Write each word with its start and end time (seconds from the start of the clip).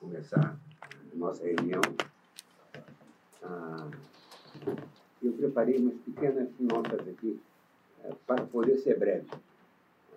começar 0.00 0.58
a 0.82 1.16
nossa 1.16 1.44
reunião, 1.44 1.82
ah, 3.42 3.90
eu 5.22 5.32
preparei 5.34 5.76
umas 5.76 5.98
pequenas 5.98 6.48
notas 6.58 7.06
aqui 7.06 7.38
eh, 8.02 8.14
para 8.26 8.46
poder 8.46 8.78
ser 8.78 8.98
breve. 8.98 9.28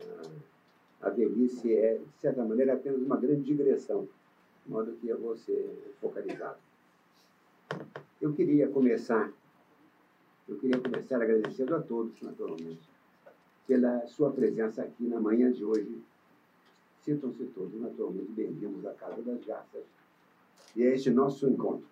Ah, 0.01 1.07
a 1.07 1.09
velhice 1.09 1.75
é, 1.75 1.97
de 1.97 2.21
certa 2.21 2.43
maneira, 2.45 2.73
apenas 2.73 3.01
uma 3.01 3.17
grande 3.17 3.43
digressão, 3.43 4.07
de 4.65 4.71
modo 4.71 4.93
que 4.93 5.09
eu 5.09 5.19
vou 5.19 5.35
ser 5.35 5.95
focalizado. 5.99 6.57
Eu 8.21 8.33
queria 8.33 8.69
começar, 8.69 9.29
eu 10.47 10.57
queria 10.57 10.79
começar 10.79 11.21
agradecendo 11.21 11.75
a 11.75 11.81
todos, 11.81 12.21
naturalmente, 12.21 12.89
pela 13.67 14.07
sua 14.07 14.31
presença 14.31 14.81
aqui 14.81 15.03
na 15.03 15.19
manhã 15.19 15.51
de 15.51 15.65
hoje. 15.65 16.01
Sintam-se 17.03 17.43
todos 17.47 17.73
naturalmente 17.81 18.31
bem-vindos 18.31 18.85
à 18.85 18.93
Casa 18.93 19.21
das 19.23 19.43
Garças 19.43 19.83
e 20.73 20.83
a 20.83 20.93
este 20.95 21.09
nosso 21.09 21.45
encontro. 21.49 21.85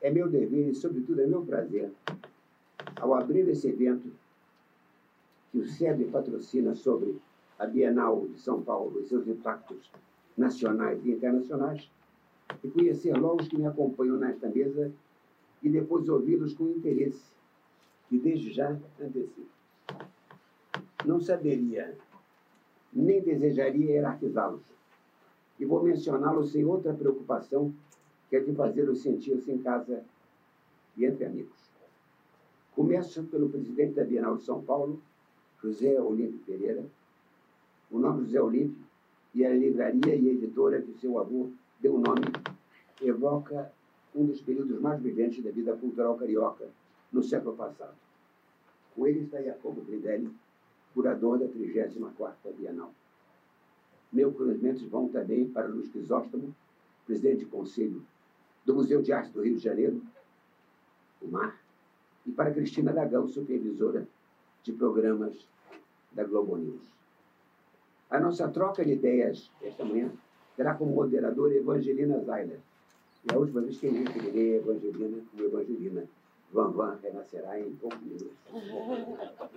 É 0.00 0.10
meu 0.10 0.26
dever 0.26 0.70
e, 0.70 0.74
sobretudo, 0.74 1.20
é 1.20 1.26
meu 1.26 1.44
prazer, 1.44 1.92
ao 2.96 3.12
abrir 3.12 3.46
esse 3.50 3.68
evento 3.68 4.10
que 5.50 5.58
o 5.58 5.66
SEB 5.66 6.06
patrocina 6.06 6.74
sobre 6.74 7.14
a 7.58 7.66
Bienal 7.66 8.26
de 8.26 8.40
São 8.40 8.62
Paulo 8.62 8.98
e 9.02 9.04
seus 9.04 9.28
impactos 9.28 9.90
nacionais 10.34 11.04
e 11.04 11.10
internacionais, 11.10 11.90
e 12.64 12.68
conhecer 12.70 13.14
logo 13.18 13.42
os 13.42 13.48
que 13.48 13.58
me 13.58 13.66
acompanham 13.66 14.16
nesta 14.16 14.48
mesa 14.48 14.90
e 15.62 15.68
depois 15.68 16.08
ouvi-los 16.08 16.54
com 16.54 16.70
interesse, 16.70 17.22
que 18.08 18.18
desde 18.18 18.50
já 18.50 18.70
antecipo. 18.98 19.46
Não 21.04 21.20
saberia, 21.20 21.94
nem 22.92 23.22
desejaria 23.22 23.92
hierarquizá-los, 23.92 24.62
e 25.58 25.64
vou 25.64 25.82
mencioná-los 25.82 26.52
sem 26.52 26.64
outra 26.64 26.92
preocupação 26.92 27.72
que 28.28 28.36
é 28.36 28.40
de 28.40 28.52
fazê-los 28.52 29.02
sentir-se 29.02 29.50
em 29.50 29.58
casa 29.58 30.04
e 30.96 31.04
entre 31.04 31.24
amigos. 31.24 31.70
Começo 32.74 33.22
pelo 33.24 33.48
presidente 33.50 33.94
da 33.94 34.04
Bienal 34.04 34.36
de 34.36 34.44
São 34.44 34.62
Paulo, 34.62 35.00
José 35.62 36.00
Olímpio 36.00 36.40
Pereira. 36.46 36.84
O 37.90 37.98
nome 37.98 38.24
José 38.24 38.40
Olímpio 38.40 38.82
e 39.34 39.44
a 39.44 39.50
livraria 39.50 40.14
e 40.14 40.28
editora 40.28 40.80
que 40.80 40.92
seu 40.94 41.18
avô 41.18 41.50
deu 41.80 41.98
nome 41.98 42.24
evoca 43.02 43.70
um 44.14 44.24
dos 44.26 44.40
períodos 44.40 44.80
mais 44.80 45.00
brilhantes 45.00 45.42
da 45.44 45.50
vida 45.50 45.76
cultural 45.76 46.16
carioca 46.16 46.68
no 47.12 47.22
século 47.22 47.54
passado. 47.54 47.94
Com 48.94 49.06
ele 49.06 49.20
está 49.20 49.42
Jacobo 49.42 49.82
Gridelli, 49.82 50.30
curador 50.94 51.38
da 51.38 51.46
34ª 51.46 52.34
Bienal. 52.56 52.92
Meus 54.12 54.36
cumprimentos 54.36 54.82
vão 54.82 55.08
também 55.08 55.48
para 55.48 55.66
Luiz 55.66 55.88
Crisóstomo, 55.88 56.54
presidente 57.06 57.40
de 57.40 57.46
conselho 57.46 58.02
do 58.64 58.74
Museu 58.74 59.02
de 59.02 59.12
Arte 59.12 59.30
do 59.32 59.42
Rio 59.42 59.56
de 59.56 59.62
Janeiro, 59.62 60.02
o 61.20 61.28
MAR, 61.28 61.58
e 62.26 62.30
para 62.30 62.52
Cristina 62.52 62.92
Dagão, 62.92 63.26
supervisora 63.26 64.06
de 64.62 64.72
programas 64.72 65.46
da 66.12 66.24
Globo 66.24 66.56
News. 66.56 66.82
A 68.10 68.20
nossa 68.20 68.48
troca 68.48 68.84
de 68.84 68.92
ideias 68.92 69.50
esta 69.62 69.84
manhã 69.84 70.12
terá 70.56 70.74
como 70.74 70.94
moderadora 70.94 71.54
Evangelina 71.54 72.20
Zeiler. 72.20 72.60
E 73.24 73.34
a 73.34 73.38
última 73.38 73.62
vez 73.62 73.78
que 73.78 73.86
eu 73.86 73.92
referirei 73.92 74.54
a 74.54 74.56
Evangelina 74.58 75.22
como 75.30 75.44
Evangelina. 75.44 76.04
Van 76.52 76.70
Van 76.70 76.98
renascerá 77.02 77.58
em 77.58 77.72
poucos 77.76 78.00
minutos. 78.02 78.36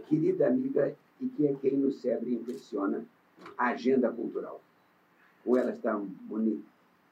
Querida 0.07 0.47
amiga, 0.47 0.95
e 1.21 1.27
que 1.27 1.47
é 1.47 1.53
quem 1.55 1.77
no 1.77 1.91
SEBRE 1.91 2.33
impressiona 2.33 3.05
a 3.57 3.69
agenda 3.69 4.11
cultural. 4.11 4.61
Com 5.43 5.57
ela 5.57 5.71
está 5.71 5.97
Monique 5.97 6.65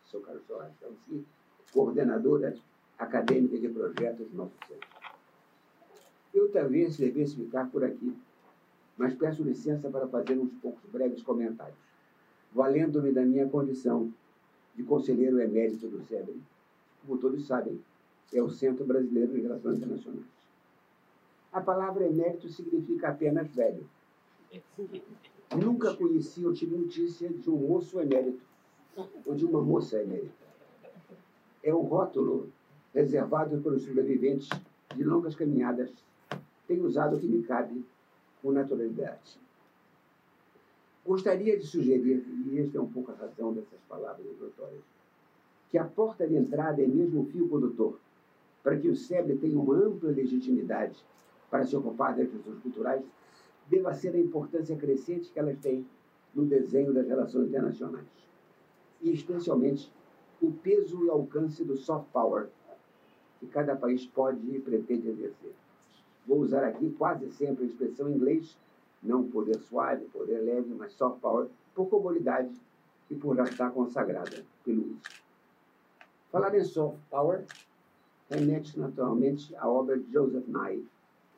Socorro 0.06 0.40
Soares, 0.48 0.74
então, 0.78 1.24
coordenadora 1.72 2.56
acadêmica 2.98 3.58
de 3.58 3.70
projetos 3.70 4.28
do 4.30 4.38
nosso 4.38 4.54
centro. 4.68 4.88
Eu 6.34 6.52
talvez 6.52 6.98
devesse 6.98 7.36
ficar 7.36 7.70
por 7.70 7.84
aqui, 7.84 8.16
mas 8.98 9.14
peço 9.14 9.44
licença 9.44 9.90
para 9.90 10.08
fazer 10.08 10.38
uns 10.38 10.52
poucos 10.62 10.90
breves 10.92 11.22
comentários, 11.22 11.78
valendo-me 12.52 13.12
da 13.12 13.24
minha 13.24 13.48
condição 13.48 14.12
de 14.76 14.84
conselheiro 14.84 15.40
emérito 15.40 15.88
do 15.88 16.04
SEBRE. 16.06 16.42
Como 17.06 17.20
todos 17.20 17.46
sabem, 17.46 17.80
é 18.32 18.42
o 18.42 18.50
Centro 18.50 18.86
Brasileiro 18.86 19.34
de 19.34 19.42
Relações 19.42 19.78
Internacionais. 19.78 20.26
A 21.52 21.62
palavra 21.62 22.08
emérito 22.08 22.50
significa 22.50 23.10
apenas 23.10 23.48
velho. 23.54 23.88
Nunca 25.56 25.96
conheci 25.96 26.46
ou 26.46 26.54
tive 26.54 26.76
notícia 26.76 27.30
de 27.30 27.50
um 27.50 27.56
moço 27.56 28.00
emérito 28.00 28.42
ou 29.26 29.36
de 29.36 29.46
uma 29.46 29.62
moça 29.62 30.02
emérita. 30.02 30.32
É 31.64 31.74
um 31.74 31.82
rótulo 31.82 32.50
reservado 32.94 33.60
pelos 33.62 33.84
sobreviventes 33.84 34.50
de 34.96 35.04
longas 35.04 35.36
caminhadas. 35.36 35.92
Tenho 36.68 36.86
usado 36.86 37.16
o 37.16 37.20
que 37.20 37.28
me 37.28 37.44
cabe 37.44 37.84
com 38.42 38.52
naturalidade. 38.52 39.40
Gostaria 41.06 41.58
de 41.58 41.66
sugerir, 41.66 42.26
e 42.48 42.60
esta 42.60 42.78
é 42.78 42.82
um 42.82 42.90
pouco 42.90 43.12
a 43.12 43.16
razão 43.16 43.54
dessas 43.54 43.80
palavras 43.90 44.26
introdutórias, 44.26 44.82
que 45.70 45.78
a 45.78 45.84
porta 45.84 46.26
de 46.26 46.36
entrada 46.36 46.82
é 46.82 46.88
mesmo 46.88 47.22
o 47.22 47.26
fio 47.26 47.50
condutor, 47.50 48.00
para 48.62 48.78
que 48.78 48.88
o 48.88 48.96
SEB 48.96 49.36
tenha 49.38 49.60
uma 49.60 49.76
ampla 49.76 50.12
legitimidade 50.12 51.04
para 51.50 51.66
se 51.66 51.76
ocupar 51.76 52.16
das 52.16 52.30
questões 52.30 52.60
culturais, 52.60 53.04
deva 53.74 53.92
ser 53.96 54.14
a 54.16 54.20
importância 54.20 54.76
crescente 54.76 55.32
que 55.32 55.40
elas 55.40 55.58
têm 55.58 55.84
no 56.36 56.46
desenho 56.46 56.94
das 56.94 57.08
relações 57.08 57.48
internacionais. 57.50 58.06
E, 59.02 59.12
especialmente, 59.12 59.92
o 60.40 60.52
peso 60.52 61.04
e 61.04 61.10
alcance 61.10 61.64
do 61.64 61.76
soft 61.76 62.06
power 62.14 62.50
que 63.40 63.48
cada 63.48 63.76
país 63.76 64.06
pode 64.06 64.40
e 64.56 64.60
pretende 64.60 65.10
exercer. 65.10 65.54
Vou 66.28 66.40
usar 66.40 66.64
aqui 66.64 66.92
quase 66.92 67.30
sempre 67.32 67.64
a 67.64 67.68
expressão 67.68 68.10
em 68.10 68.14
inglês, 68.14 68.56
não 69.02 69.24
poder 69.24 69.60
suave, 69.60 70.06
poder 70.06 70.40
leve, 70.40 70.72
mas 70.78 70.94
soft 70.94 71.20
power, 71.20 71.48
por 71.74 71.90
comodidade 71.90 72.52
e 73.10 73.16
por 73.16 73.36
já 73.36 73.44
estar 73.44 73.72
consagrada 73.72 74.46
pelo 74.64 74.84
uso. 74.84 75.02
Falar 76.32 76.56
em 76.56 76.64
soft 76.64 77.00
power 77.10 77.44
remete 78.30 78.80
naturalmente 78.80 79.56
à 79.56 79.68
obra 79.68 79.98
de 79.98 80.12
Joseph 80.12 80.48
Nye, 80.48 80.86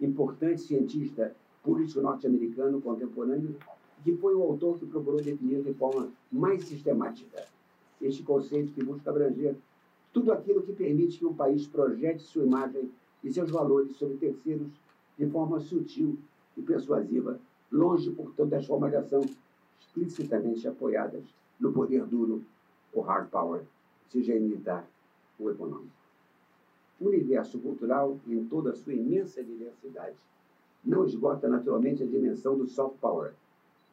importante 0.02 0.62
cientista 0.62 1.34
político 1.66 2.00
norte-americano 2.00 2.80
contemporâneo, 2.80 3.56
que 4.04 4.16
foi 4.16 4.36
o 4.36 4.44
autor 4.44 4.78
que 4.78 4.86
procurou 4.86 5.20
definir 5.20 5.64
de 5.64 5.74
forma 5.74 6.12
mais 6.32 6.64
sistemática 6.64 7.44
este 8.00 8.22
conceito 8.22 8.72
que 8.72 8.84
busca 8.84 9.10
abranger 9.10 9.56
tudo 10.14 10.32
aquilo 10.32 10.62
que 10.62 10.74
permite 10.74 11.18
que 11.18 11.26
um 11.26 11.34
país 11.34 11.68
projete 11.68 12.22
sua 12.22 12.44
imagem 12.44 12.92
e 13.24 13.34
seus 13.34 13.50
valores 13.50 13.96
sobre 13.98 14.18
terceiros 14.18 14.68
de 15.18 15.28
forma 15.28 15.60
sutil 15.60 16.18
e 16.56 16.62
persuasiva, 16.62 17.40
longe, 17.72 18.12
portanto, 18.12 18.50
das 18.50 18.66
formas 18.66 18.92
de 18.92 18.98
ação 18.98 19.22
explicitamente 19.80 20.68
apoiadas 20.68 21.24
no 21.60 21.74
poder 21.74 22.06
duro, 22.06 22.44
o 22.94 23.02
hard 23.02 23.30
power, 23.30 23.64
seja 24.10 24.34
militar 24.36 24.88
ou 25.40 25.50
econômico. 25.50 25.92
O 27.00 27.08
universo 27.08 27.60
cultural, 27.60 28.18
em 28.28 28.46
toda 28.46 28.72
a 28.72 28.76
sua 28.76 28.94
imensa 28.94 29.44
diversidade, 29.44 30.16
não 30.86 31.06
esgota 31.06 31.48
naturalmente 31.48 32.04
a 32.04 32.06
dimensão 32.06 32.58
do 32.58 32.68
soft 32.68 32.98
power, 33.00 33.34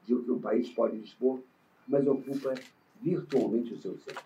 de 0.04 0.14
o 0.14 0.22
que 0.22 0.30
um 0.30 0.40
país 0.40 0.68
pode 0.70 0.98
dispor, 0.98 1.40
mas 1.88 2.06
ocupa 2.06 2.54
virtualmente 3.00 3.72
o 3.72 3.78
seu 3.78 3.96
centro. 3.98 4.24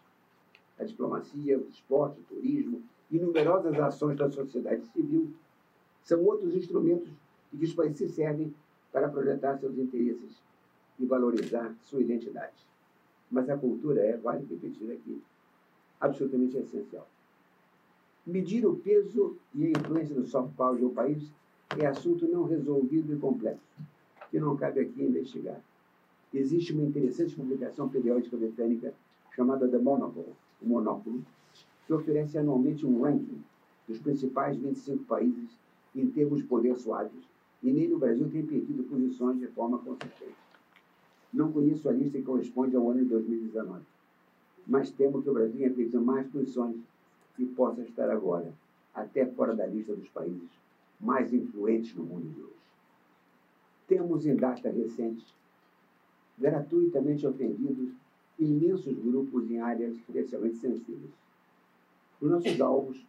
A 0.79 0.85
diplomacia, 0.85 1.59
o 1.59 1.69
esporte, 1.69 2.21
o 2.21 2.35
turismo 2.35 2.83
e 3.11 3.19
numerosas 3.19 3.79
ações 3.79 4.19
da 4.19 4.31
sociedade 4.31 4.85
civil 4.87 5.33
são 6.03 6.23
outros 6.25 6.55
instrumentos 6.55 7.09
que 7.51 7.65
os 7.65 7.73
países 7.73 7.99
se 7.99 8.09
servem 8.09 8.55
para 8.93 9.09
projetar 9.09 9.59
seus 9.59 9.79
interesses 9.79 10.43
e 10.99 11.07
valorizar 11.07 11.75
sua 11.83 12.01
identidade. 12.01 12.67
Mas 13.31 13.49
a 13.49 13.57
cultura 13.57 14.01
é, 14.01 14.17
vale 14.17 14.47
repetir 14.47 14.91
aqui, 14.93 15.23
absolutamente 16.01 16.57
essencial. 16.57 17.09
Medir 18.27 18.67
o 18.67 18.77
peso 18.77 19.37
e 19.55 19.67
a 19.67 19.71
influência 19.71 20.15
do 20.15 20.27
soft 20.27 20.55
power 20.57 20.79
de 20.79 20.85
um 20.85 20.95
país 20.95 21.31
é 21.79 21.87
assunto 21.87 22.27
não 22.29 22.45
resolvido 22.45 23.13
e 23.13 23.19
complexo, 23.19 23.61
que 24.31 24.39
não 24.39 24.57
cabe 24.57 24.81
aqui 24.81 25.03
investigar. 25.03 25.61
Existe 26.33 26.73
uma 26.73 26.85
interessante 26.85 27.35
publicação 27.35 27.89
periódica 27.89 28.37
britânica 28.37 28.95
chamada 29.35 29.69
The 29.69 29.79
Monocle, 29.79 30.33
o 30.63 30.69
Monóculo, 30.69 31.25
que 31.87 31.93
oferece 31.93 32.39
anualmente 32.39 32.87
um 32.87 33.03
ranking 33.03 33.43
dos 33.87 33.99
principais 33.99 34.57
25 34.57 35.05
países 35.05 35.51
em 35.95 36.07
termos 36.09 36.39
de 36.39 36.45
poder 36.45 36.77
suaves, 36.77 37.25
e 37.63 37.71
nele 37.71 37.95
o 37.95 37.99
Brasil 37.99 38.29
tem 38.31 38.45
perdido 38.45 38.85
posições 38.85 39.39
de 39.39 39.47
forma 39.49 39.79
consistente. 39.79 40.35
Não 41.33 41.53
conheço 41.53 41.89
a 41.89 41.93
lista 41.93 42.19
que 42.19 42.25
corresponde 42.25 42.77
ao 42.77 42.91
ano 42.91 43.01
de 43.01 43.07
2019, 43.07 43.83
mas 44.67 44.91
temo 44.91 45.23
que 45.23 45.29
o 45.29 45.35
Brasil 45.35 45.57
tenha 45.57 45.73
perdido 45.73 46.01
mais 46.01 46.27
posições 46.29 46.77
e 47.39 47.45
possa 47.45 47.83
estar 47.83 48.11
agora 48.11 48.53
até 48.95 49.27
fora 49.27 49.55
da 49.55 49.67
lista 49.67 49.95
dos 49.95 50.09
países 50.09 50.49
mais 51.01 51.33
influentes 51.33 51.95
no 51.95 52.05
mundo 52.05 52.29
de 52.29 52.41
hoje. 52.41 52.53
Temos 53.87 54.27
em 54.27 54.35
data 54.35 54.71
recente 54.71 55.25
gratuitamente 56.39 57.27
ofendidos 57.27 57.91
imensos 58.39 58.99
grupos 58.99 59.51
em 59.51 59.61
áreas 59.61 59.95
especialmente 59.97 60.57
sensíveis. 60.57 61.13
Os 62.21 62.31
nossos 62.31 62.61
alvos 62.61 63.05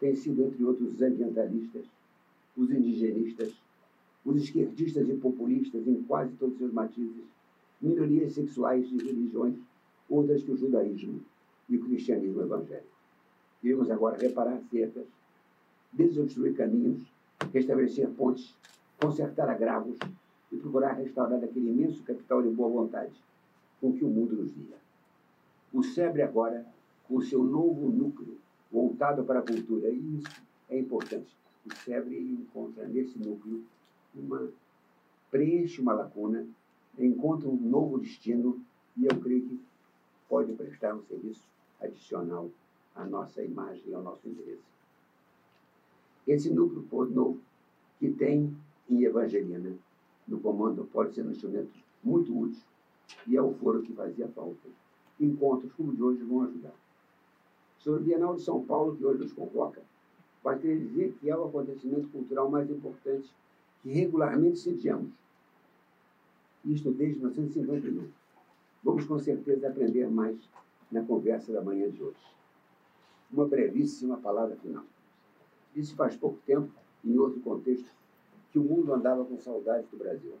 têm 0.00 0.14
sido, 0.14 0.42
entre 0.42 0.64
outros, 0.64 0.94
os 0.94 1.02
ambientalistas, 1.02 1.84
os 2.56 2.70
indigenistas, 2.70 3.54
os 4.24 4.42
esquerdistas 4.42 5.08
e 5.08 5.14
populistas 5.14 5.86
em 5.86 6.02
quase 6.02 6.34
todos 6.34 6.54
os 6.54 6.58
seus 6.58 6.72
matizes, 6.72 7.24
minorias 7.80 8.32
sexuais 8.32 8.90
e 8.90 8.96
religiões, 8.96 9.56
outras 10.08 10.42
que 10.42 10.50
o 10.50 10.56
judaísmo 10.56 11.20
e 11.68 11.76
o 11.76 11.80
cristianismo 11.84 12.42
evangélico. 12.42 12.86
Iremos 13.62 13.90
agora 13.90 14.18
reparar 14.18 14.60
cercas, 14.70 15.06
desobstruir 15.92 16.54
caminhos, 16.54 17.00
restabelecer 17.52 18.08
pontes, 18.10 18.54
consertar 19.00 19.48
agravos 19.48 19.96
e 20.50 20.56
procurar 20.56 20.92
restaurar 20.92 21.42
aquele 21.42 21.70
imenso 21.70 22.02
capital 22.02 22.42
de 22.42 22.48
boa 22.48 22.68
vontade 22.68 23.12
com 23.80 23.92
que 23.92 24.04
o 24.04 24.08
mundo 24.08 24.36
nos 24.36 24.52
guia. 24.52 24.76
O 25.72 25.82
SEBRE 25.82 26.22
agora, 26.22 26.64
com 27.08 27.16
o 27.16 27.22
seu 27.22 27.42
novo 27.42 27.88
núcleo 27.88 28.38
voltado 28.70 29.24
para 29.24 29.40
a 29.40 29.42
cultura, 29.42 29.88
e 29.88 30.18
isso 30.18 30.42
é 30.68 30.78
importante. 30.78 31.34
O 31.66 31.74
SEBRE 31.74 32.18
encontra 32.18 32.86
nesse 32.86 33.18
núcleo 33.18 33.64
uma 34.14 34.50
preenche 35.30 35.80
uma 35.80 35.94
lacuna, 35.94 36.46
encontra 36.98 37.48
um 37.48 37.56
novo 37.56 37.98
destino 37.98 38.60
e 38.96 39.06
eu 39.06 39.18
creio 39.20 39.42
que 39.42 39.60
pode 40.28 40.52
prestar 40.52 40.94
um 40.94 41.02
serviço 41.04 41.42
adicional 41.80 42.50
à 42.94 43.04
nossa 43.04 43.42
imagem 43.42 43.82
e 43.86 43.94
ao 43.94 44.02
nosso 44.02 44.28
interesse. 44.28 44.71
Esse 46.26 46.50
núcleo 46.50 46.86
novo 47.10 47.40
que 47.98 48.10
tem 48.10 48.54
em 48.88 49.02
Evangelina, 49.02 49.72
no 50.26 50.40
comando, 50.40 50.88
pode 50.92 51.14
ser 51.14 51.22
um 51.22 51.30
instrumento 51.30 51.72
muito 52.02 52.36
útil 52.36 52.62
e 53.26 53.36
é 53.36 53.42
o 53.42 53.52
foro 53.54 53.82
que 53.82 53.92
fazia 53.92 54.28
falta. 54.28 54.68
Encontros 55.20 55.72
como 55.72 55.90
o 55.90 55.94
de 55.94 56.02
hoje 56.02 56.22
vão 56.22 56.42
ajudar. 56.42 56.74
Sobre 57.78 58.00
o 58.00 58.04
Bienal 58.04 58.36
de 58.36 58.42
São 58.42 58.64
Paulo, 58.64 58.96
que 58.96 59.04
hoje 59.04 59.22
nos 59.22 59.32
convoca, 59.32 59.82
bastaria 60.42 60.78
dizer 60.78 61.12
que 61.20 61.28
é 61.28 61.36
o 61.36 61.44
acontecimento 61.44 62.08
cultural 62.08 62.50
mais 62.50 62.70
importante 62.70 63.28
que 63.82 63.90
regularmente 63.90 64.58
sediamos. 64.58 65.10
Isto 66.64 66.92
desde 66.92 67.18
1951. 67.18 68.08
Vamos 68.84 69.04
com 69.04 69.18
certeza 69.18 69.68
aprender 69.68 70.08
mais 70.08 70.36
na 70.90 71.02
conversa 71.02 71.52
da 71.52 71.62
manhã 71.62 71.90
de 71.90 72.02
hoje. 72.02 72.16
Uma 73.32 73.46
brevíssima 73.46 74.16
palavra 74.18 74.56
final. 74.56 74.84
Disse 75.74 75.94
faz 75.94 76.16
pouco 76.16 76.38
tempo, 76.44 76.70
em 77.04 77.16
outro 77.18 77.40
contexto, 77.40 77.90
que 78.50 78.58
o 78.58 78.62
mundo 78.62 78.92
andava 78.92 79.24
com 79.24 79.38
saudades 79.38 79.88
do 79.90 79.96
Brasil. 79.96 80.34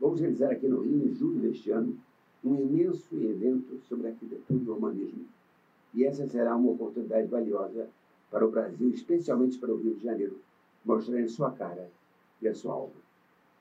Vamos 0.00 0.20
realizar 0.20 0.50
aqui 0.50 0.66
no 0.66 0.80
Rio, 0.82 1.06
em 1.06 1.14
julho 1.14 1.40
deste 1.40 1.70
ano, 1.70 1.98
um 2.44 2.54
imenso 2.54 3.14
evento 3.22 3.78
sobre 3.88 4.08
arquitetura 4.08 4.60
e 4.62 4.68
urbanismo. 4.68 5.26
E 5.94 6.04
essa 6.04 6.26
será 6.26 6.56
uma 6.56 6.72
oportunidade 6.72 7.28
valiosa 7.28 7.88
para 8.30 8.46
o 8.46 8.50
Brasil, 8.50 8.90
especialmente 8.90 9.58
para 9.58 9.72
o 9.72 9.76
Rio 9.76 9.94
de 9.94 10.04
Janeiro, 10.04 10.38
mostrando 10.84 11.28
sua 11.28 11.50
cara 11.52 11.90
e 12.40 12.48
a 12.48 12.54
sua 12.54 12.74
alma. 12.74 13.06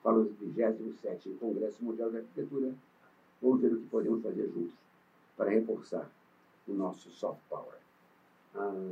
Para 0.04 0.20
o 0.20 0.26
27 0.26 1.30
Congresso 1.40 1.84
Mundial 1.84 2.12
de 2.12 2.18
Arquitetura, 2.18 2.74
vamos 3.42 3.62
ver 3.62 3.74
o 3.74 3.80
que 3.80 3.88
podemos 3.88 4.22
fazer 4.22 4.48
juntos 4.50 4.76
para 5.36 5.50
reforçar 5.50 6.10
o 6.68 6.74
nosso 6.74 7.10
soft 7.10 7.40
power. 7.50 7.78
Ah, 8.54 8.92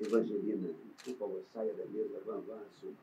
Evangelina, 0.00 0.68
por 1.04 1.14
favor, 1.16 1.42
saia 1.52 1.74
da 1.74 1.84
mesa, 1.86 2.20
vamos, 2.24 2.46
vamos, 2.46 2.96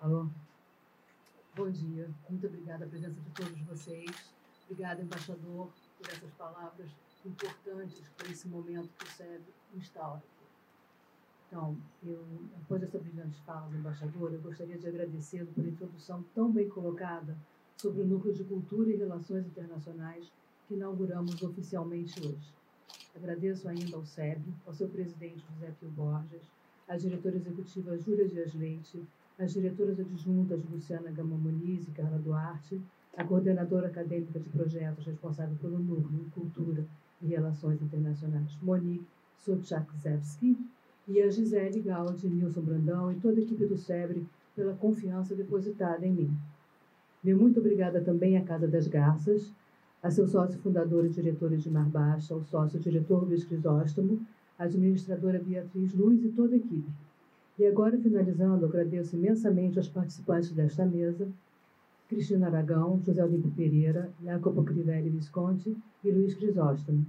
Alô? 0.00 0.28
Bom 1.54 1.70
dia, 1.70 2.10
muito 2.28 2.46
obrigada 2.48 2.84
a 2.84 2.88
presença 2.88 3.20
de 3.20 3.30
todos 3.30 3.60
vocês. 3.62 4.10
Obrigada, 4.68 5.00
embaixador, 5.00 5.68
por 5.96 6.08
essas 6.08 6.30
palavras 6.32 6.90
importantes 7.24 8.02
para 8.16 8.32
esse 8.32 8.48
momento 8.48 8.88
que 8.98 9.04
o 9.04 9.10
SEB 9.12 9.44
instaura. 9.76 10.22
Então, 11.46 11.76
eu, 12.04 12.26
depois 12.58 12.80
dessa 12.80 12.98
brilhante 12.98 13.40
fala 13.42 13.68
do 13.68 13.76
embaixador, 13.76 14.32
eu 14.32 14.40
gostaria 14.40 14.76
de 14.76 14.88
agradecê-lo 14.88 15.52
pela 15.52 15.68
introdução 15.68 16.24
tão 16.34 16.50
bem 16.50 16.68
colocada 16.68 17.36
sobre 17.76 18.02
o 18.02 18.06
Núcleo 18.06 18.34
de 18.34 18.42
Cultura 18.42 18.90
e 18.90 18.96
Relações 18.96 19.46
Internacionais 19.46 20.32
que 20.66 20.74
inauguramos 20.74 21.40
oficialmente 21.42 22.18
hoje. 22.26 22.63
Agradeço 23.14 23.68
ainda 23.68 23.96
ao 23.96 24.04
SEB, 24.04 24.42
ao 24.66 24.74
seu 24.74 24.88
presidente 24.88 25.44
José 25.52 25.72
Pio 25.78 25.88
Borges, 25.90 26.42
à 26.88 26.96
diretora 26.96 27.36
executiva 27.36 27.96
Júlia 27.96 28.28
Dias 28.28 28.52
Leite, 28.54 29.02
às 29.38 29.52
diretoras 29.52 29.98
adjuntas 30.00 30.60
Luciana 30.70 31.10
Gama 31.10 31.36
Muniz 31.36 31.86
e 31.86 31.92
Carla 31.92 32.18
Duarte, 32.18 32.80
a 33.16 33.24
coordenadora 33.24 33.86
acadêmica 33.86 34.40
de 34.40 34.48
projetos 34.48 35.06
responsável 35.06 35.56
pelo 35.60 35.78
Núcleo 35.78 36.30
Cultura 36.32 36.84
e 37.22 37.26
Relações 37.26 37.80
Internacionais, 37.80 38.56
Monique 38.60 39.06
Sochakzewski, 39.38 40.58
e 41.06 41.20
a 41.20 41.30
Gisele 41.30 41.80
Gaudi, 41.82 42.28
Nilson 42.28 42.62
Brandão 42.62 43.12
e 43.12 43.16
toda 43.16 43.38
a 43.38 43.42
equipe 43.42 43.66
do 43.66 43.76
SEBRE 43.76 44.26
pela 44.56 44.74
confiança 44.74 45.34
depositada 45.34 46.06
em 46.06 46.12
mim. 46.12 46.36
Meu 47.22 47.38
muito 47.38 47.60
obrigada 47.60 48.00
também 48.00 48.36
à 48.36 48.44
Casa 48.44 48.66
das 48.66 48.86
Garças, 48.86 49.52
a 50.04 50.10
seu 50.10 50.28
sócio 50.28 50.58
fundador 50.58 51.06
e 51.06 51.08
diretor 51.08 51.50
Edmar 51.50 51.88
Baixa, 51.88 52.34
ao 52.34 52.44
sócio 52.44 52.78
diretor 52.78 53.24
Luiz 53.24 53.42
Crisóstomo, 53.42 54.20
a 54.58 54.64
administradora 54.64 55.42
Beatriz 55.42 55.94
Luz 55.94 56.22
e 56.22 56.28
toda 56.28 56.52
a 56.52 56.58
equipe. 56.58 56.90
E 57.58 57.66
agora, 57.66 57.96
finalizando, 57.96 58.66
agradeço 58.66 59.16
imensamente 59.16 59.78
aos 59.78 59.88
participantes 59.88 60.52
desta 60.52 60.84
mesa, 60.84 61.26
Cristina 62.06 62.48
Aragão, 62.48 63.00
José 63.02 63.24
Olímpio 63.24 63.50
Pereira, 63.52 64.10
Jacopo 64.22 64.62
Crivelli 64.62 65.08
Visconti 65.08 65.74
e 66.04 66.10
Luiz 66.10 66.34
Crisóstomo. 66.34 67.06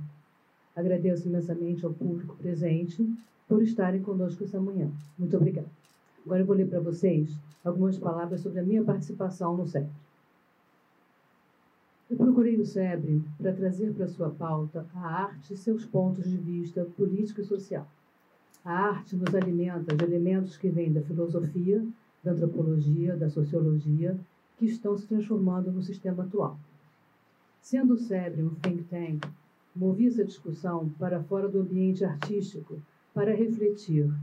Agradeço 0.73 1.27
imensamente 1.27 1.85
ao 1.85 1.93
público 1.93 2.37
presente 2.37 3.05
por 3.45 3.61
estarem 3.61 4.01
conosco 4.01 4.45
essa 4.45 4.59
manhã. 4.59 4.89
Muito 5.19 5.35
obrigada. 5.35 5.67
Agora 6.25 6.43
eu 6.43 6.45
vou 6.45 6.55
ler 6.55 6.69
para 6.69 6.79
vocês 6.79 7.37
algumas 7.61 7.97
palavras 7.97 8.39
sobre 8.39 8.61
a 8.61 8.63
minha 8.63 8.85
participação 8.85 9.57
no 9.57 9.67
SEBRE. 9.67 10.04
Eu 12.07 12.17
procurei 12.17 12.55
o 12.61 12.65
SEBRE 12.65 13.23
para 13.35 13.51
trazer 13.51 13.91
para 13.91 14.07
sua 14.07 14.29
pauta 14.29 14.85
a 14.93 15.23
arte 15.23 15.55
e 15.55 15.57
seus 15.57 15.85
pontos 15.85 16.29
de 16.29 16.37
vista 16.37 16.85
político 16.95 17.41
e 17.41 17.43
social. 17.43 17.87
A 18.63 18.73
arte 18.73 19.15
nos 19.15 19.33
alimenta 19.33 19.95
de 19.95 20.03
elementos 20.03 20.55
que 20.55 20.69
vêm 20.69 20.93
da 20.93 21.01
filosofia, 21.01 21.83
da 22.23 22.31
antropologia, 22.31 23.17
da 23.17 23.27
sociologia, 23.27 24.15
que 24.55 24.67
estão 24.67 24.95
se 24.95 25.07
transformando 25.07 25.71
no 25.71 25.81
sistema 25.81 26.23
atual. 26.23 26.59
Sendo 27.59 27.95
o 27.95 27.97
SEBRE 27.97 28.43
um 28.43 28.53
think 28.53 28.83
tank, 28.83 29.27
movi 29.75 30.05
essa 30.05 30.23
discussão 30.23 30.87
para 30.99 31.23
fora 31.23 31.49
do 31.49 31.61
ambiente 31.61 32.05
artístico 32.05 32.79
para 33.15 33.33
refletir 33.33 34.13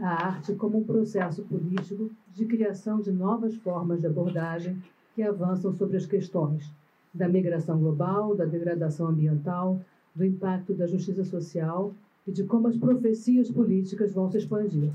a 0.00 0.08
arte 0.08 0.54
como 0.54 0.78
um 0.78 0.84
processo 0.84 1.44
político 1.44 2.10
de 2.32 2.46
criação 2.46 2.98
de 2.98 3.12
novas 3.12 3.54
formas 3.56 4.00
de 4.00 4.06
abordagem 4.06 4.82
que 5.14 5.22
avançam 5.22 5.70
sobre 5.70 5.98
as 5.98 6.06
questões 6.06 6.74
da 7.16 7.28
migração 7.28 7.78
global, 7.78 8.34
da 8.34 8.44
degradação 8.44 9.08
ambiental, 9.08 9.80
do 10.14 10.24
impacto 10.24 10.74
da 10.74 10.86
justiça 10.86 11.24
social 11.24 11.94
e 12.26 12.32
de 12.32 12.44
como 12.44 12.68
as 12.68 12.76
profecias 12.76 13.50
políticas 13.50 14.12
vão 14.12 14.30
se 14.30 14.38
expandir. 14.38 14.92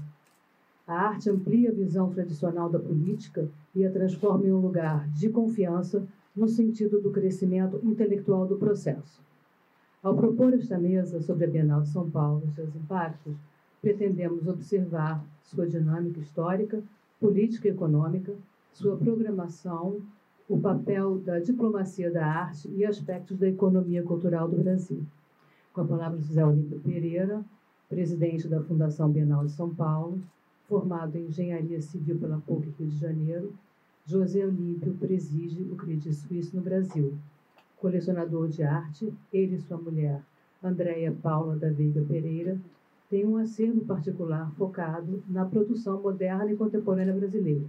A 0.88 0.94
arte 0.94 1.30
amplia 1.30 1.70
a 1.70 1.74
visão 1.74 2.10
tradicional 2.10 2.70
da 2.70 2.80
política 2.80 3.48
e 3.74 3.86
a 3.86 3.92
transforma 3.92 4.46
em 4.46 4.51
um 4.51 4.60
lugar 4.60 5.08
de 5.10 5.30
confiança 5.30 6.06
no 6.36 6.48
sentido 6.48 7.00
do 7.00 7.12
crescimento 7.12 7.80
intelectual 7.84 8.46
do 8.46 8.58
processo. 8.58 9.22
Ao 10.04 10.16
propor 10.16 10.54
esta 10.54 10.78
mesa 10.78 11.22
sobre 11.22 11.46
a 11.46 11.48
Bienal 11.48 11.82
de 11.82 11.90
São 11.90 12.10
Paulo 12.10 12.44
e 12.46 12.51
seus 12.51 12.75
impactos, 12.75 13.36
pretendemos 13.82 14.48
observar 14.48 15.24
sua 15.44 15.68
dinâmica 15.68 16.20
histórica, 16.20 16.84
política 17.20 17.68
e 17.68 17.72
econômica, 17.72 18.34
sua 18.74 18.98
programação, 18.98 20.01
o 20.51 20.60
papel 20.60 21.17
da 21.20 21.39
diplomacia 21.39 22.12
da 22.12 22.27
arte 22.27 22.70
e 22.75 22.84
aspectos 22.84 23.38
da 23.38 23.48
economia 23.48 24.03
cultural 24.03 24.50
do 24.50 24.58
Brasil. 24.58 25.01
Com 25.72 25.79
a 25.79 25.86
palavra 25.86 26.20
José 26.20 26.46
Olímpio 26.46 26.77
Pereira, 26.81 27.41
presidente 27.88 28.50
da 28.50 28.62
Fundação 28.62 29.10
Bienal 29.10 29.46
de 29.46 29.51
São 29.53 29.74
Paulo, 29.74 30.22
formado 30.67 31.15
em 31.15 31.27
Engenharia 31.27 31.79
Civil 31.79 32.20
pela 32.20 32.38
PUC 32.38 32.70
Rio 32.77 32.89
de 32.89 32.98
Janeiro, 32.98 33.53
José 34.05 34.46
Olímpio 34.46 34.93
preside 35.00 35.62
o 35.72 35.77
Credit 35.77 36.13
Suisse 36.13 36.53
no 36.53 36.62
Brasil, 36.62 37.13
colecionador 37.77 38.50
de 38.50 38.62
arte, 38.62 39.13
ele 39.31 39.55
e 39.55 39.60
sua 39.60 39.77
mulher, 39.77 40.22
Andréia 40.62 41.13
Paula 41.13 41.55
da 41.55 41.70
Veiga 41.70 42.01
Pereira, 42.01 42.60
têm 43.10 43.25
um 43.25 43.38
acervo 43.38 43.86
particular 43.86 44.51
focado 44.58 45.24
na 45.29 45.46
produção 45.46 46.01
moderna 46.01 46.51
e 46.51 46.58
contemporânea 46.58 47.13
brasileira. 47.13 47.65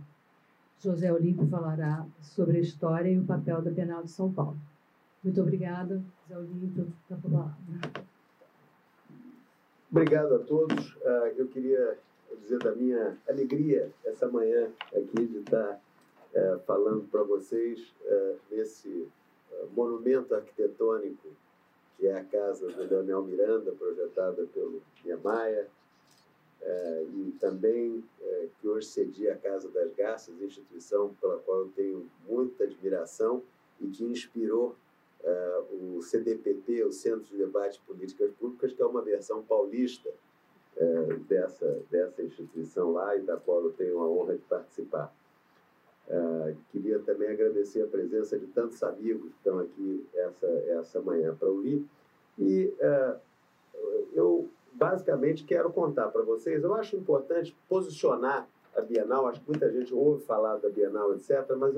José 0.82 1.12
Olímpio 1.12 1.46
falará 1.46 2.04
sobre 2.20 2.58
a 2.58 2.60
história 2.60 3.08
e 3.08 3.16
o 3.16 3.24
papel 3.24 3.62
da 3.62 3.70
Bienal 3.70 4.02
de 4.02 4.10
São 4.10 4.32
Paulo. 4.32 4.56
Muito 5.22 5.40
obrigada, 5.40 6.02
José 6.28 6.40
Olímpio, 6.40 6.92
da 7.08 7.16
palavra. 7.16 7.54
Obrigado 9.88 10.34
a 10.34 10.38
todos. 10.40 10.92
Uh, 10.96 11.32
eu 11.36 11.46
queria 11.46 11.96
dizer 12.40 12.58
da 12.58 12.74
minha 12.74 13.16
alegria 13.28 13.92
essa 14.04 14.26
manhã 14.26 14.72
aqui 14.88 15.24
de 15.24 15.38
estar 15.38 15.80
uh, 16.34 16.58
falando 16.66 17.08
para 17.08 17.22
vocês 17.22 17.94
nesse 18.50 19.06
monumento 19.76 20.34
arquitetônico, 20.34 21.28
que 21.96 22.08
é 22.08 22.18
a 22.18 22.24
casa 22.24 22.66
do 22.66 22.82
Leonel 22.82 23.22
Miranda, 23.22 23.70
projetada 23.70 24.44
pelo 24.52 24.82
Niemeyer, 25.04 25.68
é, 26.64 27.04
e 27.12 27.32
também 27.40 28.04
é, 28.20 28.48
que 28.60 28.68
hoje 28.68 28.86
cedia 28.86 29.34
a 29.34 29.36
Casa 29.36 29.68
das 29.68 29.92
Garças, 29.94 30.40
instituição 30.40 31.12
pela 31.20 31.38
qual 31.38 31.60
eu 31.60 31.72
tenho 31.74 32.08
muita 32.26 32.64
admiração 32.64 33.42
e 33.80 33.88
que 33.88 34.04
inspirou 34.04 34.76
é, 35.24 35.62
o 35.72 36.00
CDPT, 36.00 36.84
o 36.84 36.92
Centro 36.92 37.24
de 37.24 37.36
Debate 37.36 37.80
de 37.80 37.84
Políticas 37.84 38.30
Públicas, 38.38 38.72
que 38.72 38.80
é 38.80 38.86
uma 38.86 39.02
versão 39.02 39.42
paulista 39.42 40.10
dessa, 41.28 41.82
dessa 41.90 42.22
instituição 42.22 42.92
lá 42.92 43.14
e 43.14 43.20
da 43.20 43.36
qual 43.36 43.62
eu 43.62 43.72
tenho 43.72 44.00
a 44.00 44.08
honra 44.08 44.34
de 44.34 44.42
participar. 44.44 45.14
Queria 46.72 46.98
também 47.00 47.28
agradecer 47.28 47.82
a 47.82 47.86
presença 47.86 48.38
de 48.38 48.46
tantos 48.46 48.82
amigos 48.82 49.30
que 49.30 49.36
estão 49.36 49.58
aqui 49.58 50.06
essa, 50.14 50.46
essa 50.46 51.00
manhã 51.02 51.36
para 51.36 51.46
ouvir. 51.46 51.84
E 52.38 52.72
eu 54.14 54.48
basicamente 54.74 55.44
quero 55.44 55.70
contar 55.70 56.08
para 56.08 56.22
vocês. 56.22 56.62
Eu 56.62 56.74
acho 56.74 56.96
importante 56.96 57.56
posicionar 57.68 58.48
a 58.76 58.80
Bienal, 58.80 59.26
acho 59.26 59.40
que 59.40 59.50
muita 59.50 59.70
gente 59.70 59.92
ouve 59.94 60.24
falar 60.24 60.56
da 60.56 60.68
Bienal, 60.68 61.14
etc., 61.14 61.46
mas 61.58 61.76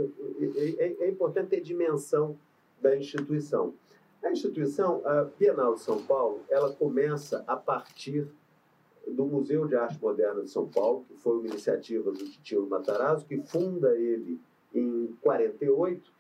é, 0.78 0.96
é 1.00 1.08
importante 1.08 1.48
ter 1.48 1.60
dimensão 1.60 2.36
da 2.80 2.96
instituição. 2.96 3.74
A 4.22 4.30
instituição, 4.30 5.02
a 5.04 5.24
Bienal 5.24 5.74
de 5.74 5.80
São 5.80 6.02
Paulo, 6.02 6.40
ela 6.48 6.72
começa 6.72 7.44
a 7.46 7.56
partir 7.56 8.26
do 9.06 9.26
Museu 9.26 9.66
de 9.66 9.76
Arte 9.76 10.00
Moderna 10.00 10.42
de 10.42 10.50
São 10.50 10.66
Paulo, 10.68 11.04
que 11.08 11.14
foi 11.16 11.36
uma 11.36 11.46
iniciativa 11.46 12.10
do 12.10 12.24
Titilo 12.24 12.66
Matarazzo, 12.66 13.26
que 13.26 13.38
funda 13.38 13.94
ele 13.96 14.40
em 14.74 15.14
48, 15.20 16.10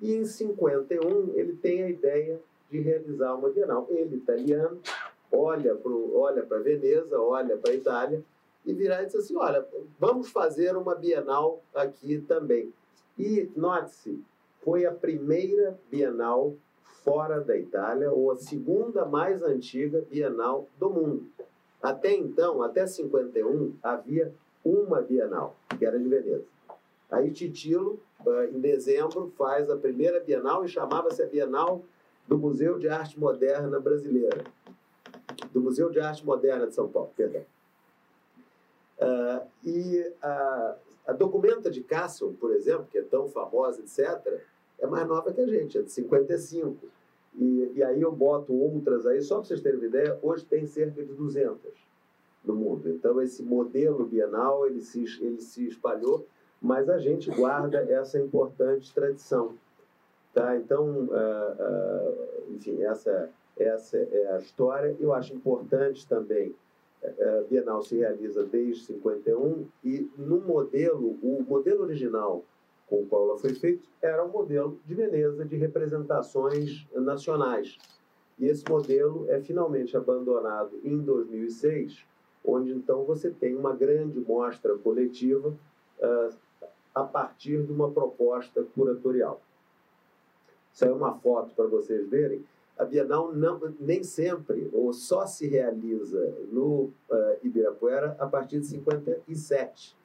e 0.00 0.14
em 0.14 0.24
51 0.24 1.32
ele 1.34 1.54
tem 1.54 1.82
a 1.82 1.88
ideia 1.88 2.40
de 2.70 2.80
realizar 2.80 3.34
uma 3.34 3.48
Bienal. 3.48 3.86
Ele, 3.88 4.16
italiano, 4.16 4.80
olha 5.32 5.74
para 5.74 5.92
olha 5.92 6.42
Veneza, 6.62 7.20
olha 7.20 7.56
para 7.56 7.72
a 7.72 7.74
Itália 7.74 8.24
e 8.64 8.72
virar 8.72 9.02
e 9.02 9.06
diz 9.06 9.14
assim: 9.14 9.36
olha, 9.36 9.66
vamos 9.98 10.30
fazer 10.30 10.76
uma 10.76 10.94
Bienal 10.94 11.62
aqui 11.74 12.18
também. 12.20 12.72
E 13.18 13.50
note-se, 13.54 14.22
foi 14.62 14.86
a 14.86 14.92
primeira 14.92 15.78
Bienal 15.90 16.54
fora 17.04 17.40
da 17.40 17.56
Itália, 17.56 18.10
ou 18.10 18.30
a 18.30 18.36
segunda 18.36 19.04
mais 19.04 19.42
antiga 19.42 20.02
Bienal 20.10 20.66
do 20.78 20.88
mundo. 20.88 21.26
Até 21.82 22.14
então, 22.14 22.62
até 22.62 22.86
51, 22.86 23.74
havia 23.82 24.32
uma 24.64 25.02
Bienal, 25.02 25.54
que 25.78 25.84
era 25.84 25.98
de 25.98 26.08
Veneza. 26.08 26.44
Aí 27.10 27.30
Titilo, 27.30 28.00
ah, 28.26 28.46
em 28.46 28.58
dezembro, 28.58 29.30
faz 29.36 29.68
a 29.68 29.76
primeira 29.76 30.18
Bienal 30.18 30.64
e 30.64 30.68
chamava-se 30.68 31.22
a 31.22 31.26
Bienal 31.26 31.84
do 32.26 32.38
Museu 32.38 32.78
de 32.78 32.88
Arte 32.88 33.20
Moderna 33.20 33.78
Brasileira 33.78 34.42
do 35.54 35.60
Museu 35.60 35.88
de 35.88 36.00
Arte 36.00 36.26
Moderna 36.26 36.66
de 36.66 36.74
São 36.74 36.88
Paulo, 36.88 37.10
perdão. 37.16 37.42
Uh, 38.98 39.46
e 39.64 40.12
a, 40.20 40.76
a 41.06 41.12
documenta 41.12 41.70
de 41.70 41.80
Castle, 41.80 42.36
por 42.40 42.52
exemplo, 42.52 42.88
que 42.90 42.98
é 42.98 43.02
tão 43.02 43.28
famosa, 43.28 43.80
etc., 43.80 44.42
é 44.80 44.86
mais 44.86 45.06
nova 45.06 45.32
que 45.32 45.40
a 45.40 45.46
gente, 45.46 45.78
é 45.78 45.82
de 45.82 45.92
55. 45.92 46.76
E, 47.36 47.72
e 47.76 47.82
aí 47.82 48.02
eu 48.02 48.10
boto 48.10 48.52
outras 48.52 49.06
aí, 49.06 49.22
só 49.22 49.36
para 49.36 49.44
vocês 49.44 49.60
terem 49.60 49.78
uma 49.78 49.86
ideia, 49.86 50.18
hoje 50.20 50.44
tem 50.44 50.66
cerca 50.66 51.02
de 51.02 51.12
200 51.12 51.58
no 52.44 52.54
mundo. 52.54 52.88
Então 52.88 53.22
esse 53.22 53.42
modelo 53.42 54.04
bienal, 54.04 54.66
ele 54.66 54.82
se, 54.82 55.04
ele 55.20 55.40
se 55.40 55.66
espalhou, 55.68 56.26
mas 56.60 56.88
a 56.88 56.98
gente 56.98 57.30
guarda 57.30 57.78
essa 57.78 58.18
importante 58.18 58.92
tradição. 58.92 59.54
Tá? 60.32 60.56
Então, 60.56 61.06
uh, 61.06 61.12
uh, 61.12 62.54
enfim, 62.54 62.82
essa 62.82 63.30
essa 63.56 63.96
é 63.96 64.34
a 64.34 64.38
história. 64.38 64.96
Eu 64.98 65.12
acho 65.12 65.34
importante 65.34 66.06
também, 66.06 66.54
a 67.02 67.42
Bienal 67.48 67.82
se 67.82 67.96
realiza 67.96 68.44
desde 68.44 68.84
51 68.86 69.66
e 69.84 70.10
no 70.16 70.40
modelo, 70.40 71.18
o 71.22 71.44
modelo 71.46 71.82
original 71.82 72.44
com 72.86 73.02
o 73.02 73.06
qual 73.06 73.24
ela 73.24 73.38
foi 73.38 73.54
feita 73.54 73.82
era 74.00 74.24
um 74.24 74.28
modelo 74.28 74.78
de 74.84 74.94
Veneza 74.94 75.44
de 75.44 75.56
representações 75.56 76.86
nacionais. 76.94 77.78
E 78.38 78.46
esse 78.46 78.64
modelo 78.68 79.26
é 79.30 79.40
finalmente 79.40 79.96
abandonado 79.96 80.78
em 80.82 80.98
2006, 80.98 82.04
onde 82.44 82.72
então 82.72 83.04
você 83.04 83.30
tem 83.30 83.54
uma 83.54 83.74
grande 83.74 84.18
mostra 84.20 84.76
coletiva 84.76 85.48
uh, 85.48 86.36
a 86.94 87.04
partir 87.04 87.62
de 87.62 87.72
uma 87.72 87.90
proposta 87.90 88.64
curatorial. 88.74 89.40
Isso 90.72 90.84
é 90.84 90.92
uma 90.92 91.14
foto 91.14 91.54
para 91.54 91.66
vocês 91.66 92.08
verem 92.08 92.44
a 92.76 92.84
Bienal 92.84 93.32
não, 93.32 93.60
nem 93.78 94.02
sempre 94.02 94.68
ou 94.72 94.92
só 94.92 95.26
se 95.26 95.46
realiza 95.46 96.34
no 96.50 96.90
uh, 97.08 97.36
Ibirapuera 97.42 98.16
a 98.18 98.26
partir 98.26 98.60
de 98.60 98.66
57. 98.66 99.96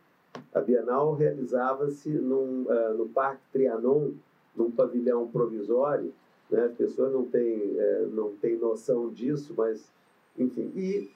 A 0.53 0.61
Bienal 0.61 1.15
realizava-se 1.15 2.09
uh, 2.09 2.93
no 2.95 3.09
Parque 3.09 3.41
Trianon, 3.51 4.11
num 4.55 4.69
pavilhão 4.69 5.27
provisório. 5.27 6.13
Né? 6.49 6.65
As 6.65 6.73
pessoas 6.73 7.11
não 7.11 7.25
têm, 7.25 7.75
uh, 7.75 8.07
não 8.11 8.35
têm 8.35 8.55
noção 8.55 9.11
disso, 9.11 9.53
mas, 9.57 9.91
enfim. 10.37 10.71
E 10.75 11.09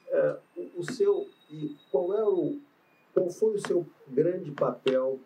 o 0.76 0.82
seu. 0.82 1.28
E 1.50 1.76
qual, 1.92 2.12
é 2.14 2.24
o, 2.24 2.58
qual 3.12 3.30
foi 3.30 3.54
o 3.54 3.66
seu 3.66 3.86
grande 4.08 4.50
papel? 4.50 5.20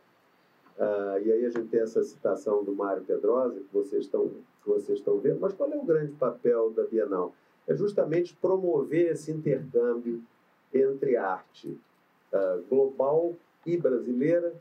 e 1.25 1.33
aí 1.33 1.45
a 1.45 1.51
gente 1.51 1.69
tem 1.69 1.81
essa 1.81 2.03
citação 2.05 2.63
do 2.63 2.73
Mário 2.73 3.03
Pedrosa, 3.03 3.59
que 3.59 3.73
vocês 3.73 4.05
estão 4.05 4.31
vocês 4.69 4.99
estão 4.99 5.19
vendo, 5.19 5.41
mas 5.41 5.53
qual 5.55 5.73
é 5.73 5.77
o 5.77 5.85
grande 5.85 6.13
papel 6.13 6.71
da 6.71 6.85
Bienal? 6.85 7.35
É 7.67 7.75
justamente 7.75 8.35
promover 8.37 9.13
esse 9.13 9.33
intercâmbio 9.33 10.23
entre 10.73 11.17
arte 11.17 11.69
uh, 12.33 12.63
global 12.69 13.35
e 13.67 13.77
brasileira 13.77 14.55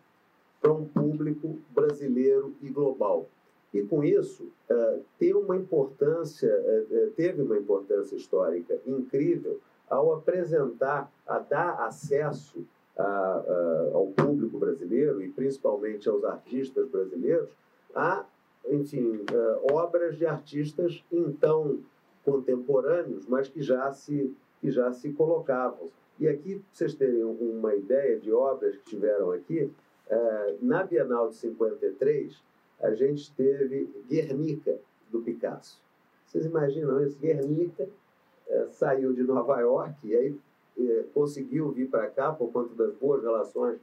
para 0.62 0.72
um 0.72 0.86
público 0.86 1.58
brasileiro 1.70 2.54
e 2.62 2.70
global. 2.70 3.28
E 3.74 3.84
com 3.84 4.04
isso, 4.04 4.48
uh, 4.70 5.38
uma 5.38 5.56
importância, 5.56 6.50
uh, 6.50 7.12
teve 7.12 7.42
uma 7.42 7.58
importância 7.58 8.16
histórica 8.16 8.80
incrível 8.86 9.60
ao 9.90 10.14
apresentar, 10.14 11.12
a 11.26 11.40
dar 11.40 11.86
acesso 11.86 12.66
a, 12.98 13.04
a, 13.04 13.90
ao 13.94 14.08
público 14.08 14.58
brasileiro 14.58 15.22
e 15.22 15.30
principalmente 15.30 16.10
aos 16.10 16.24
artistas 16.26 16.90
brasileiros 16.90 17.50
a 17.96 18.26
enfim, 18.69 19.24
uh, 19.31 19.74
obras 19.74 20.17
de 20.17 20.25
artistas 20.25 21.03
então 21.12 21.79
contemporâneos, 22.24 23.25
mas 23.27 23.47
que 23.47 23.62
já 23.62 23.91
se, 23.91 24.36
que 24.59 24.69
já 24.69 24.91
se 24.91 25.12
colocavam. 25.13 25.89
E 26.19 26.27
aqui, 26.27 26.55
para 26.55 26.63
vocês 26.71 26.93
terem 26.95 27.24
uma 27.24 27.75
ideia 27.75 28.19
de 28.19 28.31
obras 28.31 28.75
que 28.77 28.86
tiveram 28.86 29.31
aqui, 29.31 29.71
uh, 30.09 30.57
na 30.62 30.83
Bienal 30.83 31.29
de 31.29 31.36
53, 31.36 32.41
a 32.81 32.93
gente 32.93 33.33
teve 33.33 33.89
Guernica, 34.09 34.77
do 35.09 35.21
Picasso. 35.21 35.81
Vocês 36.25 36.45
imaginam 36.45 37.01
isso? 37.01 37.17
Guernica 37.17 37.83
uh, 37.83 38.69
saiu 38.71 39.13
de 39.13 39.24
Nova 39.24 39.59
York 39.59 39.95
e 40.03 40.15
aí 40.15 40.36
conseguiu 41.12 41.71
vir 41.71 41.89
para 41.89 42.07
cá 42.07 42.31
por 42.31 42.51
conta 42.51 42.75
das 42.75 42.93
boas 42.93 43.24
relações 43.24 43.79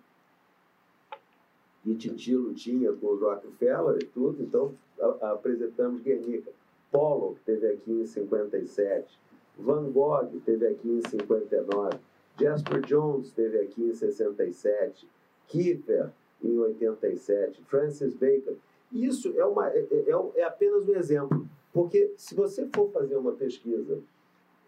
e 1.85 1.95
Titilo 1.95 2.55
tinha 2.55 2.93
com 2.93 3.07
o 3.07 3.19
Rockefeller 3.19 3.99
e 4.03 4.07
tudo, 4.07 4.43
então 4.43 4.75
a, 5.01 5.27
a, 5.27 5.33
apresentamos 5.33 6.01
Guernica. 6.03 6.51
Pollock 6.91 7.41
teve 7.45 7.67
aqui 7.67 7.91
em 7.91 8.07
57, 8.07 9.19
Van 9.59 9.91
Gogh 9.91 10.29
teve 10.45 10.67
aqui 10.67 10.89
em 10.89 11.03
59, 11.09 11.99
Jasper 12.41 12.81
Jones 12.83 13.33
teve 13.33 13.59
aqui 13.59 13.83
em 13.83 13.93
67, 13.93 15.09
Kiefer 15.49 16.11
em 16.43 16.59
87, 16.59 17.61
Francis 17.65 18.15
Bacon. 18.15 18.55
Isso 18.93 19.33
é, 19.37 19.45
uma, 19.45 19.69
é, 19.69 19.87
é, 19.91 20.11
é, 20.11 20.41
é 20.41 20.45
apenas 20.45 20.89
um 20.89 20.95
exemplo, 20.95 21.49
porque 21.73 22.13
se 22.17 22.35
você 22.35 22.69
for 22.73 22.91
fazer 22.93 23.17
uma 23.17 23.33
pesquisa, 23.33 23.99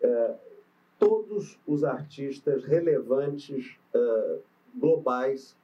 é, 0.03 0.35
todos 0.99 1.59
os 1.67 1.85
artistas 1.85 2.65
relevantes 2.65 3.77
uh, 3.95 4.41
globais 4.75 5.57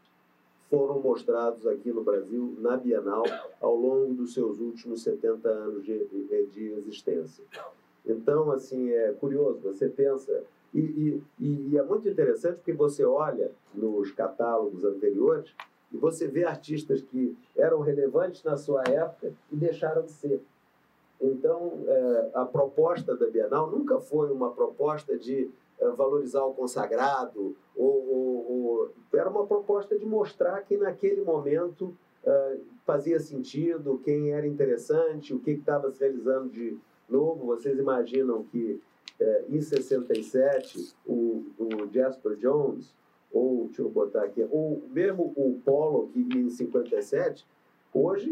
foram 0.72 0.98
mostrados 1.00 1.66
aqui 1.66 1.92
no 1.92 2.02
Brasil, 2.02 2.56
na 2.58 2.78
Bienal, 2.78 3.24
ao 3.60 3.76
longo 3.76 4.14
dos 4.14 4.32
seus 4.32 4.58
últimos 4.58 5.02
70 5.02 5.46
anos 5.46 5.84
de, 5.84 6.02
de 6.50 6.72
existência. 6.78 7.44
Então, 8.06 8.50
assim, 8.50 8.90
é 8.90 9.12
curioso, 9.12 9.60
você 9.60 9.86
pensa. 9.86 10.42
E, 10.72 10.80
e, 11.38 11.68
e 11.68 11.76
é 11.76 11.82
muito 11.82 12.08
interessante 12.08 12.56
porque 12.56 12.72
você 12.72 13.04
olha 13.04 13.52
nos 13.74 14.12
catálogos 14.12 14.82
anteriores 14.82 15.50
e 15.92 15.98
você 15.98 16.26
vê 16.26 16.44
artistas 16.44 17.02
que 17.02 17.36
eram 17.54 17.80
relevantes 17.80 18.42
na 18.42 18.56
sua 18.56 18.82
época 18.84 19.30
e 19.52 19.56
deixaram 19.56 20.00
de 20.00 20.12
ser. 20.12 20.40
Então, 21.20 21.84
é, 21.86 22.30
a 22.32 22.46
proposta 22.46 23.14
da 23.14 23.26
Bienal 23.26 23.70
nunca 23.70 24.00
foi 24.00 24.32
uma 24.32 24.50
proposta 24.50 25.18
de 25.18 25.50
valorizar 25.90 26.44
o 26.44 26.54
consagrado, 26.54 27.56
ou, 27.76 28.08
ou, 28.08 28.50
ou, 28.50 28.90
era 29.12 29.28
uma 29.28 29.46
proposta 29.46 29.98
de 29.98 30.06
mostrar 30.06 30.60
que 30.62 30.76
naquele 30.76 31.22
momento 31.22 31.94
uh, 32.24 32.60
fazia 32.84 33.18
sentido, 33.18 34.00
quem 34.04 34.32
era 34.32 34.46
interessante, 34.46 35.34
o 35.34 35.38
que 35.38 35.52
estava 35.52 35.90
se 35.90 36.00
realizando 36.00 36.48
de 36.50 36.78
novo. 37.08 37.46
Vocês 37.46 37.78
imaginam 37.78 38.44
que 38.44 38.80
uh, 39.20 39.54
em 39.54 39.60
67 39.60 40.94
o, 41.06 41.44
o 41.58 41.68
Jasper 41.92 42.36
Jones, 42.36 42.94
ou 43.32 43.66
deixa 43.66 43.82
eu 43.82 43.88
botar 43.88 44.24
aqui, 44.24 44.46
ou 44.50 44.82
mesmo 44.90 45.32
o 45.36 45.58
Polo, 45.64 46.08
que 46.08 46.20
em 46.20 46.50
57, 46.50 47.46
hoje 47.92 48.30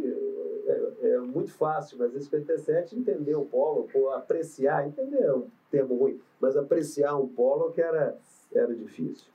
é, 1.00 1.18
muito 1.18 1.52
fácil, 1.52 1.98
mas 1.98 2.14
em 2.14 2.20
57 2.20 2.96
entender 2.96 3.34
o 3.34 3.44
Polo, 3.44 3.88
apreciar, 4.10 4.86
entender 4.86 5.22
é 5.22 5.32
um 5.32 5.46
termo 5.70 5.96
ruim, 5.96 6.20
mas 6.38 6.56
apreciar 6.56 7.16
um 7.16 7.26
Polo 7.26 7.72
que 7.72 7.80
era, 7.80 8.16
era 8.54 8.74
difícil. 8.74 9.26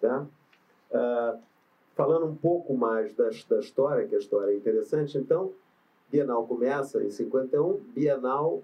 Tá? 0.00 0.26
Uh, 0.90 1.38
falando 1.94 2.26
um 2.26 2.34
pouco 2.34 2.74
mais 2.74 3.14
da, 3.14 3.28
da 3.48 3.60
história, 3.60 4.06
que 4.06 4.14
a 4.14 4.18
história 4.18 4.52
é 4.52 4.56
interessante, 4.56 5.18
então, 5.18 5.52
Bienal 6.10 6.46
começa 6.46 7.02
em 7.02 7.10
51, 7.10 7.74
Bienal 7.94 8.62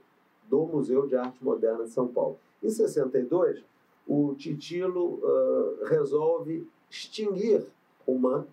do 0.49 0.65
Museu 0.65 1.07
de 1.07 1.15
Arte 1.15 1.45
Moderna 1.45 1.85
de 1.85 1.91
São 1.91 2.09
Paulo. 2.09 2.39
Em 2.63 2.71
62, 2.71 3.63
o 4.07 4.35
Titilo 4.35 5.21
uh, 5.23 5.85
resolve 5.85 6.67
extinguir 6.89 7.67
o 8.07 8.19
MAN. 8.19 8.47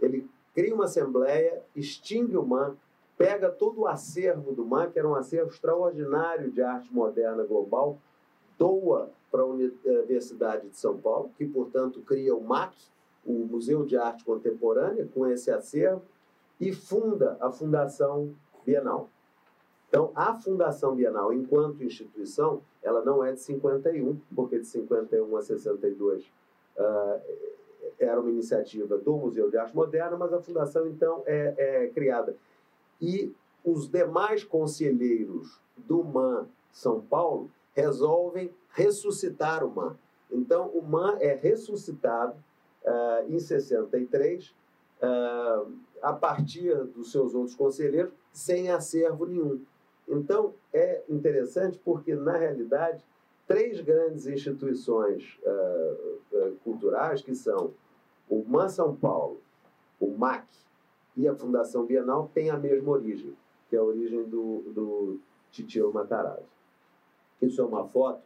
Ele 0.00 0.28
cria 0.56 0.74
uma 0.74 0.86
assembleia, 0.86 1.62
extingue 1.76 2.34
o 2.34 2.42
MAN, 2.42 2.74
pega 3.18 3.50
todo 3.50 3.82
o 3.82 3.86
acervo 3.86 4.52
do 4.52 4.64
MAN, 4.64 4.90
que 4.90 4.98
era 4.98 5.06
um 5.06 5.14
acervo 5.14 5.50
extraordinário 5.50 6.50
de 6.50 6.62
arte 6.62 6.92
moderna 6.92 7.44
global, 7.44 7.98
doa 8.58 9.10
para 9.30 9.42
a 9.42 9.44
Universidade 9.44 10.70
de 10.70 10.76
São 10.78 10.96
Paulo, 10.96 11.30
que, 11.36 11.44
portanto, 11.46 12.00
cria 12.00 12.34
o 12.34 12.42
MAC, 12.42 12.74
o 13.26 13.32
Museu 13.44 13.84
de 13.84 13.98
Arte 13.98 14.24
Contemporânea, 14.24 15.06
com 15.12 15.26
esse 15.26 15.50
acervo, 15.50 16.02
e 16.58 16.72
funda 16.72 17.36
a 17.38 17.50
Fundação 17.50 18.34
Bienal. 18.64 19.10
Então, 19.90 20.10
a 20.14 20.34
Fundação 20.34 20.94
Bienal, 20.94 21.34
enquanto 21.34 21.84
instituição, 21.84 22.62
ela 22.82 23.04
não 23.04 23.22
é 23.22 23.32
de 23.32 23.40
51, 23.40 24.18
porque 24.34 24.58
de 24.58 24.66
51 24.66 25.36
a 25.36 25.42
62 25.42 26.24
uh, 26.78 27.20
era 27.98 28.20
uma 28.20 28.30
iniciativa 28.30 28.98
do 28.98 29.16
Museu 29.16 29.50
de 29.50 29.56
Arte 29.56 29.74
Moderna, 29.74 30.16
mas 30.16 30.32
a 30.32 30.40
fundação, 30.40 30.86
então, 30.86 31.22
é, 31.26 31.54
é 31.56 31.86
criada. 31.88 32.36
E 33.00 33.32
os 33.64 33.88
demais 33.88 34.44
conselheiros 34.44 35.60
do 35.76 36.04
MAN 36.04 36.46
São 36.70 37.00
Paulo 37.00 37.50
resolvem 37.72 38.50
ressuscitar 38.70 39.64
o 39.64 39.70
MAN. 39.70 39.96
Então, 40.30 40.68
o 40.68 40.82
MAN 40.82 41.16
é 41.20 41.34
ressuscitado 41.34 42.36
uh, 42.84 43.30
em 43.30 43.38
63, 43.38 44.54
uh, 45.02 45.72
a 46.02 46.12
partir 46.12 46.74
dos 46.86 47.10
seus 47.10 47.34
outros 47.34 47.54
conselheiros, 47.54 48.12
sem 48.32 48.70
acervo 48.70 49.26
nenhum. 49.26 49.60
Então, 50.08 50.54
é 50.72 51.02
interessante 51.08 51.80
porque, 51.84 52.14
na 52.14 52.36
realidade, 52.36 53.04
três 53.46 53.80
grandes 53.80 54.26
instituições 54.26 55.38
uh, 55.42 56.56
culturais, 56.62 57.22
que 57.22 57.34
são 57.34 57.72
o 58.28 58.44
MAN 58.46 58.68
São 58.68 58.94
Paulo, 58.94 59.40
o 60.00 60.10
MAC 60.16 60.46
e 61.16 61.26
a 61.26 61.34
Fundação 61.34 61.86
Bienal, 61.86 62.30
têm 62.34 62.50
a 62.50 62.58
mesma 62.58 62.90
origem, 62.90 63.34
que 63.68 63.76
é 63.76 63.78
a 63.78 63.82
origem 63.82 64.24
do, 64.24 64.62
do 64.72 65.20
Titio 65.50 65.92
Matarazzo. 65.92 66.44
Isso 67.40 67.60
é 67.60 67.64
uma 67.64 67.86
foto 67.86 68.22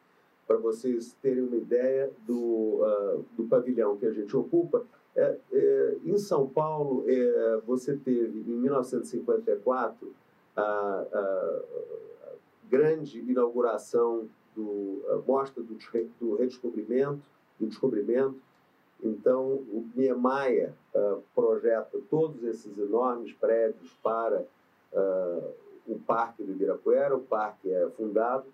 para 0.47 0.57
vocês 0.57 1.17
terem 1.23 1.45
uma 1.45 1.57
ideia 1.57 2.11
do, 2.27 2.81
uh, 2.83 3.25
do 3.37 3.45
pavilhão 3.45 3.97
que 3.97 4.07
a 4.07 4.13
gente 4.13 4.37
ocupa. 4.37 4.85
É, 5.15 5.39
é, 5.53 5.97
em 6.05 6.19
São 6.19 6.49
Paulo, 6.49 7.05
é, 7.07 7.61
você 7.67 7.97
teve, 7.97 8.41
em 8.41 8.55
1954, 8.55 10.13
a, 10.57 10.63
a 10.63 11.61
grande 12.69 13.21
inauguração 13.21 14.29
do 14.55 15.03
a 15.09 15.17
mostra 15.17 15.63
do, 15.63 15.77
do 16.21 16.37
redescobrimento, 16.37 17.21
do 17.59 17.67
descobrimento. 17.67 18.37
Então, 19.03 19.45
o 19.47 19.89
Niemeyer 19.95 20.73
uh, 20.95 21.23
projeta 21.35 21.99
todos 22.11 22.43
esses 22.45 22.77
enormes 22.79 23.33
prédios 23.33 23.93
para 24.03 24.45
uh, 24.93 25.55
o 25.87 25.99
Parque 26.07 26.43
do 26.43 26.53
Ibirapuera, 26.53 27.17
o 27.17 27.21
parque 27.21 27.73
é 27.73 27.89
fundado, 27.91 28.45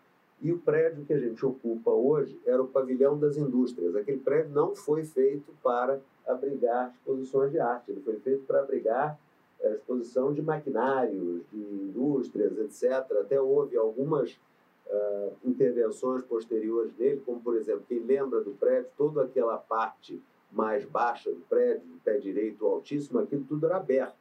e 0.40 0.52
o 0.52 0.58
prédio 0.58 1.04
que 1.04 1.12
a 1.12 1.18
gente 1.18 1.44
ocupa 1.44 1.90
hoje 1.90 2.38
era 2.44 2.62
o 2.62 2.68
Pavilhão 2.68 3.18
das 3.18 3.36
Indústrias. 3.36 3.96
Aquele 3.96 4.18
prédio 4.18 4.52
não 4.52 4.74
foi 4.74 5.04
feito 5.04 5.52
para 5.62 5.98
abrigar 6.26 6.92
exposições 6.94 7.50
de 7.50 7.58
arte, 7.58 7.90
ele 7.90 8.02
foi 8.02 8.16
feito 8.16 8.44
para 8.44 8.60
abrigar 8.60 9.18
a 9.62 9.68
exposição 9.70 10.32
de 10.32 10.42
maquinários, 10.42 11.42
de 11.50 11.58
indústrias, 11.58 12.58
etc. 12.58 13.10
Até 13.20 13.40
houve 13.40 13.76
algumas 13.76 14.38
uh, 14.86 15.32
intervenções 15.44 16.22
posteriores 16.24 16.92
dele, 16.92 17.22
como, 17.24 17.40
por 17.40 17.56
exemplo, 17.56 17.84
quem 17.88 18.00
lembra 18.00 18.42
do 18.42 18.50
prédio, 18.52 18.90
toda 18.96 19.24
aquela 19.24 19.56
parte 19.56 20.20
mais 20.50 20.84
baixa 20.84 21.30
do 21.30 21.40
prédio, 21.48 21.82
pé 22.04 22.18
direito 22.18 22.64
altíssimo, 22.66 23.18
aquilo 23.18 23.44
tudo 23.44 23.66
era 23.66 23.76
aberto. 23.76 24.16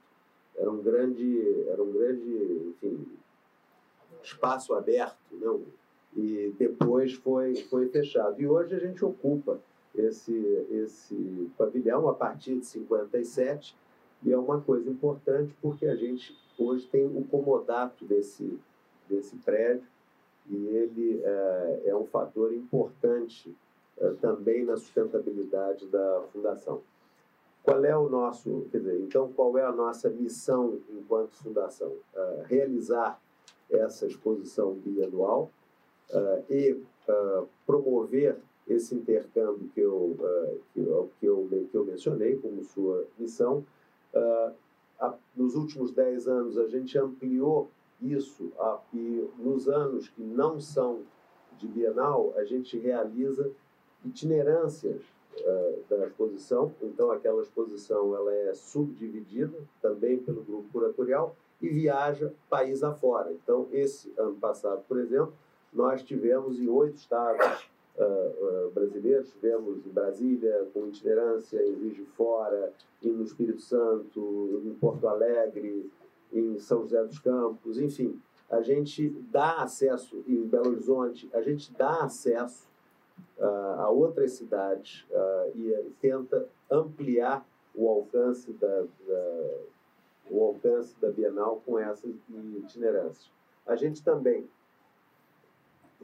Era 0.58 0.72
um 0.72 0.82
grande, 0.82 1.66
era 1.68 1.82
um 1.84 1.92
grande 1.92 2.74
enfim, 2.82 3.08
espaço 4.24 4.74
aberto, 4.74 5.18
não? 5.34 5.62
e 6.16 6.54
depois 6.58 7.14
foi, 7.14 7.56
foi 7.56 7.90
fechado. 7.90 8.42
E 8.42 8.48
hoje 8.48 8.74
a 8.74 8.80
gente 8.80 9.04
ocupa 9.04 9.60
esse, 9.94 10.34
esse 10.72 11.52
pavilhão 11.58 12.08
a 12.08 12.14
partir 12.14 12.58
de 12.58 12.66
57, 12.66 13.76
e 14.24 14.32
é 14.32 14.38
uma 14.38 14.62
coisa 14.62 14.90
importante 14.90 15.54
porque 15.62 15.86
a 15.86 15.96
gente 15.96 16.36
hoje 16.58 16.88
tem 16.88 17.06
o 17.06 17.24
comodato 17.26 18.06
desse, 18.06 18.58
desse 19.10 19.36
prédio 19.38 19.88
e 20.50 20.56
ele 20.68 21.22
é, 21.24 21.82
é 21.88 21.96
um 21.96 22.06
fator 22.06 22.54
importante 22.54 23.54
também 24.22 24.66
na 24.66 24.76
sustentabilidade 24.78 25.88
da 25.88 26.24
fundação. 26.32 26.82
Qual 27.64 27.84
é 27.84 27.98
o 27.98 28.08
nosso, 28.08 28.68
quer 28.72 28.78
dizer, 28.78 29.00
então 29.00 29.32
qual 29.34 29.58
é 29.58 29.64
a 29.64 29.72
nossa 29.72 30.10
missão 30.10 30.80
enquanto 30.90 31.32
fundação? 31.32 31.92
É, 32.14 32.44
realizar 32.48 33.20
essa 33.72 34.06
exposição 34.06 34.74
bianual 34.74 35.50
uh, 36.12 36.54
e 36.54 36.80
promover 37.66 38.38
esse 38.68 38.94
intercâmbio 38.94 39.70
que 39.74 39.82
eu, 39.82 40.16
que, 40.74 40.80
eu, 40.80 41.10
que, 41.20 41.26
eu, 41.26 41.68
que 41.72 41.78
eu 41.78 41.86
mencionei 41.86 42.36
como 42.38 42.64
sua 42.64 43.06
missão. 43.18 43.64
Nos 45.36 45.56
últimos 45.56 45.92
dez 45.92 46.28
anos, 46.28 46.58
a 46.58 46.68
gente 46.68 46.98
ampliou 46.98 47.70
isso 48.02 48.52
e 48.92 49.28
nos 49.38 49.68
anos 49.68 50.10
que 50.10 50.24
não 50.24 50.60
são 50.60 51.02
de 51.60 51.68
Bienal, 51.68 52.34
a 52.36 52.44
gente 52.44 52.78
realiza 52.78 53.52
itinerâncias 54.06 55.02
da 55.90 56.08
exposição. 56.08 56.72
Então, 56.82 57.12
aquela 57.12 57.42
exposição 57.42 58.16
ela 58.16 58.34
é 58.34 58.54
subdividida 58.54 59.58
também 59.82 60.18
pelo 60.18 60.42
grupo 60.42 60.70
curatorial 60.72 61.36
e 61.62 61.70
viaja 61.70 62.32
país 62.50 62.84
afora. 62.84 63.32
Então, 63.32 63.68
esse 63.72 64.14
ano 64.18 64.36
passado, 64.36 64.84
por 64.88 64.98
exemplo, 64.98 65.34
nós 65.74 66.04
tivemos 66.04 66.60
em 66.60 66.70
oito 66.70 66.96
estados 66.96 67.70
uh, 67.98 68.68
uh, 68.68 68.72
brasileiros, 68.72 69.32
tivemos 69.32 69.86
em 69.86 69.90
Brasília, 69.90 70.68
com 70.74 70.88
itinerância, 70.88 71.62
em 71.62 71.76
Juiz 71.76 71.96
de 71.96 72.06
Fora, 72.06 72.72
no 73.04 73.24
Espírito 73.24 73.62
Santo, 73.62 74.62
em 74.66 74.74
Porto 74.74 75.08
Alegre, 75.08 75.92
em 76.32 76.58
São 76.58 76.82
José 76.82 77.04
dos 77.04 77.20
Campos, 77.20 77.78
enfim. 77.78 78.20
A 78.50 78.62
gente 78.62 79.10
dá 79.32 79.58
acesso, 79.58 80.24
em 80.28 80.42
Belo 80.44 80.70
Horizonte, 80.70 81.30
a 81.34 81.42
gente 81.42 81.72
dá 81.74 82.04
acesso 82.04 82.68
uh, 82.68 82.75
a 83.40 83.90
outras 83.90 84.32
cidades 84.32 85.06
e 85.56 85.92
tenta 86.02 86.48
ampliar 86.72 87.46
o 87.74 87.90
alcance 87.90 88.54
da, 88.54 88.82
da, 89.08 89.58
o 90.30 90.42
alcance 90.42 91.00
da 91.00 91.12
Bienal 91.12 91.62
com 91.66 91.78
essas 91.78 92.16
itinerâncias. 92.58 93.30
A 93.66 93.76
gente 93.76 94.02
também 94.02 94.48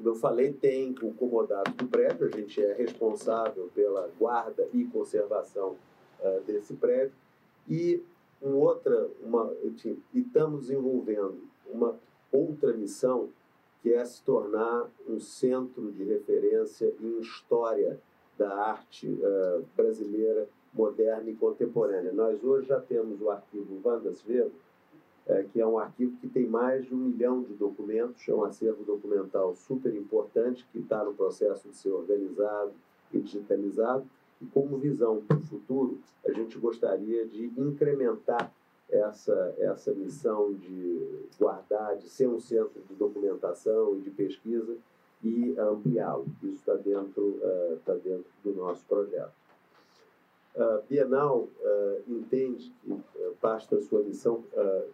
como 0.01 0.09
eu 0.09 0.15
falei, 0.15 0.51
tem 0.51 0.95
o 1.01 1.13
comodato 1.13 1.71
do 1.71 1.87
prédio, 1.87 2.25
a 2.25 2.35
gente 2.35 2.59
é 2.59 2.73
responsável 2.73 3.69
pela 3.75 4.09
guarda 4.17 4.67
e 4.73 4.83
conservação 4.85 5.75
uh, 6.19 6.41
desse 6.41 6.73
prédio. 6.73 7.13
E 7.69 8.03
um 8.41 8.55
outra, 8.55 9.09
uma, 9.21 9.53
e 9.63 10.19
estamos 10.19 10.61
desenvolvendo 10.61 11.37
uma 11.71 11.95
outra 12.31 12.73
missão 12.73 13.29
que 13.81 13.93
é 13.93 14.03
se 14.05 14.21
tornar 14.23 14.89
um 15.07 15.19
centro 15.19 15.91
de 15.91 16.03
referência 16.03 16.93
em 16.99 17.19
história 17.19 17.99
da 18.37 18.53
arte 18.53 19.07
uh, 19.07 19.65
brasileira 19.75 20.47
moderna 20.73 21.29
e 21.29 21.35
contemporânea. 21.35 22.11
Nós 22.11 22.43
hoje 22.43 22.67
já 22.67 22.79
temos 22.79 23.21
o 23.21 23.29
arquivo 23.29 23.79
Vandas 23.79 24.21
Vevo, 24.21 24.51
é, 25.27 25.43
que 25.43 25.61
é 25.61 25.67
um 25.67 25.77
arquivo 25.77 26.17
que 26.17 26.27
tem 26.27 26.47
mais 26.47 26.85
de 26.85 26.95
um 26.95 26.97
milhão 26.97 27.43
de 27.43 27.53
documentos, 27.53 28.27
é 28.27 28.33
um 28.33 28.43
acervo 28.43 28.83
documental 28.83 29.55
super 29.55 29.93
importante 29.95 30.65
que 30.71 30.79
está 30.79 31.03
no 31.03 31.13
processo 31.13 31.69
de 31.69 31.75
ser 31.75 31.91
organizado 31.91 32.71
e 33.13 33.19
digitalizado. 33.19 34.05
E 34.41 34.45
como 34.47 34.77
visão 34.77 35.21
para 35.21 35.37
o 35.37 35.41
futuro, 35.41 35.99
a 36.25 36.31
gente 36.31 36.57
gostaria 36.57 37.25
de 37.27 37.51
incrementar 37.57 38.51
essa, 38.91 39.55
essa 39.57 39.91
missão 39.93 40.53
de 40.53 41.25
guardar, 41.39 41.97
de 41.97 42.09
ser 42.09 42.27
um 42.27 42.39
centro 42.39 42.81
de 42.81 42.93
documentação 42.93 43.95
e 43.95 44.01
de 44.01 44.11
pesquisa 44.11 44.75
e 45.23 45.55
ampliá-lo. 45.57 46.25
Isso 46.43 46.55
está 46.55 46.75
dentro, 46.75 47.21
uh, 47.21 47.79
tá 47.85 47.93
dentro 47.93 48.25
do 48.43 48.53
nosso 48.53 48.85
projeto. 48.85 49.31
A 50.55 50.81
Bienal 50.89 51.39
uh, 51.39 52.01
entende 52.07 52.73
que 52.83 52.91
uh, 52.91 53.01
parte 53.39 53.73
da 53.73 53.81
sua 53.81 54.03
missão, 54.03 54.43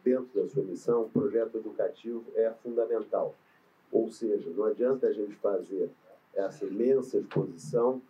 dentro 0.03 0.41
da 0.41 0.47
sua 0.47 0.63
missão, 0.63 1.03
o 1.03 1.09
projeto 1.09 1.57
educativo 1.57 2.23
é 2.35 2.51
fundamental. 2.63 3.33
Ou 3.91 4.09
seja, 4.09 4.49
não 4.51 4.65
adianta 4.65 5.07
a 5.07 5.13
gente 5.13 5.35
fazer 5.35 5.89
essa 6.35 6.65
imensa 6.65 7.17
exposição 7.17 8.01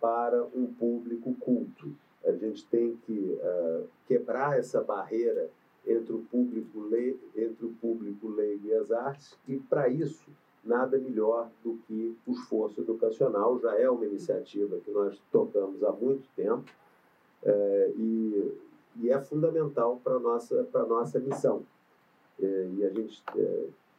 para 0.00 0.44
um 0.54 0.66
público 0.66 1.34
culto 1.40 1.94
a 2.24 2.32
gente 2.32 2.64
tem 2.66 2.96
que 3.06 3.38
uh, 3.40 3.86
quebrar 4.06 4.58
essa 4.58 4.82
barreira 4.82 5.50
entre 5.86 6.12
o 6.12 6.20
público 6.30 6.80
leigo, 6.80 7.20
entre 7.36 7.64
o 7.64 7.72
público 7.80 8.28
leigo 8.28 8.66
e 8.66 8.74
as 8.74 8.90
artes 8.90 9.38
e 9.46 9.56
para 9.56 9.88
isso 9.88 10.28
nada 10.64 10.98
melhor 10.98 11.48
do 11.64 11.78
que 11.86 12.16
o 12.26 12.32
esforço 12.32 12.80
educacional. 12.80 13.58
Já 13.60 13.78
é 13.78 13.88
uma 13.88 14.04
iniciativa 14.04 14.78
que 14.84 14.90
nós 14.90 15.18
tocamos 15.32 15.82
há 15.82 15.92
muito 15.92 16.28
tempo 16.36 16.64
uh, 17.44 17.92
e, 17.96 18.52
e, 18.96 19.10
é 19.10 19.20
fundamental 19.20 20.00
para 20.02 20.18
nossa 20.18 20.64
para 20.64 20.84
nossa 20.84 21.18
missão. 21.18 21.64
Uh, 22.38 22.74
e 22.76 22.84
a 22.84 22.90
gente 22.90 23.22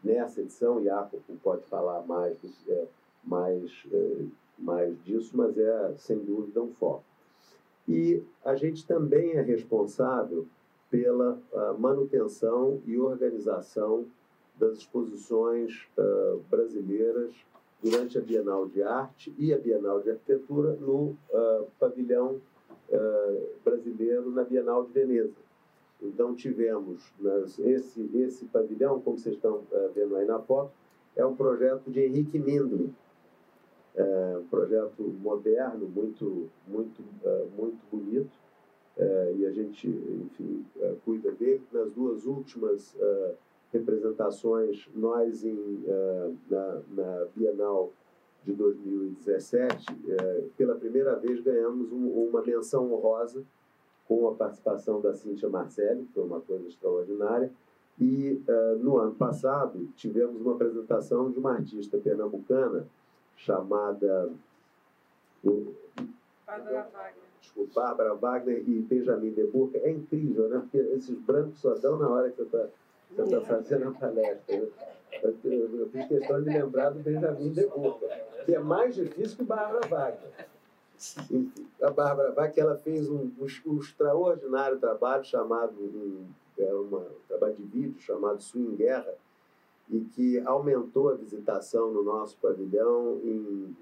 nessa 0.03 0.41
edição 0.41 0.83
Jacopo 0.83 1.35
pode 1.41 1.65
falar 1.65 2.05
mais 2.05 2.37
mais 3.23 3.71
mais 4.57 5.03
disso 5.03 5.35
mas 5.35 5.57
é 5.57 5.93
sem 5.97 6.17
dúvida 6.19 6.61
um 6.61 6.71
foco 6.73 7.03
e 7.89 8.23
a 8.45 8.55
gente 8.55 8.85
também 8.85 9.31
é 9.31 9.41
responsável 9.41 10.45
pela 10.91 11.41
uh, 11.51 11.79
manutenção 11.79 12.79
e 12.85 12.99
organização 12.99 14.05
das 14.59 14.77
exposições 14.77 15.87
uh, 15.97 16.39
brasileiras 16.51 17.33
durante 17.81 18.17
a 18.19 18.21
Bienal 18.21 18.67
de 18.67 18.83
Arte 18.83 19.33
e 19.39 19.51
a 19.51 19.57
Bienal 19.57 20.01
de 20.01 20.11
Arquitetura 20.11 20.73
no 20.75 21.15
uh, 21.33 21.67
pavilhão 21.79 22.39
brasileiro 23.63 24.31
na 24.31 24.43
Bienal 24.43 24.83
de 24.83 24.91
Veneza. 24.91 25.35
Então 26.01 26.33
tivemos 26.33 27.13
nas, 27.19 27.59
esse 27.59 28.09
esse 28.15 28.45
pavilhão, 28.45 28.99
como 28.99 29.15
vocês 29.15 29.35
estão 29.35 29.61
vendo 29.93 30.15
aí 30.15 30.25
na 30.25 30.39
foto, 30.39 30.71
é 31.15 31.23
um 31.23 31.35
projeto 31.35 31.91
de 31.91 31.99
Henrique 31.99 32.39
Mindlin, 32.39 32.91
é 33.95 34.37
um 34.37 34.47
projeto 34.47 35.03
moderno, 35.21 35.87
muito, 35.87 36.49
muito, 36.67 37.01
uh, 37.23 37.49
muito 37.57 37.79
bonito, 37.91 38.31
uh, 38.97 39.37
e 39.37 39.45
a 39.45 39.51
gente, 39.51 39.87
enfim, 39.87 40.65
uh, 40.77 40.95
cuida 41.03 41.31
dele. 41.31 41.61
Nas 41.71 41.91
duas 41.91 42.25
últimas 42.25 42.95
representações, 43.71 44.87
nós 44.95 45.43
em, 45.43 45.83
na, 46.49 46.81
na 46.89 47.25
Bienal 47.35 47.91
de 48.43 48.51
2017, 48.53 49.85
pela 50.57 50.73
primeira 50.73 51.15
vez 51.17 51.39
ganhamos 51.39 51.91
um, 51.91 52.07
uma 52.07 52.41
menção 52.41 52.91
honrosa 52.91 53.43
com 54.07 54.27
a 54.27 54.33
participação 54.33 54.99
da 54.99 55.13
Cíntia 55.13 55.47
Marcelli, 55.49 56.05
que 56.05 56.13
foi 56.13 56.23
uma 56.23 56.41
coisa 56.41 56.67
extraordinária, 56.67 57.51
e 58.01 58.41
no 58.79 58.97
ano 58.97 59.13
passado 59.13 59.87
tivemos 59.95 60.41
uma 60.41 60.53
apresentação 60.53 61.29
de 61.29 61.37
uma 61.37 61.51
artista 61.51 61.99
pernambucana, 61.99 62.87
chamada 63.39 64.29
Bárbara 66.45 66.89
Wagner. 66.91 67.29
Desculpa, 67.41 67.81
Bárbara 67.81 68.13
Wagner 68.15 68.63
e 68.67 68.81
Benjamin 68.81 69.31
de 69.31 69.43
Burca. 69.47 69.77
É 69.77 69.91
incrível, 69.91 70.49
né? 70.49 70.59
Porque 70.59 70.77
esses 70.77 71.17
brancos 71.19 71.59
só 71.59 71.73
dão 71.75 71.97
na 71.97 72.09
hora 72.09 72.29
que 72.29 72.43
você 72.43 72.43
está 72.43 73.25
tá 73.25 73.41
fazendo 73.41 73.89
a 73.89 73.91
palestra. 73.91 74.57
Né? 74.57 74.67
Eu, 75.23 75.35
eu, 75.43 75.79
eu 75.79 75.89
fiz 75.89 76.07
questão 76.07 76.41
de 76.41 76.49
lembrar 76.49 76.89
do 76.89 76.99
Benjamin 76.99 77.51
de 77.51 77.65
Burca, 77.67 78.07
que 78.45 78.55
é 78.55 78.59
mais 78.59 78.95
difícil 78.95 79.37
que 79.37 79.43
Bárbara 79.43 79.87
Wagner. 79.87 80.47
A 81.81 81.89
Bárbara 81.91 82.31
Wagner 82.31 82.65
ela 82.65 82.77
fez 82.77 83.09
um, 83.09 83.31
um, 83.39 83.47
um 83.67 83.79
extraordinário 83.79 84.79
trabalho 84.79 85.23
chamado, 85.23 85.73
um, 85.79 86.27
é 86.57 86.73
uma, 86.73 86.99
um 86.99 87.27
trabalho 87.27 87.55
de 87.55 87.63
vídeo 87.63 88.01
chamado 88.01 88.41
Swing 88.41 88.75
Guerra, 88.75 89.15
e 89.89 90.01
que 90.01 90.39
aumentou 90.41 91.09
a 91.09 91.15
visitação 91.15 91.91
no 91.91 92.03
nosso 92.03 92.37
pavilhão 92.37 93.19
em 93.23 93.75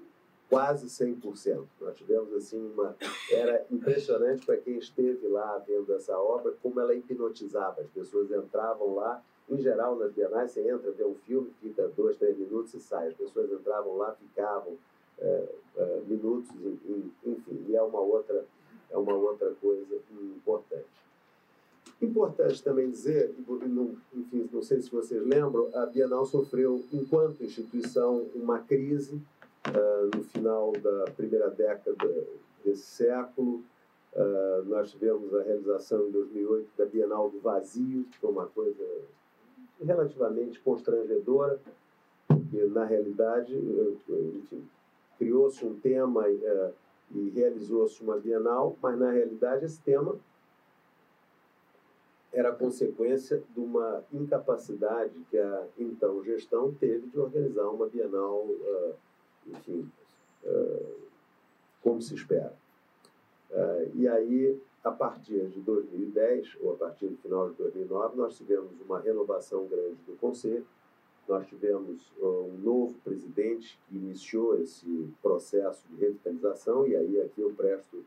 quase 0.48 0.86
100%. 0.86 1.64
Nós 1.80 1.96
tivemos 1.96 2.32
assim 2.32 2.58
uma 2.72 2.96
era 3.30 3.66
impressionante 3.70 4.46
para 4.46 4.56
quem 4.56 4.78
esteve 4.78 5.28
lá 5.28 5.58
vendo 5.58 5.92
essa 5.92 6.18
obra 6.18 6.54
como 6.62 6.80
ela 6.80 6.94
hipnotizava. 6.94 7.82
As 7.82 7.90
pessoas 7.90 8.30
entravam 8.30 8.94
lá, 8.94 9.22
em 9.48 9.58
geral 9.58 9.96
nas 9.96 10.12
bienais 10.12 10.52
você 10.52 10.68
entra 10.68 10.90
vê 10.92 11.04
um 11.04 11.14
filme, 11.26 11.50
fica 11.60 11.86
dois, 11.88 12.16
três 12.16 12.36
minutos 12.38 12.72
e 12.74 12.80
sai. 12.80 13.08
As 13.08 13.14
pessoas 13.14 13.52
entravam 13.52 13.96
lá, 13.96 14.12
ficavam 14.12 14.76
é, 15.18 15.48
é, 15.76 16.00
minutos, 16.06 16.50
enfim. 17.24 17.64
E 17.68 17.76
é 17.76 17.82
uma 17.82 18.00
outra 18.00 18.44
é 18.90 18.96
uma 18.96 19.12
outra 19.12 19.52
coisa 19.60 19.96
importante. 20.10 20.86
Importante 22.00 22.62
também 22.62 22.88
dizer, 22.88 23.34
enfim, 24.14 24.48
não 24.52 24.62
sei 24.62 24.80
se 24.80 24.88
vocês 24.88 25.20
lembram, 25.26 25.68
a 25.74 25.84
Bienal 25.84 26.24
sofreu, 26.26 26.80
enquanto 26.92 27.42
instituição, 27.42 28.24
uma 28.36 28.60
crise 28.60 29.20
uh, 29.66 30.16
no 30.16 30.22
final 30.22 30.72
da 30.72 31.10
primeira 31.16 31.50
década 31.50 32.08
desse 32.64 32.84
século. 32.84 33.64
Uh, 34.14 34.64
nós 34.66 34.92
tivemos 34.92 35.34
a 35.34 35.42
realização 35.42 36.06
em 36.06 36.12
2008 36.12 36.68
da 36.78 36.86
Bienal 36.86 37.30
do 37.30 37.40
Vazio, 37.40 38.04
que 38.04 38.18
foi 38.18 38.30
uma 38.30 38.46
coisa 38.46 38.84
relativamente 39.84 40.60
constrangedora, 40.60 41.58
porque, 42.28 42.64
na 42.66 42.84
realidade, 42.84 43.52
criou-se 45.18 45.64
um 45.64 45.74
tema 45.74 46.28
uh, 46.28 46.72
e 47.12 47.30
realizou-se 47.30 48.00
uma 48.02 48.16
Bienal, 48.16 48.76
mas, 48.80 48.96
na 48.96 49.10
realidade, 49.10 49.64
esse 49.64 49.80
tema 49.80 50.14
era 52.38 52.52
consequência 52.52 53.42
de 53.52 53.58
uma 53.58 54.04
incapacidade 54.12 55.12
que 55.28 55.36
a 55.36 55.66
então 55.76 56.22
gestão 56.22 56.72
teve 56.72 57.08
de 57.08 57.18
organizar 57.18 57.68
uma 57.68 57.88
Bienal, 57.88 58.44
uh, 58.46 58.94
enfim, 59.48 59.90
uh, 60.44 60.96
como 61.82 62.00
se 62.00 62.14
espera. 62.14 62.54
Uh, 63.50 63.90
e 63.96 64.06
aí, 64.06 64.56
a 64.84 64.92
partir 64.92 65.48
de 65.48 65.60
2010, 65.60 66.58
ou 66.60 66.74
a 66.74 66.76
partir 66.76 67.08
do 67.08 67.16
final 67.16 67.50
de 67.50 67.56
2009, 67.56 68.16
nós 68.16 68.36
tivemos 68.36 68.70
uma 68.82 69.00
renovação 69.00 69.66
grande 69.66 69.98
do 70.06 70.16
Conselho, 70.20 70.64
nós 71.26 71.44
tivemos 71.48 72.12
um 72.20 72.56
novo 72.62 72.94
presidente 73.00 73.76
que 73.88 73.96
iniciou 73.96 74.60
esse 74.60 75.12
processo 75.20 75.84
de 75.88 75.96
revitalização, 75.96 76.86
e 76.86 76.94
aí 76.94 77.20
aqui 77.20 77.40
eu 77.40 77.52
presto 77.52 78.04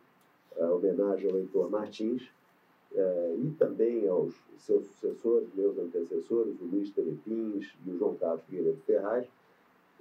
homenagem 0.57 1.29
ao 1.29 1.37
Heitor 1.37 1.69
Martins, 1.69 2.31
é, 2.95 3.35
e 3.37 3.51
também 3.51 4.07
aos 4.07 4.33
seus 4.57 4.85
sucessores, 4.87 5.47
meus 5.55 5.77
antecessores, 5.77 6.59
o 6.61 6.65
Luiz 6.65 6.89
Telepins 6.91 7.73
e 7.85 7.91
o 7.91 7.97
João 7.97 8.15
Carlos 8.15 8.43
Figueiredo 8.43 8.81
Ferraz, 8.85 9.27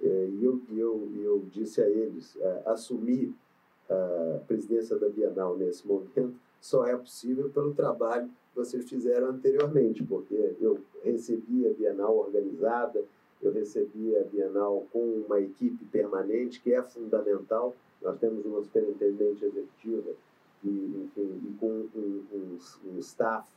é, 0.01 0.29
e 0.31 0.43
eu, 0.43 0.59
eu, 0.75 1.09
eu 1.15 1.45
disse 1.51 1.81
a 1.81 1.89
eles, 1.89 2.35
é, 2.37 2.63
assumir 2.65 3.33
a 3.89 4.39
presidência 4.47 4.97
da 4.97 5.09
Bienal 5.09 5.57
nesse 5.57 5.85
momento 5.85 6.33
só 6.61 6.85
é 6.85 6.95
possível 6.95 7.49
pelo 7.49 7.73
trabalho 7.73 8.27
que 8.27 8.55
vocês 8.55 8.87
fizeram 8.87 9.29
anteriormente, 9.29 10.03
porque 10.03 10.55
eu 10.61 10.79
recebi 11.03 11.67
a 11.67 11.73
Bienal 11.73 12.15
organizada, 12.15 13.03
eu 13.41 13.51
recebi 13.51 14.15
a 14.15 14.23
Bienal 14.23 14.85
com 14.93 15.03
uma 15.27 15.39
equipe 15.39 15.83
permanente, 15.85 16.61
que 16.61 16.71
é 16.73 16.81
fundamental. 16.83 17.75
Nós 18.01 18.17
temos 18.19 18.45
uma 18.45 18.61
superintendente 18.61 19.43
executiva 19.43 20.11
e, 20.63 21.03
enfim, 21.03 21.41
e 21.43 21.53
com 21.59 21.87
um, 21.95 22.23
um, 22.33 22.57
um 22.85 22.99
staff 22.99 23.49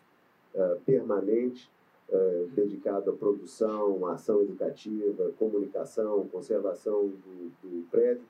uh, 0.54 0.80
permanente 0.84 1.70
uh, 2.08 2.48
dedicado 2.54 3.10
à 3.10 3.12
produção, 3.12 4.06
à 4.06 4.12
ação 4.12 4.42
educativa, 4.42 5.30
comunicação, 5.38 6.26
conservação 6.28 7.08
do, 7.08 7.52
do 7.62 7.90
prédio. 7.90 8.24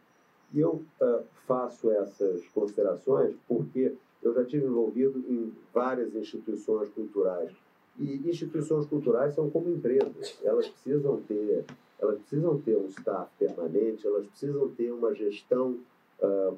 E 0.52 0.60
eu 0.60 0.82
uh, 1.00 1.24
faço 1.46 1.90
essas 1.90 2.46
considerações 2.48 3.34
porque 3.46 3.94
eu 4.22 4.34
já 4.34 4.44
tive 4.44 4.66
envolvido 4.66 5.18
em 5.28 5.52
várias 5.72 6.14
instituições 6.14 6.88
culturais. 6.90 7.52
E 7.98 8.28
instituições 8.28 8.87
culturais 8.87 9.34
são 9.34 9.48
como 9.50 9.68
empresas, 9.70 10.40
elas 10.42 10.68
precisam 10.68 11.20
ter, 11.28 11.64
elas 12.00 12.18
precisam 12.18 12.60
ter 12.60 12.76
um 12.76 12.87
staff 12.87 13.30
permanente, 13.38 14.04
elas 14.04 14.26
precisam 14.26 14.68
ter 14.70 14.90
uma 14.90 15.14
gestão 15.14 15.78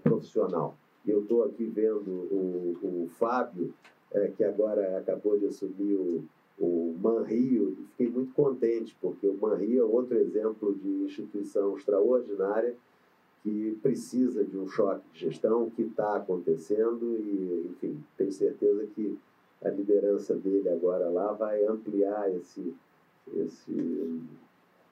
profissional. 0.03 0.75
Eu 1.07 1.23
estou 1.23 1.45
aqui 1.45 1.65
vendo 1.65 2.11
o, 2.11 2.77
o 2.83 3.09
Fábio, 3.19 3.73
é, 4.13 4.29
que 4.29 4.45
agora 4.45 4.99
acabou 4.99 5.39
de 5.39 5.47
assumir 5.47 5.95
o, 5.95 6.25
o 6.59 6.95
Manrio, 7.01 7.77
e 7.79 7.85
fiquei 7.91 8.09
muito 8.09 8.33
contente, 8.35 8.97
porque 9.01 9.27
o 9.27 9.35
Manrio 9.35 9.81
é 9.81 9.85
outro 9.85 10.17
exemplo 10.19 10.75
de 10.75 10.89
instituição 11.05 11.77
extraordinária 11.77 12.75
que 13.43 13.79
precisa 13.81 14.43
de 14.43 14.59
um 14.59 14.67
choque 14.67 15.05
de 15.13 15.21
gestão 15.21 15.71
que 15.71 15.83
está 15.83 16.17
acontecendo 16.17 17.17
e, 17.17 17.71
enfim, 17.71 18.03
tenho 18.17 18.33
certeza 18.33 18.85
que 18.95 19.17
a 19.65 19.69
liderança 19.69 20.35
dele 20.35 20.69
agora 20.69 21.09
lá 21.09 21.33
vai 21.33 21.65
ampliar 21.65 22.35
esse, 22.35 22.75
esse 23.37 24.21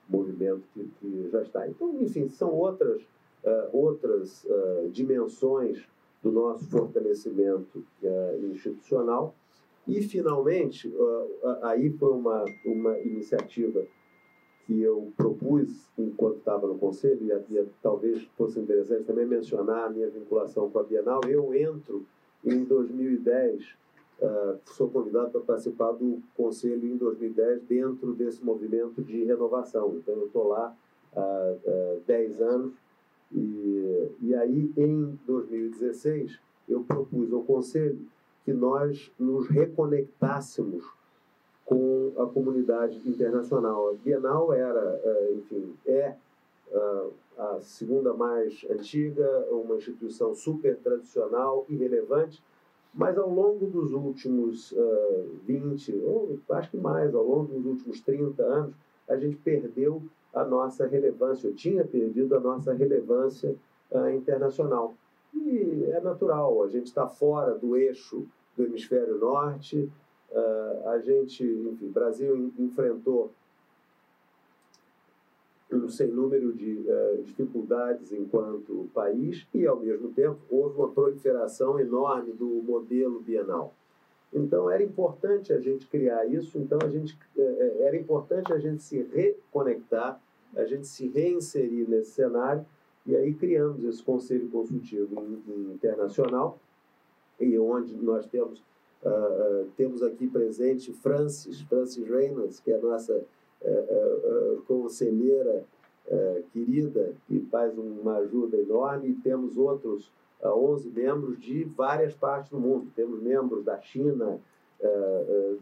movimento 0.08 0.62
que, 0.72 0.88
que 1.00 1.28
já 1.30 1.42
está. 1.42 1.68
Então, 1.68 2.00
enfim, 2.00 2.28
são 2.28 2.52
outras, 2.52 3.02
uh, 3.02 3.76
outras 3.76 4.44
uh, 4.44 4.88
dimensões 4.90 5.84
do 6.24 6.32
nosso 6.32 6.68
fortalecimento 6.68 7.84
uh, 8.02 8.46
institucional. 8.46 9.34
E, 9.86 10.00
finalmente, 10.00 10.90
aí 11.60 11.90
foi 11.90 12.10
uma, 12.12 12.42
uma 12.64 12.98
iniciativa 13.00 13.84
que 14.66 14.80
eu 14.80 15.12
propus 15.14 15.90
enquanto 15.98 16.38
estava 16.38 16.66
no 16.66 16.78
conselho, 16.78 17.18
e, 17.20 17.54
e 17.54 17.66
talvez 17.82 18.22
fosse 18.34 18.58
interessante 18.58 19.04
também 19.04 19.26
mencionar 19.26 19.84
a 19.84 19.90
minha 19.90 20.08
vinculação 20.08 20.70
com 20.70 20.78
a 20.78 20.82
Bienal. 20.82 21.20
Eu 21.28 21.54
entro 21.54 22.06
em 22.42 22.64
2010 22.64 23.84
Uh, 24.20 24.58
sou 24.66 24.88
convidado 24.88 25.30
para 25.30 25.40
participar 25.40 25.90
do 25.92 26.22
conselho 26.36 26.86
em 26.86 26.96
2010 26.96 27.62
dentro 27.62 28.14
desse 28.14 28.44
movimento 28.44 29.02
de 29.02 29.24
renovação. 29.24 29.96
Então, 29.96 30.14
eu 30.14 30.26
estou 30.26 30.48
lá 30.48 30.74
há 31.16 31.54
uh, 31.66 32.00
10 32.06 32.40
anos 32.40 32.72
e, 33.34 34.10
e 34.22 34.34
aí, 34.34 34.72
em 34.76 35.18
2016, 35.26 36.38
eu 36.68 36.84
propus 36.84 37.32
ao 37.32 37.42
conselho 37.42 37.98
que 38.44 38.52
nós 38.52 39.10
nos 39.18 39.48
reconectássemos 39.48 40.84
com 41.64 42.12
a 42.16 42.26
comunidade 42.26 43.00
internacional. 43.08 43.90
A 43.90 43.94
Bienal 43.94 44.52
era, 44.52 45.00
uh, 45.02 45.34
enfim, 45.38 45.74
é 45.86 46.14
uh, 46.70 47.12
a 47.38 47.60
segunda 47.60 48.12
mais 48.12 48.64
antiga, 48.70 49.46
uma 49.50 49.76
instituição 49.76 50.34
super 50.34 50.76
tradicional 50.76 51.64
e 51.68 51.74
relevante, 51.74 52.42
mas 52.92 53.18
ao 53.18 53.28
longo 53.28 53.66
dos 53.66 53.92
últimos 53.92 54.72
uh, 54.72 55.28
20, 55.44 56.02
ou 56.04 56.38
acho 56.50 56.70
que 56.70 56.76
mais, 56.76 57.14
ao 57.14 57.24
longo 57.24 57.54
dos 57.54 57.66
últimos 57.66 58.00
30 58.02 58.42
anos, 58.42 58.74
a 59.08 59.16
gente 59.16 59.36
perdeu 59.36 60.02
a 60.34 60.44
nossa 60.44 60.86
relevância, 60.86 61.48
ou 61.48 61.54
tinha 61.54 61.84
perdido 61.84 62.34
a 62.36 62.40
nossa 62.40 62.72
relevância 62.72 63.54
uh, 63.90 64.08
internacional. 64.10 64.94
E 65.32 65.86
é 65.90 66.00
natural, 66.00 66.62
a 66.62 66.68
gente 66.68 66.86
está 66.86 67.06
fora 67.06 67.54
do 67.54 67.76
eixo 67.76 68.26
do 68.56 68.64
hemisfério 68.64 69.18
norte, 69.18 69.90
uh, 70.30 70.88
a 70.88 70.98
gente, 70.98 71.44
enfim, 71.44 71.88
Brasil 71.88 72.52
enfrentou 72.58 73.30
um 75.72 75.88
sem 75.88 76.08
número 76.08 76.52
de 76.52 76.84
uh, 76.86 77.22
dificuldades 77.22 78.12
enquanto 78.12 78.88
país 78.94 79.46
e, 79.52 79.66
ao 79.66 79.76
mesmo 79.76 80.12
tempo, 80.12 80.38
houve 80.48 80.78
uma 80.78 80.88
proliferação 80.88 81.80
enorme 81.80 82.32
do 82.32 82.46
modelo 82.62 83.20
bienal. 83.20 83.74
Então, 84.34 84.68
era 84.68 84.82
importante 84.82 85.52
a 85.52 85.60
gente 85.60 85.86
criar 85.86 86.26
isso, 86.26 86.58
então 86.58 86.78
a 86.82 86.88
gente, 86.88 87.16
uh, 87.36 87.82
era 87.82 87.96
importante 87.96 88.52
a 88.52 88.58
gente 88.58 88.82
se 88.82 89.00
reconectar, 89.00 90.20
a 90.56 90.64
gente 90.64 90.86
se 90.86 91.06
reinserir 91.06 91.88
nesse 91.88 92.10
cenário, 92.10 92.66
e 93.06 93.14
aí 93.14 93.32
criamos 93.34 93.84
esse 93.84 94.02
Conselho 94.02 94.48
Consultivo 94.48 95.22
Internacional, 95.72 96.58
e 97.38 97.56
onde 97.58 97.94
nós 97.96 98.26
temos, 98.26 98.58
uh, 99.04 99.68
temos 99.76 100.02
aqui 100.02 100.26
presente 100.26 100.92
Francis, 100.92 101.60
Francis 101.62 102.08
Reynolds, 102.08 102.58
que 102.58 102.72
é 102.72 102.76
a 102.76 102.80
nossa 102.80 103.24
é, 103.64 103.70
é, 103.70 104.56
conselheira 104.68 105.64
é, 106.06 106.42
querida, 106.52 107.14
que 107.26 107.40
faz 107.50 107.76
uma 107.78 108.16
ajuda 108.18 108.58
enorme, 108.58 109.08
e 109.08 109.14
temos 109.14 109.56
outros 109.56 110.12
11 110.52 110.88
membros 110.90 111.40
de 111.40 111.62
várias 111.64 112.12
partes 112.14 112.50
do 112.50 112.58
mundo. 112.58 112.90
Temos 112.96 113.22
membros 113.22 113.64
da 113.64 113.80
China, 113.80 114.40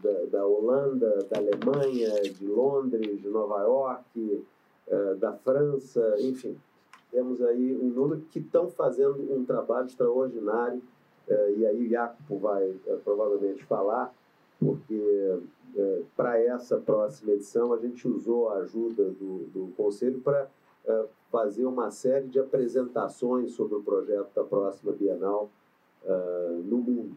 da, 0.01 0.25
da 0.39 0.45
Holanda, 0.45 1.19
da 1.29 1.37
Alemanha, 1.37 2.21
de 2.23 2.47
Londres, 2.47 3.21
de 3.21 3.27
Nova 3.29 3.61
York, 3.61 4.43
da 5.19 5.33
França, 5.33 6.15
enfim. 6.19 6.57
Temos 7.11 7.41
aí 7.41 7.77
um 7.79 7.89
número 7.89 8.21
que 8.31 8.39
estão 8.39 8.69
fazendo 8.69 9.15
um 9.31 9.45
trabalho 9.45 9.85
extraordinário, 9.85 10.81
e 11.55 11.65
aí 11.65 11.85
o 11.85 11.89
Jacopo 11.89 12.37
vai 12.37 12.75
provavelmente 13.03 13.63
falar, 13.65 14.13
porque 14.59 15.37
para 16.17 16.39
essa 16.39 16.77
próxima 16.77 17.31
edição, 17.31 17.71
a 17.71 17.77
gente 17.77 18.07
usou 18.07 18.49
a 18.49 18.55
ajuda 18.57 19.05
do, 19.05 19.45
do 19.53 19.73
Conselho 19.77 20.19
para 20.19 20.47
fazer 21.33 21.65
uma 21.65 21.89
série 21.89 22.27
de 22.27 22.39
apresentações 22.39 23.53
sobre 23.53 23.73
o 23.73 23.81
projeto 23.81 24.29
da 24.35 24.43
próxima 24.43 24.91
Bienal 24.91 25.49
é, 26.05 26.61
no 26.63 26.77
mundo. 26.77 27.15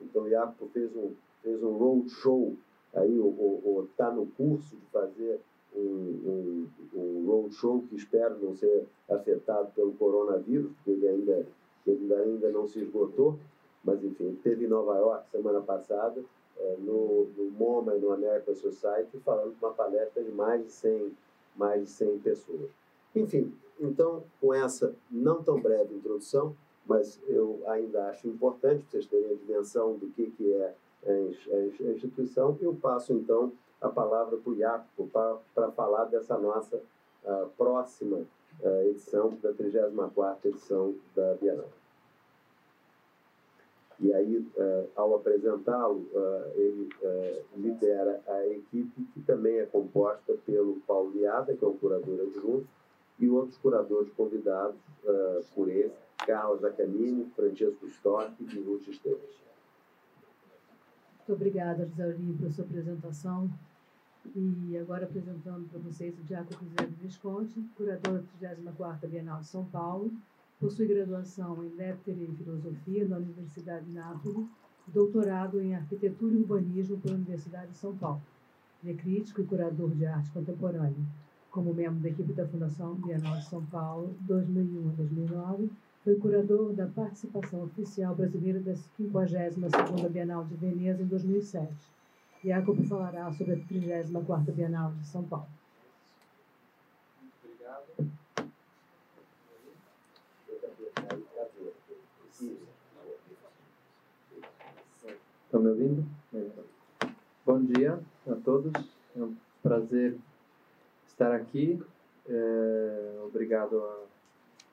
Então, 0.00 0.22
o 0.22 0.28
Iaco 0.28 0.66
fez 0.72 0.96
um, 0.96 1.12
fez 1.42 1.62
um 1.62 1.76
roadshow, 1.76 2.56
aí 2.94 3.14
está 3.90 4.10
no 4.10 4.24
curso 4.24 4.74
de 4.74 4.86
fazer 4.86 5.38
um, 5.76 5.80
um, 5.84 6.68
um 6.94 7.26
roadshow 7.26 7.82
que 7.82 7.96
espero 7.96 8.38
não 8.40 8.54
ser 8.54 8.86
afetado 9.06 9.70
pelo 9.72 9.92
coronavírus, 9.92 10.72
porque 10.76 10.92
ele 10.92 11.06
ainda, 11.06 11.46
ele 11.86 12.14
ainda 12.14 12.48
não 12.48 12.66
se 12.66 12.80
esgotou, 12.80 13.38
mas 13.84 14.02
enfim, 14.02 14.34
teve 14.42 14.64
em 14.64 14.68
Nova 14.68 14.96
York 14.96 15.28
semana 15.30 15.60
passada, 15.60 16.24
é, 16.56 16.76
no, 16.78 17.26
no 17.36 17.50
MoMA 17.50 17.96
e 17.96 18.00
no 18.00 18.12
American 18.12 18.54
Society, 18.54 19.18
falando 19.18 19.54
uma 19.60 19.72
palestra 19.72 20.24
de 20.24 20.32
mais 20.32 20.64
de 20.64 20.72
100, 20.72 21.12
mais 21.54 21.82
de 21.82 21.90
100 21.90 22.18
pessoas. 22.20 22.87
Enfim, 23.20 23.52
então, 23.80 24.22
com 24.40 24.52
essa 24.52 24.94
não 25.10 25.42
tão 25.42 25.60
breve 25.60 25.94
introdução, 25.94 26.54
mas 26.86 27.20
eu 27.28 27.60
ainda 27.66 28.08
acho 28.08 28.26
importante 28.26 28.84
vocês 28.84 29.06
terem 29.06 29.32
a 29.32 29.34
dimensão 29.34 29.94
do 29.96 30.08
que, 30.08 30.30
que 30.30 30.52
é 30.54 30.74
a 31.06 31.90
instituição, 31.92 32.56
eu 32.60 32.74
passo 32.74 33.12
então 33.12 33.52
a 33.80 33.88
palavra 33.88 34.36
para 34.36 34.50
o 34.50 34.56
Jacopo 34.56 35.40
para 35.54 35.70
falar 35.72 36.06
dessa 36.06 36.36
nossa 36.36 36.76
uh, 36.76 37.48
próxima 37.56 38.18
uh, 38.60 38.88
edição, 38.88 39.36
da 39.40 39.52
34 39.52 40.50
edição 40.50 40.94
da 41.14 41.34
Bienal. 41.34 41.68
E 44.00 44.12
aí, 44.12 44.38
uh, 44.38 44.88
ao 44.96 45.14
apresentá-lo, 45.14 46.06
ele 46.54 46.88
lidera 47.56 48.20
a 48.26 48.46
equipe, 48.46 49.02
que 49.12 49.20
também 49.22 49.58
é 49.58 49.66
composta 49.66 50.34
pelo 50.46 50.80
Paulo 50.86 51.10
Liada, 51.10 51.54
que 51.56 51.64
é 51.64 51.68
o 51.68 51.74
curador 51.74 52.20
adjunto, 52.20 52.66
e 53.18 53.28
outros 53.28 53.58
curadores 53.58 54.12
convidados 54.12 54.80
por 55.54 55.68
ele, 55.68 55.92
Carlos 56.26 56.60
Zaccanini, 56.60 57.30
Francesco 57.34 57.86
Stork 57.86 58.34
e 58.40 58.60
Ruth 58.60 58.88
Esteves. 58.88 59.38
Muito 61.18 61.32
obrigada, 61.32 61.86
Gisauri, 61.86 62.36
pela 62.38 62.50
sua 62.50 62.64
apresentação. 62.64 63.50
E 64.34 64.76
agora 64.76 65.04
apresentando 65.04 65.68
para 65.68 65.78
vocês 65.78 66.18
o 66.18 66.22
Diaco 66.22 66.52
José 66.52 66.86
Visconti, 67.00 67.60
curador 67.76 68.22
da 68.40 68.54
34ª 68.54 69.06
Bienal 69.08 69.40
de 69.40 69.46
São 69.46 69.64
Paulo, 69.64 70.12
Possui 70.60 70.88
graduação 70.88 71.64
em 71.64 71.68
Lettere 71.76 72.24
e 72.24 72.36
Filosofia 72.36 73.06
na 73.06 73.18
Universidade 73.18 73.84
de 73.86 73.92
Nápoles, 73.92 74.44
doutorado 74.88 75.60
em 75.60 75.76
Arquitetura 75.76 76.34
e 76.34 76.38
Urbanismo 76.38 76.98
pela 76.98 77.14
Universidade 77.14 77.70
de 77.70 77.76
São 77.76 77.96
Paulo. 77.96 78.20
Ele 78.82 78.92
é 78.92 78.96
crítico 78.96 79.40
e 79.40 79.44
curador 79.44 79.90
de 79.90 80.04
arte 80.04 80.32
contemporânea. 80.32 81.06
Como 81.58 81.74
membro 81.74 81.98
da 81.98 82.08
equipe 82.08 82.32
da 82.34 82.46
Fundação 82.46 82.94
Bienal 82.94 83.36
de 83.36 83.44
São 83.46 83.66
Paulo, 83.66 84.14
2001 84.20 84.90
a 84.90 84.92
2009, 84.92 85.68
foi 86.04 86.14
curador 86.14 86.72
da 86.72 86.86
participação 86.86 87.64
oficial 87.64 88.14
brasileira 88.14 88.60
da 88.60 88.74
52ª 88.74 90.08
Bienal 90.08 90.44
de 90.44 90.54
Veneza 90.54 91.02
em 91.02 91.06
2007. 91.06 91.68
Jacob 92.44 92.80
falará 92.86 93.32
sobre 93.32 93.54
a 93.54 93.56
34ª 93.56 94.52
Bienal 94.52 94.92
de 94.92 95.06
São 95.08 95.24
Paulo. 95.24 95.48
Estão 105.44 105.60
me 105.60 105.70
ouvindo? 105.70 106.06
Bom 107.44 107.64
dia 107.64 107.98
a 108.28 108.34
todos. 108.36 108.72
É 109.16 109.20
um 109.20 109.34
prazer 109.60 110.16
estar 111.18 111.32
aqui. 111.34 111.82
É, 112.28 113.18
obrigado 113.26 113.76
a 113.82 114.04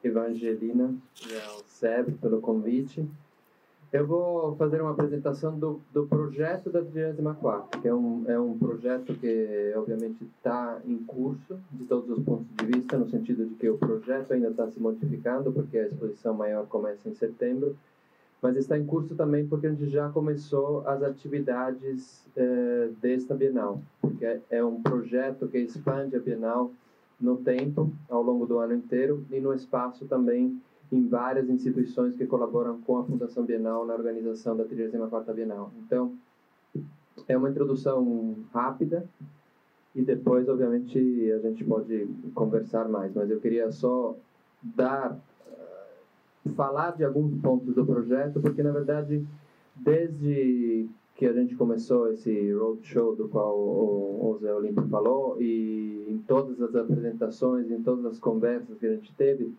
Evangelina 0.03 0.93
e 1.27 1.35
ao 1.47 1.63
SEB 1.65 2.11
pelo 2.21 2.39
convite. 2.39 3.03
Eu 3.91 4.05
vou 4.05 4.55
fazer 4.57 4.81
uma 4.81 4.91
apresentação 4.91 5.57
do, 5.57 5.79
do 5.91 6.05
projeto 6.05 6.69
da 6.69 6.83
34, 6.83 7.81
que 7.81 7.87
é 7.87 7.93
um, 7.93 8.25
é 8.27 8.37
um 8.37 8.57
projeto 8.57 9.13
que, 9.15 9.73
obviamente, 9.75 10.23
está 10.37 10.81
em 10.85 10.97
curso, 10.97 11.57
de 11.71 11.85
todos 11.85 12.09
os 12.17 12.23
pontos 12.23 12.45
de 12.57 12.65
vista, 12.65 12.97
no 12.97 13.09
sentido 13.09 13.45
de 13.45 13.55
que 13.55 13.69
o 13.69 13.77
projeto 13.77 14.33
ainda 14.33 14.49
está 14.49 14.69
se 14.69 14.79
modificando, 14.79 15.51
porque 15.51 15.77
a 15.77 15.87
exposição 15.87 16.33
maior 16.33 16.67
começa 16.67 17.07
em 17.07 17.15
setembro, 17.15 17.77
mas 18.45 18.57
está 18.57 18.77
em 18.77 18.85
curso 18.85 19.15
também 19.15 19.47
porque 19.47 19.65
a 19.65 19.71
gente 19.71 19.89
já 19.89 20.07
começou 20.09 20.87
as 20.87 21.01
atividades 21.01 22.23
eh, 22.37 22.89
desta 23.01 23.33
Bienal, 23.33 23.81
porque 23.99 24.39
é 24.51 24.63
um 24.63 24.83
projeto 24.83 25.47
que 25.47 25.57
expande 25.57 26.15
a 26.15 26.19
Bienal 26.19 26.71
no 27.19 27.37
tempo, 27.37 27.91
ao 28.07 28.21
longo 28.21 28.45
do 28.45 28.59
ano 28.59 28.75
inteiro, 28.75 29.25
e 29.31 29.39
no 29.39 29.51
espaço 29.51 30.05
também 30.05 30.61
em 30.91 31.07
várias 31.07 31.49
instituições 31.49 32.15
que 32.15 32.27
colaboram 32.27 32.79
com 32.81 32.99
a 32.99 33.03
Fundação 33.03 33.43
Bienal 33.43 33.83
na 33.83 33.95
organização 33.95 34.55
da 34.55 34.63
34ª 34.63 35.33
Bienal. 35.33 35.71
Então, 35.79 36.13
é 37.27 37.35
uma 37.35 37.49
introdução 37.49 38.35
rápida 38.53 39.09
e 39.95 40.03
depois, 40.03 40.47
obviamente, 40.47 41.31
a 41.31 41.39
gente 41.39 41.63
pode 41.63 42.07
conversar 42.35 42.87
mais, 42.87 43.11
mas 43.15 43.27
eu 43.31 43.39
queria 43.39 43.71
só 43.71 44.15
dar, 44.61 45.19
falar 46.53 46.91
de 46.91 47.03
alguns 47.03 47.35
pontos 47.41 47.73
do 47.73 47.85
projeto, 47.85 48.39
porque, 48.39 48.61
na 48.61 48.71
verdade, 48.71 49.25
desde 49.75 50.87
que 51.15 51.25
a 51.25 51.33
gente 51.33 51.55
começou 51.55 52.11
esse 52.11 52.51
roadshow 52.51 53.15
do 53.15 53.27
qual 53.29 53.57
o, 53.57 54.37
Zé 54.41 54.53
Olímpio 54.53 54.85
falou, 54.87 55.41
e 55.41 56.05
em 56.09 56.17
todas 56.27 56.61
as 56.61 56.75
apresentações, 56.75 57.71
em 57.71 57.81
todas 57.81 58.05
as 58.05 58.19
conversas 58.19 58.77
que 58.77 58.85
a 58.85 58.93
gente 58.93 59.13
teve, 59.13 59.53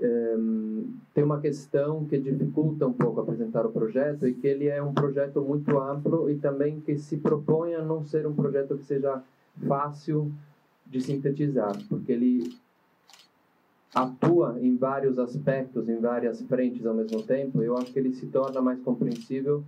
um, 0.00 0.94
tem 1.12 1.24
uma 1.24 1.40
questão 1.40 2.04
que 2.06 2.18
dificulta 2.18 2.86
um 2.86 2.92
pouco 2.92 3.20
apresentar 3.20 3.66
o 3.66 3.72
projeto 3.72 4.26
e 4.26 4.32
que 4.32 4.46
ele 4.46 4.68
é 4.68 4.82
um 4.82 4.94
projeto 4.94 5.42
muito 5.42 5.76
amplo 5.78 6.30
e 6.30 6.36
também 6.36 6.80
que 6.80 6.96
se 6.96 7.16
propõe 7.16 7.74
a 7.74 7.82
não 7.82 8.04
ser 8.04 8.26
um 8.26 8.32
projeto 8.32 8.76
que 8.78 8.84
seja 8.84 9.22
fácil 9.66 10.32
de 10.86 11.00
sintetizar, 11.00 11.76
porque 11.88 12.12
ele 12.12 12.56
atua 13.94 14.58
em 14.60 14.76
vários 14.76 15.18
aspectos, 15.18 15.88
em 15.88 15.98
várias 15.98 16.42
frentes 16.42 16.84
ao 16.84 16.94
mesmo 16.94 17.22
tempo. 17.22 17.62
Eu 17.62 17.76
acho 17.76 17.92
que 17.92 17.98
ele 17.98 18.12
se 18.12 18.26
torna 18.26 18.60
mais 18.60 18.80
compreensível 18.82 19.64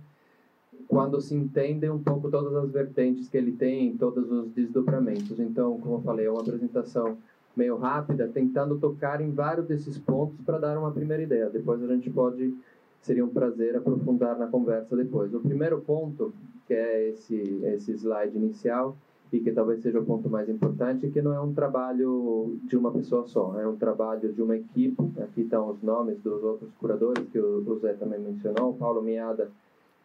quando 0.87 1.21
se 1.21 1.35
entende 1.35 1.89
um 1.89 2.01
pouco 2.01 2.29
todas 2.29 2.53
as 2.55 2.69
vertentes 2.71 3.29
que 3.29 3.37
ele 3.37 3.53
tem, 3.53 3.95
todos 3.97 4.29
os 4.31 4.51
desdobramentos. 4.51 5.39
Então, 5.39 5.79
como 5.79 5.95
eu 5.95 6.01
falei, 6.01 6.25
é 6.25 6.31
uma 6.31 6.41
apresentação 6.41 7.17
meio 7.55 7.77
rápida, 7.77 8.27
tentando 8.27 8.77
tocar 8.77 9.21
em 9.21 9.31
vários 9.31 9.67
desses 9.67 9.97
pontos 9.97 10.39
para 10.45 10.57
dar 10.57 10.77
uma 10.77 10.91
primeira 10.91 11.23
ideia. 11.23 11.49
Depois 11.49 11.83
a 11.83 11.87
gente 11.87 12.09
pode, 12.09 12.53
seria 13.01 13.25
um 13.25 13.29
prazer 13.29 13.75
aprofundar 13.75 14.37
na 14.37 14.47
conversa 14.47 14.95
depois. 14.95 15.33
O 15.33 15.39
primeiro 15.39 15.79
ponto, 15.81 16.33
que 16.67 16.73
é 16.73 17.09
esse, 17.09 17.35
esse 17.63 17.91
slide 17.93 18.37
inicial, 18.37 18.95
e 19.31 19.39
que 19.39 19.51
talvez 19.51 19.81
seja 19.81 19.99
o 19.99 20.05
ponto 20.05 20.29
mais 20.29 20.49
importante, 20.49 21.09
que 21.09 21.21
não 21.21 21.33
é 21.33 21.39
um 21.39 21.53
trabalho 21.53 22.57
de 22.67 22.75
uma 22.75 22.91
pessoa 22.91 23.25
só, 23.25 23.57
é 23.57 23.65
um 23.65 23.77
trabalho 23.77 24.31
de 24.31 24.41
uma 24.41 24.57
equipe. 24.57 25.01
Aqui 25.21 25.41
estão 25.41 25.69
os 25.69 25.81
nomes 25.81 26.19
dos 26.19 26.43
outros 26.43 26.69
curadores 26.73 27.25
que 27.29 27.39
o 27.39 27.75
Zé 27.77 27.93
também 27.93 28.19
mencionou. 28.19 28.71
O 28.71 28.73
Paulo 28.73 29.01
Miada 29.01 29.49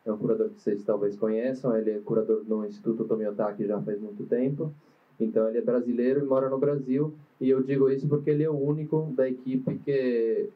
é 0.05 0.13
um 0.13 0.17
curador 0.17 0.51
que 0.51 0.61
vocês 0.61 0.85
talvez 0.85 1.17
conheçam, 1.17 1.77
ele 1.77 1.91
é 1.91 1.99
curador 1.99 2.43
no 2.47 2.65
Instituto 2.65 3.05
Tomiotaki 3.05 3.67
já 3.67 3.81
faz 3.81 4.01
muito 4.01 4.23
tempo. 4.25 4.71
Então 5.19 5.49
ele 5.49 5.59
é 5.59 5.63
brasileiro 5.63 6.21
e 6.21 6.25
mora 6.25 6.49
no 6.49 6.59
Brasil, 6.59 7.13
e 7.41 7.51
eu 7.51 7.61
digo 7.63 7.91
isso 7.91 8.07
porque 8.07 8.31
ele 8.31 8.45
é 8.45 8.51
o 8.51 8.57
único 8.57 9.09
da 9.17 9.29
equipe 9.29 9.75
que 9.85 10.49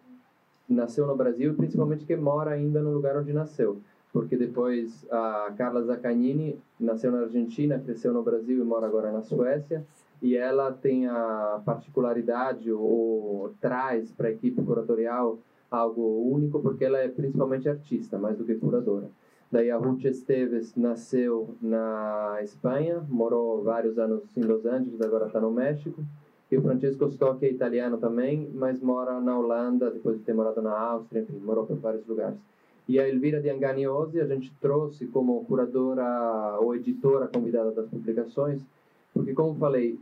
nasceu 0.68 1.06
no 1.06 1.16
Brasil 1.16 1.50
e 1.50 1.54
principalmente 1.56 2.04
que 2.04 2.14
mora 2.14 2.52
ainda 2.52 2.80
no 2.80 2.92
lugar 2.92 3.16
onde 3.16 3.33
nasceu. 3.33 3.78
Porque 4.12 4.37
depois 4.37 5.07
a 5.11 5.53
Carla 5.57 5.83
Zaccagnini 5.83 6.59
nasceu 6.79 7.12
na 7.12 7.20
Argentina, 7.20 7.79
cresceu 7.79 8.12
no 8.12 8.23
Brasil 8.23 8.61
e 8.61 8.64
mora 8.64 8.87
agora 8.87 9.12
na 9.12 9.23
Suécia. 9.23 9.87
E 10.20 10.37
ela 10.37 10.73
tem 10.73 11.07
a 11.07 11.62
particularidade 11.64 12.70
ou, 12.73 12.83
ou 12.83 13.51
traz 13.61 14.11
para 14.11 14.29
a 14.29 14.31
equipe 14.31 14.62
curatorial 14.62 15.38
algo 15.70 16.29
único 16.29 16.61
porque 16.61 16.85
ela 16.85 16.99
é 16.99 17.09
principalmente 17.09 17.68
artista, 17.68 18.18
mais 18.18 18.37
do 18.37 18.44
que 18.44 18.57
curadora. 18.57 19.09
Daí 19.51 19.70
a 19.70 19.77
Ruth 19.77 20.05
Esteves 20.05 20.77
nasceu 20.77 21.57
na 21.61 22.38
Espanha, 22.42 23.05
morou 23.09 23.62
vários 23.62 23.99
anos 23.99 24.37
em 24.37 24.42
Los 24.42 24.64
Angeles, 24.64 25.01
agora 25.01 25.27
está 25.27 25.40
no 25.40 25.51
México. 25.51 26.05
E 26.51 26.57
o 26.57 26.62
Francesco 26.62 27.05
Stocchi 27.09 27.46
é 27.46 27.51
italiano 27.51 27.99
também, 27.99 28.51
mas 28.53 28.81
mora 28.81 29.20
na 29.20 29.38
Holanda, 29.38 29.90
depois 29.90 30.18
de 30.18 30.25
ter 30.25 30.35
morado 30.35 30.61
na 30.61 30.77
Áustria, 30.77 31.23
enfim, 31.23 31.38
morou 31.38 31.64
por 31.64 31.77
vários 31.77 32.07
lugares. 32.07 32.38
E 32.88 32.99
a 32.99 33.09
Elvira 33.09 33.40
de 33.40 33.49
Anganiosi 33.51 34.21
a 34.21 34.27
gente 34.27 34.53
trouxe 34.61 35.07
como 35.07 35.45
curadora 35.45 36.59
ou 36.61 36.75
editora 36.75 37.29
convidada 37.29 37.71
das 37.71 37.88
publicações, 37.88 38.61
porque, 39.14 39.33
como 39.33 39.55
falei, 39.55 39.99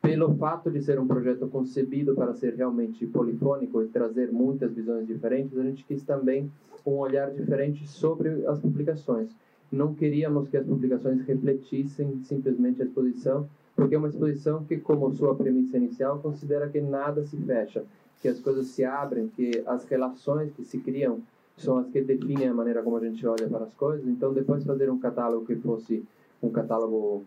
pelo 0.00 0.34
fato 0.34 0.70
de 0.70 0.82
ser 0.82 1.00
um 1.00 1.06
projeto 1.06 1.48
concebido 1.48 2.14
para 2.14 2.34
ser 2.34 2.54
realmente 2.54 3.06
polifônico 3.06 3.82
e 3.82 3.88
trazer 3.88 4.30
muitas 4.30 4.72
visões 4.72 5.06
diferentes, 5.06 5.56
a 5.56 5.62
gente 5.62 5.82
quis 5.84 6.02
também 6.02 6.50
um 6.84 6.92
olhar 6.92 7.30
diferente 7.30 7.88
sobre 7.88 8.46
as 8.46 8.60
publicações. 8.60 9.30
Não 9.72 9.94
queríamos 9.94 10.48
que 10.48 10.56
as 10.56 10.66
publicações 10.66 11.22
refletissem 11.22 12.20
simplesmente 12.22 12.82
a 12.82 12.84
exposição, 12.84 13.48
porque 13.74 13.94
é 13.94 13.98
uma 13.98 14.08
exposição 14.08 14.62
que, 14.64 14.76
como 14.76 15.10
sua 15.12 15.34
premissa 15.34 15.78
inicial, 15.78 16.18
considera 16.18 16.68
que 16.68 16.80
nada 16.80 17.24
se 17.24 17.36
fecha, 17.38 17.82
que 18.20 18.28
as 18.28 18.38
coisas 18.38 18.66
se 18.66 18.84
abrem, 18.84 19.28
que 19.28 19.62
as 19.66 19.84
relações 19.86 20.52
que 20.52 20.64
se 20.64 20.78
criam 20.78 21.20
são 21.56 21.78
as 21.78 21.88
que 21.88 22.00
definem 22.02 22.48
a 22.48 22.54
maneira 22.54 22.82
como 22.82 22.96
a 22.96 23.00
gente 23.00 23.26
olha 23.26 23.48
para 23.48 23.64
as 23.64 23.74
coisas. 23.74 24.06
Então, 24.06 24.32
depois 24.32 24.64
fazer 24.64 24.90
um 24.90 24.98
catálogo 24.98 25.46
que 25.46 25.56
fosse 25.56 26.04
um 26.42 26.50
catálogo 26.50 27.22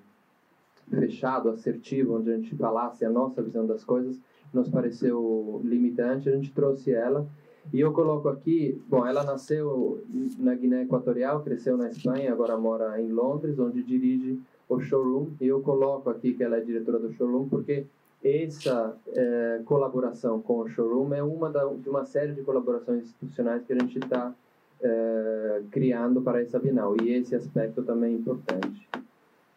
fechado, 0.90 1.50
assertivo, 1.50 2.18
onde 2.18 2.32
a 2.32 2.36
gente 2.36 2.56
falasse 2.56 3.06
a 3.06 3.10
nossa 3.10 3.42
visão 3.42 3.66
das 3.66 3.84
coisas, 3.84 4.18
nos 4.54 4.70
pareceu 4.70 5.62
limitante, 5.64 6.30
a 6.30 6.36
gente 6.36 6.52
trouxe 6.54 6.92
ela. 6.92 7.28
E 7.74 7.82
eu 7.82 7.92
coloco 7.92 8.30
aqui, 8.30 8.82
bom, 8.88 9.06
ela 9.06 9.24
nasceu 9.24 10.02
na 10.40 10.56
Guiné 10.56 10.84
Equatorial, 10.84 11.42
cresceu 11.42 11.76
na 11.76 11.90
Espanha, 11.90 12.32
agora 12.32 12.58
mora 12.58 13.02
em 13.02 13.10
Londres, 13.10 13.60
onde 13.60 13.84
dirige 13.84 14.40
o 14.70 14.80
showroom. 14.80 15.28
E 15.42 15.48
eu 15.48 15.62
coloco 15.62 16.10
aqui 16.10 16.34
que 16.34 16.44
ela 16.44 16.58
é 16.58 16.62
diretora 16.62 17.00
do 17.00 17.12
showroom 17.12 17.50
porque 17.50 17.86
essa 18.28 18.96
é, 19.14 19.62
colaboração 19.66 20.42
com 20.42 20.60
o 20.60 20.68
showroom 20.68 21.14
é 21.14 21.24
uma 21.24 21.50
da, 21.50 21.66
de 21.66 21.90
uma 21.90 22.06
série 22.06 22.34
de 22.34 22.42
colaborações 22.42 23.04
institucionais 23.04 23.64
que 23.66 23.74
a 23.74 23.80
gente 23.80 23.98
está 24.00 24.34
é, 24.82 25.62
criando 25.72 26.22
para 26.22 26.42
essa 26.42 26.60
Bienal. 26.60 26.96
E 27.02 27.12
esse 27.12 27.36
aspecto 27.36 27.84
também 27.84 28.14
é 28.14 28.18
importante. 28.18 28.88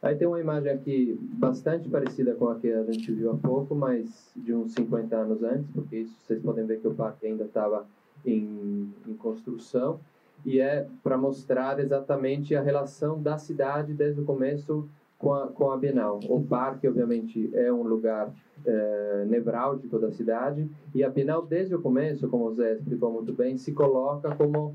Aí 0.02 0.16
tem 0.16 0.26
uma 0.26 0.40
imagem 0.40 0.72
aqui 0.72 1.18
bastante 1.20 1.88
parecida 1.88 2.34
com 2.34 2.48
a 2.48 2.54
que 2.54 2.72
a 2.72 2.82
gente 2.84 3.12
viu 3.12 3.32
há 3.32 3.36
pouco, 3.36 3.74
mas 3.74 4.32
de 4.34 4.54
uns 4.54 4.72
50 4.72 5.14
anos 5.14 5.42
antes, 5.42 5.66
porque 5.74 5.96
isso 5.96 6.16
vocês 6.24 6.40
podem 6.42 6.64
ver 6.64 6.80
que 6.80 6.88
o 6.88 6.94
parque 6.94 7.26
ainda 7.26 7.44
estava 7.44 7.86
em, 8.24 8.90
em 9.06 9.14
construção, 9.14 10.00
e 10.44 10.58
é 10.58 10.86
para 11.02 11.18
mostrar 11.18 11.78
exatamente 11.80 12.54
a 12.54 12.62
relação 12.62 13.20
da 13.20 13.36
cidade 13.36 13.92
desde 13.92 14.22
o 14.22 14.24
começo 14.24 14.88
com 15.20 15.34
a, 15.34 15.48
com 15.48 15.70
a 15.70 15.76
Bienal. 15.76 16.18
O 16.28 16.42
parque, 16.42 16.88
obviamente, 16.88 17.50
é 17.54 17.70
um 17.70 17.82
lugar 17.82 18.32
é, 18.64 19.26
nevrálgico 19.28 19.98
da 19.98 20.10
cidade, 20.10 20.68
e 20.94 21.04
a 21.04 21.10
Bienal, 21.10 21.46
desde 21.46 21.74
o 21.74 21.80
começo, 21.80 22.26
como 22.28 22.46
o 22.46 22.54
Zé 22.54 22.72
explicou 22.72 23.12
muito 23.12 23.32
bem, 23.32 23.56
se 23.56 23.72
coloca 23.72 24.34
como 24.34 24.74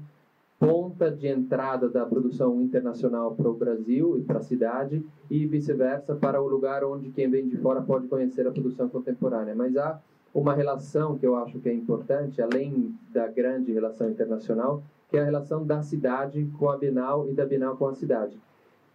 ponta 0.59 1.11
de 1.11 1.27
entrada 1.27 1.89
da 1.89 2.05
produção 2.05 2.61
internacional 2.61 3.35
para 3.35 3.49
o 3.49 3.53
Brasil 3.55 4.17
e 4.17 4.21
para 4.21 4.37
a 4.37 4.43
cidade 4.43 5.03
e 5.29 5.45
vice-versa 5.45 6.15
para 6.15 6.41
o 6.41 6.47
lugar 6.47 6.83
onde 6.83 7.09
quem 7.09 7.29
vem 7.29 7.47
de 7.47 7.57
fora 7.57 7.81
pode 7.81 8.07
conhecer 8.07 8.47
a 8.47 8.51
produção 8.51 8.87
contemporânea. 8.87 9.53
Mas 9.53 9.75
há 9.75 9.99
uma 10.33 10.53
relação 10.53 11.17
que 11.17 11.25
eu 11.25 11.35
acho 11.35 11.59
que 11.59 11.67
é 11.67 11.73
importante, 11.73 12.41
além 12.41 12.95
da 13.11 13.27
grande 13.27 13.73
relação 13.73 14.09
internacional, 14.09 14.81
que 15.09 15.17
é 15.17 15.21
a 15.21 15.25
relação 15.25 15.65
da 15.65 15.81
cidade 15.81 16.47
com 16.57 16.69
a 16.69 16.77
Bienal 16.77 17.27
e 17.29 17.33
da 17.33 17.45
Bienal 17.45 17.75
com 17.75 17.87
a 17.87 17.93
cidade. 17.93 18.37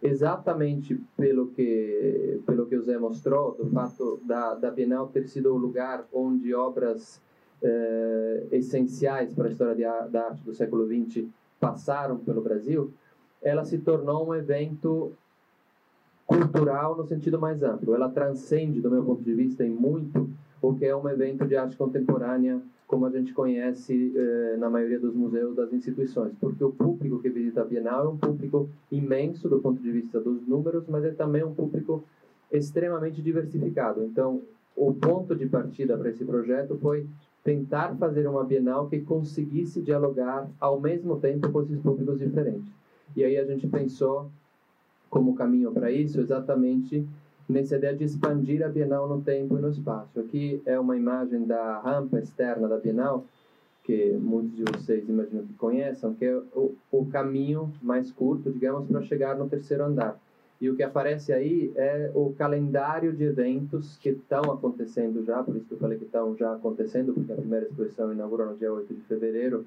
Exatamente 0.01 0.99
pelo 1.15 1.47
que 1.47 2.41
pelo 2.45 2.65
que 2.65 2.75
o 2.75 2.81
Zé 2.81 2.97
mostrou, 2.97 3.55
do 3.55 3.69
fato 3.69 4.19
da, 4.23 4.55
da 4.55 4.71
Bienal 4.71 5.07
ter 5.07 5.27
sido 5.27 5.53
o 5.53 5.57
lugar 5.57 6.07
onde 6.11 6.55
obras 6.55 7.21
eh, 7.61 8.47
essenciais 8.51 9.33
para 9.33 9.47
a 9.47 9.51
história 9.51 9.75
de, 9.75 10.11
da 10.11 10.27
arte 10.29 10.43
do 10.43 10.53
século 10.53 10.87
XX 10.87 11.27
passaram 11.59 12.17
pelo 12.17 12.41
Brasil, 12.41 12.91
ela 13.41 13.63
se 13.63 13.77
tornou 13.77 14.29
um 14.29 14.33
evento 14.33 15.13
cultural 16.25 16.97
no 16.97 17.05
sentido 17.05 17.39
mais 17.39 17.61
amplo. 17.61 17.93
Ela 17.93 18.09
transcende, 18.09 18.81
do 18.81 18.89
meu 18.89 19.03
ponto 19.03 19.21
de 19.23 19.33
vista, 19.33 19.63
em 19.63 19.69
muito 19.69 20.27
o 20.61 20.73
que 20.73 20.85
é 20.85 20.95
um 20.95 21.07
evento 21.07 21.45
de 21.45 21.55
arte 21.55 21.77
contemporânea 21.77 22.61
como 22.91 23.05
a 23.05 23.09
gente 23.09 23.33
conhece 23.33 24.11
eh, 24.13 24.57
na 24.59 24.69
maioria 24.69 24.99
dos 24.99 25.15
museus 25.15 25.55
das 25.55 25.71
instituições, 25.71 26.33
porque 26.41 26.61
o 26.61 26.73
público 26.73 27.19
que 27.19 27.29
visita 27.29 27.61
a 27.61 27.63
Bienal 27.63 28.05
é 28.05 28.09
um 28.09 28.17
público 28.17 28.69
imenso 28.91 29.47
do 29.47 29.61
ponto 29.61 29.81
de 29.81 29.89
vista 29.89 30.19
dos 30.19 30.45
números, 30.45 30.83
mas 30.89 31.05
é 31.05 31.11
também 31.11 31.41
um 31.41 31.53
público 31.53 32.03
extremamente 32.51 33.21
diversificado. 33.21 34.03
Então, 34.03 34.41
o 34.75 34.93
ponto 34.93 35.33
de 35.33 35.45
partida 35.45 35.97
para 35.97 36.09
esse 36.09 36.25
projeto 36.25 36.77
foi 36.81 37.07
tentar 37.45 37.95
fazer 37.95 38.27
uma 38.27 38.43
Bienal 38.43 38.89
que 38.89 38.99
conseguisse 38.99 39.81
dialogar 39.81 40.49
ao 40.59 40.77
mesmo 40.77 41.17
tempo 41.17 41.49
com 41.49 41.61
esses 41.61 41.79
públicos 41.79 42.19
diferentes. 42.19 42.73
E 43.15 43.23
aí 43.23 43.37
a 43.37 43.45
gente 43.45 43.67
pensou 43.67 44.29
como 45.09 45.33
caminho 45.33 45.71
para 45.71 45.89
isso 45.89 46.19
exatamente 46.19 47.07
nessa 47.51 47.75
ideia 47.75 47.95
de 47.95 48.05
expandir 48.05 48.65
a 48.65 48.69
Bienal 48.69 49.07
no 49.07 49.21
tempo 49.21 49.57
e 49.57 49.61
no 49.61 49.69
espaço. 49.69 50.19
Aqui 50.19 50.61
é 50.65 50.79
uma 50.79 50.95
imagem 50.95 51.45
da 51.45 51.79
rampa 51.79 52.17
externa 52.17 52.67
da 52.67 52.77
Bienal, 52.77 53.25
que 53.83 54.11
muitos 54.13 54.55
de 54.55 54.63
vocês 54.63 55.07
imaginam 55.07 55.45
que 55.45 55.53
conheçam, 55.53 56.13
que 56.13 56.25
é 56.25 56.35
o, 56.55 56.73
o 56.91 57.05
caminho 57.07 57.71
mais 57.81 58.11
curto, 58.11 58.51
digamos, 58.51 58.87
para 58.87 59.01
chegar 59.01 59.35
no 59.35 59.49
terceiro 59.49 59.83
andar. 59.83 60.17
E 60.61 60.69
o 60.69 60.75
que 60.75 60.83
aparece 60.83 61.33
aí 61.33 61.73
é 61.75 62.11
o 62.13 62.33
calendário 62.37 63.11
de 63.11 63.23
eventos 63.23 63.97
que 63.97 64.09
estão 64.09 64.51
acontecendo 64.51 65.25
já, 65.25 65.43
por 65.43 65.55
isso 65.55 65.65
que 65.65 65.73
eu 65.73 65.79
falei 65.79 65.97
que 65.97 66.05
estão 66.05 66.35
já 66.37 66.53
acontecendo, 66.53 67.13
porque 67.13 67.31
a 67.33 67.35
primeira 67.35 67.65
exposição 67.65 68.13
inaugurou 68.13 68.45
no 68.45 68.55
dia 68.55 68.71
8 68.71 68.93
de 68.93 69.01
fevereiro, 69.01 69.65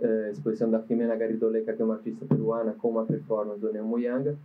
é, 0.00 0.30
exposição 0.30 0.70
da 0.70 0.80
Jimena 0.82 1.16
Garidoleca, 1.16 1.72
que 1.72 1.82
é 1.82 1.84
uma 1.84 1.94
artista 1.94 2.26
peruana, 2.26 2.76
com 2.78 2.90
uma 2.90 3.06
performance 3.06 3.60
do 3.60 3.72
Neo 3.72 3.86
Muyanga. 3.86 4.36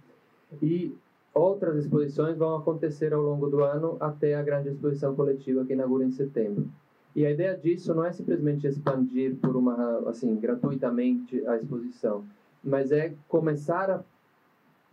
E 0.61 0.95
outras 1.33 1.77
exposições 1.77 2.37
vão 2.37 2.55
acontecer 2.55 3.13
ao 3.13 3.21
longo 3.21 3.47
do 3.47 3.63
ano 3.63 3.97
até 3.99 4.35
a 4.35 4.43
grande 4.43 4.69
exposição 4.69 5.15
coletiva 5.15 5.65
que 5.65 5.73
inaugura 5.73 6.05
em 6.05 6.11
setembro. 6.11 6.67
E 7.15 7.25
a 7.25 7.31
ideia 7.31 7.55
disso 7.55 7.93
não 7.93 8.05
é 8.05 8.11
simplesmente 8.11 8.67
expandir 8.67 9.35
por 9.35 9.55
uma 9.55 10.09
assim 10.09 10.35
gratuitamente 10.35 11.45
a 11.47 11.55
exposição, 11.55 12.23
mas 12.63 12.91
é 12.91 13.13
começar 13.27 13.89
a 13.89 14.03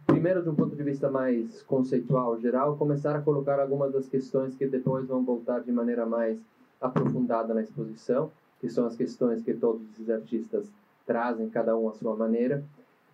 primeiro 0.06 0.42
de 0.42 0.48
um 0.48 0.54
ponto 0.54 0.74
de 0.74 0.82
vista 0.82 1.10
mais 1.10 1.62
conceitual, 1.62 2.38
geral, 2.38 2.76
começar 2.76 3.14
a 3.14 3.20
colocar 3.20 3.60
algumas 3.60 3.92
das 3.92 4.08
questões 4.08 4.54
que 4.54 4.66
depois 4.66 5.06
vão 5.06 5.24
voltar 5.24 5.60
de 5.60 5.70
maneira 5.70 6.04
mais 6.04 6.38
aprofundada 6.80 7.54
na 7.54 7.62
exposição, 7.62 8.30
que 8.60 8.68
são 8.68 8.86
as 8.86 8.96
questões 8.96 9.42
que 9.42 9.54
todos 9.54 9.82
esses 9.92 10.10
artistas 10.10 10.70
trazem, 11.06 11.48
cada 11.48 11.76
um 11.76 11.88
à 11.88 11.92
sua 11.92 12.16
maneira, 12.16 12.64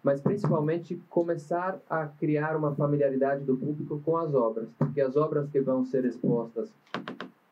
mas 0.07 0.21
principalmente 0.21 1.03
começar 1.11 1.81
a 1.91 2.07
criar 2.07 2.57
uma 2.57 2.73
familiaridade 2.77 3.43
do 3.43 3.57
público 3.57 4.01
com 4.05 4.17
as 4.17 4.33
obras, 4.33 4.69
porque 4.79 5.01
as 5.01 5.17
obras 5.17 5.51
que 5.51 5.61
vão 5.61 5.85
ser 5.85 6.05
expostas 6.05 6.71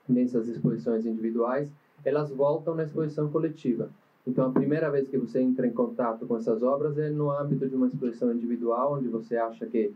nessas 0.09 0.47
exposições 0.47 1.05
individuais, 1.05 1.69
elas 2.05 2.31
voltam 2.31 2.77
na 2.77 2.85
exposição 2.85 3.29
coletiva. 3.29 3.91
Então, 4.25 4.47
a 4.47 4.53
primeira 4.53 4.89
vez 4.89 5.09
que 5.09 5.19
você 5.19 5.41
entra 5.41 5.67
em 5.67 5.73
contato 5.73 6.27
com 6.27 6.37
essas 6.37 6.63
obras 6.63 6.97
é 6.97 7.11
no 7.11 7.29
âmbito 7.29 7.69
de 7.69 7.75
uma 7.75 7.89
exposição 7.89 8.33
individual, 8.33 8.95
onde 8.95 9.09
você 9.09 9.37
acha 9.37 9.67
que 9.67 9.93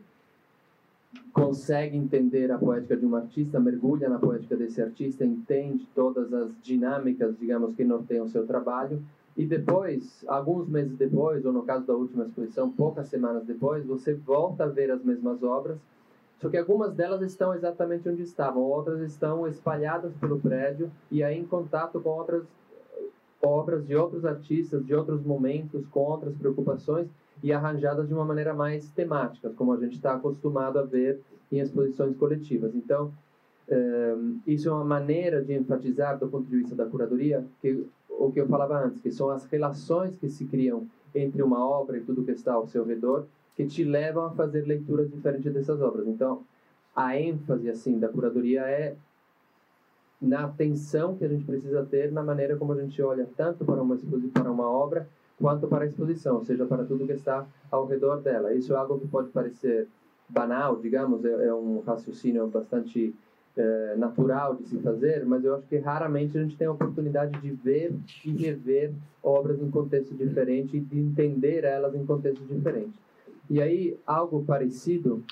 consegue 1.33 1.97
entender 1.97 2.51
a 2.51 2.59
poética 2.59 2.97
de 2.97 3.07
um 3.07 3.15
artista, 3.15 3.61
mergulha 3.61 4.09
na 4.09 4.19
poética 4.19 4.57
desse 4.57 4.83
artista, 4.83 5.25
entende 5.25 5.87
todas 5.95 6.35
as 6.35 6.51
dinâmicas, 6.61 7.39
digamos, 7.39 7.77
que 7.77 7.85
norteiam 7.85 8.27
o 8.27 8.29
seu 8.29 8.45
trabalho, 8.45 9.01
e 9.39 9.47
depois, 9.47 10.25
alguns 10.27 10.69
meses 10.69 10.97
depois, 10.97 11.47
ou 11.47 11.53
no 11.53 11.63
caso 11.63 11.87
da 11.87 11.95
última 11.95 12.25
exposição, 12.25 12.73
poucas 12.73 13.07
semanas 13.07 13.45
depois, 13.45 13.87
você 13.87 14.13
volta 14.13 14.65
a 14.65 14.67
ver 14.67 14.91
as 14.91 15.01
mesmas 15.05 15.45
obras, 15.45 15.79
só 16.41 16.49
que 16.49 16.57
algumas 16.57 16.93
delas 16.93 17.23
estão 17.23 17.55
exatamente 17.55 18.09
onde 18.09 18.23
estavam, 18.23 18.63
outras 18.63 19.01
estão 19.01 19.47
espalhadas 19.47 20.13
pelo 20.17 20.41
prédio 20.41 20.91
e 21.09 21.23
aí 21.23 21.39
em 21.39 21.47
contato 21.47 22.01
com 22.01 22.11
outras 22.11 22.43
obras 23.41 23.87
de 23.87 23.95
outros 23.95 24.25
artistas, 24.25 24.85
de 24.85 24.93
outros 24.93 25.23
momentos, 25.23 25.87
com 25.87 26.01
outras 26.01 26.35
preocupações 26.35 27.09
e 27.41 27.53
arranjadas 27.53 28.09
de 28.09 28.15
uma 28.15 28.25
maneira 28.25 28.53
mais 28.53 28.91
temática, 28.91 29.51
como 29.51 29.73
a 29.73 29.77
gente 29.77 29.95
está 29.95 30.15
acostumado 30.15 30.81
a 30.81 30.83
ver 30.83 31.21
em 31.53 31.61
exposições 31.61 32.17
coletivas. 32.17 32.75
Então, 32.75 33.13
ehm, 33.69 34.39
isso 34.45 34.69
é 34.69 34.73
uma 34.73 34.85
maneira 34.85 35.45
de 35.45 35.55
enfatizar, 35.55 36.19
do 36.19 36.29
ponto 36.29 36.49
de 36.49 36.57
vista 36.57 36.75
da 36.75 36.87
curadoria, 36.87 37.45
que 37.61 37.87
o 38.19 38.33
que 38.33 38.41
eu 38.41 38.49
falava 38.49 38.85
antes, 38.85 39.01
que 39.01 39.11
são 39.11 39.31
as 39.31 39.45
relações 39.45 40.17
que 40.17 40.29
se 40.29 40.45
criam 40.45 40.87
entre 41.15 41.43
uma 41.43 41.67
obra 41.67 41.97
e 41.97 42.01
tudo 42.01 42.25
que 42.25 42.33
está 42.33 42.55
ao 42.55 42.67
seu 42.67 42.85
redor, 42.85 43.27
que 43.57 43.65
te 43.67 43.85
levam 43.85 44.25
a 44.25 44.31
fazer 44.31 44.67
leituras 44.67 45.11
diferentes 45.11 45.53
dessas 45.53 45.81
obras. 45.81 46.07
Então, 46.07 46.43
a 46.95 47.19
ênfase 47.19 47.71
assim 47.71 47.99
da 47.99 48.09
curadoria 48.09 48.63
é 48.63 48.97
na 50.21 50.45
atenção 50.45 51.17
que 51.17 51.25
a 51.25 51.29
gente 51.29 51.45
precisa 51.45 51.85
ter 51.85 52.11
na 52.11 52.23
maneira 52.23 52.57
como 52.57 52.73
a 52.73 52.81
gente 52.81 53.01
olha 53.01 53.29
tanto 53.37 53.65
para 53.65 53.81
uma 53.81 53.97
para 54.33 54.51
uma 54.51 54.69
obra, 54.69 55.09
quanto 55.39 55.69
para 55.69 55.85
a 55.85 55.87
exposição, 55.87 56.37
ou 56.37 56.45
seja, 56.45 56.67
para 56.67 56.85
tudo 56.85 57.07
que 57.07 57.13
está 57.13 57.47
ao 57.71 57.87
redor 57.87 58.21
dela. 58.21 58.53
Isso 58.53 58.73
é 58.73 58.77
algo 58.77 58.99
que 58.99 59.07
pode 59.07 59.29
parecer 59.31 59.87
banal, 60.29 60.77
digamos, 60.77 61.25
é, 61.25 61.47
é 61.47 61.55
um 61.55 61.81
raciocínio 61.81 62.49
bastante 62.49 63.15
é, 63.59 63.97
natural 63.97 64.55
de 64.55 64.69
se 64.69 64.79
fazer, 64.79 65.27
mas 65.27 65.45
eu 65.45 65.55
acho 65.55 65.67
que 65.67 65.77
raramente 65.77 66.39
a 66.39 66.43
gente 66.43 66.57
tem 66.57 66.67
a 66.67 66.73
oportunidade 66.73 67.41
de 67.41 67.51
ver 67.51 67.93
e 68.25 68.31
rever 68.31 68.93
obras 69.23 69.61
em 69.61 69.71
contexto 69.71 70.15
diferente 70.15 70.77
e 70.77 70.81
de 70.81 70.99
entender 70.99 71.65
elas 71.65 71.95
em 71.95 72.07
contexto 72.07 72.45
diferente. 72.45 72.99
E 73.51 73.61
aí, 73.61 73.99
algo 74.07 74.45
parecido, 74.45 75.23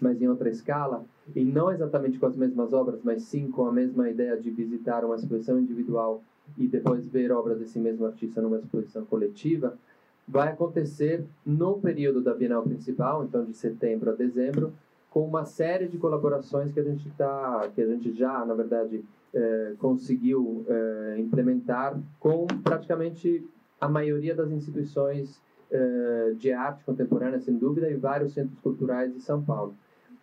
mas 0.00 0.20
em 0.22 0.28
outra 0.28 0.48
escala, 0.48 1.04
e 1.34 1.44
não 1.44 1.72
exatamente 1.72 2.18
com 2.18 2.26
as 2.26 2.36
mesmas 2.36 2.72
obras, 2.72 3.00
mas 3.02 3.22
sim 3.22 3.50
com 3.50 3.66
a 3.66 3.72
mesma 3.72 4.08
ideia 4.08 4.36
de 4.36 4.50
visitar 4.50 5.04
uma 5.04 5.16
exposição 5.16 5.58
individual 5.58 6.22
e 6.58 6.66
depois 6.66 7.06
ver 7.06 7.32
obras 7.32 7.58
desse 7.58 7.78
mesmo 7.78 8.06
artista 8.06 8.40
numa 8.40 8.58
exposição 8.58 9.04
coletiva, 9.04 9.76
vai 10.26 10.48
acontecer 10.48 11.24
no 11.44 11.80
período 11.80 12.20
da 12.20 12.34
Bienal 12.34 12.62
principal, 12.62 13.24
então 13.24 13.44
de 13.44 13.54
setembro 13.54 14.10
a 14.10 14.14
dezembro, 14.14 14.72
com 15.10 15.24
uma 15.24 15.44
série 15.44 15.88
de 15.88 15.98
colaborações 15.98 16.72
que 16.72 16.80
a 16.80 16.84
gente 16.84 17.10
tá, 17.10 17.68
que 17.74 17.82
a 17.82 17.86
gente 17.86 18.12
já, 18.12 18.44
na 18.44 18.54
verdade, 18.54 19.04
é, 19.34 19.74
conseguiu 19.78 20.64
é, 20.68 21.16
implementar 21.18 21.98
com 22.18 22.46
praticamente 22.62 23.44
a 23.80 23.88
maioria 23.88 24.34
das 24.34 24.50
instituições 24.50 25.42
é, 25.70 26.34
de 26.36 26.52
arte 26.52 26.84
contemporânea, 26.84 27.40
sem 27.40 27.56
dúvida, 27.56 27.90
e 27.90 27.96
vários 27.96 28.32
centros 28.32 28.58
culturais 28.60 29.12
de 29.12 29.20
São 29.20 29.42
Paulo. 29.42 29.74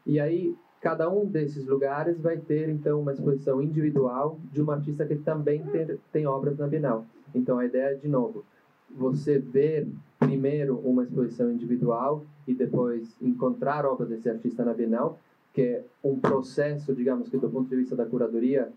E 0.05 0.19
aí 0.19 0.55
cada 0.79 1.09
um 1.09 1.25
desses 1.25 1.65
lugares 1.65 2.19
vai 2.19 2.38
ter 2.38 2.69
então 2.69 3.01
uma 3.01 3.11
exposição 3.11 3.61
individual 3.61 4.39
de 4.51 4.61
uma 4.61 4.75
artista 4.75 5.05
que 5.05 5.15
também 5.15 5.63
tem, 5.65 5.99
tem 6.11 6.27
obras 6.27 6.57
na 6.57 6.67
Bienal. 6.67 7.05
Então 7.33 7.59
a 7.59 7.65
ideia 7.65 7.91
é 7.91 7.95
de 7.95 8.07
novo 8.07 8.45
você 8.89 9.38
ver 9.38 9.88
primeiro 10.28 10.78
uma 10.80 11.03
exposição 11.03 11.49
individual 11.51 12.25
e 12.47 12.53
depois 12.53 13.15
encontrar 13.21 13.86
obras 13.86 14.09
desse 14.09 14.30
artista 14.30 14.65
na 14.65 14.73
Bienal, 14.73 15.19
que 15.53 15.61
é 15.61 15.84
um 16.03 16.19
processo, 16.19 16.93
digamos 16.93 17.30
que 17.30 17.38
do 17.38 17.49
ponto 17.49 17.69
de 17.69 17.75
vista 17.78 17.95
da 17.95 18.05
curadoria 18.05 18.69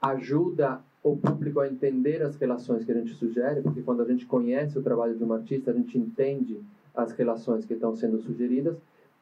ajuda 0.00 0.80
o 1.02 1.16
público 1.16 1.60
a 1.60 1.68
entender 1.68 2.22
as 2.22 2.36
relações 2.36 2.84
que 2.84 2.92
a 2.92 2.94
gente 2.94 3.14
sugere, 3.14 3.62
porque 3.62 3.82
quando 3.82 4.02
a 4.02 4.04
gente 4.04 4.26
conhece 4.26 4.78
o 4.78 4.82
trabalho 4.82 5.16
de 5.16 5.24
um 5.24 5.32
artista, 5.32 5.70
a 5.70 5.74
gente 5.74 5.98
entende 5.98 6.60
as 6.94 7.12
relações 7.12 7.64
que 7.64 7.74
estão 7.74 7.94
sendo 7.94 8.18
sugeridas 8.20 8.76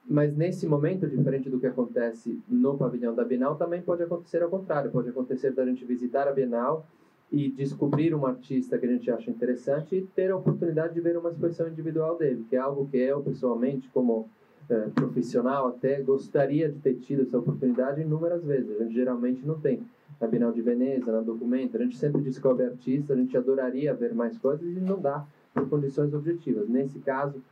mas 0.08 0.36
nesse 0.36 0.68
momento, 0.68 1.08
diferente 1.08 1.50
do 1.50 1.58
que 1.58 1.66
acontece 1.66 2.40
no 2.48 2.78
pavilhão 2.78 3.12
da 3.12 3.24
Bienal, 3.24 3.56
também 3.56 3.82
pode 3.82 4.04
acontecer 4.04 4.40
ao 4.40 4.48
contrário. 4.48 4.90
Pode 4.90 5.08
acontecer 5.08 5.50
da 5.50 5.66
gente 5.66 5.84
visitar 5.84 6.28
a 6.28 6.32
Bienal 6.32 6.86
e 7.30 7.50
descobrir 7.50 8.14
um 8.14 8.24
artista 8.24 8.78
que 8.78 8.86
a 8.86 8.88
gente 8.88 9.10
acha 9.10 9.30
interessante 9.30 9.96
e 9.96 10.02
ter 10.02 10.30
a 10.30 10.36
oportunidade 10.36 10.94
de 10.94 11.00
ver 11.00 11.16
uma 11.18 11.30
exposição 11.30 11.68
individual 11.68 12.16
dele, 12.16 12.46
que 12.48 12.56
é 12.56 12.58
algo 12.58 12.88
que 12.88 12.96
eu, 12.96 13.20
pessoalmente, 13.20 13.88
como 13.88 14.28
eh, 14.68 14.88
profissional, 14.94 15.68
até 15.68 16.00
gostaria 16.00 16.68
de 16.68 16.78
ter 16.78 16.94
tido 16.94 17.22
essa 17.22 17.38
oportunidade 17.38 18.00
inúmeras 18.00 18.44
vezes. 18.44 18.80
A 18.80 18.84
gente 18.84 18.94
geralmente 18.94 19.46
não 19.46 19.60
tem. 19.60 19.80
Na 20.20 20.26
Bienal 20.26 20.52
de 20.52 20.62
Veneza, 20.62 21.12
na 21.12 21.20
Documento, 21.20 21.76
a 21.76 21.80
gente 21.80 21.96
sempre 21.96 22.22
descobre 22.22 22.64
artistas, 22.64 23.16
a 23.16 23.20
gente 23.20 23.36
adoraria 23.36 23.92
ver 23.92 24.14
mais 24.14 24.38
coisas 24.38 24.66
e 24.66 24.80
não 24.80 25.00
dá 25.00 25.26
por 25.52 25.68
condições 25.68 26.14
objetivas. 26.14 26.68
Nesse 26.68 26.98
caso, 27.00 27.42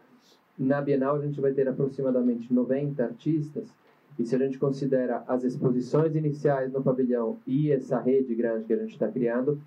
na 0.59 0.81
Bienal, 0.81 1.17
a 1.17 1.21
gente 1.21 1.41
vai 1.41 1.53
ter 1.53 1.69
aproximadamente 1.69 2.53
90 2.53 3.05
artistas, 3.05 3.69
e 4.19 4.25
se 4.25 4.35
a 4.35 4.39
gente 4.39 4.59
considera 4.59 5.25
as 5.27 5.43
exposições 5.43 6.15
iniciais 6.15 6.73
no 6.73 6.83
pavilhão 6.83 7.39
e 7.47 7.73
essa 7.73 7.99
rede 7.99 8.35
grande 8.35 8.65
que 8.65 8.73
a 8.73 8.77
gente 8.77 8.93
está 8.93 9.09
criando, 9.09 9.61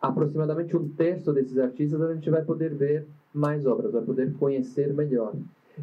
aproximadamente 0.00 0.76
um 0.76 0.88
terço 0.88 1.32
desses 1.32 1.58
artistas 1.58 2.00
a 2.02 2.14
gente 2.14 2.28
vai 2.28 2.42
poder 2.42 2.74
ver 2.74 3.06
mais 3.32 3.66
obras, 3.66 3.92
vai 3.92 4.02
poder 4.02 4.32
conhecer 4.34 4.92
melhor. 4.92 5.34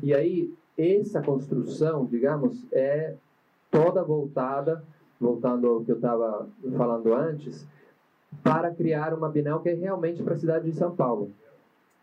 E 0.02 0.14
aí, 0.14 0.54
essa 0.78 1.22
construção, 1.22 2.06
digamos, 2.06 2.66
é 2.72 3.16
toda 3.70 4.04
voltada, 4.04 4.84
voltando 5.20 5.68
ao 5.68 5.84
que 5.84 5.92
eu 5.92 5.96
estava 5.96 6.48
falando 6.76 7.14
antes, 7.14 7.66
para 8.44 8.72
criar 8.72 9.14
uma 9.14 9.30
Bienal 9.30 9.62
que 9.62 9.70
é 9.70 9.74
realmente 9.74 10.22
para 10.24 10.34
a 10.34 10.40
cidade 10.40 10.70
de 10.70 10.76
São 10.76 10.96
Paulo. 10.96 11.32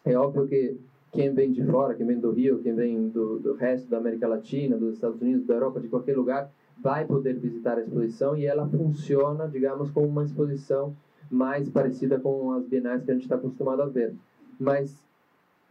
É 0.04 0.16
óbvio 0.16 0.46
que 0.46 0.76
quem 1.12 1.32
vem 1.32 1.50
de 1.50 1.64
fora, 1.64 1.94
quem 1.94 2.06
vem 2.06 2.18
do 2.18 2.30
Rio, 2.30 2.62
quem 2.62 2.74
vem 2.74 3.08
do, 3.08 3.38
do 3.38 3.54
resto 3.54 3.88
da 3.90 3.98
América 3.98 4.28
Latina, 4.28 4.76
dos 4.76 4.94
Estados 4.94 5.20
Unidos, 5.20 5.46
da 5.46 5.54
Europa, 5.54 5.80
de 5.80 5.88
qualquer 5.88 6.16
lugar, 6.16 6.50
vai 6.78 7.04
poder 7.04 7.36
visitar 7.38 7.78
a 7.78 7.80
exposição 7.80 8.36
e 8.36 8.46
ela 8.46 8.66
funciona, 8.68 9.48
digamos, 9.48 9.90
como 9.90 10.06
uma 10.06 10.24
exposição 10.24 10.94
mais 11.30 11.68
parecida 11.68 12.18
com 12.18 12.52
as 12.52 12.64
bienais 12.66 13.04
que 13.04 13.10
a 13.10 13.14
gente 13.14 13.22
está 13.22 13.36
acostumado 13.36 13.82
a 13.82 13.86
ver. 13.86 14.14
Mas 14.58 15.02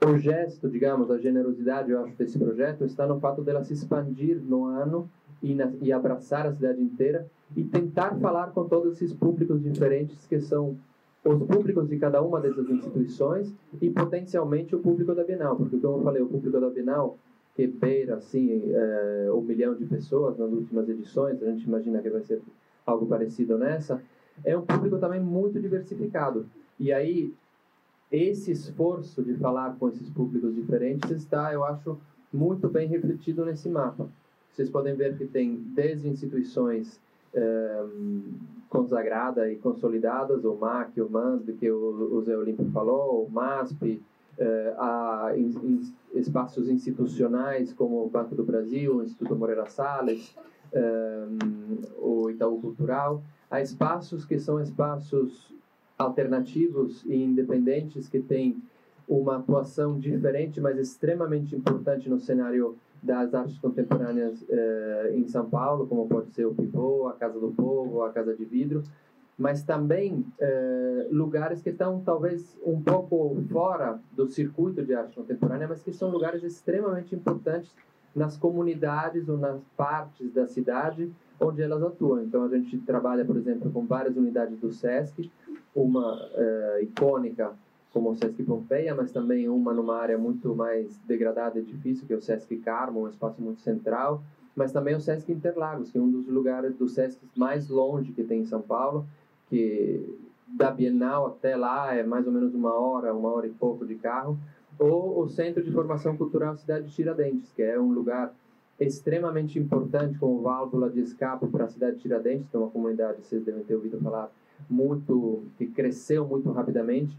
o 0.06 0.18
gesto, 0.18 0.70
digamos, 0.70 1.10
a 1.12 1.18
generosidade, 1.18 1.92
eu 1.92 2.04
acho, 2.04 2.16
desse 2.18 2.38
projeto 2.38 2.86
está 2.86 3.08
no 3.08 3.20
fato 3.20 3.42
dela 3.42 3.64
se 3.64 3.74
expandir 3.74 4.42
no 4.42 4.66
ano 4.66 5.10
e, 5.42 5.54
na, 5.54 5.72
e 5.82 5.92
abraçar 5.92 6.46
a 6.46 6.54
cidade 6.54 6.82
inteira 6.82 7.28
e 7.56 7.64
tentar 7.64 8.16
falar 8.20 8.52
com 8.52 8.68
todos 8.68 8.94
esses 8.94 9.14
públicos 9.14 9.62
diferentes 9.62 10.26
que 10.28 10.40
são 10.40 10.78
os 11.24 11.44
públicos 11.44 11.88
de 11.90 11.98
cada 11.98 12.22
uma 12.22 12.40
dessas 12.40 12.70
instituições 12.70 13.54
e 13.82 13.90
potencialmente 13.90 14.76
o 14.76 14.80
público 14.80 15.14
da 15.14 15.24
Bienal, 15.24 15.56
porque 15.56 15.78
como 15.78 15.98
eu 15.98 16.04
falei, 16.04 16.22
o 16.22 16.28
público 16.28 16.60
da 16.60 16.70
Bienal 16.70 17.18
que 17.56 17.68
beira 17.68 18.16
assim 18.16 18.72
é, 18.74 19.30
um 19.34 19.42
milhão 19.42 19.76
de 19.76 19.86
pessoas 19.86 20.38
nas 20.38 20.50
últimas 20.50 20.88
edições, 20.88 21.42
a 21.44 21.46
gente 21.52 21.66
imagina 21.66 22.02
que 22.02 22.10
vai 22.10 22.22
ser 22.22 22.42
algo 22.86 23.06
parecido 23.06 23.58
nessa, 23.58 24.02
é 24.46 24.58
um 24.58 24.62
público 24.62 24.98
também 24.98 25.20
muito 25.20 25.60
diversificado. 25.60 26.46
E 26.80 26.94
aí 26.94 27.34
esse 28.12 28.52
esforço 28.52 29.22
de 29.22 29.36
falar 29.36 29.76
com 29.78 29.90
esses 29.90 30.10
públicos 30.10 30.56
diferentes 30.56 31.12
está, 31.12 31.54
eu 31.54 31.64
acho, 31.64 31.98
muito 32.32 32.70
bem 32.70 32.88
refletido 32.88 33.46
nesse 33.46 33.70
mapa. 33.70 34.08
Vocês 34.52 34.70
podem 34.70 34.96
ver 34.96 35.18
que 35.18 35.26
tem 35.26 35.56
desde 35.56 36.08
instituições 36.08 37.00
é, 37.34 37.84
consagradas 38.70 39.52
e 39.52 39.56
consolidadas, 39.56 40.44
o 40.46 40.56
MAC, 40.56 41.02
o 41.02 41.10
MASB, 41.10 41.54
que 41.54 41.72
o, 41.72 42.16
o 42.16 42.22
Zé 42.22 42.38
Olímpio 42.38 42.70
falou, 42.72 43.26
o 43.26 43.30
MASP, 43.30 44.02
Uh, 44.40 44.72
há 44.78 45.34
in, 45.36 45.50
in, 45.62 45.94
espaços 46.14 46.70
institucionais 46.70 47.74
como 47.74 48.06
o 48.06 48.10
Banco 48.10 48.34
do 48.36 48.44
Brasil, 48.46 48.96
o 48.96 49.04
Instituto 49.04 49.36
Moreira 49.36 49.66
Salles, 49.66 50.34
um, 50.74 51.78
o 51.98 52.30
Itaú 52.30 52.62
Cultural. 52.62 53.22
Há 53.52 53.62
espaços 53.62 54.24
que 54.24 54.40
são 54.40 54.62
espaços 54.62 55.54
alternativos 55.98 57.04
e 57.06 57.22
independentes 57.22 58.08
que 58.08 58.22
têm 58.22 58.62
uma 59.10 59.38
atuação 59.38 60.00
diferente, 60.00 60.62
mas 60.62 60.78
extremamente 60.78 61.56
importante 61.56 62.10
no 62.10 62.20
cenário 62.20 62.78
das 63.02 63.34
artes 63.34 63.58
contemporâneas 63.60 64.44
eh, 64.50 65.14
em 65.16 65.28
São 65.28 65.50
Paulo, 65.50 65.88
como 65.88 66.08
pode 66.08 66.32
ser 66.32 66.46
o 66.46 66.54
Pivô, 66.54 67.08
a 67.08 67.14
Casa 67.14 67.40
do 67.40 67.52
Povo, 67.52 68.04
a 68.04 68.12
Casa 68.12 68.36
de 68.36 68.46
Vidro, 68.46 68.84
mas 69.38 69.64
também 69.64 70.26
eh, 70.38 71.08
lugares 71.10 71.62
que 71.62 71.70
estão 71.70 72.02
talvez 72.02 72.58
um 72.66 72.82
pouco 72.82 73.42
fora 73.50 74.00
do 74.12 74.28
circuito 74.28 74.84
de 74.84 74.94
arte 74.94 75.16
contemporânea, 75.16 75.68
mas 75.68 75.82
que 75.82 75.94
são 75.94 76.10
lugares 76.10 76.44
extremamente 76.44 77.16
importantes 77.16 77.74
nas 78.14 78.36
comunidades 78.36 79.30
ou 79.30 79.38
nas 79.38 79.62
partes 79.78 80.32
da 80.34 80.46
cidade 80.46 81.12
onde 81.40 81.62
elas 81.62 81.82
atuam. 81.82 82.22
Então 82.22 82.44
a 82.44 82.50
gente 82.50 82.78
trabalha, 82.80 83.24
por 83.24 83.38
exemplo, 83.38 83.72
com 83.72 83.86
várias 83.86 84.18
unidades 84.18 84.60
do 84.60 84.72
SESC, 84.74 85.32
uma 85.74 86.30
eh, 86.34 86.80
icônica 86.84 87.54
como 87.94 88.12
o 88.12 88.16
Sesc 88.16 88.44
Pompeia, 88.44 88.94
mas 88.94 89.12
também 89.12 89.50
uma 89.50 89.74
numa 89.74 89.98
área 89.98 90.18
muito 90.18 90.56
mais 90.56 90.98
degradada 91.08 91.60
e 91.60 91.64
difícil, 91.64 92.06
que 92.06 92.14
é 92.14 92.18
o 92.18 92.22
Sesc 92.22 92.56
Carmo, 92.58 93.02
um 93.02 93.10
espaço 93.10 93.42
muito 93.42 93.62
central, 93.62 94.22
mas 94.56 94.72
também 94.72 94.96
o 94.96 95.00
Sesc 95.00 95.32
Interlagos, 95.32 95.92
que 95.92 95.98
é 95.98 96.02
um 96.02 96.12
dos 96.12 96.28
lugares 96.28 96.76
do 96.76 96.88
Sesc 96.88 97.20
mais 97.36 97.68
longe 97.70 98.12
que 98.12 98.24
tem 98.24 98.42
em 98.42 98.46
São 98.46 98.62
Paulo, 98.62 99.06
que 99.50 100.18
da 100.48 100.72
Bienal 100.72 101.28
até 101.28 101.56
lá 101.56 101.94
é 101.94 102.04
mais 102.04 102.26
ou 102.26 102.34
menos 102.34 102.54
uma 102.54 102.74
hora, 102.74 103.14
uma 103.14 103.30
hora 103.30 103.48
e 103.48 103.52
pouco 103.52 103.86
de 103.86 103.96
carro, 103.96 104.38
ou 104.78 105.22
o 105.22 105.28
Centro 105.28 105.64
de 105.64 105.72
Formação 105.72 106.16
Cultural 106.16 106.56
Cidade 106.58 106.88
de 106.88 106.94
Tiradentes, 106.94 107.52
que 107.54 107.62
é 107.62 107.80
um 107.80 107.92
lugar 107.92 108.34
extremamente 108.80 109.60
importante 109.60 110.18
como 110.18 110.42
válvula 110.42 110.90
de 110.90 111.02
escape 111.02 111.48
para 111.48 111.66
a 111.66 111.68
cidade 111.68 111.98
de 111.98 112.04
Tiradentes, 112.04 112.48
que 112.50 112.56
é 112.56 112.60
uma 112.60 112.70
comunidade, 112.70 113.22
vocês 113.24 113.44
devem 113.44 113.64
ter 113.64 113.76
ouvido 113.76 114.00
falar, 114.00 114.32
muito 114.70 115.44
que 115.58 115.68
cresceu 115.68 116.26
muito 116.26 116.52
rapidamente 116.52 117.16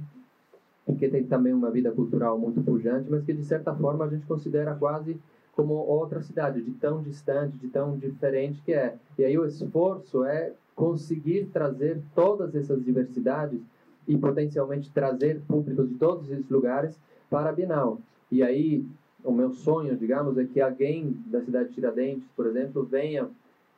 que 0.97 1.09
tem 1.09 1.25
também 1.25 1.53
uma 1.53 1.71
vida 1.71 1.91
cultural 1.91 2.39
muito 2.39 2.61
pujante, 2.63 3.11
mas 3.11 3.25
que 3.25 3.33
de 3.33 3.45
certa 3.45 3.75
forma 3.75 4.05
a 4.05 4.09
gente 4.09 4.27
considera 4.27 4.75
quase 4.75 5.19
como 5.55 5.75
outra 5.75 6.23
cidade, 6.23 6.63
de 6.63 6.71
tão 6.73 7.03
distante, 7.03 7.57
de 7.59 7.69
tão 7.69 7.99
diferente 7.99 8.63
que 8.63 8.73
é. 8.73 8.97
E 9.19 9.25
aí 9.25 9.39
o 9.39 9.45
esforço 9.45 10.25
é 10.25 10.53
conseguir 10.75 11.47
trazer 11.53 12.01
todas 12.15 12.55
essas 12.55 12.83
diversidades 12.83 13.61
e 14.09 14.17
potencialmente 14.17 14.91
trazer 14.91 15.41
públicos 15.47 15.89
de 15.89 15.95
todos 15.97 16.31
esses 16.31 16.49
lugares 16.49 16.99
para 17.29 17.51
a 17.51 17.53
Bienal. 17.53 18.01
E 18.31 18.43
aí 18.43 18.85
o 19.23 19.33
meu 19.33 19.53
sonho, 19.53 19.97
digamos, 19.97 20.39
é 20.39 20.45
que 20.45 20.61
alguém 20.61 21.15
da 21.27 21.43
cidade 21.43 21.69
de 21.69 21.75
Tiradentes, 21.75 22.27
por 22.35 22.47
exemplo, 22.47 22.83
venha 22.85 23.29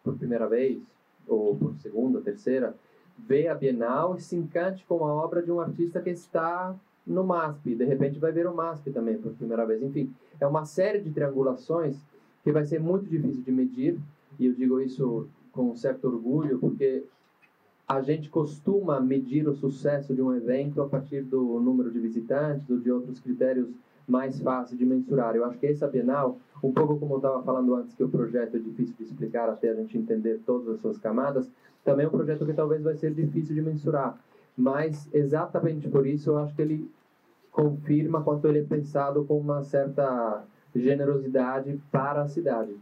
por 0.04 0.16
primeira 0.16 0.46
vez 0.46 0.80
ou 1.26 1.56
por 1.56 1.74
segunda, 1.76 2.20
terceira, 2.20 2.74
vê 3.18 3.48
a 3.48 3.54
Bienal 3.54 4.16
e 4.16 4.20
se 4.20 4.36
encante 4.36 4.84
com 4.86 5.04
a 5.04 5.12
obra 5.12 5.42
de 5.42 5.50
um 5.50 5.60
artista 5.60 6.00
que 6.00 6.10
está 6.10 6.74
no 7.06 7.24
MASP, 7.24 7.74
de 7.74 7.84
repente 7.84 8.18
vai 8.18 8.32
ver 8.32 8.46
o 8.46 8.54
MASP 8.54 8.90
também 8.90 9.18
por 9.18 9.32
primeira 9.32 9.66
vez. 9.66 9.82
Enfim, 9.82 10.12
é 10.40 10.46
uma 10.46 10.64
série 10.64 11.00
de 11.00 11.10
triangulações 11.10 11.96
que 12.42 12.52
vai 12.52 12.64
ser 12.64 12.80
muito 12.80 13.08
difícil 13.08 13.42
de 13.42 13.52
medir, 13.52 13.98
e 14.38 14.46
eu 14.46 14.52
digo 14.54 14.80
isso 14.80 15.28
com 15.52 15.70
um 15.70 15.76
certo 15.76 16.06
orgulho, 16.08 16.58
porque 16.58 17.04
a 17.86 18.00
gente 18.00 18.30
costuma 18.30 19.00
medir 19.00 19.46
o 19.46 19.54
sucesso 19.54 20.14
de 20.14 20.22
um 20.22 20.34
evento 20.34 20.80
a 20.80 20.88
partir 20.88 21.22
do 21.22 21.60
número 21.60 21.90
de 21.90 21.98
visitantes 21.98 22.68
ou 22.70 22.78
de 22.78 22.90
outros 22.90 23.20
critérios 23.20 23.68
mais 24.08 24.40
fáceis 24.40 24.78
de 24.78 24.84
mensurar. 24.84 25.36
Eu 25.36 25.44
acho 25.44 25.58
que 25.58 25.66
essa 25.66 25.86
Bienal, 25.86 26.38
um 26.62 26.72
pouco 26.72 26.98
como 26.98 27.14
eu 27.14 27.18
estava 27.18 27.42
falando 27.42 27.74
antes, 27.74 27.94
que 27.94 28.02
o 28.02 28.08
projeto 28.08 28.56
é 28.56 28.60
difícil 28.60 28.94
de 28.96 29.04
explicar 29.04 29.48
até 29.48 29.70
a 29.70 29.74
gente 29.74 29.98
entender 29.98 30.40
todas 30.46 30.68
as 30.68 30.80
suas 30.80 30.98
camadas, 30.98 31.50
também 31.84 32.06
é 32.06 32.08
um 32.08 32.12
projeto 32.12 32.46
que 32.46 32.52
talvez 32.52 32.82
vai 32.82 32.94
ser 32.96 33.12
difícil 33.12 33.54
de 33.54 33.62
mensurar 33.62 34.18
mas 34.56 35.08
exatamente 35.12 35.88
por 35.88 36.06
isso 36.06 36.30
eu 36.30 36.38
acho 36.38 36.54
que 36.54 36.62
ele 36.62 36.90
confirma 37.50 38.22
quanto 38.22 38.48
ele 38.48 38.60
é 38.60 38.64
pensado 38.64 39.24
com 39.24 39.38
uma 39.38 39.62
certa 39.62 40.44
generosidade 40.74 41.80
para 41.90 42.22
a 42.22 42.28
cidade. 42.28 42.74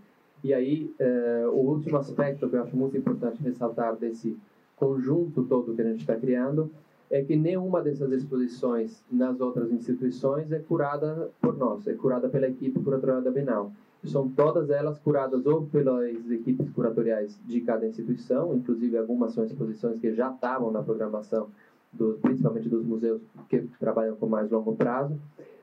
E 0.42 0.54
aí, 0.54 0.94
eh, 0.98 1.44
o 1.48 1.56
último 1.56 1.98
aspecto 1.98 2.48
que 2.48 2.56
eu 2.56 2.62
acho 2.62 2.76
muito 2.76 2.96
importante 2.96 3.42
ressaltar 3.42 3.96
desse 3.96 4.38
conjunto 4.76 5.42
todo 5.42 5.74
que 5.74 5.82
a 5.82 5.84
gente 5.84 6.00
está 6.00 6.16
criando 6.16 6.70
é 7.10 7.22
que 7.22 7.36
nenhuma 7.36 7.82
dessas 7.82 8.12
exposições 8.12 9.04
nas 9.10 9.40
outras 9.40 9.70
instituições 9.72 10.52
é 10.52 10.60
curada 10.60 11.30
por 11.42 11.58
nós, 11.58 11.86
é 11.86 11.92
curada 11.92 12.28
pela 12.28 12.48
equipe 12.48 12.80
curatorial 12.80 13.20
da 13.20 13.30
Bienal. 13.30 13.72
São 14.04 14.28
todas 14.28 14.70
elas 14.70 14.98
curadas 14.98 15.44
ou 15.44 15.66
pelas 15.66 16.30
equipes 16.30 16.70
curatoriais 16.70 17.38
de 17.46 17.60
cada 17.60 17.86
instituição, 17.86 18.54
inclusive 18.54 18.96
algumas 18.96 19.32
são 19.32 19.44
exposições 19.44 19.98
que 19.98 20.14
já 20.14 20.30
estavam 20.30 20.70
na 20.70 20.82
programação, 20.82 21.48
do, 21.92 22.18
principalmente 22.22 22.68
dos 22.68 22.84
museus 22.84 23.20
que 23.48 23.60
trabalham 23.78 24.16
com 24.16 24.26
mais 24.26 24.50
longo 24.50 24.74
prazo. 24.74 25.18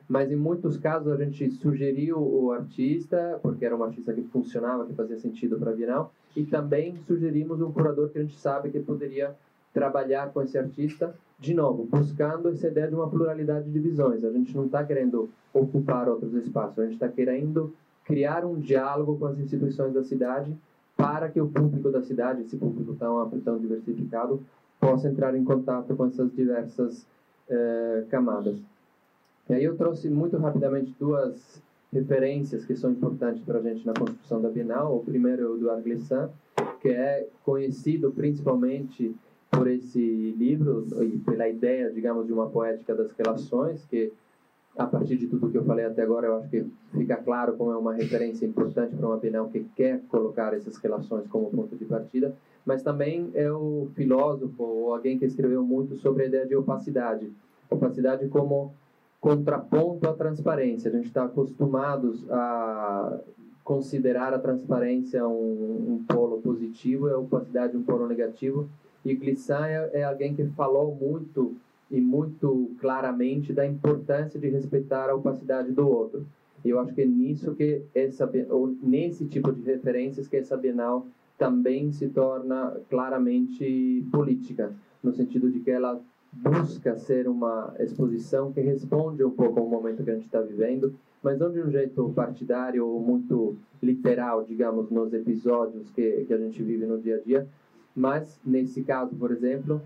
Mas 0.08 0.30
em 0.30 0.36
muitos 0.36 0.78
casos 0.78 1.12
a 1.12 1.16
gente 1.16 1.50
sugeriu 1.50 2.18
o 2.18 2.50
artista, 2.52 3.38
porque 3.42 3.64
era 3.64 3.76
um 3.76 3.82
artista 3.82 4.12
que 4.12 4.22
funcionava, 4.22 4.86
que 4.86 4.94
fazia 4.94 5.18
sentido 5.18 5.58
para 5.58 5.70
a 5.70 5.74
Bienal, 5.74 6.12
e 6.34 6.44
também 6.44 6.96
sugerimos 7.06 7.60
um 7.60 7.70
curador 7.70 8.08
que 8.08 8.18
a 8.18 8.22
gente 8.22 8.38
sabe 8.38 8.70
que 8.70 8.80
poderia 8.80 9.34
trabalhar 9.74 10.32
com 10.32 10.40
esse 10.40 10.56
artista, 10.56 11.14
de 11.38 11.52
novo, 11.54 11.84
buscando 11.84 12.48
essa 12.48 12.68
ideia 12.68 12.88
de 12.88 12.94
uma 12.94 13.08
pluralidade 13.08 13.70
de 13.70 13.78
visões. 13.78 14.24
A 14.24 14.30
gente 14.30 14.56
não 14.56 14.64
está 14.64 14.82
querendo 14.82 15.28
ocupar 15.52 16.08
outros 16.08 16.32
espaços, 16.34 16.78
a 16.78 16.84
gente 16.84 16.94
está 16.94 17.08
querendo 17.08 17.74
criar 18.08 18.42
um 18.42 18.58
diálogo 18.58 19.18
com 19.18 19.26
as 19.26 19.38
instituições 19.38 19.92
da 19.92 20.02
cidade 20.02 20.56
para 20.96 21.28
que 21.28 21.38
o 21.38 21.46
público 21.46 21.90
da 21.90 22.02
cidade, 22.02 22.40
esse 22.40 22.56
público 22.56 22.94
tão 22.94 23.20
amplo, 23.20 23.38
tão 23.42 23.58
diversificado, 23.58 24.42
possa 24.80 25.08
entrar 25.08 25.36
em 25.36 25.44
contato 25.44 25.94
com 25.94 26.06
essas 26.06 26.32
diversas 26.34 27.06
eh, 27.50 28.04
camadas. 28.08 28.56
E 29.48 29.52
aí 29.52 29.62
eu 29.62 29.76
trouxe 29.76 30.08
muito 30.08 30.38
rapidamente 30.38 30.94
duas 30.98 31.62
referências 31.92 32.64
que 32.64 32.74
são 32.74 32.90
importantes 32.90 33.42
para 33.44 33.58
a 33.58 33.62
gente 33.62 33.86
na 33.86 33.92
construção 33.92 34.40
da 34.40 34.48
Bienal. 34.48 34.96
O 34.96 35.04
primeiro 35.04 35.42
é 35.42 35.46
o 35.46 35.56
Eduardo 35.56 35.82
Glissant, 35.82 36.30
que 36.80 36.88
é 36.88 37.28
conhecido 37.44 38.10
principalmente 38.10 39.14
por 39.50 39.68
esse 39.68 40.34
livro 40.38 40.86
e 41.02 41.18
pela 41.18 41.46
ideia, 41.46 41.90
digamos, 41.90 42.26
de 42.26 42.32
uma 42.32 42.48
poética 42.48 42.94
das 42.94 43.12
relações, 43.12 43.84
que 43.84 44.12
a 44.76 44.86
partir 44.86 45.16
de 45.16 45.26
tudo 45.26 45.50
que 45.50 45.58
eu 45.58 45.64
falei 45.64 45.84
até 45.84 46.02
agora, 46.02 46.26
eu 46.26 46.36
acho 46.36 46.48
que 46.48 46.64
fica 46.92 47.16
claro 47.16 47.56
como 47.56 47.72
é 47.72 47.76
uma 47.76 47.94
referência 47.94 48.46
importante 48.46 48.94
para 48.94 49.06
uma 49.06 49.16
Bienal 49.16 49.48
que 49.48 49.64
quer 49.74 50.00
colocar 50.08 50.54
essas 50.54 50.76
relações 50.76 51.26
como 51.28 51.50
ponto 51.50 51.74
de 51.76 51.84
partida, 51.84 52.34
mas 52.64 52.82
também 52.82 53.30
é 53.34 53.50
o 53.50 53.88
filósofo 53.94 54.62
ou 54.62 54.94
alguém 54.94 55.18
que 55.18 55.24
escreveu 55.24 55.64
muito 55.64 55.96
sobre 55.96 56.24
a 56.24 56.26
ideia 56.26 56.46
de 56.46 56.54
opacidade. 56.54 57.32
Opacidade 57.70 58.28
como 58.28 58.72
contraponto 59.20 60.08
à 60.08 60.12
transparência. 60.12 60.90
A 60.90 60.94
gente 60.94 61.06
está 61.06 61.24
acostumados 61.24 62.24
a 62.30 63.18
considerar 63.64 64.32
a 64.32 64.38
transparência 64.38 65.26
um, 65.26 65.94
um 65.94 66.04
polo 66.06 66.40
positivo 66.40 67.08
e 67.08 67.12
a 67.12 67.18
opacidade 67.18 67.76
um 67.76 67.82
polo 67.82 68.06
negativo. 68.06 68.68
E 69.04 69.14
Glissant 69.14 69.64
é, 69.64 69.90
é 70.00 70.04
alguém 70.04 70.34
que 70.34 70.44
falou 70.48 70.94
muito 70.94 71.56
e 71.90 72.00
muito 72.00 72.70
claramente 72.80 73.52
da 73.52 73.66
importância 73.66 74.38
de 74.38 74.48
respeitar 74.48 75.08
a 75.08 75.14
opacidade 75.14 75.72
do 75.72 75.88
outro. 75.88 76.26
E 76.64 76.70
eu 76.70 76.80
acho 76.80 76.94
que 76.94 77.02
é 77.02 77.06
nisso 77.06 77.54
que 77.54 77.82
essa 77.94 78.30
ou 78.50 78.76
nesse 78.82 79.26
tipo 79.26 79.52
de 79.52 79.62
referências 79.62 80.28
que 80.28 80.36
essa 80.36 80.56
Bienal 80.56 81.06
também 81.38 81.92
se 81.92 82.08
torna 82.08 82.76
claramente 82.90 84.04
política, 84.10 84.72
no 85.02 85.12
sentido 85.12 85.50
de 85.50 85.60
que 85.60 85.70
ela 85.70 86.00
busca 86.32 86.96
ser 86.96 87.28
uma 87.28 87.74
exposição 87.78 88.52
que 88.52 88.60
responde 88.60 89.24
um 89.24 89.30
pouco 89.30 89.60
ao 89.60 89.68
momento 89.68 90.02
que 90.02 90.10
a 90.10 90.14
gente 90.14 90.26
está 90.26 90.40
vivendo, 90.40 90.92
mas 91.22 91.38
não 91.38 91.50
de 91.50 91.60
um 91.60 91.70
jeito 91.70 92.10
partidário 92.10 92.86
ou 92.86 93.00
muito 93.00 93.56
literal, 93.82 94.44
digamos, 94.44 94.90
nos 94.90 95.12
episódios 95.12 95.90
que, 95.90 96.24
que 96.24 96.34
a 96.34 96.38
gente 96.38 96.62
vive 96.62 96.86
no 96.86 96.98
dia 96.98 97.16
a 97.16 97.20
dia, 97.20 97.46
mas 97.94 98.40
nesse 98.44 98.82
caso, 98.82 99.16
por 99.16 99.30
exemplo, 99.30 99.80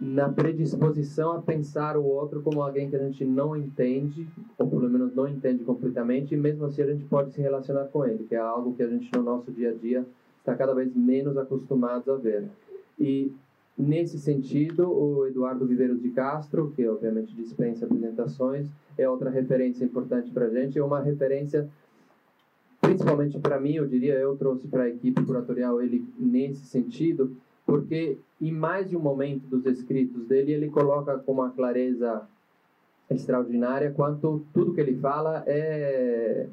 na 0.00 0.28
predisposição 0.28 1.32
a 1.32 1.42
pensar 1.42 1.96
o 1.96 2.04
outro 2.04 2.42
como 2.42 2.60
alguém 2.60 2.90
que 2.90 2.96
a 2.96 2.98
gente 2.98 3.24
não 3.24 3.56
entende, 3.56 4.28
ou 4.58 4.68
pelo 4.68 4.88
menos 4.90 5.14
não 5.14 5.28
entende 5.28 5.64
completamente, 5.64 6.34
e 6.34 6.36
mesmo 6.36 6.66
assim 6.66 6.82
a 6.82 6.86
gente 6.86 7.04
pode 7.04 7.32
se 7.32 7.40
relacionar 7.40 7.84
com 7.84 8.04
ele, 8.04 8.24
que 8.24 8.34
é 8.34 8.38
algo 8.38 8.74
que 8.74 8.82
a 8.82 8.88
gente 8.88 9.10
no 9.14 9.22
nosso 9.22 9.50
dia 9.52 9.70
a 9.70 9.74
dia 9.74 10.04
está 10.38 10.54
cada 10.54 10.74
vez 10.74 10.94
menos 10.94 11.36
acostumados 11.36 12.08
a 12.08 12.16
ver. 12.16 12.44
E 12.98 13.32
nesse 13.78 14.18
sentido, 14.18 14.90
o 14.90 15.26
Eduardo 15.26 15.64
Viveiros 15.64 16.02
de 16.02 16.10
Castro, 16.10 16.72
que 16.76 16.86
obviamente 16.86 17.34
dispensa 17.34 17.86
apresentações, 17.86 18.68
é 18.98 19.08
outra 19.08 19.30
referência 19.30 19.84
importante 19.84 20.30
para 20.30 20.46
a 20.46 20.50
gente, 20.50 20.78
é 20.78 20.84
uma 20.84 21.00
referência 21.00 21.68
principalmente 22.80 23.38
para 23.38 23.58
mim, 23.58 23.76
eu 23.76 23.86
diria, 23.86 24.14
eu 24.14 24.36
trouxe 24.36 24.68
para 24.68 24.82
a 24.82 24.88
equipe 24.88 25.24
curatorial 25.24 25.80
ele 25.80 26.04
nesse 26.18 26.66
sentido, 26.66 27.34
porque 27.66 28.18
em 28.40 28.52
mais 28.52 28.90
de 28.90 28.96
um 28.96 29.00
momento 29.00 29.46
dos 29.46 29.64
escritos 29.66 30.26
dele, 30.26 30.52
ele 30.52 30.70
coloca 30.70 31.18
com 31.18 31.32
uma 31.32 31.50
clareza 31.50 32.26
extraordinária, 33.08 33.90
quanto 33.90 34.44
tudo 34.52 34.74
que 34.74 34.80
ele 34.80 34.96
fala 34.96 35.42
é 35.46 36.46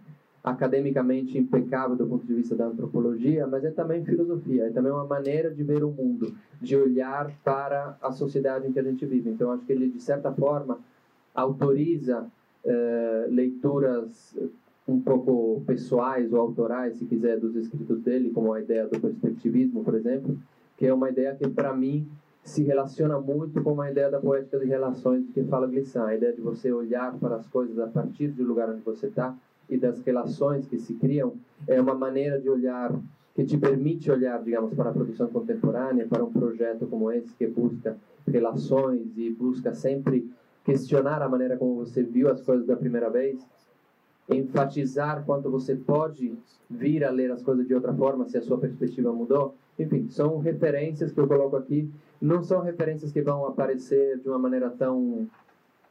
academicamente 0.43 1.37
impecável 1.37 1.95
do 1.95 2.07
ponto 2.07 2.25
de 2.25 2.33
vista 2.33 2.55
da 2.55 2.65
antropologia, 2.65 3.45
mas 3.45 3.63
é 3.63 3.69
também 3.69 4.03
filosofia, 4.03 4.65
é 4.65 4.69
também 4.71 4.91
uma 4.91 5.05
maneira 5.05 5.51
de 5.51 5.63
ver 5.63 5.83
o 5.83 5.91
mundo, 5.91 6.33
de 6.59 6.75
olhar 6.75 7.31
para 7.43 7.95
a 8.01 8.11
sociedade 8.11 8.67
em 8.67 8.71
que 8.71 8.79
a 8.79 8.83
gente 8.83 9.05
vive. 9.05 9.29
Então, 9.29 9.51
acho 9.51 9.63
que 9.65 9.71
ele, 9.71 9.87
de 9.87 10.01
certa 10.01 10.31
forma, 10.31 10.79
autoriza 11.33 12.27
eh, 12.65 13.27
leituras 13.29 14.35
um 14.87 14.99
pouco 14.99 15.61
pessoais 15.65 16.33
ou 16.33 16.39
autorais, 16.39 16.95
se 16.95 17.05
quiser, 17.05 17.39
dos 17.39 17.55
escritos 17.55 18.01
dele, 18.01 18.31
como 18.31 18.51
a 18.51 18.59
ideia 18.59 18.87
do 18.87 18.99
perspectivismo, 18.99 19.83
por 19.83 19.93
exemplo, 19.93 20.35
que 20.81 20.87
é 20.87 20.91
uma 20.91 21.11
ideia 21.11 21.35
que, 21.35 21.47
para 21.47 21.71
mim, 21.75 22.07
se 22.43 22.63
relaciona 22.63 23.19
muito 23.19 23.61
com 23.61 23.79
a 23.79 23.91
ideia 23.91 24.09
da 24.09 24.19
poética 24.19 24.57
de 24.57 24.65
relações 24.65 25.29
que 25.29 25.43
fala 25.43 25.67
Glissant, 25.67 26.07
a 26.07 26.15
ideia 26.15 26.33
de 26.33 26.41
você 26.41 26.71
olhar 26.71 27.13
para 27.19 27.35
as 27.35 27.47
coisas 27.47 27.77
a 27.77 27.85
partir 27.85 28.29
do 28.29 28.43
lugar 28.43 28.67
onde 28.67 28.81
você 28.81 29.05
está 29.05 29.37
e 29.69 29.77
das 29.77 30.01
relações 30.01 30.65
que 30.65 30.79
se 30.79 30.95
criam, 30.95 31.35
é 31.67 31.79
uma 31.79 31.93
maneira 31.93 32.41
de 32.41 32.49
olhar 32.49 32.99
que 33.35 33.45
te 33.45 33.59
permite 33.59 34.09
olhar, 34.09 34.41
digamos, 34.41 34.73
para 34.73 34.89
a 34.89 34.91
produção 34.91 35.27
contemporânea, 35.27 36.07
para 36.07 36.23
um 36.23 36.33
projeto 36.33 36.87
como 36.87 37.11
esse 37.11 37.31
que 37.35 37.45
busca 37.45 37.95
relações 38.27 39.15
e 39.15 39.29
busca 39.29 39.75
sempre 39.75 40.27
questionar 40.65 41.21
a 41.21 41.29
maneira 41.29 41.57
como 41.57 41.75
você 41.75 42.01
viu 42.01 42.27
as 42.27 42.41
coisas 42.41 42.65
da 42.65 42.75
primeira 42.75 43.11
vez, 43.11 43.39
enfatizar 44.27 45.23
quanto 45.25 45.47
você 45.47 45.75
pode 45.75 46.35
vir 46.67 47.03
a 47.03 47.11
ler 47.11 47.31
as 47.31 47.43
coisas 47.43 47.67
de 47.67 47.75
outra 47.75 47.93
forma 47.93 48.27
se 48.27 48.39
a 48.39 48.41
sua 48.41 48.57
perspectiva 48.57 49.13
mudou. 49.13 49.53
Enfim, 49.81 50.07
são 50.07 50.37
referências 50.39 51.11
que 51.11 51.19
eu 51.19 51.27
coloco 51.27 51.55
aqui, 51.55 51.89
não 52.21 52.43
são 52.43 52.61
referências 52.61 53.11
que 53.11 53.21
vão 53.21 53.45
aparecer 53.45 54.19
de 54.19 54.29
uma 54.29 54.37
maneira 54.37 54.69
tão 54.69 55.27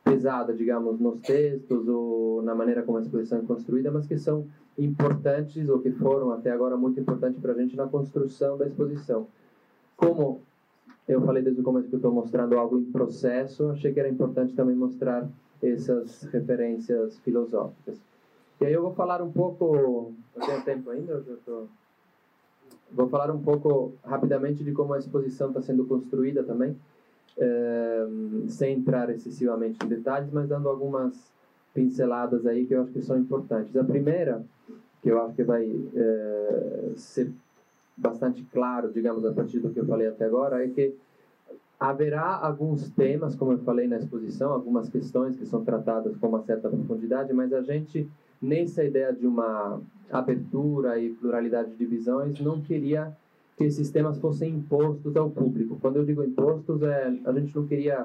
pesada, 0.04 0.54
digamos, 0.54 0.98
nos 0.98 1.20
textos 1.20 1.88
ou 1.88 2.42
na 2.42 2.54
maneira 2.54 2.82
como 2.82 2.98
a 2.98 3.00
exposição 3.00 3.38
é 3.38 3.42
construída, 3.42 3.90
mas 3.90 4.06
que 4.06 4.16
são 4.16 4.46
importantes 4.78 5.68
ou 5.68 5.80
que 5.80 5.90
foram 5.90 6.30
até 6.30 6.50
agora 6.50 6.76
muito 6.76 7.00
importantes 7.00 7.40
para 7.40 7.52
a 7.52 7.56
gente 7.56 7.76
na 7.76 7.86
construção 7.86 8.56
da 8.56 8.66
exposição. 8.66 9.26
Como 9.96 10.40
eu 11.06 11.20
falei 11.22 11.42
desde 11.42 11.60
o 11.60 11.64
começo 11.64 11.88
que 11.88 11.96
estou 11.96 12.12
mostrando 12.12 12.56
algo 12.56 12.78
em 12.78 12.84
processo, 12.84 13.68
achei 13.70 13.92
que 13.92 14.00
era 14.00 14.08
importante 14.08 14.54
também 14.54 14.76
mostrar 14.76 15.28
essas 15.60 16.22
referências 16.24 17.18
filosóficas. 17.18 18.00
E 18.60 18.66
aí 18.66 18.72
eu 18.72 18.82
vou 18.82 18.92
falar 18.92 19.20
um 19.22 19.32
pouco, 19.32 20.12
eu 20.36 20.46
tenho 20.46 20.62
tempo 20.62 20.90
ainda? 20.90 21.12
Eu 21.26 21.38
tô... 21.44 21.66
Vou 22.92 23.08
falar 23.08 23.30
um 23.30 23.40
pouco 23.40 23.92
rapidamente 24.04 24.64
de 24.64 24.72
como 24.72 24.94
a 24.94 24.98
exposição 24.98 25.48
está 25.48 25.60
sendo 25.60 25.84
construída 25.86 26.42
também 26.42 26.76
sem 28.48 28.74
entrar 28.74 29.08
excessivamente 29.10 29.78
em 29.84 29.88
detalhes, 29.88 30.30
mas 30.30 30.48
dando 30.48 30.68
algumas 30.68 31.32
pinceladas 31.72 32.46
aí 32.46 32.66
que 32.66 32.74
eu 32.74 32.82
acho 32.82 32.92
que 32.92 33.00
são 33.00 33.16
importantes. 33.16 33.76
A 33.76 33.84
primeira, 33.84 34.44
que 35.00 35.10
eu 35.10 35.22
acho 35.22 35.34
que 35.34 35.44
vai 35.44 35.70
é, 35.94 36.92
ser 36.96 37.30
bastante 37.96 38.44
claro, 38.44 38.90
digamos, 38.90 39.24
a 39.24 39.32
partir 39.32 39.60
do 39.60 39.70
que 39.70 39.80
eu 39.80 39.86
falei 39.86 40.08
até 40.08 40.24
agora, 40.24 40.62
é 40.62 40.68
que 40.68 40.94
haverá 41.78 42.36
alguns 42.36 42.90
temas, 42.90 43.34
como 43.34 43.52
eu 43.52 43.58
falei 43.58 43.86
na 43.86 43.96
exposição, 43.96 44.52
algumas 44.52 44.88
questões 44.88 45.36
que 45.36 45.46
são 45.46 45.64
tratadas 45.64 46.16
com 46.16 46.28
uma 46.28 46.40
certa 46.42 46.68
profundidade, 46.68 47.32
mas 47.32 47.52
a 47.52 47.62
gente, 47.62 48.06
nessa 48.40 48.84
ideia 48.84 49.12
de 49.12 49.26
uma 49.26 49.80
abertura 50.10 50.98
e 50.98 51.10
pluralidade 51.10 51.74
de 51.74 51.86
visões, 51.86 52.40
não 52.40 52.60
queria 52.60 53.16
que 53.56 53.64
esses 53.64 53.90
temas 53.90 54.18
fossem 54.18 54.54
impostos 54.54 55.16
ao 55.16 55.30
público. 55.30 55.78
Quando 55.80 55.96
eu 55.96 56.04
digo 56.04 56.24
impostos, 56.24 56.82
é, 56.82 57.12
a 57.24 57.32
gente 57.32 57.54
não 57.54 57.66
queria 57.66 58.04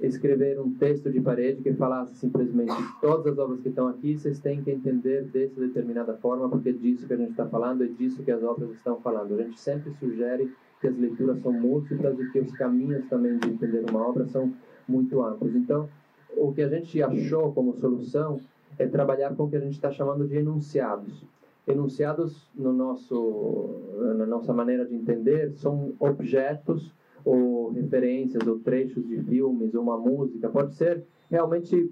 escrever 0.00 0.58
um 0.58 0.72
texto 0.74 1.10
de 1.10 1.20
parede 1.20 1.62
que 1.62 1.72
falasse 1.74 2.16
simplesmente 2.16 2.72
todas 3.00 3.26
as 3.26 3.38
obras 3.38 3.60
que 3.60 3.68
estão 3.68 3.86
aqui 3.86 4.18
vocês 4.18 4.40
têm 4.40 4.62
que 4.62 4.70
entender 4.70 5.24
dessa 5.24 5.60
determinada 5.60 6.14
forma 6.14 6.48
porque 6.48 6.70
é 6.70 6.72
disso 6.72 7.06
que 7.06 7.12
a 7.12 7.16
gente 7.16 7.30
está 7.30 7.46
falando 7.46 7.84
é 7.84 7.86
disso 7.86 8.22
que 8.22 8.30
as 8.32 8.42
obras 8.42 8.70
estão 8.72 9.00
falando 9.00 9.34
a 9.34 9.42
gente 9.42 9.60
sempre 9.60 9.92
sugere 10.00 10.52
que 10.80 10.88
as 10.88 10.96
leituras 10.98 11.40
são 11.40 11.52
múltiplas 11.52 12.18
e 12.18 12.30
que 12.30 12.40
os 12.40 12.50
caminhos 12.52 13.04
também 13.08 13.38
de 13.38 13.48
entender 13.48 13.84
uma 13.88 14.08
obra 14.08 14.26
são 14.26 14.52
muito 14.88 15.22
amplos 15.22 15.54
então 15.54 15.88
o 16.36 16.52
que 16.52 16.62
a 16.62 16.68
gente 16.68 17.00
achou 17.00 17.52
como 17.52 17.76
solução 17.76 18.40
é 18.78 18.86
trabalhar 18.86 19.34
com 19.34 19.44
o 19.44 19.50
que 19.50 19.56
a 19.56 19.60
gente 19.60 19.74
está 19.74 19.90
chamando 19.90 20.26
de 20.26 20.36
enunciados. 20.36 21.24
Enunciados 21.66 22.48
no 22.54 22.72
nosso 22.72 23.80
na 24.16 24.26
nossa 24.26 24.52
maneira 24.52 24.84
de 24.84 24.94
entender 24.94 25.52
são 25.52 25.92
objetos 25.98 26.92
ou 27.24 27.70
referências 27.70 28.46
ou 28.46 28.58
trechos 28.58 29.06
de 29.06 29.22
filmes 29.22 29.74
ou 29.74 29.82
uma 29.82 29.96
música. 29.96 30.48
Pode 30.48 30.74
ser 30.74 31.04
realmente 31.30 31.90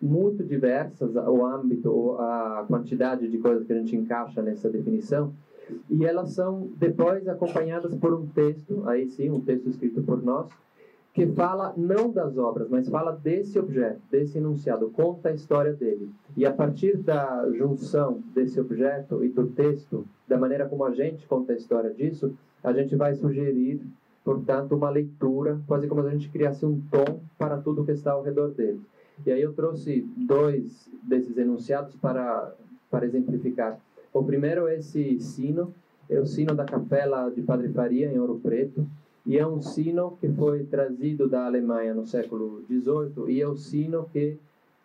muito 0.00 0.44
diversas 0.44 1.14
o 1.16 1.44
âmbito 1.44 1.90
ou 1.90 2.18
a 2.20 2.64
quantidade 2.66 3.28
de 3.28 3.38
coisas 3.38 3.66
que 3.66 3.72
a 3.72 3.76
gente 3.76 3.96
encaixa 3.96 4.40
nessa 4.40 4.70
definição. 4.70 5.32
E 5.90 6.04
elas 6.04 6.30
são 6.30 6.70
depois 6.76 7.28
acompanhadas 7.28 7.94
por 7.94 8.14
um 8.14 8.26
texto 8.26 8.82
aí 8.86 9.06
sim 9.10 9.30
um 9.30 9.40
texto 9.40 9.68
escrito 9.68 10.02
por 10.02 10.22
nós 10.22 10.48
que 11.18 11.26
fala 11.26 11.74
não 11.76 12.12
das 12.12 12.38
obras, 12.38 12.68
mas 12.70 12.88
fala 12.88 13.10
desse 13.10 13.58
objeto, 13.58 14.00
desse 14.08 14.38
enunciado, 14.38 14.88
conta 14.90 15.30
a 15.30 15.32
história 15.32 15.72
dele. 15.72 16.08
E 16.36 16.46
a 16.46 16.52
partir 16.52 16.96
da 16.96 17.44
junção 17.50 18.22
desse 18.32 18.60
objeto 18.60 19.24
e 19.24 19.28
do 19.28 19.48
texto, 19.48 20.06
da 20.28 20.38
maneira 20.38 20.68
como 20.68 20.84
a 20.84 20.92
gente 20.92 21.26
conta 21.26 21.52
a 21.52 21.56
história 21.56 21.92
disso, 21.92 22.32
a 22.62 22.72
gente 22.72 22.94
vai 22.94 23.16
sugerir, 23.16 23.80
portanto, 24.24 24.76
uma 24.76 24.90
leitura, 24.90 25.58
quase 25.66 25.88
como 25.88 26.02
se 26.02 26.08
a 26.08 26.10
gente 26.12 26.28
criasse 26.28 26.64
um 26.64 26.80
tom 26.88 27.18
para 27.36 27.56
tudo 27.56 27.84
que 27.84 27.90
está 27.90 28.12
ao 28.12 28.22
redor 28.22 28.50
dele. 28.50 28.80
E 29.26 29.32
aí 29.32 29.42
eu 29.42 29.52
trouxe 29.52 30.06
dois 30.16 30.88
desses 31.02 31.36
enunciados 31.36 31.96
para, 31.96 32.54
para 32.88 33.06
exemplificar. 33.06 33.76
O 34.12 34.22
primeiro 34.22 34.68
é 34.68 34.76
esse 34.76 35.18
sino, 35.18 35.74
é 36.08 36.20
o 36.20 36.26
sino 36.26 36.54
da 36.54 36.64
capela 36.64 37.28
de 37.28 37.42
Padre 37.42 37.70
Faria, 37.70 38.08
em 38.08 38.20
Ouro 38.20 38.38
Preto, 38.40 38.86
e 39.28 39.36
é 39.36 39.46
um 39.46 39.60
sino 39.60 40.16
que 40.18 40.26
foi 40.30 40.64
trazido 40.64 41.28
da 41.28 41.44
Alemanha 41.44 41.92
no 41.92 42.06
século 42.06 42.62
XVIII 42.66 43.30
e 43.30 43.42
é 43.42 43.46
o 43.46 43.54
sino 43.54 44.08
que, 44.10 44.38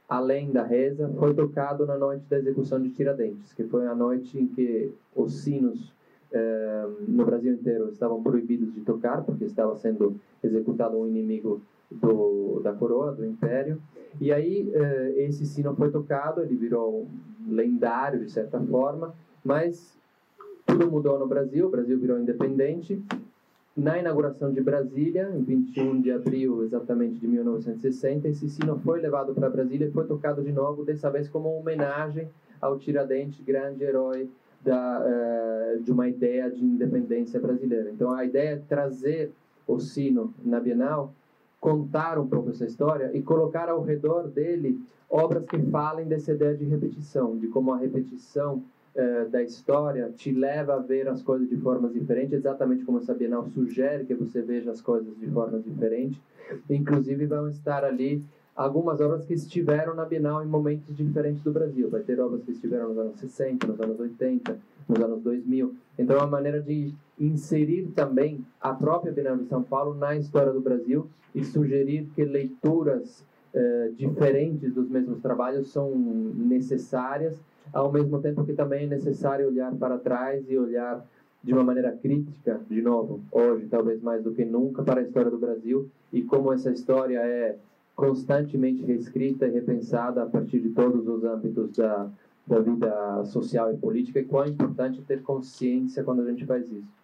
além 0.08 0.52
da 0.52 0.64
reza, 0.64 1.10
foi 1.18 1.34
tocado 1.34 1.86
na 1.86 1.98
noite 1.98 2.26
da 2.30 2.38
execução 2.38 2.82
de 2.82 2.90
Tiradentes, 2.90 3.54
que 3.54 3.64
foi 3.64 3.88
a 3.88 3.96
noite 3.96 4.38
em 4.38 4.46
que 4.46 4.92
os 5.16 5.36
sinos 5.44 5.94
eh, 6.34 6.88
no 7.08 7.26
Brasil 7.26 7.54
inteiro 7.54 7.88
estavam 7.88 8.22
proibidos 8.22 8.74
de 8.74 8.82
tocar, 8.82 9.24
porque 9.24 9.46
estava 9.46 9.78
sendo 9.78 10.20
executado 10.44 10.98
um 10.98 11.08
inimigo 11.08 11.62
do, 11.90 12.60
da 12.62 12.74
coroa, 12.74 13.14
do 13.14 13.26
império. 13.26 13.82
E 14.20 14.34
aí 14.34 14.70
eh, 14.74 15.14
esse 15.20 15.46
sino 15.46 15.74
foi 15.74 15.90
tocado, 15.90 16.42
ele 16.42 16.58
virou 16.58 17.08
lendário 17.48 18.20
de 18.20 18.30
certa 18.30 18.60
forma, 18.60 19.16
mas 19.42 19.98
tudo 20.66 20.92
mudou 20.92 21.18
no 21.18 21.28
Brasil, 21.28 21.68
o 21.68 21.72
Brasil 21.72 21.98
virou 21.98 22.20
independente 22.20 23.02
na 23.76 23.98
inauguração 23.98 24.52
de 24.52 24.62
Brasília, 24.62 25.32
em 25.34 25.42
21 25.42 26.02
de 26.02 26.12
abril 26.12 26.64
exatamente 26.64 27.20
de 27.20 27.28
1960, 27.28 28.28
esse 28.28 28.48
sino 28.48 28.78
foi 28.80 29.02
levado 29.02 29.34
para 29.34 29.50
Brasília 29.50 29.88
e 29.88 29.92
foi 29.92 30.06
tocado 30.06 30.44
de 30.44 30.52
novo, 30.52 30.86
dessa 30.86 31.10
vez 31.10 31.28
como 31.28 31.50
homenagem 31.58 32.30
ao 32.62 32.78
Tiradentes, 32.78 33.44
grande 33.44 33.84
herói 33.84 34.30
da, 34.62 35.02
uh, 35.02 35.82
de 35.82 35.92
uma 35.92 36.08
ideia 36.08 36.50
de 36.52 36.64
independência 36.64 37.40
brasileira. 37.40 37.90
Então 37.90 38.12
a 38.12 38.24
ideia 38.24 38.52
é 38.52 38.62
trazer 38.70 39.32
o 39.68 39.80
sino 39.80 40.34
na 40.44 40.60
Bienal, 40.60 41.12
contar 41.60 42.20
um 42.20 42.28
pouco 42.28 42.52
essa 42.52 42.66
história 42.66 43.10
e 43.14 43.22
colocar 43.22 43.70
ao 43.70 43.82
redor 43.82 44.28
dele 44.28 44.80
obras 45.10 45.46
que 45.46 45.58
falem 45.58 46.08
dessa 46.08 46.32
ideia 46.32 46.56
de 46.56 46.66
repetição, 46.66 47.38
de 47.38 47.48
como 47.48 47.74
a 47.74 47.78
repetição 47.78 48.64
eh, 48.96 49.26
da 49.26 49.42
história 49.42 50.12
te 50.16 50.32
leva 50.32 50.76
a 50.76 50.80
ver 50.80 51.08
as 51.08 51.22
coisas 51.24 51.50
de 51.50 51.58
formas 51.58 51.94
diferentes, 51.94 52.34
exatamente 52.34 52.86
como 52.86 53.00
essa 53.00 53.14
Bienal 53.14 53.48
sugere 53.48 54.06
que 54.06 54.14
você 54.14 54.42
veja 54.42 54.70
as 54.70 54.82
coisas 54.82 55.18
de 55.20 55.28
formas 55.32 55.64
diferentes. 55.64 56.20
Inclusive, 56.70 57.26
vão 57.26 57.50
estar 57.50 57.84
ali 57.84 58.24
algumas 58.56 59.02
obras 59.02 59.26
que 59.26 59.34
estiveram 59.34 59.96
na 59.96 60.06
Bienal 60.06 60.44
em 60.44 60.48
momentos 60.48 60.96
diferentes 60.96 61.42
do 61.42 61.52
Brasil. 61.52 61.90
Vai 61.90 62.02
ter 62.02 62.20
obras 62.20 62.44
que 62.44 62.52
estiveram 62.52 62.90
nos 62.90 62.98
anos 63.00 63.20
60, 63.20 63.66
nos 63.66 63.80
anos 63.80 64.00
80, 64.00 64.60
nos 64.88 65.00
anos 65.00 65.24
2000. 65.24 65.74
Então, 65.98 66.16
é 66.16 66.20
uma 66.20 66.28
maneira 66.28 66.62
de 66.62 66.94
inserir 67.20 67.88
também 67.96 68.46
a 68.62 68.74
própria 68.74 69.12
Bienal 69.12 69.38
de 69.38 69.46
São 69.46 69.64
Paulo 69.64 69.96
na 69.96 70.16
história 70.16 70.54
do 70.54 70.62
Brasil 70.62 71.08
e 71.34 71.44
sugerir 71.44 72.08
que 72.14 72.24
leituras 72.24 73.26
eh, 73.56 73.92
diferentes 73.98 74.72
dos 74.72 74.88
mesmos 74.88 75.20
trabalhos 75.20 75.72
são 75.72 75.90
necessárias 75.96 77.36
ao 77.72 77.92
mesmo 77.92 78.20
tempo 78.20 78.44
que 78.44 78.54
também 78.54 78.86
é 78.86 78.88
necessário 78.88 79.48
olhar 79.48 79.74
para 79.76 79.98
trás 79.98 80.50
e 80.50 80.58
olhar 80.58 81.06
de 81.44 81.54
uma 81.54 81.64
maneira 81.64 81.92
crítica, 81.92 82.62
de 82.70 82.82
novo, 82.82 83.22
hoje, 83.32 83.68
talvez 83.68 84.02
mais 84.02 84.24
do 84.24 84.32
que 84.32 84.46
nunca, 84.46 84.82
para 84.82 85.02
a 85.02 85.04
história 85.04 85.30
do 85.30 85.38
Brasil 85.38 85.90
e 86.12 86.22
como 86.24 86.54
essa 86.54 86.72
história 86.72 87.20
é 87.20 87.58
constantemente 87.96 88.84
reescrita 88.84 89.46
e 89.46 89.52
repensada 89.52 90.24
a 90.24 90.26
partir 90.26 90.60
de 90.60 90.70
todos 90.70 91.08
os 91.08 91.24
âmbitos 91.24 91.72
da, 91.76 92.10
da 92.48 92.60
vida 92.60 93.24
social 93.26 93.72
e 93.72 93.78
política 93.78 94.20
e 94.20 94.26
quão 94.26 94.44
é 94.44 94.50
importante 94.50 95.02
ter 95.02 95.22
consciência 95.22 96.04
quando 96.04 96.22
a 96.22 96.30
gente 96.30 96.46
faz 96.46 96.72
isso. 96.72 97.03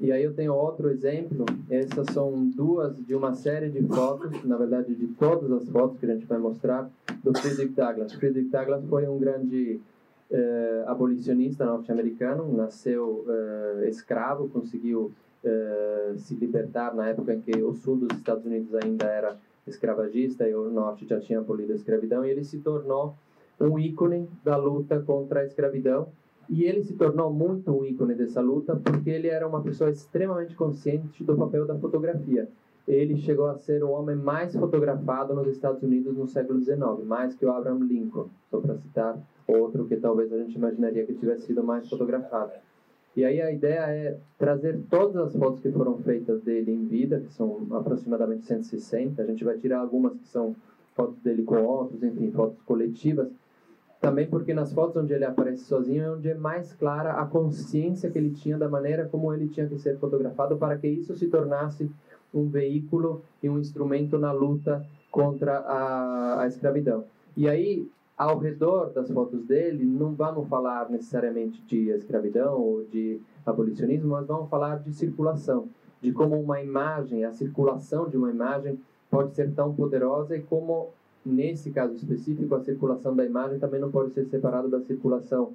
E 0.00 0.10
aí 0.10 0.24
eu 0.24 0.32
tenho 0.32 0.54
outro 0.54 0.88
exemplo. 0.88 1.44
Essas 1.68 2.06
são 2.14 2.48
duas 2.48 2.96
de 3.04 3.14
uma 3.14 3.34
série 3.34 3.68
de 3.68 3.82
fotos, 3.86 4.42
na 4.44 4.56
verdade 4.56 4.94
de 4.94 5.08
todas 5.08 5.52
as 5.52 5.68
fotos 5.68 5.98
que 5.98 6.06
a 6.06 6.14
gente 6.14 6.24
vai 6.24 6.38
mostrar 6.38 6.90
do 7.22 7.38
Frederick 7.38 7.74
Douglass. 7.74 8.14
Frederick 8.14 8.50
Douglass 8.50 8.82
foi 8.86 9.06
um 9.06 9.18
grande 9.18 9.78
eh, 10.30 10.84
abolicionista 10.86 11.66
norte-americano, 11.66 12.50
nasceu 12.56 13.26
eh, 13.28 13.88
escravo, 13.90 14.48
conseguiu 14.48 15.12
eh, 15.44 16.14
se 16.16 16.34
libertar 16.34 16.94
na 16.94 17.08
época 17.08 17.34
em 17.34 17.40
que 17.42 17.62
o 17.62 17.74
sul 17.74 17.96
dos 17.96 18.16
Estados 18.16 18.46
Unidos 18.46 18.74
ainda 18.74 19.04
era 19.04 19.36
escravagista 19.66 20.48
e 20.48 20.54
o 20.54 20.70
norte 20.70 21.06
já 21.06 21.20
tinha 21.20 21.40
abolido 21.40 21.72
a 21.72 21.76
escravidão, 21.76 22.24
e 22.24 22.30
ele 22.30 22.44
se 22.44 22.58
tornou 22.58 23.14
um 23.60 23.78
ícone 23.78 24.26
da 24.42 24.56
luta 24.56 24.98
contra 25.00 25.40
a 25.40 25.44
escravidão 25.44 26.08
e 26.50 26.64
ele 26.64 26.82
se 26.82 26.94
tornou 26.94 27.32
muito 27.32 27.70
um 27.70 27.84
ícone 27.84 28.14
dessa 28.14 28.40
luta 28.40 28.74
porque 28.74 29.08
ele 29.08 29.28
era 29.28 29.46
uma 29.46 29.62
pessoa 29.62 29.88
extremamente 29.88 30.56
consciente 30.56 31.22
do 31.22 31.36
papel 31.36 31.64
da 31.64 31.78
fotografia. 31.78 32.48
Ele 32.88 33.16
chegou 33.16 33.46
a 33.46 33.54
ser 33.54 33.84
o 33.84 33.90
homem 33.90 34.16
mais 34.16 34.52
fotografado 34.56 35.32
nos 35.32 35.46
Estados 35.46 35.80
Unidos 35.80 36.16
no 36.16 36.26
século 36.26 36.60
XIX, 36.60 37.04
mais 37.06 37.36
que 37.36 37.46
o 37.46 37.52
Abraham 37.52 37.84
Lincoln, 37.84 38.28
só 38.50 38.58
para 38.58 38.74
citar 38.78 39.16
outro 39.46 39.84
que 39.86 39.96
talvez 39.96 40.32
a 40.32 40.38
gente 40.38 40.56
imaginaria 40.56 41.06
que 41.06 41.14
tivesse 41.14 41.46
sido 41.46 41.62
mais 41.62 41.88
fotografado. 41.88 42.50
E 43.16 43.24
aí 43.24 43.40
a 43.40 43.52
ideia 43.52 43.80
é 43.80 44.18
trazer 44.36 44.80
todas 44.90 45.16
as 45.16 45.36
fotos 45.36 45.60
que 45.60 45.70
foram 45.70 45.98
feitas 45.98 46.42
dele 46.42 46.72
em 46.72 46.86
vida, 46.86 47.20
que 47.20 47.32
são 47.32 47.66
aproximadamente 47.72 48.44
160. 48.46 49.22
A 49.22 49.26
gente 49.26 49.44
vai 49.44 49.56
tirar 49.56 49.80
algumas 49.80 50.16
que 50.16 50.26
são 50.26 50.56
fotos 50.96 51.18
dele 51.20 51.44
com 51.44 51.62
outros, 51.62 52.02
enfim, 52.02 52.30
fotos 52.32 52.60
coletivas, 52.62 53.28
também 54.00 54.26
porque 54.26 54.54
nas 54.54 54.72
fotos 54.72 54.96
onde 54.96 55.12
ele 55.12 55.24
aparece 55.24 55.64
sozinho 55.64 56.02
é 56.02 56.10
onde 56.10 56.30
é 56.30 56.34
mais 56.34 56.72
clara 56.72 57.12
a 57.12 57.26
consciência 57.26 58.10
que 58.10 58.18
ele 58.18 58.30
tinha 58.30 58.56
da 58.56 58.68
maneira 58.68 59.06
como 59.06 59.32
ele 59.32 59.48
tinha 59.48 59.66
que 59.66 59.78
ser 59.78 59.98
fotografado 59.98 60.56
para 60.56 60.78
que 60.78 60.88
isso 60.88 61.14
se 61.14 61.28
tornasse 61.28 61.90
um 62.32 62.48
veículo 62.48 63.22
e 63.42 63.48
um 63.48 63.58
instrumento 63.58 64.16
na 64.18 64.32
luta 64.32 64.84
contra 65.10 65.58
a, 65.58 66.42
a 66.42 66.46
escravidão. 66.46 67.04
E 67.36 67.48
aí, 67.48 67.86
ao 68.16 68.38
redor 68.38 68.90
das 68.90 69.10
fotos 69.10 69.44
dele, 69.44 69.84
não 69.84 70.14
vamos 70.14 70.48
falar 70.48 70.88
necessariamente 70.88 71.60
de 71.62 71.90
escravidão 71.90 72.58
ou 72.58 72.84
de 72.84 73.20
abolicionismo, 73.44 74.10
mas 74.10 74.26
vamos 74.26 74.48
falar 74.48 74.78
de 74.78 74.94
circulação, 74.94 75.68
de 76.00 76.12
como 76.12 76.40
uma 76.40 76.62
imagem, 76.62 77.24
a 77.24 77.32
circulação 77.32 78.08
de 78.08 78.16
uma 78.16 78.30
imagem 78.30 78.78
pode 79.10 79.34
ser 79.34 79.52
tão 79.52 79.74
poderosa 79.74 80.36
e 80.36 80.40
como 80.40 80.90
nesse 81.24 81.70
caso 81.70 81.94
específico, 81.94 82.54
a 82.54 82.60
circulação 82.60 83.14
da 83.14 83.24
imagem 83.24 83.58
também 83.58 83.80
não 83.80 83.90
pode 83.90 84.12
ser 84.12 84.24
separada 84.26 84.68
da 84.68 84.80
circulação 84.80 85.54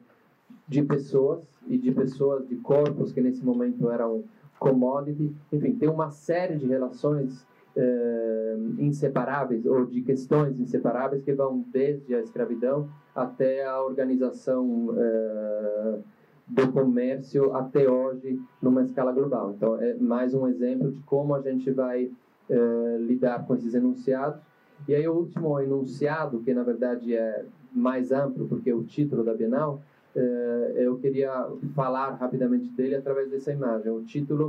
de 0.67 0.83
pessoas 0.83 1.43
e 1.67 1.77
de 1.77 1.91
pessoas, 1.91 2.47
de 2.47 2.55
corpos 2.57 3.11
que 3.11 3.21
nesse 3.21 3.43
momento 3.43 3.89
eram 3.89 4.23
commodity. 4.59 5.33
Enfim, 5.51 5.75
tem 5.75 5.89
uma 5.89 6.09
série 6.09 6.55
de 6.55 6.65
relações 6.65 7.45
eh, 7.75 8.57
inseparáveis 8.79 9.65
ou 9.65 9.85
de 9.85 10.01
questões 10.01 10.59
inseparáveis 10.59 11.23
que 11.23 11.33
vão 11.33 11.63
desde 11.71 12.15
a 12.15 12.21
escravidão 12.21 12.89
até 13.13 13.65
a 13.65 13.81
organização 13.81 14.95
eh, 14.97 15.99
do 16.47 16.71
comércio 16.71 17.53
até 17.55 17.89
hoje 17.89 18.39
numa 18.61 18.83
escala 18.83 19.11
global. 19.11 19.51
Então, 19.51 19.79
é 19.81 19.95
mais 19.95 20.33
um 20.33 20.47
exemplo 20.47 20.91
de 20.91 20.99
como 21.01 21.33
a 21.33 21.41
gente 21.41 21.69
vai 21.71 22.11
eh, 22.49 22.97
lidar 22.99 23.45
com 23.45 23.55
esses 23.55 23.73
enunciados 23.73 24.39
e 24.87 24.95
aí 24.95 25.07
o 25.07 25.13
último 25.13 25.59
enunciado, 25.59 26.39
que 26.39 26.53
na 26.53 26.63
verdade 26.63 27.15
é 27.15 27.45
mais 27.71 28.11
amplo, 28.11 28.47
porque 28.47 28.69
é 28.69 28.73
o 28.73 28.83
título 28.83 29.23
da 29.23 29.33
Bienal, 29.33 29.81
eh, 30.15 30.73
eu 30.75 30.97
queria 30.97 31.47
falar 31.73 32.11
rapidamente 32.15 32.69
dele 32.69 32.95
através 32.95 33.29
dessa 33.29 33.51
imagem. 33.51 33.91
O 33.91 34.01
título 34.01 34.47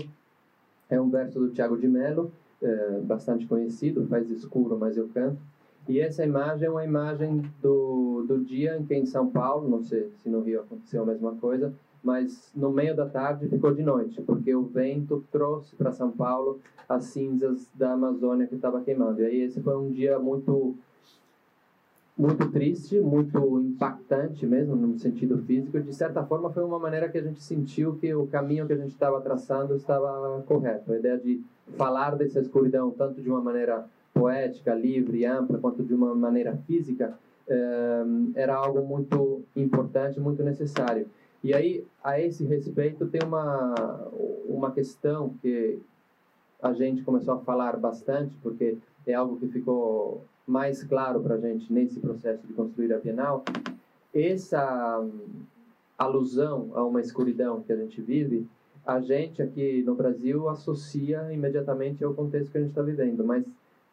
é 0.89 1.01
um 1.01 1.09
verso 1.09 1.41
do 1.41 1.51
Tiago 1.51 1.77
de 1.77 1.89
Mello, 1.89 2.31
eh, 2.63 3.01
bastante 3.03 3.47
conhecido, 3.47 4.07
faz 4.07 4.31
escuro, 4.31 4.79
mas 4.79 4.97
eu 4.97 5.09
canto. 5.13 5.39
E 5.89 6.01
essa 6.01 6.25
imagem 6.25 6.67
é 6.67 6.71
uma 6.71 6.85
imagem 6.85 7.43
do, 7.63 8.25
do 8.27 8.39
dia 8.39 8.77
em 8.77 8.85
que 8.85 8.95
em 8.95 9.07
São 9.07 9.29
Paulo, 9.29 9.69
não 9.69 9.83
sei 9.83 10.11
se 10.23 10.29
no 10.29 10.41
Rio 10.41 10.61
aconteceu 10.61 11.03
a 11.03 11.07
mesma 11.07 11.35
coisa, 11.37 11.73
mas 12.07 12.53
no 12.55 12.71
meio 12.71 12.95
da 12.95 13.05
tarde 13.05 13.49
ficou 13.49 13.75
de 13.75 13.83
noite, 13.83 14.23
porque 14.23 14.55
o 14.55 14.63
vento 14.63 15.25
trouxe 15.33 15.75
para 15.75 15.91
São 15.91 16.13
Paulo 16.13 16.61
as 16.89 17.03
cinzas 17.07 17.69
da 17.75 17.95
Amazônia 17.95 18.47
que 18.47 18.55
estava 18.55 18.81
queimando. 18.81 19.21
E 19.21 19.27
aí 19.27 19.41
esse 19.41 19.61
foi 19.61 19.77
um 19.77 19.91
dia 19.91 20.17
muito 20.17 20.77
muito 22.17 22.49
triste, 22.51 22.99
muito 23.01 23.39
impactante 23.59 24.47
mesmo 24.47 24.77
no 24.77 24.97
sentido 25.01 25.37
físico. 25.39 25.81
De 25.81 25.93
certa 25.93 26.25
forma 26.25 26.49
foi 26.49 26.63
uma 26.63 26.79
maneira 26.79 27.09
que 27.09 27.19
a 27.19 27.23
gente 27.23 27.43
sentiu 27.43 27.97
que 27.97 28.15
o 28.15 28.29
caminho 28.29 28.69
que 28.69 28.73
a 28.73 28.77
gente 28.77 28.93
estava 28.93 29.21
traçando 29.21 29.75
estava 29.75 30.41
correto. 30.47 30.93
A 30.93 30.97
ideia 30.97 31.19
de 31.19 31.43
falar 31.77 32.15
dessa 32.15 32.39
escuridão 32.39 32.93
tanto 32.93 33.21
de 33.21 33.29
uma 33.29 33.41
maneira 33.41 33.85
poética, 34.15 34.73
livre, 34.73 35.27
ampla, 35.27 35.59
quanto 35.59 35.83
de 35.83 35.93
uma 35.93 36.15
maneira 36.15 36.57
física, 36.69 37.13
eh, 37.49 38.05
era 38.37 38.55
algo 38.55 38.81
muito 38.83 39.43
importante, 39.57 40.21
muito 40.21 40.43
necessário. 40.45 41.07
E 41.47 41.55
aí, 41.55 41.85
a 42.03 42.21
esse 42.21 42.45
respeito, 42.45 43.07
tem 43.07 43.21
uma, 43.25 43.73
uma 44.49 44.73
questão 44.73 45.33
que 45.41 45.79
a 46.61 46.73
gente 46.73 47.05
começou 47.05 47.35
a 47.35 47.39
falar 47.39 47.77
bastante, 47.77 48.37
porque 48.43 48.77
é 49.07 49.15
algo 49.15 49.37
que 49.37 49.47
ficou 49.47 50.25
mais 50.45 50.83
claro 50.83 51.21
para 51.21 51.37
a 51.37 51.39
gente 51.39 51.73
nesse 51.73 52.01
processo 52.01 52.45
de 52.45 52.53
construir 52.53 52.93
a 52.93 52.99
Bienal. 52.99 53.45
Essa 54.13 54.99
hum, 54.99 55.13
alusão 55.97 56.73
a 56.75 56.83
uma 56.83 57.01
escuridão 57.01 57.63
que 57.63 57.73
a 57.73 57.77
gente 57.77 58.01
vive, 58.03 58.45
a 58.85 58.99
gente 58.99 59.41
aqui 59.41 59.85
no 59.85 59.95
Brasil 59.95 60.49
associa 60.49 61.33
imediatamente 61.33 62.03
ao 62.03 62.13
contexto 62.13 62.51
que 62.51 62.59
a 62.59 62.61
gente 62.61 62.71
está 62.71 62.83
vivendo, 62.83 63.23
mas 63.23 63.45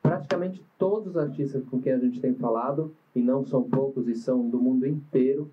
praticamente 0.02 0.60
todos 0.80 1.10
os 1.10 1.18
artistas 1.18 1.64
com 1.70 1.80
quem 1.80 1.94
a 1.94 2.00
gente 2.00 2.20
tem 2.20 2.34
falado, 2.34 2.92
e 3.16 3.22
não 3.22 3.46
são 3.46 3.62
poucos 3.62 4.08
e 4.08 4.16
são 4.16 4.50
do 4.50 4.60
mundo 4.60 4.88
inteiro, 4.88 5.52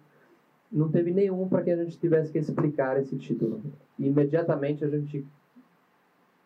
não 0.71 0.91
teve 0.91 1.11
nenhum 1.11 1.49
para 1.49 1.63
que 1.63 1.71
a 1.71 1.77
gente 1.77 1.99
tivesse 1.99 2.31
que 2.31 2.39
explicar 2.39 3.01
esse 3.01 3.17
título. 3.17 3.61
Imediatamente 3.99 4.85
a 4.85 4.89
gente 4.89 5.27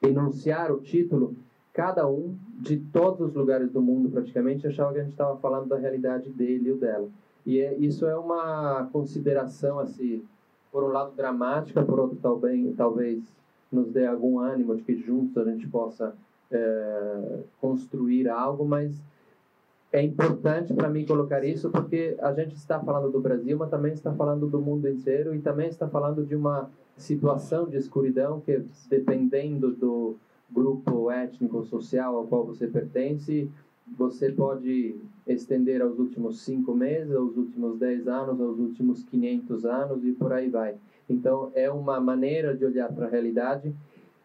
enunciar 0.03 0.72
o 0.72 0.81
título, 0.81 1.37
cada 1.72 2.09
um 2.09 2.37
de 2.61 2.79
todos 2.79 3.20
os 3.20 3.35
lugares 3.35 3.70
do 3.70 3.83
mundo 3.83 4.11
praticamente 4.11 4.66
achava 4.66 4.93
que 4.93 5.01
a 5.01 5.03
gente 5.03 5.12
estava 5.12 5.37
falando 5.39 5.68
da 5.68 5.77
realidade 5.77 6.31
dele 6.31 6.72
ou 6.72 6.79
dela. 6.79 7.09
E 7.45 7.61
é, 7.61 7.75
isso 7.77 8.07
é 8.07 8.16
uma 8.16 8.89
consideração 8.93 9.79
assim, 9.79 10.22
por 10.72 10.83
um 10.85 10.89
lado 10.89 11.14
dramática, 11.14 11.85
por 11.85 12.01
outro 12.01 12.16
talvez, 12.20 12.75
talvez 12.77 13.22
nos 13.70 13.91
dê 13.91 14.07
algum 14.07 14.39
ânimo 14.39 14.75
de 14.77 14.83
que 14.83 14.97
juntos 14.97 15.37
a 15.37 15.45
gente 15.45 15.66
possa 15.68 16.14
é, 16.51 17.41
construir 17.61 18.29
algo, 18.29 18.64
mas 18.64 19.03
é 19.95 20.03
importante 20.03 20.74
para 20.74 20.90
mim 20.90 21.07
colocar 21.07 21.45
isso 21.45 21.70
porque 21.70 22.16
a 22.20 22.32
gente 22.32 22.57
está 22.57 22.80
falando 22.80 23.12
do 23.12 23.20
Brasil, 23.20 23.57
mas 23.57 23.70
também 23.70 23.92
está 23.92 24.12
falando 24.12 24.49
do 24.49 24.61
mundo 24.61 24.88
inteiro 24.88 25.32
e 25.32 25.38
também 25.40 25.68
está 25.68 25.86
falando 25.88 26.26
de 26.26 26.34
uma 26.34 26.68
situação 26.97 27.68
de 27.68 27.76
escuridão 27.76 28.40
que, 28.40 28.61
dependendo 28.90 29.70
do 29.70 30.16
grupo 30.51 31.12
étnico 31.12 31.62
social 31.62 32.16
ao 32.16 32.26
qual 32.26 32.45
você 32.45 32.66
pertence, 32.66 33.49
você 33.97 34.32
pode 34.32 34.97
estender 35.28 35.80
aos 35.80 35.97
últimos 35.97 36.40
cinco 36.40 36.74
meses, 36.74 37.14
aos 37.14 37.36
últimos 37.36 37.78
dez 37.78 38.09
anos, 38.09 38.40
aos 38.40 38.59
últimos 38.59 39.05
500 39.05 39.64
anos 39.64 40.05
e 40.05 40.11
por 40.11 40.32
aí 40.32 40.51
vai. 40.51 40.74
Então, 41.09 41.53
é 41.55 41.70
uma 41.70 42.01
maneira 42.01 42.57
de 42.57 42.64
olhar 42.64 42.92
para 42.92 43.07
a 43.07 43.11
realidade 43.11 43.72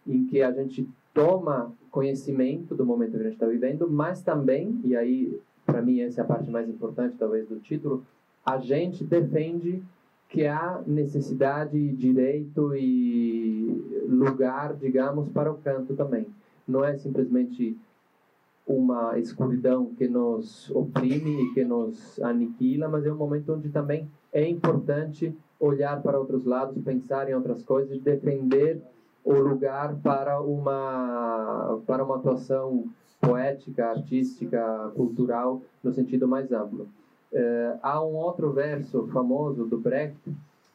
em 0.08 0.26
que 0.26 0.42
a 0.42 0.52
gente 0.52 0.90
toma 1.14 1.72
conhecimento 1.92 2.74
do 2.74 2.84
momento 2.84 3.12
que 3.12 3.18
a 3.18 3.24
gente 3.24 3.34
está 3.34 3.46
vivendo, 3.46 3.88
mas 3.88 4.24
também, 4.24 4.80
e 4.84 4.96
aí 4.96 5.40
para 5.72 5.82
mim 5.82 6.02
essa 6.02 6.22
é 6.22 6.24
a 6.24 6.28
parte 6.28 6.50
mais 6.50 6.68
importante 6.68 7.16
talvez 7.18 7.48
do 7.48 7.60
título, 7.60 8.04
a 8.46 8.58
gente 8.58 9.04
defende 9.04 9.84
que 10.28 10.46
há 10.46 10.82
necessidade, 10.86 11.92
direito 11.94 12.76
e 12.76 14.06
lugar, 14.08 14.76
digamos, 14.76 15.28
para 15.30 15.52
o 15.52 15.58
canto 15.58 15.96
também. 15.96 16.28
Não 16.68 16.86
é 16.86 16.96
simplesmente 16.96 17.76
uma 18.68 19.18
escuridão 19.18 19.88
que 19.98 20.08
nos 20.08 20.70
oprime 20.70 21.44
e 21.44 21.54
que 21.54 21.66
nos 21.66 22.22
aniquila, 22.22 22.88
mas 22.88 23.06
é 23.06 23.12
um 23.12 23.18
momento 23.18 23.54
onde 23.54 23.70
também 23.70 24.08
é 24.32 24.48
importante 24.48 25.36
olhar 25.60 26.02
para 26.04 26.20
outros 26.20 26.46
lados, 26.46 26.82
pensar 26.84 27.28
em 27.28 27.34
outras 27.34 27.64
coisas, 27.64 28.00
defender 28.00 28.80
o 29.24 29.34
lugar 29.34 29.96
para 30.04 30.40
uma 30.42 31.82
para 31.86 32.04
uma 32.04 32.18
atuação 32.18 32.86
poética, 33.20 33.88
artística, 33.88 34.92
cultural, 34.96 35.62
no 35.84 35.92
sentido 35.92 36.28
mais 36.28 36.52
amplo. 36.52 36.88
É, 37.32 37.78
há 37.82 38.04
um 38.04 38.16
outro 38.16 38.52
verso 38.52 39.08
famoso 39.08 39.66
do 39.66 39.78
Brecht, 39.78 40.20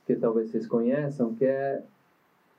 que 0.06 0.14
talvez 0.14 0.50
vocês 0.50 0.66
conheçam, 0.66 1.34
que 1.34 1.44
é 1.44 1.82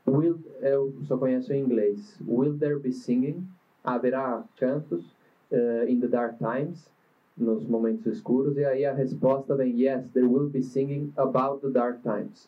Will, 0.08 0.38
eu 0.62 0.94
só 1.04 1.18
conheço 1.18 1.52
em 1.52 1.64
inglês. 1.64 2.20
Will 2.28 2.58
there 2.58 2.80
be 2.80 2.92
singing? 2.92 3.48
Haverá 3.84 4.44
cantos 4.58 5.16
uh, 5.52 5.88
in 5.88 6.00
the 6.00 6.08
dark 6.08 6.38
times, 6.38 6.88
nos 7.36 7.66
momentos 7.68 8.06
escuros. 8.06 8.56
E 8.58 8.66
aí 8.66 8.86
a 8.86 8.94
resposta 8.94 9.56
vem: 9.56 9.80
Yes, 9.80 10.08
there 10.12 10.28
will 10.28 10.48
be 10.48 10.62
singing 10.62 11.12
about 11.18 11.62
the 11.62 11.72
dark 11.72 12.02
times. 12.04 12.48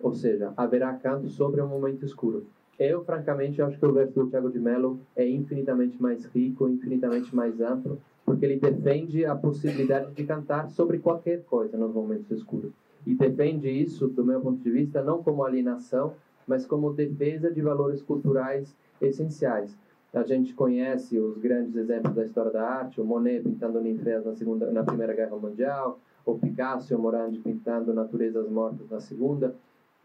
Ou 0.00 0.14
seja, 0.14 0.52
haverá 0.56 0.92
cantos 0.94 1.32
sobre 1.32 1.60
o 1.60 1.66
momento 1.66 2.04
escuro. 2.04 2.46
Eu, 2.78 3.04
francamente, 3.04 3.62
acho 3.62 3.78
que 3.78 3.86
o 3.86 3.92
verso 3.92 4.14
do 4.14 4.28
Tiago 4.28 4.50
de 4.50 4.58
Mello 4.58 4.98
é 5.14 5.28
infinitamente 5.28 6.00
mais 6.02 6.24
rico, 6.24 6.68
infinitamente 6.68 7.34
mais 7.34 7.60
amplo, 7.60 7.98
porque 8.24 8.44
ele 8.44 8.56
defende 8.56 9.24
a 9.24 9.34
possibilidade 9.36 10.12
de 10.12 10.24
cantar 10.24 10.68
sobre 10.68 10.98
qualquer 10.98 11.44
coisa 11.44 11.76
nos 11.76 11.92
momentos 11.92 12.30
escuros. 12.30 12.72
E 13.06 13.14
defende 13.14 13.68
isso, 13.68 14.08
do 14.08 14.24
meu 14.24 14.40
ponto 14.40 14.62
de 14.62 14.70
vista, 14.70 15.02
não 15.02 15.22
como 15.22 15.44
alienação, 15.44 16.14
mas 16.46 16.66
como 16.66 16.92
defesa 16.92 17.50
de 17.50 17.62
valores 17.62 18.02
culturais 18.02 18.76
essenciais. 19.00 19.78
A 20.12 20.22
gente 20.22 20.54
conhece 20.54 21.18
os 21.18 21.38
grandes 21.38 21.74
exemplos 21.76 22.14
da 22.14 22.24
história 22.24 22.50
da 22.50 22.62
arte, 22.62 23.00
o 23.00 23.04
Monet 23.04 23.42
pintando 23.42 23.80
ninféas 23.80 24.24
na 24.24 24.32
segunda, 24.32 24.70
na 24.70 24.84
Primeira 24.84 25.12
Guerra 25.12 25.36
Mundial, 25.36 25.98
o 26.24 26.34
Picasso 26.34 26.92
e 26.92 26.96
o 26.96 26.98
Morandi 26.98 27.38
pintando 27.38 27.92
naturezas 27.92 28.48
mortas 28.48 28.88
na 28.88 29.00
Segunda. 29.00 29.54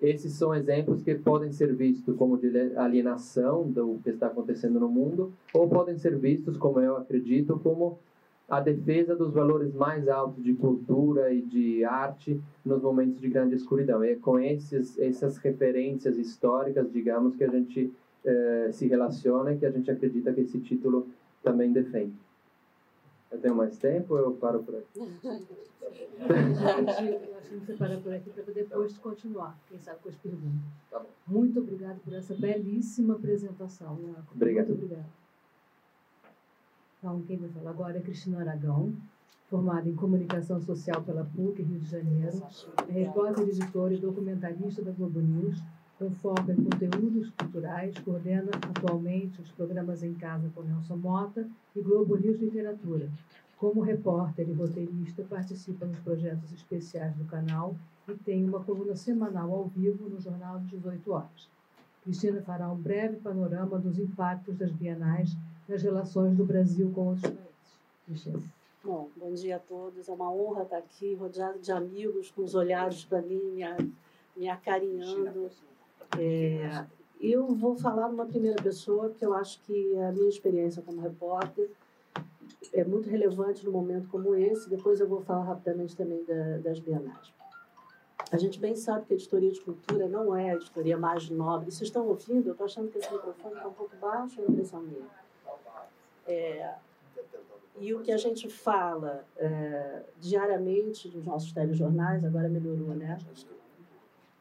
Esses 0.01 0.31
são 0.33 0.55
exemplos 0.55 1.03
que 1.03 1.13
podem 1.15 1.51
ser 1.51 1.75
vistos 1.75 2.15
como 2.15 2.37
de 2.37 2.75
alienação 2.77 3.69
do 3.69 3.99
que 4.01 4.11
está 4.11 4.27
acontecendo 4.27 4.79
no 4.79 4.87
mundo, 4.87 5.33
ou 5.53 5.67
podem 5.67 5.97
ser 5.97 6.15
vistos, 6.17 6.57
como 6.57 6.79
eu 6.79 6.95
acredito, 6.95 7.59
como 7.61 7.99
a 8.47 8.61
defesa 8.61 9.15
dos 9.15 9.33
valores 9.33 9.73
mais 9.73 10.07
altos 10.07 10.43
de 10.43 10.53
cultura 10.53 11.31
e 11.31 11.41
de 11.41 11.83
arte 11.83 12.39
nos 12.65 12.81
momentos 12.81 13.19
de 13.19 13.27
grande 13.29 13.55
escuridão. 13.55 14.01
É 14.01 14.15
com 14.15 14.39
esses, 14.39 14.97
essas 14.97 15.37
referências 15.37 16.17
históricas, 16.17 16.91
digamos, 16.91 17.35
que 17.35 17.43
a 17.43 17.49
gente 17.49 17.91
eh, 18.25 18.69
se 18.71 18.87
relaciona 18.87 19.53
e 19.53 19.57
que 19.57 19.65
a 19.65 19.71
gente 19.71 19.91
acredita 19.91 20.33
que 20.33 20.41
esse 20.41 20.59
título 20.59 21.07
também 21.43 21.71
defende. 21.71 22.13
Eu 23.31 23.39
tenho 23.39 23.55
mais 23.55 23.77
tempo 23.77 24.15
ou 24.15 24.19
eu 24.19 24.31
paro 24.33 24.63
por 24.63 24.75
aqui? 24.75 24.99
eu 24.99 25.07
acho 27.37 27.49
que 27.49 27.57
você 27.57 27.73
para 27.73 27.97
por 27.97 28.13
aqui 28.13 28.29
para 28.31 28.43
depois 28.53 28.97
continuar, 28.97 29.57
quem 29.67 29.79
sabe 29.79 29.99
com 30.01 30.09
as 30.09 30.15
perguntas. 30.15 30.61
Tá 30.89 30.99
bom. 30.99 31.09
Muito 31.27 31.59
obrigado 31.59 31.99
por 31.99 32.13
essa 32.13 32.33
belíssima 32.33 33.15
apresentação. 33.15 33.93
Obrigado. 34.33 34.67
Muito 34.67 34.83
obrigada. 34.83 35.05
Então, 36.97 37.21
quem 37.21 37.37
vai 37.37 37.49
falar 37.49 37.69
agora 37.69 37.97
é 37.97 38.01
Cristina 38.01 38.41
Aragão, 38.41 38.93
formada 39.49 39.87
em 39.87 39.95
Comunicação 39.95 40.61
Social 40.61 41.01
pela 41.03 41.23
PUC, 41.23 41.61
Rio 41.61 41.79
de 41.79 41.89
Janeiro. 41.89 42.43
É 42.87 42.91
repórter, 42.91 43.47
editora 43.47 43.93
e 43.93 43.97
documentarista 43.97 44.81
da 44.81 44.91
Globo 44.91 45.21
News 45.21 45.63
com 45.99 46.09
foco 46.11 46.49
em 46.49 46.55
conteúdos 46.55 47.29
culturais, 47.31 47.93
coordena 47.99 48.51
atualmente 48.69 49.41
os 49.41 49.51
programas 49.51 50.01
Em 50.01 50.13
Casa 50.13 50.49
com 50.55 50.61
Nelson 50.61 50.95
Mota 50.95 51.45
e 51.75 51.81
Globo 51.81 52.15
News 52.15 52.39
Literatura. 52.39 53.09
Como 53.57 53.81
repórter 53.81 54.47
e 54.47 54.53
roteirista, 54.53 55.23
participa 55.23 55.85
nos 55.85 55.99
projetos 55.99 56.53
especiais 56.53 57.13
do 57.17 57.25
canal 57.25 57.75
e 58.07 58.13
tem 58.13 58.47
uma 58.47 58.63
coluna 58.63 58.95
semanal 58.95 59.53
ao 59.53 59.65
vivo 59.65 60.07
no 60.07 60.21
jornal 60.21 60.59
de 60.61 60.67
18 60.77 61.11
horas. 61.11 61.49
Cristina 62.01 62.41
fará 62.41 62.71
um 62.71 62.77
breve 62.77 63.17
panorama 63.17 63.77
dos 63.77 63.99
impactos 63.99 64.55
das 64.55 64.71
bienais 64.71 65.35
nas 65.67 65.83
relações 65.83 66.33
do 66.37 66.45
Brasil 66.45 66.89
com 66.95 67.07
outros 67.07 67.23
países. 67.23 67.77
Cristina. 68.05 68.41
Bom, 68.81 69.09
bom 69.17 69.33
dia 69.33 69.57
a 69.57 69.59
todos. 69.59 70.07
É 70.07 70.13
uma 70.13 70.31
honra 70.31 70.63
estar 70.63 70.77
aqui, 70.77 71.13
rodeado 71.15 71.59
de 71.59 71.73
amigos, 71.73 72.31
com 72.31 72.41
os 72.41 72.55
olhares 72.55 73.03
para 73.03 73.21
mim, 73.21 73.41
me, 73.51 73.65
me 74.37 74.47
acarinhando. 74.47 75.49
É, 76.17 76.85
eu 77.19 77.47
vou 77.47 77.75
falar 77.75 78.09
numa 78.09 78.25
primeira 78.25 78.61
pessoa, 78.61 79.09
porque 79.09 79.25
eu 79.25 79.33
acho 79.33 79.61
que 79.63 79.97
a 79.97 80.11
minha 80.11 80.29
experiência 80.29 80.81
como 80.81 81.01
repórter 81.01 81.69
é 82.73 82.83
muito 82.83 83.09
relevante 83.09 83.65
num 83.65 83.71
momento 83.71 84.07
como 84.09 84.35
esse. 84.35 84.69
Depois 84.69 84.99
eu 84.99 85.07
vou 85.07 85.21
falar 85.21 85.43
rapidamente 85.43 85.95
também 85.95 86.23
da, 86.23 86.57
das 86.59 86.79
bienais. 86.79 87.33
A 88.31 88.37
gente 88.37 88.59
bem 88.59 88.75
sabe 88.75 89.05
que 89.05 89.13
a 89.13 89.15
editoria 89.15 89.51
de 89.51 89.59
cultura 89.59 90.07
não 90.07 90.35
é 90.35 90.51
a 90.51 90.55
editoria 90.55 90.97
mais 90.97 91.29
nobre. 91.29 91.71
Vocês 91.71 91.89
estão 91.89 92.07
ouvindo? 92.07 92.47
Eu 92.47 92.51
estou 92.51 92.65
achando 92.65 92.91
que 92.91 92.99
esse 92.99 93.11
microfone 93.11 93.55
está 93.55 93.67
um 93.67 93.73
pouco 93.73 93.95
baixo, 93.97 94.39
é 94.39 94.43
a 94.43 94.51
impressão 94.51 94.81
minha. 94.81 95.07
É, 96.27 96.75
e 97.79 97.93
o 97.93 98.01
que 98.01 98.11
a 98.11 98.17
gente 98.17 98.47
fala 98.49 99.25
é, 99.37 100.03
diariamente 100.19 101.07
nos 101.07 101.25
nossos 101.25 101.51
telejornais, 101.51 102.23
agora 102.23 102.47
melhorou, 102.47 102.93
né? 102.93 103.17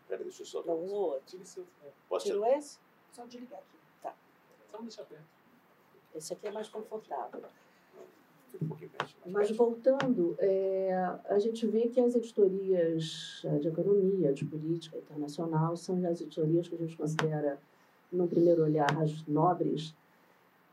Peraí, 0.08 0.24
deixa 0.24 0.42
eu 0.42 0.46
só. 0.46 0.62
Não, 0.64 0.74
um 0.74 0.90
ou 0.90 1.10
outro. 1.10 1.22
Tira 1.26 1.42
esse. 1.42 1.62
Posso 2.08 2.26
Tirou 2.26 2.44
tirar? 2.44 2.58
esse? 2.58 2.78
Só 3.12 3.26
desligar 3.26 3.58
aqui. 3.58 3.76
Tá. 4.02 4.14
Só 4.70 4.78
deixa 4.78 5.04
perto. 5.04 5.24
Esse 6.14 6.32
aqui 6.32 6.46
é 6.46 6.50
mais 6.50 6.68
confortável. 6.68 7.42
Fica 8.50 8.64
um 8.64 8.68
mais 8.68 9.16
Mas 9.26 9.48
perto. 9.48 9.56
voltando, 9.58 10.34
é, 10.38 10.92
a 11.28 11.38
gente 11.38 11.66
vê 11.66 11.88
que 11.88 12.00
as 12.00 12.14
editorias 12.14 13.42
eh, 13.44 13.58
de 13.58 13.68
economia, 13.68 14.32
de 14.32 14.44
política 14.46 14.96
internacional, 14.96 15.76
são 15.76 15.96
as 16.06 16.22
editorias 16.22 16.66
que 16.66 16.74
a 16.74 16.78
gente 16.78 16.96
considera, 16.96 17.60
no 18.10 18.26
primeiro 18.26 18.62
olhar, 18.62 18.90
as 19.02 19.22
nobres, 19.26 19.94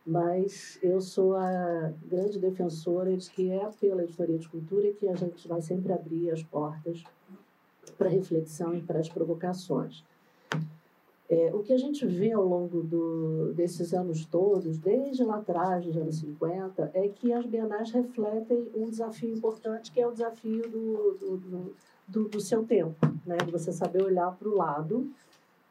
mas 0.06 0.80
eu 0.82 1.02
sou 1.02 1.36
a 1.36 1.92
grande 2.06 2.40
defensora 2.40 3.16
de 3.18 3.30
que 3.30 3.52
é 3.52 3.70
pela 3.80 4.04
editoria 4.04 4.38
de 4.38 4.48
cultura 4.48 4.94
que 4.94 5.10
a 5.10 5.16
gente 5.16 5.46
vai 5.46 5.62
sempre 5.62 5.92
abrir 5.92 6.32
as 6.32 6.44
portas 6.44 7.04
para 7.92 8.10
reflexão 8.10 8.76
e 8.76 8.82
para 8.82 9.00
as 9.00 9.10
provocações. 9.10 10.04
É, 11.28 11.52
o 11.54 11.64
que 11.64 11.74
a 11.74 11.78
gente 11.78 12.06
vê 12.06 12.32
ao 12.32 12.46
longo 12.46 12.84
do, 12.84 13.52
desses 13.54 13.94
anos 13.94 14.26
todos, 14.26 14.78
desde 14.78 15.24
lá 15.24 15.38
atrás, 15.38 15.84
dos 15.84 15.98
anos 15.98 16.18
50, 16.20 16.92
é 16.94 17.08
que 17.08 17.34
as 17.34 17.46
bienais 17.48 17.90
refletem 17.92 18.68
um 18.76 18.90
desafio 18.90 19.36
importante, 19.36 19.92
que 19.92 20.00
é 20.00 20.08
o 20.08 20.12
desafio 20.12 20.70
do, 20.70 21.18
do, 21.20 21.74
do, 22.08 22.30
do, 22.30 22.40
seu 22.40 22.64
tempo, 22.64 22.96
né? 23.26 23.38
de 23.38 23.52
você 23.52 23.72
saber 23.72 24.04
olhar 24.04 24.36
para 24.38 24.48
o 24.48 24.56
lado 24.56 25.10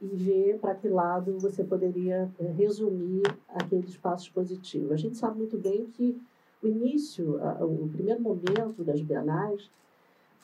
e 0.02 0.06
ver 0.08 0.58
para 0.58 0.74
que 0.74 0.88
lado 0.88 1.38
você 1.38 1.62
poderia 1.62 2.28
eh, 2.40 2.52
resumir 2.58 3.22
aquele 3.48 3.86
espaço 3.86 4.24
expositivo. 4.24 4.92
A 4.92 4.96
gente 4.96 5.16
sabe 5.16 5.38
muito 5.38 5.56
bem 5.56 5.86
que 5.86 6.20
o 6.60 6.66
início, 6.66 7.38
o 7.60 7.88
primeiro 7.88 8.20
momento 8.20 8.82
das 8.82 9.00
bienais 9.00 9.70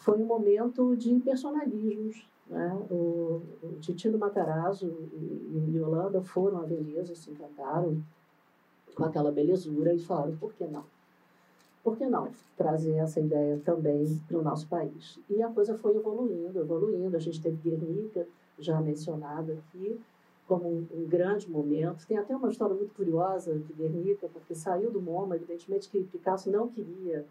foi 0.00 0.20
um 0.20 0.26
momento 0.26 0.96
de 0.96 1.14
personalismos. 1.20 2.26
Né? 2.48 2.74
O, 2.90 3.42
o 3.62 3.78
Titino 3.80 4.18
Matarazzo 4.18 4.86
e, 5.12 5.72
e 5.72 5.76
Yolanda 5.76 6.20
foram 6.20 6.58
a 6.58 6.62
Veneza, 6.62 7.14
se 7.14 7.30
encantaram 7.30 8.02
com 8.94 9.04
aquela 9.04 9.30
belezura 9.30 9.94
e 9.94 10.00
falaram, 10.00 10.36
por 10.36 10.52
que 10.54 10.66
não? 10.66 10.84
Por 11.84 11.96
que 11.96 12.06
não 12.06 12.28
trazer 12.56 12.96
essa 12.96 13.20
ideia 13.20 13.60
também 13.64 14.20
para 14.26 14.38
o 14.38 14.42
nosso 14.42 14.66
país? 14.66 15.18
E 15.30 15.42
a 15.42 15.48
coisa 15.48 15.78
foi 15.78 15.96
evoluindo, 15.96 16.58
evoluindo. 16.58 17.16
A 17.16 17.20
gente 17.20 17.40
teve 17.40 17.56
Guernica, 17.56 18.26
já 18.58 18.80
mencionado 18.80 19.52
aqui, 19.52 19.98
como 20.46 20.68
um, 20.68 20.86
um 20.92 21.06
grande 21.06 21.48
momento. 21.48 22.06
Tem 22.06 22.18
até 22.18 22.34
uma 22.36 22.50
história 22.50 22.74
muito 22.74 22.94
curiosa 22.94 23.54
de 23.54 23.72
Guernica, 23.72 24.28
porque 24.32 24.54
saiu 24.54 24.90
do 24.90 25.00
MoMA, 25.00 25.36
evidentemente 25.36 25.88
que 25.88 26.02
Picasso 26.02 26.50
não 26.50 26.68
queria 26.68 27.24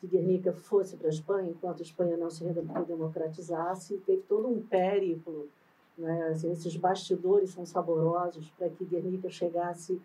que 0.00 0.06
Guernica 0.06 0.52
fosse 0.52 0.96
para 0.96 1.08
a 1.08 1.10
Espanha, 1.10 1.50
enquanto 1.50 1.80
a 1.80 1.82
Espanha 1.82 2.16
não 2.16 2.30
se 2.30 2.44
redemocratizasse, 2.44 3.94
e 3.94 3.98
teve 3.98 4.22
todo 4.22 4.48
um 4.48 4.60
périplo, 4.60 5.48
né? 5.96 6.28
assim, 6.28 6.50
esses 6.52 6.76
bastidores 6.76 7.50
são 7.50 7.66
saborosos 7.66 8.48
para 8.50 8.68
que 8.68 8.84
Guernica 8.84 9.28
chegasse 9.28 10.00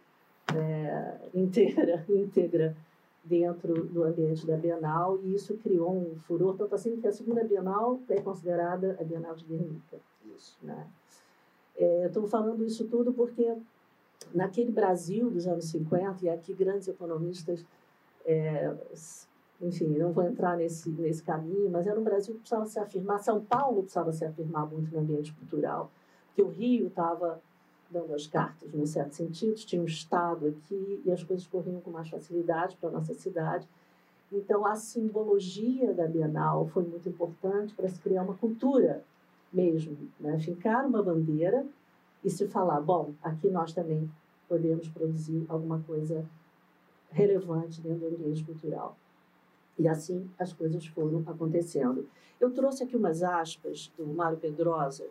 é, 0.56 1.18
inteira, 1.34 2.04
íntegra 2.10 2.76
dentro 3.24 3.86
do 3.86 4.04
ambiente 4.04 4.46
da 4.46 4.58
Bienal, 4.58 5.20
e 5.24 5.34
isso 5.34 5.56
criou 5.58 5.96
um 5.96 6.16
furor, 6.16 6.56
tanto 6.58 6.76
assim 6.76 7.00
que 7.00 7.08
a 7.08 7.12
segunda 7.12 7.44
Bienal 7.44 8.00
é 8.10 8.20
considerada 8.20 8.98
a 9.00 9.04
Bienal 9.04 9.36
de 9.36 9.46
Guernica. 9.46 9.98
Isso. 10.36 10.58
Né? 10.62 10.88
É, 11.78 12.08
Estou 12.08 12.28
falando 12.28 12.66
isso 12.66 12.86
tudo 12.88 13.14
porque 13.14 13.56
naquele 14.34 14.72
Brasil 14.72 15.30
dos 15.30 15.48
anos 15.48 15.66
50, 15.66 16.26
e 16.26 16.30
aqui 16.30 16.54
grandes 16.54 16.88
economistas, 16.88 17.64
é, 18.26 18.74
enfim, 19.62 19.88
não 19.98 20.12
vou 20.12 20.24
entrar 20.24 20.58
nesse, 20.58 20.90
nesse 20.90 21.24
caminho, 21.24 21.70
mas 21.70 21.88
era 21.88 22.00
um 22.00 22.04
Brasil 22.04 22.34
que 22.34 22.42
precisava 22.42 22.66
se 22.66 22.80
afirmar, 22.80 23.20
São 23.20 23.44
Paulo 23.44 23.82
precisava 23.82 24.12
se 24.12 24.26
afirmar 24.26 24.66
muito 24.70 24.92
no 24.94 25.00
ambiente 25.00 25.34
cultural, 25.34 25.92
porque 26.28 26.42
o 26.42 26.50
Rio 26.50 26.88
estava 26.88 27.42
dando 27.90 28.14
as 28.14 28.26
cartas, 28.26 28.74
num 28.74 28.86
certo 28.86 29.14
sentido, 29.14 29.54
tinha 29.54 29.82
um 29.82 29.86
Estado 29.86 30.48
aqui 30.48 31.02
e 31.06 31.12
as 31.12 31.24
coisas 31.24 31.46
corriam 31.46 31.80
com 31.80 31.92
mais 31.92 32.10
facilidade 32.10 32.76
para 32.78 32.90
a 32.90 32.92
nossa 32.92 33.14
cidade. 33.14 33.68
Então, 34.32 34.66
a 34.66 34.76
simbologia 34.76 35.94
da 35.94 36.08
Bienal 36.08 36.66
foi 36.68 36.84
muito 36.84 37.08
importante 37.08 37.74
para 37.76 37.88
se 37.88 38.00
criar 38.00 38.24
uma 38.24 38.34
cultura 38.34 39.04
mesmo, 39.54 39.96
né? 40.20 40.40
fincar 40.40 40.88
uma 40.88 41.04
bandeira 41.04 41.64
e 42.24 42.30
se 42.30 42.48
falar, 42.48 42.82
bom, 42.82 43.14
aqui 43.22 43.48
nós 43.50 43.74
também 43.74 44.10
podemos 44.50 44.88
produzir 44.90 45.46
alguma 45.48 45.80
coisa 45.82 46.26
relevante 47.12 47.80
dentro 47.80 48.10
do 48.10 48.16
ambiente 48.16 48.44
cultural. 48.44 48.98
E 49.78 49.88
assim 49.88 50.30
as 50.38 50.54
coisas 50.54 50.86
foram 50.88 51.24
acontecendo. 51.28 52.08
Eu 52.40 52.52
trouxe 52.52 52.84
aqui 52.84 52.96
umas 52.96 53.24
aspas 53.24 53.92
do 53.98 54.06
Mário 54.06 54.38
Pedrosa, 54.38 55.06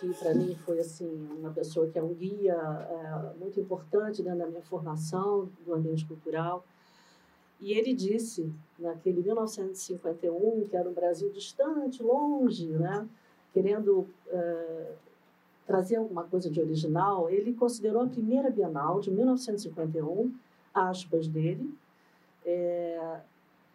que 0.00 0.12
para 0.14 0.34
mim 0.34 0.54
foi 0.64 0.78
assim 0.80 1.28
uma 1.38 1.50
pessoa 1.50 1.88
que 1.88 1.98
é 1.98 2.02
um 2.02 2.12
guia 2.14 2.54
é, 2.54 3.38
muito 3.38 3.58
importante 3.60 4.22
dentro 4.22 4.40
da 4.40 4.46
minha 4.46 4.62
formação 4.62 5.48
do 5.64 5.74
ambiente 5.74 6.04
cultural. 6.04 6.64
E 7.58 7.72
ele 7.72 7.94
disse, 7.94 8.52
naquele 8.78 9.22
1951, 9.22 10.68
que 10.68 10.76
era 10.76 10.88
um 10.88 10.92
Brasil 10.92 11.30
distante, 11.30 12.02
longe, 12.02 12.66
né? 12.68 13.08
querendo 13.56 14.06
eh, 14.28 14.92
trazer 15.66 15.96
alguma 15.96 16.24
coisa 16.24 16.50
de 16.50 16.60
original, 16.60 17.30
ele 17.30 17.54
considerou 17.54 18.02
a 18.02 18.06
primeira 18.06 18.50
Bienal 18.50 19.00
de 19.00 19.10
1951, 19.10 20.30
aspas 20.74 21.26
dele, 21.26 21.72
é, 22.44 23.20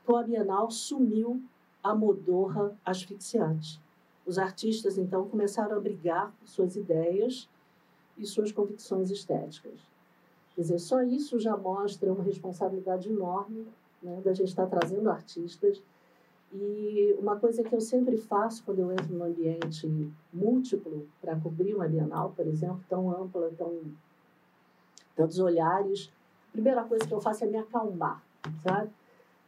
com 0.06 0.16
a 0.16 0.24
Bienal 0.24 0.70
sumiu 0.72 1.42
a 1.84 1.96
modorra 1.96 2.76
asfixiante. 2.86 3.82
Os 4.26 4.38
artistas, 4.38 4.98
então, 4.98 5.28
começaram 5.28 5.76
a 5.76 5.80
brigar 5.80 6.32
por 6.40 6.48
suas 6.48 6.76
ideias 6.76 7.50
e 8.18 8.26
suas 8.26 8.52
convicções 8.52 9.10
estéticas. 9.10 9.80
Quer 10.56 10.62
dizer, 10.62 10.80
só 10.80 11.02
isso 11.02 11.40
já 11.40 11.58
mostra 11.58 12.12
uma 12.12 12.24
responsabilidade 12.24 13.10
enorme 13.10 13.66
né, 14.02 14.22
da 14.24 14.34
gente 14.34 14.50
estar 14.50 14.68
trazendo 14.68 15.10
artistas. 15.10 15.82
E 16.54 17.16
uma 17.18 17.38
coisa 17.38 17.64
que 17.64 17.74
eu 17.74 17.80
sempre 17.80 18.18
faço 18.18 18.64
quando 18.64 18.80
eu 18.80 18.92
entro 18.92 19.14
num 19.14 19.24
ambiente 19.24 19.88
múltiplo 20.34 21.08
para 21.22 21.40
cobrir 21.40 21.74
uma 21.74 21.88
Bienal, 21.88 22.34
por 22.36 22.46
exemplo, 22.46 22.84
tão 22.90 23.10
ampla, 23.10 23.50
tão 23.58 23.82
tantos 25.16 25.40
olhares, 25.40 26.12
a 26.50 26.52
primeira 26.52 26.84
coisa 26.84 27.08
que 27.08 27.14
eu 27.14 27.22
faço 27.22 27.46
é 27.46 27.48
me 27.48 27.58
acalmar, 27.58 28.22
sabe? 28.62 28.90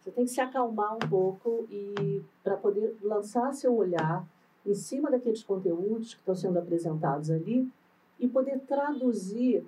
Você 0.04 0.12
tem 0.12 0.26
que 0.26 0.32
se 0.32 0.41
acalmar 0.41 0.95
um 0.95 1.10
pouco 1.10 1.66
e 1.72 2.22
para 2.43 2.58
poder 2.58 2.93
lançar 3.01 3.54
seu 3.54 3.74
olhar 3.74 4.28
em 4.66 4.74
cima 4.74 5.10
daqueles 5.10 5.41
conteúdos 5.43 6.14
que 6.14 6.20
estão 6.20 6.36
sendo 6.36 6.60
apresentados 6.60 7.32
ali 7.32 7.72
e 8.20 8.28
poder 8.28 8.60
traduzir, 8.68 9.66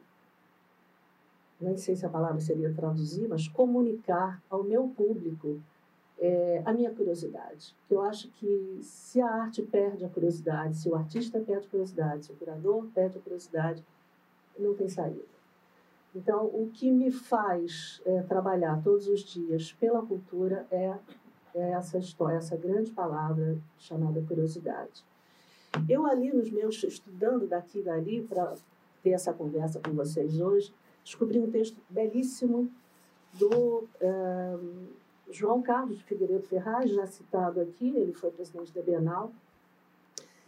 nem 1.60 1.78
sei 1.78 1.96
se 1.96 2.06
a 2.06 2.10
palavra 2.10 2.42
seria 2.42 2.74
traduzir, 2.74 3.30
mas 3.30 3.48
comunicar 3.48 4.44
ao 4.50 4.62
meu 4.62 4.90
público 4.90 5.62
é, 6.20 6.62
a 6.66 6.74
minha 6.74 6.94
curiosidade. 6.94 7.74
Eu 7.90 8.02
acho 8.02 8.30
que 8.32 8.80
se 8.82 9.22
a 9.22 9.28
arte 9.28 9.62
perde 9.62 10.04
a 10.04 10.10
curiosidade, 10.10 10.76
se 10.76 10.90
o 10.90 10.96
artista 10.96 11.40
perde 11.40 11.68
a 11.68 11.70
curiosidade, 11.70 12.26
se 12.26 12.34
o 12.34 12.36
curador 12.36 12.86
perde 12.94 13.18
a 13.18 13.22
curiosidade, 13.22 13.82
não 14.60 14.76
tem 14.76 14.90
saída. 14.90 15.35
Então, 16.16 16.46
o 16.46 16.70
que 16.74 16.90
me 16.90 17.12
faz 17.12 18.02
é, 18.06 18.22
trabalhar 18.22 18.82
todos 18.82 19.08
os 19.08 19.22
dias 19.22 19.74
pela 19.74 20.02
cultura 20.02 20.66
é, 20.72 20.98
é 21.54 21.72
essa 21.72 21.98
história, 21.98 22.38
essa 22.38 22.56
grande 22.56 22.90
palavra 22.92 23.58
chamada 23.78 24.22
curiosidade. 24.22 25.04
Eu 25.90 26.06
ali 26.06 26.32
nos 26.32 26.50
meus 26.50 26.82
estudando 26.84 27.46
daqui 27.48 27.80
e 27.80 27.84
dali 27.84 28.22
para 28.22 28.54
ter 29.04 29.10
essa 29.10 29.34
conversa 29.34 29.80
com 29.82 29.92
vocês 29.92 30.40
hoje, 30.40 30.74
descobri 31.04 31.38
um 31.38 31.52
texto 31.52 31.78
belíssimo 31.90 32.72
do 33.34 33.88
eh, 34.00 34.58
João 35.30 35.62
Carlos 35.62 36.02
Figueiredo 36.02 36.48
Ferraz, 36.48 36.90
já 36.90 37.06
citado 37.06 37.60
aqui, 37.60 37.90
ele 37.90 38.14
foi 38.14 38.32
presidente 38.32 38.74
da 38.74 38.82
Bienal. 38.82 39.32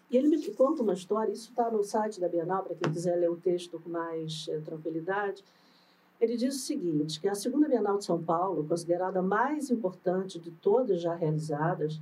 E 0.10 0.16
ele 0.16 0.30
me 0.30 0.52
conta 0.52 0.84
uma 0.84 0.94
história, 0.94 1.32
isso 1.32 1.50
está 1.50 1.70
no 1.70 1.84
site 1.84 2.20
da 2.20 2.30
Bienal, 2.30 2.64
para 2.64 2.76
quem 2.76 2.92
quiser 2.92 3.16
ler 3.18 3.30
o 3.30 3.36
texto 3.36 3.78
com 3.80 3.90
mais 3.90 4.48
eh, 4.50 4.60
tranquilidade. 4.60 5.44
Ele 6.20 6.38
diz 6.38 6.56
o 6.56 6.60
seguinte, 6.60 7.20
que 7.20 7.28
a 7.28 7.36
segunda 7.36 7.68
Bienal 7.68 7.98
de 7.98 8.06
São 8.06 8.24
Paulo, 8.24 8.66
considerada 8.66 9.20
a 9.20 9.22
mais 9.22 9.70
importante 9.70 10.40
de 10.40 10.50
todas 10.50 11.02
já 11.02 11.14
realizadas, 11.14 12.00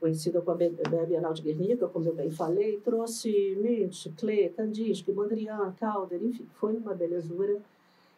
conhecida 0.00 0.40
como 0.40 0.58
a 0.62 1.06
Bienal 1.06 1.32
de 1.32 1.42
Guernica, 1.42 1.86
como 1.86 2.06
eu 2.06 2.14
bem 2.14 2.30
falei, 2.30 2.80
trouxe 2.80 3.56
Nietzsche, 3.60 4.10
Klee, 4.10 4.48
Kandinsky, 4.48 5.12
Mondrian, 5.12 5.72
Calder, 5.78 6.22
enfim, 6.22 6.46
foi 6.54 6.76
uma 6.76 6.94
belezura. 6.94 7.60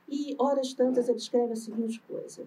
E, 0.09 0.35
horas 0.39 0.73
tantas, 0.73 1.09
ele 1.09 1.19
escreve 1.19 1.53
a 1.53 1.57
seguinte 1.57 2.01
coisa. 2.09 2.45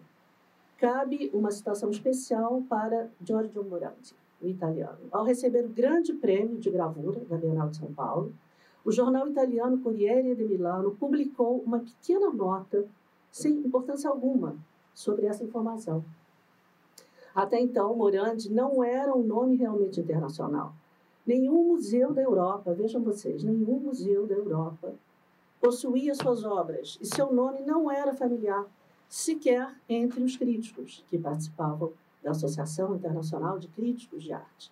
Cabe 0.78 1.30
uma 1.34 1.52
citação 1.52 1.90
especial 1.90 2.64
para 2.68 3.10
Giorgio 3.24 3.64
Morandi, 3.64 4.16
o 4.42 4.48
italiano. 4.48 5.00
Ao 5.12 5.24
receber 5.24 5.66
o 5.66 5.70
grande 5.70 6.14
prêmio 6.14 6.58
de 6.58 6.70
gravura 6.70 7.20
da 7.22 7.38
Bienal 7.38 7.70
de 7.70 7.78
São 7.78 7.94
Paulo, 7.94 8.34
o 8.84 8.92
jornal 8.92 9.28
italiano 9.28 9.80
Corriere 9.80 10.36
de 10.36 10.44
Milano 10.44 10.96
publicou 10.96 11.60
uma 11.66 11.80
pequena 11.80 12.30
nota, 12.32 12.86
sem 13.32 13.54
importância 13.54 14.10
alguma, 14.10 14.56
sobre 14.94 15.26
essa 15.26 15.44
informação. 15.44 16.04
Até 17.34 17.60
então, 17.60 17.96
Morandi 17.96 18.52
não 18.52 18.84
era 18.84 19.14
um 19.14 19.24
nome 19.24 19.56
realmente 19.58 20.00
internacional. 20.00 20.74
Nenhum 21.26 21.70
museu 21.70 22.14
da 22.14 22.22
Europa, 22.22 22.74
vejam 22.74 23.02
vocês, 23.02 23.44
nenhum 23.44 23.80
museu 23.80 24.28
da 24.28 24.36
Europa 24.36 24.94
possuía 25.60 26.14
suas 26.14 26.44
obras 26.44 26.98
e 27.02 27.06
seu 27.08 27.34
nome 27.34 27.62
não 27.62 27.90
era 27.90 28.14
familiar 28.14 28.68
sequer 29.10 29.74
entre 29.90 30.22
os 30.22 30.38
críticos 30.38 31.04
que 31.10 31.18
participavam 31.18 31.92
da 32.26 32.32
Associação 32.32 32.96
Internacional 32.96 33.60
de 33.60 33.68
Críticos 33.68 34.24
de 34.24 34.34
Arte. 34.34 34.72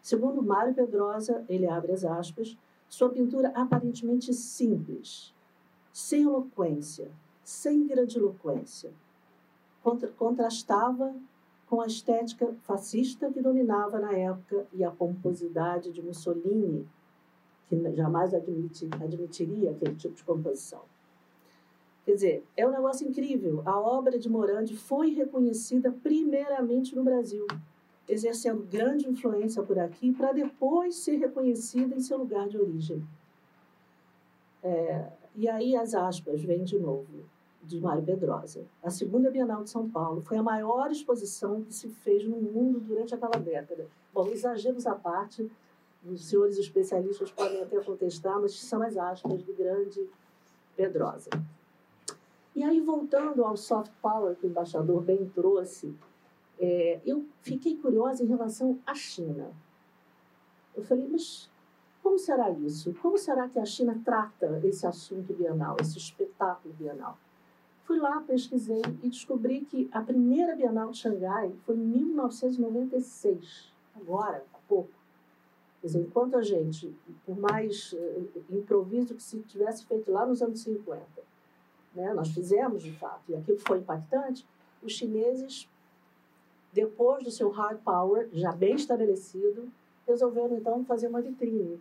Segundo 0.00 0.40
Mário 0.40 0.72
Pedrosa, 0.72 1.44
ele 1.48 1.68
abre 1.68 1.90
as 1.90 2.04
aspas, 2.04 2.56
sua 2.88 3.08
pintura 3.08 3.48
aparentemente 3.48 4.32
simples, 4.32 5.34
sem 5.92 6.22
eloquência, 6.22 7.10
sem 7.42 7.88
grandiloquência, 7.88 8.92
contrastava 10.16 11.12
com 11.68 11.80
a 11.80 11.86
estética 11.86 12.54
fascista 12.62 13.32
que 13.32 13.42
dominava 13.42 13.98
na 13.98 14.12
época 14.12 14.64
e 14.72 14.84
a 14.84 14.90
pomposidade 14.90 15.90
de 15.90 16.00
Mussolini, 16.00 16.88
que 17.68 17.96
jamais 17.96 18.32
admitir, 18.32 18.88
admitiria 19.02 19.72
aquele 19.72 19.96
tipo 19.96 20.14
de 20.14 20.22
composição. 20.22 20.82
Quer 22.06 22.14
dizer, 22.14 22.44
é 22.56 22.64
um 22.64 22.70
negócio 22.70 23.06
incrível. 23.06 23.62
A 23.66 23.80
obra 23.80 24.16
de 24.16 24.28
Morandi 24.28 24.76
foi 24.76 25.10
reconhecida 25.10 25.90
primeiramente 25.90 26.94
no 26.94 27.02
Brasil, 27.02 27.44
exercendo 28.08 28.62
grande 28.62 29.08
influência 29.08 29.60
por 29.60 29.76
aqui, 29.76 30.12
para 30.12 30.30
depois 30.30 30.94
ser 30.94 31.16
reconhecida 31.16 31.96
em 31.96 32.00
seu 32.00 32.16
lugar 32.16 32.48
de 32.48 32.56
origem. 32.56 33.04
É, 34.62 35.08
e 35.34 35.48
aí 35.48 35.74
as 35.74 35.94
aspas 35.94 36.40
vêm 36.40 36.62
de 36.62 36.78
novo 36.78 37.24
de 37.60 37.80
Mário 37.80 38.04
Pedrosa. 38.04 38.64
A 38.84 38.90
segunda 38.90 39.28
Bienal 39.28 39.64
de 39.64 39.70
São 39.70 39.90
Paulo 39.90 40.20
foi 40.20 40.36
a 40.36 40.42
maior 40.44 40.88
exposição 40.92 41.64
que 41.64 41.74
se 41.74 41.88
fez 41.88 42.24
no 42.24 42.36
mundo 42.36 42.78
durante 42.78 43.16
aquela 43.16 43.36
década. 43.36 43.88
Bom, 44.14 44.28
exageros 44.28 44.86
à 44.86 44.94
parte, 44.94 45.50
os 46.08 46.24
senhores 46.24 46.56
especialistas 46.56 47.32
podem 47.32 47.60
até 47.60 47.80
contestar, 47.80 48.40
mas 48.40 48.54
são 48.54 48.80
as 48.80 48.96
aspas 48.96 49.42
do 49.42 49.52
grande 49.54 50.08
Pedrosa. 50.76 51.30
E 52.56 52.64
aí, 52.64 52.80
voltando 52.80 53.44
ao 53.44 53.54
soft 53.54 53.92
power 54.00 54.34
que 54.34 54.46
o 54.46 54.48
embaixador 54.48 55.02
bem 55.02 55.28
trouxe, 55.28 55.94
é, 56.58 57.02
eu 57.04 57.26
fiquei 57.42 57.76
curiosa 57.76 58.24
em 58.24 58.26
relação 58.26 58.78
à 58.86 58.94
China. 58.94 59.52
Eu 60.74 60.82
falei, 60.82 61.06
mas 61.06 61.50
como 62.02 62.18
será 62.18 62.48
isso? 62.50 62.94
Como 63.02 63.18
será 63.18 63.46
que 63.46 63.58
a 63.58 63.64
China 63.66 64.00
trata 64.02 64.58
esse 64.64 64.86
assunto 64.86 65.34
bienal, 65.34 65.76
esse 65.82 65.98
espetáculo 65.98 66.72
bienal? 66.72 67.18
Fui 67.84 67.98
lá, 67.98 68.22
pesquisei 68.22 68.80
e 69.02 69.10
descobri 69.10 69.60
que 69.60 69.90
a 69.92 70.00
primeira 70.00 70.56
Bienal 70.56 70.90
de 70.90 70.96
Xangai 70.96 71.52
foi 71.66 71.76
em 71.76 71.80
1996, 71.80 73.70
agora, 73.94 74.42
há 74.54 74.58
pouco. 74.66 74.90
Quer 75.82 75.88
dizer, 75.88 76.00
enquanto 76.00 76.36
a 76.36 76.42
gente, 76.42 76.92
por 77.26 77.38
mais 77.38 77.92
uh, 77.92 78.28
improviso 78.50 79.14
que 79.14 79.22
se 79.22 79.40
tivesse 79.42 79.84
feito 79.84 80.10
lá 80.10 80.24
nos 80.24 80.42
anos 80.42 80.60
50, 80.62 81.15
né, 81.96 82.14
nós 82.14 82.28
fizemos 82.28 82.82
de 82.82 82.92
fato, 82.92 83.22
e 83.28 83.34
aquilo 83.34 83.58
foi 83.58 83.78
impactante, 83.78 84.46
os 84.82 84.92
chineses, 84.92 85.68
depois 86.72 87.24
do 87.24 87.30
seu 87.32 87.50
hard 87.50 87.80
power 87.80 88.28
já 88.32 88.52
bem 88.52 88.76
estabelecido, 88.76 89.68
resolveram 90.06 90.56
então 90.56 90.84
fazer 90.84 91.08
uma 91.08 91.20
vitrine 91.20 91.80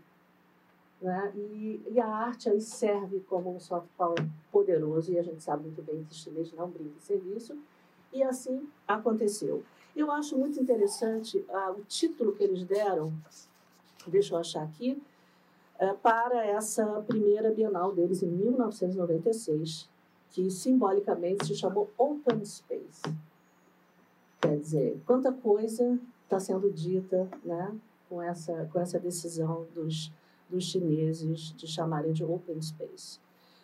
né? 1.01 1.31
E, 1.35 1.81
e, 1.91 1.99
a 1.99 2.07
arte 2.07 2.49
aí 2.49 2.61
serve 2.61 3.19
como 3.21 3.55
um 3.55 3.59
soft 3.59 3.87
power 3.97 4.17
poderoso, 4.51 5.11
e 5.11 5.19
a 5.19 5.23
gente 5.23 5.43
sabe 5.43 5.63
muito 5.63 5.81
bem 5.81 6.03
que 6.03 6.11
os 6.11 6.21
chineses 6.21 6.53
não 6.53 6.69
brincam 6.69 6.95
em 6.97 7.01
serviço, 7.01 7.57
e 8.13 8.23
assim 8.23 8.67
aconteceu. 8.87 9.63
Eu 9.95 10.11
acho 10.11 10.37
muito 10.37 10.59
interessante 10.59 11.45
ah, 11.49 11.71
o 11.77 11.81
título 11.83 12.33
que 12.33 12.43
eles 12.43 12.63
deram, 12.63 13.13
deixa 14.07 14.33
eu 14.33 14.39
achar 14.39 14.63
aqui, 14.63 15.01
é, 15.77 15.93
para 15.93 16.45
essa 16.45 16.85
primeira 17.01 17.51
Bienal 17.51 17.93
deles 17.93 18.23
em 18.23 18.27
1996, 18.27 19.89
que 20.35 20.51
simbolicamente 20.51 21.47
se 21.47 21.55
chamou 21.55 21.89
Open 21.97 22.43
Space. 22.43 23.01
Quer 24.41 24.59
dizer, 24.59 25.01
quanta 25.05 25.31
coisa 25.31 25.97
está 26.23 26.39
sendo 26.39 26.69
dita 26.69 27.27
né, 27.43 27.73
com, 28.09 28.21
essa, 28.21 28.69
com 28.71 28.79
essa 28.79 28.99
decisão 28.99 29.65
dos 29.73 30.11
dos 30.49 30.65
chineses 30.65 31.53
de 31.53 31.67
chamarem 31.67 32.13
de 32.13 32.23
open 32.23 32.61
space. 32.61 33.19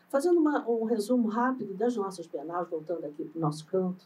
Fazendo 0.09 0.39
uma, 0.39 0.67
um 0.67 0.84
resumo 0.84 1.28
rápido 1.30 1.74
das 1.74 1.95
nossas 1.95 2.28
bienais, 2.28 2.69
voltando 2.69 3.05
aqui 3.05 3.24
para 3.24 3.38
o 3.38 3.41
nosso 3.41 3.65
canto, 3.65 4.05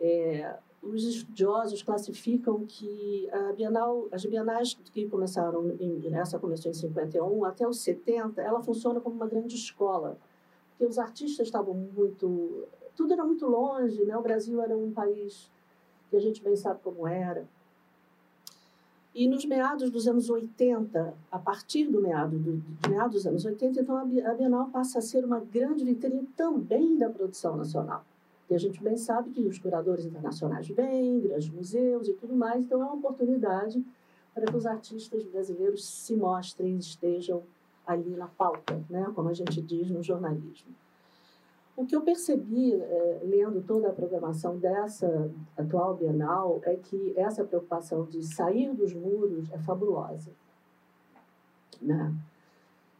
é, 0.00 0.56
os 0.82 1.04
estudiosos 1.04 1.82
classificam 1.82 2.64
que 2.66 3.28
a 3.30 3.52
Bienal, 3.52 4.08
as 4.10 4.24
bienais 4.24 4.74
que 4.74 5.08
começaram, 5.08 5.70
em, 5.78 6.14
essa 6.14 6.38
começou 6.38 6.70
em 6.70 6.74
51 6.74 7.44
até 7.44 7.66
os 7.66 7.78
70, 7.80 8.42
ela 8.42 8.62
funciona 8.62 9.00
como 9.00 9.14
uma 9.14 9.26
grande 9.26 9.54
escola, 9.54 10.18
porque 10.74 10.90
os 10.90 10.98
artistas 10.98 11.46
estavam 11.46 11.74
muito, 11.74 12.66
tudo 12.96 13.12
era 13.12 13.24
muito 13.24 13.46
longe, 13.46 14.04
né? 14.04 14.16
O 14.16 14.22
Brasil 14.22 14.60
era 14.60 14.76
um 14.76 14.90
país 14.92 15.50
que 16.10 16.16
a 16.16 16.20
gente 16.20 16.42
bem 16.42 16.56
sabe 16.56 16.80
como 16.82 17.06
era, 17.06 17.46
E 19.14 19.28
nos 19.28 19.44
meados 19.44 19.90
dos 19.90 20.08
anos 20.08 20.28
80, 20.28 21.14
a 21.30 21.38
partir 21.38 21.86
do 21.86 22.00
meado 22.00 22.36
do, 22.36 22.56
de 22.56 22.90
meados 22.90 23.14
dos 23.14 23.26
anos 23.26 23.44
80, 23.44 23.80
então 23.80 23.96
a 23.96 24.04
Bienal 24.34 24.68
passa 24.70 24.98
a 24.98 25.02
ser 25.02 25.24
uma 25.24 25.38
grande 25.38 25.84
vitrine 25.84 26.26
também 26.36 26.98
da 26.98 27.08
produção 27.08 27.56
nacional. 27.56 28.04
E 28.50 28.54
a 28.54 28.58
gente 28.58 28.82
bem 28.82 28.96
sabe 28.96 29.30
que 29.30 29.40
os 29.42 29.58
curadores 29.58 30.04
internacionais 30.04 30.66
vêm, 30.66 31.20
grandes 31.20 31.48
museus 31.48 32.08
e 32.08 32.12
tudo 32.14 32.34
mais, 32.34 32.64
então 32.64 32.82
é 32.82 32.84
uma 32.84 32.94
oportunidade 32.94 33.84
para 34.34 34.46
que 34.46 34.56
os 34.56 34.66
artistas 34.66 35.24
brasileiros 35.24 35.84
se 35.84 36.16
mostrem, 36.16 36.76
estejam 36.76 37.44
ali 37.86 38.16
na 38.16 38.26
pauta, 38.26 38.82
né? 38.88 39.10
como 39.14 39.28
a 39.28 39.34
gente 39.34 39.60
diz 39.60 39.90
no 39.90 40.02
jornalismo. 40.02 40.74
O 41.76 41.84
que 41.84 41.96
eu 41.96 42.02
percebi, 42.02 42.72
é, 42.74 43.20
lendo 43.24 43.60
toda 43.62 43.88
a 43.88 43.92
programação 43.92 44.56
dessa 44.58 45.30
atual 45.56 45.96
Bienal, 45.96 46.60
é 46.62 46.76
que 46.76 47.12
essa 47.16 47.44
preocupação 47.44 48.04
de 48.04 48.22
sair 48.22 48.72
dos 48.72 48.94
muros 48.94 49.50
é 49.50 49.58
fabulosa. 49.58 50.30
Né? 51.82 52.14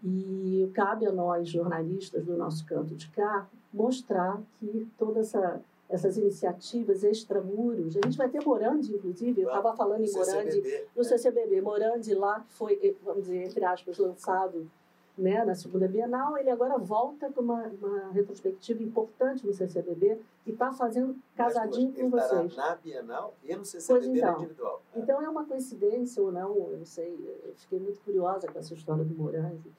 E 0.03 0.69
cabe 0.75 1.07
a 1.07 1.13
nós, 1.13 1.49
jornalistas 1.49 2.25
do 2.25 2.37
nosso 2.37 2.67
canto 2.67 2.95
de 2.97 3.09
cá, 3.11 3.49
mostrar 3.73 4.43
que 4.59 4.89
todas 4.99 5.35
essa, 5.35 5.61
essas 5.95 6.17
iniciativas 6.17 7.05
extramuros, 7.05 7.97
a 7.97 8.01
gente 8.05 8.19
vai 8.19 8.29
ter 8.29 8.45
Morandi, 8.45 8.93
inclusive, 8.93 9.41
eu 9.41 9.49
estava 9.49 9.77
falando 9.77 10.05
em 10.05 10.13
Morandi, 10.13 10.87
no 10.95 11.05
CCBB, 11.05 11.61
Morandi 11.61 12.15
lá, 12.15 12.41
que 12.41 12.53
foi, 12.53 12.97
vamos 13.03 13.23
dizer, 13.23 13.45
entre 13.45 13.65
aspas, 13.65 13.97
lançado 13.99 14.69
né, 15.17 15.45
na 15.45 15.55
segunda 15.55 15.87
Bienal, 15.87 16.37
ele 16.37 16.51
agora 16.51 16.77
volta 16.77 17.31
com 17.31 17.41
uma, 17.41 17.63
uma 17.81 18.11
retrospectiva 18.11 18.83
importante 18.83 19.47
no 19.47 19.55
CCBB 19.55 20.19
e 20.45 20.51
está 20.51 20.73
fazendo 20.73 21.17
casadinho 21.37 21.93
com 21.93 22.11
vocês. 22.11 22.57
na 22.57 22.75
Bienal 22.75 23.33
e 23.45 23.55
no 23.55 23.65
CCBB 23.65 24.19
então, 24.19 24.39
individual. 24.41 24.83
Então 24.97 25.23
é 25.23 25.29
uma 25.29 25.45
coincidência 25.45 26.21
ou 26.21 26.33
não, 26.33 26.57
eu 26.73 26.79
não 26.79 26.85
sei, 26.85 27.15
eu 27.45 27.55
fiquei 27.55 27.79
muito 27.79 28.01
curiosa 28.01 28.49
com 28.49 28.59
essa 28.59 28.75
história 28.75 29.05
do 29.05 29.15
Morandi. 29.15 29.73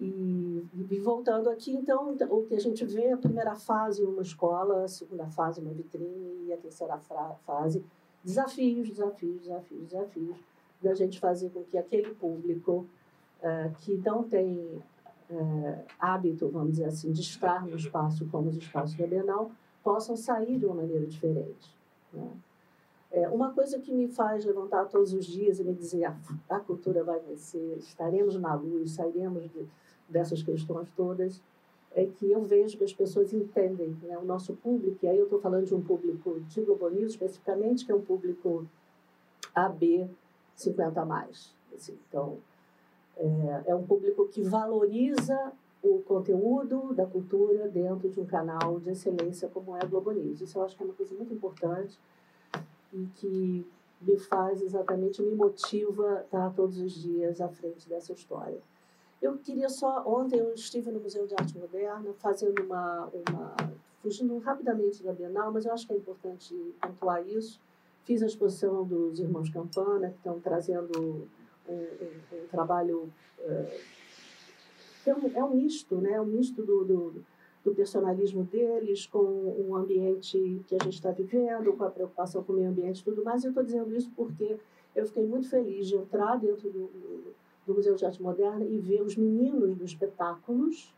E, 0.00 0.64
e, 0.90 0.98
voltando 1.00 1.50
aqui, 1.50 1.74
então, 1.74 2.16
o 2.30 2.44
que 2.44 2.54
a 2.54 2.60
gente 2.60 2.84
vê, 2.84 3.10
a 3.10 3.16
primeira 3.16 3.56
fase 3.56 4.04
uma 4.04 4.22
escola, 4.22 4.84
a 4.84 4.88
segunda 4.88 5.26
fase 5.26 5.60
uma 5.60 5.72
vitrine 5.72 6.44
e 6.46 6.52
a 6.52 6.56
terceira 6.56 6.96
fase 7.44 7.84
desafios, 8.22 8.88
desafios, 8.88 9.40
desafios, 9.42 9.88
desafios, 9.88 10.36
da 10.82 10.94
gente 10.94 11.18
fazer 11.18 11.50
com 11.50 11.62
que 11.64 11.76
aquele 11.76 12.14
público 12.14 12.86
uh, 13.42 13.74
que 13.78 13.96
não 13.96 14.22
tem 14.22 14.58
uh, 15.30 15.84
hábito, 15.98 16.48
vamos 16.48 16.72
dizer 16.72 16.84
assim, 16.84 17.10
de 17.12 17.20
estar 17.20 17.66
no 17.66 17.76
espaço 17.76 18.26
como 18.26 18.48
os 18.48 18.56
espaços 18.56 18.96
da 18.96 19.06
Bienal, 19.06 19.50
possam 19.82 20.16
sair 20.16 20.58
de 20.58 20.66
uma 20.66 20.76
maneira 20.76 21.06
diferente. 21.06 21.74
Né? 22.12 22.30
É, 23.10 23.28
uma 23.28 23.52
coisa 23.52 23.78
que 23.78 23.90
me 23.90 24.06
faz 24.06 24.44
levantar 24.44 24.84
todos 24.84 25.14
os 25.14 25.24
dias 25.24 25.58
e 25.58 25.64
me 25.64 25.72
dizer 25.72 26.04
a, 26.04 26.14
a 26.50 26.60
cultura 26.60 27.02
vai 27.02 27.18
vencer, 27.20 27.78
estaremos 27.78 28.36
na 28.36 28.54
luz, 28.54 28.92
sairemos 28.92 29.44
de, 29.50 29.66
dessas 30.08 30.42
questões 30.42 30.88
todas, 30.96 31.40
é 31.94 32.06
que 32.06 32.30
eu 32.30 32.42
vejo 32.42 32.76
que 32.76 32.84
as 32.84 32.92
pessoas 32.92 33.32
entendem 33.32 33.96
né, 34.02 34.16
o 34.18 34.24
nosso 34.24 34.54
público, 34.54 34.98
e 35.02 35.08
aí 35.08 35.18
eu 35.18 35.24
estou 35.24 35.40
falando 35.40 35.66
de 35.66 35.74
um 35.74 35.82
público 35.82 36.40
de 36.40 36.60
Globo 36.60 36.88
News 36.90 37.12
especificamente, 37.12 37.84
que 37.84 37.92
é 37.92 37.94
um 37.94 38.00
público 38.00 38.66
AB 39.54 40.08
50 40.54 41.00
a 41.00 41.04
mais. 41.04 41.54
Assim, 41.74 41.98
então, 42.08 42.38
é, 43.16 43.64
é 43.66 43.74
um 43.74 43.84
público 43.84 44.26
que 44.28 44.42
valoriza 44.42 45.52
o 45.82 46.00
conteúdo 46.02 46.92
da 46.94 47.06
cultura 47.06 47.68
dentro 47.68 48.08
de 48.08 48.20
um 48.20 48.26
canal 48.26 48.80
de 48.80 48.90
excelência 48.90 49.48
como 49.48 49.76
é 49.76 49.80
a 49.82 49.86
Globo 49.86 50.10
News. 50.12 50.40
Isso 50.40 50.58
eu 50.58 50.64
acho 50.64 50.76
que 50.76 50.82
é 50.82 50.86
uma 50.86 50.94
coisa 50.94 51.14
muito 51.14 51.32
importante 51.32 51.98
e 52.92 53.06
que 53.16 53.66
me 54.00 54.16
faz 54.16 54.62
exatamente, 54.62 55.22
me 55.22 55.34
motiva 55.34 56.22
estar 56.24 56.52
todos 56.54 56.78
os 56.78 56.92
dias 56.92 57.40
à 57.40 57.48
frente 57.48 57.88
dessa 57.88 58.12
história. 58.12 58.58
Eu 59.20 59.36
queria 59.38 59.68
só, 59.68 60.04
ontem 60.06 60.38
eu 60.38 60.54
estive 60.54 60.90
no 60.90 61.00
Museu 61.00 61.26
de 61.26 61.34
Arte 61.34 61.58
Moderna 61.58 62.12
fazendo 62.14 62.62
uma, 62.62 63.06
uma 63.06 63.54
fugindo 64.00 64.38
rapidamente 64.38 65.02
da 65.02 65.12
Bienal, 65.12 65.52
mas 65.52 65.66
eu 65.66 65.72
acho 65.72 65.86
que 65.86 65.92
é 65.92 65.96
importante 65.96 66.54
pontuar 66.80 67.26
isso. 67.26 67.60
Fiz 68.04 68.22
a 68.22 68.26
exposição 68.26 68.84
dos 68.84 69.18
Irmãos 69.18 69.50
Campana, 69.50 70.10
que 70.10 70.16
estão 70.16 70.38
trazendo 70.40 70.98
um, 70.98 71.26
um, 71.68 71.86
um 72.32 72.46
trabalho 72.48 73.12
é, 73.40 73.80
é, 75.06 75.14
um, 75.14 75.30
é 75.34 75.44
um 75.44 75.54
misto, 75.54 75.96
né? 75.96 76.12
É 76.12 76.20
um 76.20 76.26
misto 76.26 76.62
do, 76.62 76.84
do, 76.84 77.24
do, 77.64 77.74
personalismo 77.74 78.44
deles 78.44 79.06
com 79.06 79.18
um 79.18 79.74
ambiente 79.74 80.62
que 80.66 80.76
a 80.76 80.84
gente 80.84 80.94
está 80.94 81.10
vivendo, 81.10 81.72
com 81.72 81.84
a 81.84 81.90
preocupação 81.90 82.42
com 82.44 82.52
o 82.52 82.56
meio 82.56 82.68
ambiente 82.68 83.00
e 83.00 83.04
tudo 83.04 83.24
mais. 83.24 83.44
Eu 83.44 83.50
estou 83.50 83.64
dizendo 83.64 83.94
isso 83.94 84.10
porque 84.14 84.58
eu 84.94 85.06
fiquei 85.06 85.26
muito 85.26 85.48
feliz 85.48 85.86
de 85.86 85.96
entrar 85.96 86.36
dentro 86.36 86.70
do, 86.70 86.90
do 87.68 87.74
Museu 87.74 87.94
de 87.94 88.06
Arte 88.06 88.22
Moderna 88.22 88.64
e 88.64 88.78
ver 88.78 89.02
os 89.02 89.14
meninos 89.14 89.76
dos 89.76 89.90
espetáculos, 89.90 90.90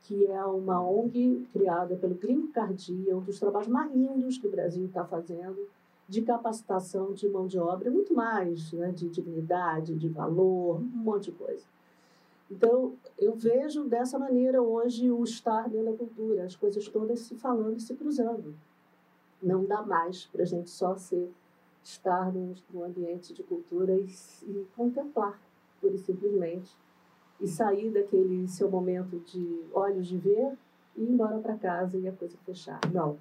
que 0.00 0.26
é 0.26 0.44
uma 0.44 0.84
ONG 0.84 1.46
criada 1.52 1.94
pelo 1.94 2.16
Green 2.16 2.48
Cardia, 2.48 3.16
um 3.16 3.20
dos 3.20 3.38
trabalhos 3.38 3.68
mais 3.68 3.94
lindos 3.94 4.36
que 4.36 4.48
o 4.48 4.50
Brasil 4.50 4.84
está 4.84 5.04
fazendo 5.04 5.68
de 6.08 6.20
capacitação 6.22 7.12
de 7.12 7.28
mão 7.28 7.46
de 7.46 7.56
obra, 7.56 7.88
muito 7.88 8.12
mais, 8.12 8.72
né, 8.72 8.90
de 8.90 9.08
dignidade, 9.08 9.94
de 9.94 10.08
valor, 10.08 10.80
um 10.80 10.80
monte 10.80 11.26
de 11.26 11.32
coisa. 11.32 11.64
Então, 12.50 12.94
eu 13.16 13.36
vejo 13.36 13.84
dessa 13.84 14.18
maneira 14.18 14.60
hoje 14.60 15.08
o 15.08 15.22
estar 15.22 15.70
dentro 15.70 15.92
da 15.92 15.96
cultura, 15.96 16.44
as 16.44 16.56
coisas 16.56 16.86
todas 16.88 17.20
se 17.20 17.36
falando 17.36 17.76
e 17.76 17.80
se 17.80 17.94
cruzando. 17.94 18.54
Não 19.40 19.64
dá 19.64 19.82
mais 19.82 20.26
para 20.26 20.42
a 20.42 20.46
gente 20.46 20.68
só 20.68 20.96
ser, 20.96 21.30
estar 21.82 22.32
num 22.32 22.84
ambiente 22.84 23.32
de 23.32 23.42
cultura 23.44 23.94
e, 23.96 24.06
e 24.42 24.66
contemplar, 24.76 25.40
pura 25.82 25.94
e 25.94 25.98
simplesmente, 25.98 26.74
e 27.40 27.48
sair 27.48 27.90
daquele 27.90 28.46
seu 28.46 28.70
momento 28.70 29.18
de 29.18 29.64
olhos 29.74 30.06
de 30.06 30.16
ver 30.16 30.56
e 30.96 31.02
ir 31.02 31.10
embora 31.10 31.38
para 31.38 31.56
casa 31.56 31.98
e 31.98 32.06
a 32.06 32.12
coisa 32.12 32.38
fechar. 32.46 32.80
Não. 32.92 33.18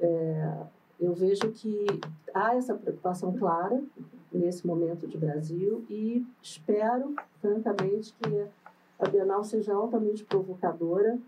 É, 0.00 0.66
eu 1.00 1.14
vejo 1.14 1.50
que 1.52 1.86
há 2.34 2.56
essa 2.56 2.74
preocupação 2.74 3.32
clara 3.36 3.80
nesse 4.32 4.66
momento 4.66 5.06
de 5.06 5.16
Brasil 5.16 5.84
e 5.88 6.26
espero, 6.42 7.14
francamente, 7.40 8.12
que 8.14 8.46
a 8.98 9.08
Bienal 9.08 9.44
seja 9.44 9.72
altamente 9.74 10.24
provocadora 10.24 11.18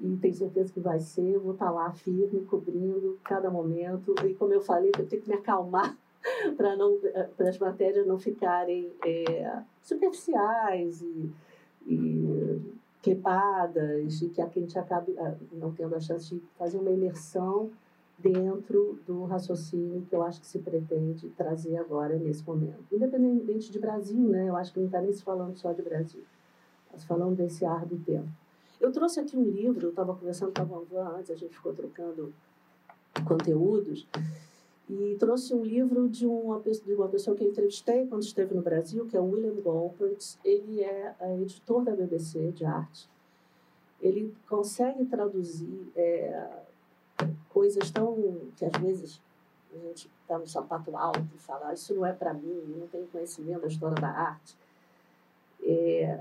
e 0.00 0.16
tenho 0.16 0.34
certeza 0.34 0.72
que 0.72 0.80
vai 0.80 0.98
ser. 1.00 1.38
Vou 1.38 1.52
estar 1.52 1.70
lá 1.70 1.90
firme, 1.92 2.44
cobrindo 2.46 3.18
cada 3.24 3.50
momento. 3.50 4.14
E 4.24 4.34
como 4.34 4.52
eu 4.52 4.60
falei, 4.60 4.90
eu 4.96 5.06
tenho 5.06 5.22
que 5.22 5.28
me 5.28 5.36
acalmar 5.36 5.96
para 6.56 6.76
não 6.76 6.98
para 7.36 7.48
as 7.48 7.58
matérias 7.58 8.06
não 8.06 8.18
ficarem 8.18 8.92
é, 9.04 9.62
superficiais 9.82 11.00
e, 11.02 11.30
e 11.86 12.78
clipadas 13.02 14.20
e 14.22 14.28
que 14.28 14.42
a 14.42 14.48
gente 14.48 14.78
acabe 14.78 15.16
ah, 15.18 15.34
não 15.52 15.72
tendo 15.72 15.94
a 15.94 16.00
chance 16.00 16.34
de 16.34 16.42
fazer 16.58 16.78
uma 16.78 16.90
imersão 16.90 17.70
dentro 18.18 18.98
do 19.06 19.24
raciocínio 19.24 20.04
que 20.08 20.14
eu 20.14 20.22
acho 20.22 20.40
que 20.40 20.46
se 20.46 20.58
pretende 20.58 21.28
trazer 21.30 21.76
agora 21.76 22.16
nesse 22.16 22.44
momento. 22.44 22.84
Independente 22.92 23.70
de 23.70 23.78
Brasil, 23.78 24.28
né? 24.28 24.48
Eu 24.48 24.56
acho 24.56 24.72
que 24.72 24.80
não 24.80 24.86
está 24.86 25.00
nem 25.00 25.12
se 25.12 25.22
falando 25.22 25.56
só 25.56 25.72
de 25.72 25.82
Brasil, 25.82 26.24
mas 26.92 27.04
falando 27.04 27.36
desse 27.36 27.64
ar 27.64 27.86
do 27.86 27.96
tempo. 27.98 28.28
Eu 28.80 28.92
trouxe 28.92 29.20
aqui 29.20 29.36
um 29.36 29.44
livro, 29.44 29.86
eu 29.86 29.90
estava 29.90 30.14
conversando 30.14 30.52
com 30.52 30.62
a 30.62 30.64
Vanvan 30.64 31.16
antes, 31.18 31.30
a 31.30 31.36
gente 31.36 31.54
ficou 31.54 31.72
trocando 31.72 32.32
conteúdos, 33.26 34.06
e 34.88 35.16
trouxe 35.18 35.54
um 35.54 35.62
livro 35.62 36.08
de 36.08 36.26
uma, 36.26 36.60
de 36.60 36.94
uma 36.94 37.08
pessoa 37.08 37.36
que 37.36 37.44
eu 37.44 37.48
entrevistei 37.48 38.06
quando 38.06 38.22
esteve 38.22 38.54
no 38.54 38.62
Brasil, 38.62 39.06
que 39.06 39.16
é 39.16 39.20
o 39.20 39.30
William 39.30 39.54
Goldberg. 39.60 40.16
Ele 40.42 40.82
é, 40.82 41.14
é 41.20 41.40
editor 41.40 41.84
da 41.84 41.94
BBC 41.94 42.52
de 42.52 42.64
arte. 42.64 43.08
Ele 44.00 44.34
consegue 44.48 45.04
traduzir 45.04 45.92
é, 45.94 46.48
coisas 47.50 47.90
tão 47.90 48.40
que 48.56 48.64
às 48.64 48.80
vezes 48.80 49.20
a 49.74 49.78
gente 49.88 50.10
está 50.22 50.38
no 50.38 50.46
sapato 50.46 50.96
alto 50.96 51.28
e 51.34 51.38
fala 51.38 51.68
ah, 51.68 51.74
isso 51.74 51.94
não 51.94 52.06
é 52.06 52.12
para 52.12 52.32
mim, 52.32 52.64
eu 52.70 52.78
não 52.78 52.86
tenho 52.86 53.06
conhecimento 53.08 53.60
da 53.60 53.68
história 53.68 54.00
da 54.00 54.08
arte. 54.08 54.56
É, 55.62 56.20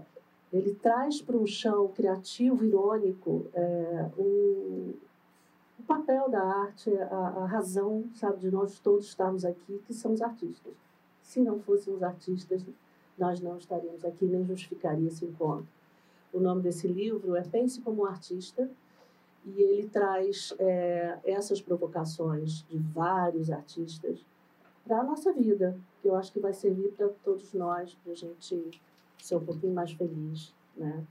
ele 0.52 0.74
traz 0.76 1.22
para 1.22 1.38
um 1.38 1.48
chão 1.48 1.88
criativo, 1.90 2.66
irônico, 2.66 3.46
é, 3.54 4.10
um, 4.18 4.94
papel 5.88 6.30
da 6.30 6.44
arte, 6.44 6.96
a, 6.96 7.16
a, 7.16 7.46
razão, 7.46 8.04
sabe, 8.14 8.40
de 8.40 8.52
nós 8.52 8.80
todos 8.80 9.08
estarmos 9.08 9.46
aqui, 9.46 9.82
que 9.88 9.94
são 9.94 10.12
os 10.14 10.22
artistas. 10.22 10.74
Se 11.24 11.40
não 11.40 11.60
fôssemos 11.60 12.04
artistas, 12.04 12.64
nós 13.18 13.40
não 13.40 13.58
estaríamos 13.58 14.04
aqui, 14.06 14.26
nem 14.26 14.46
justificaria 14.46 15.08
esse 15.08 15.26
encontro. 15.26 15.68
O 16.32 16.40
nome 16.40 16.62
desse 16.62 16.88
livro 16.88 17.36
é 17.36 17.42
Pense 17.42 17.82
como 17.82 18.04
um 18.04 18.06
Artista, 18.06 18.70
e 19.46 19.62
ele 19.62 19.88
traz 19.88 20.54
é, 20.60 21.20
essas 21.24 21.62
provocações 21.62 22.66
de 22.70 22.78
vários 22.78 23.50
artistas 23.50 24.20
para 24.86 25.00
a 25.00 25.04
nossa 25.04 25.32
vida, 25.32 25.80
que 26.02 26.08
eu 26.10 26.16
acho 26.16 26.34
que 26.34 26.40
vai 26.40 26.54
servir 26.54 26.92
para 26.92 27.08
todos 27.24 27.54
nós, 27.54 27.96
para 28.04 28.12
a 28.12 28.16
gente 28.16 28.82
ser 29.18 29.36
um 29.36 29.46
pouquinho 29.46 29.74
mais 29.74 29.92
feliz, 29.94 30.54
né? 30.76 31.04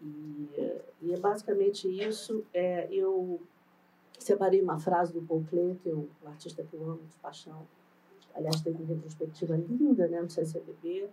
E, 0.00 0.48
e 1.02 1.12
é 1.12 1.18
basicamente 1.18 1.88
isso. 1.88 2.44
É, 2.52 2.88
eu 2.92 3.40
separei 4.18 4.60
uma 4.60 4.78
frase 4.78 5.12
do 5.12 5.22
Paul 5.22 5.44
é 5.52 5.88
um 5.90 6.08
artista 6.26 6.62
que 6.62 6.74
eu 6.74 6.82
amo 6.82 7.02
de 7.08 7.16
paixão, 7.18 7.66
aliás, 8.34 8.60
tem 8.60 8.72
uma 8.72 8.86
retrospectiva 8.86 9.56
linda 9.56 10.06
né, 10.08 10.20
no 10.20 10.30
CCBB, 10.30 11.08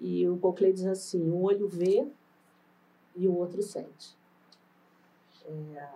e 0.00 0.28
o 0.28 0.36
Copley 0.38 0.72
diz 0.72 0.86
assim, 0.86 1.30
o 1.30 1.42
olho 1.42 1.68
vê 1.68 2.06
e 3.14 3.28
o 3.28 3.36
outro 3.36 3.62
sente. 3.62 4.16
É, 5.44 5.88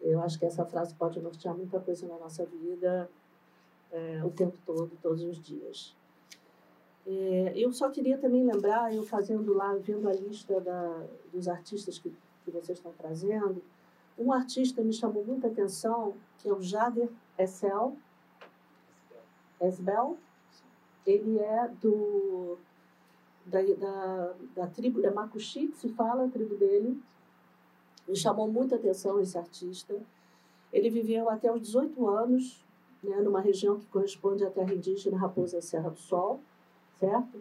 eu 0.00 0.20
acho 0.20 0.38
que 0.38 0.44
essa 0.44 0.64
frase 0.64 0.94
pode 0.94 1.20
nortear 1.20 1.56
muita 1.56 1.78
coisa 1.80 2.06
na 2.06 2.18
nossa 2.18 2.44
vida 2.44 3.08
é, 3.92 4.22
o 4.24 4.30
tempo 4.30 4.58
todo, 4.64 4.90
todos 5.02 5.22
os 5.22 5.40
dias. 5.40 5.94
É, 7.06 7.52
eu 7.56 7.72
só 7.72 7.90
queria 7.90 8.18
também 8.18 8.44
lembrar, 8.44 8.94
eu 8.94 9.02
fazendo 9.02 9.54
lá, 9.54 9.74
vendo 9.74 10.08
a 10.08 10.12
lista 10.12 10.60
da, 10.60 11.06
dos 11.32 11.48
artistas 11.48 11.98
que, 11.98 12.12
que 12.44 12.50
vocês 12.50 12.78
estão 12.78 12.92
trazendo, 12.92 13.62
um 14.18 14.32
artista 14.32 14.82
me 14.82 14.92
chamou 14.92 15.24
muita 15.24 15.48
atenção, 15.48 16.14
que 16.38 16.48
é 16.48 16.52
o 16.52 16.60
Jader 16.60 17.08
Essel, 17.38 17.96
Esbel. 19.60 20.18
Ele 21.06 21.38
é 21.38 21.68
do 21.80 22.58
da, 23.46 23.62
da, 23.62 24.34
da 24.54 24.66
tribo, 24.68 25.04
é 25.04 25.10
Makushi 25.10 25.68
que 25.68 25.76
se 25.76 25.88
fala, 25.90 26.24
a 26.24 26.28
tribo 26.28 26.56
dele. 26.56 27.00
Me 28.06 28.16
chamou 28.16 28.50
muita 28.50 28.76
atenção 28.76 29.20
esse 29.20 29.36
artista. 29.36 30.00
Ele 30.72 30.88
viveu 30.88 31.28
até 31.28 31.52
os 31.52 31.60
18 31.60 32.08
anos, 32.08 32.64
né, 33.02 33.16
numa 33.20 33.40
região 33.40 33.78
que 33.78 33.86
corresponde 33.86 34.44
à 34.44 34.50
terra 34.50 34.72
indígena 34.72 35.18
Raposa 35.18 35.60
Serra 35.60 35.90
do 35.90 35.98
Sol, 35.98 36.40
certo? 36.98 37.40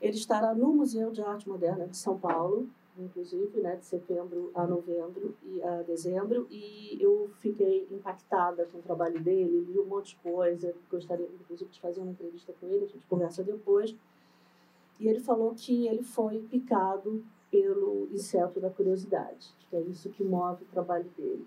Ele 0.00 0.16
estará 0.16 0.54
no 0.54 0.72
Museu 0.72 1.10
de 1.10 1.22
Arte 1.22 1.48
Moderna 1.48 1.86
de 1.86 1.96
São 1.96 2.18
Paulo, 2.18 2.68
inclusive, 2.98 3.60
né, 3.60 3.76
de 3.76 3.86
setembro 3.86 4.50
a 4.54 4.66
novembro 4.66 5.34
e 5.44 5.62
a 5.62 5.82
dezembro, 5.82 6.46
e 6.50 6.98
eu 7.00 7.30
fiquei 7.38 7.86
impactada 7.90 8.66
com 8.66 8.78
o 8.78 8.82
trabalho 8.82 9.20
dele, 9.20 9.60
li 9.60 9.78
um 9.78 9.86
monte 9.86 10.10
de 10.10 10.22
coisa, 10.22 10.74
gostaria, 10.90 11.26
inclusive, 11.40 11.70
de 11.70 11.80
fazer 11.80 12.00
uma 12.00 12.10
entrevista 12.10 12.52
com 12.60 12.66
ele, 12.66 12.84
a 12.84 12.88
gente 12.88 13.06
conversa 13.06 13.42
depois. 13.42 13.94
E 15.00 15.08
ele 15.08 15.20
falou 15.20 15.54
que 15.54 15.86
ele 15.86 16.02
foi 16.02 16.40
picado 16.42 17.24
pelo 17.50 18.08
inseto 18.12 18.60
da 18.60 18.70
curiosidade, 18.70 19.54
que 19.68 19.76
é 19.76 19.80
isso 19.80 20.08
que 20.10 20.22
move 20.22 20.64
o 20.64 20.66
trabalho 20.68 21.10
dele. 21.16 21.46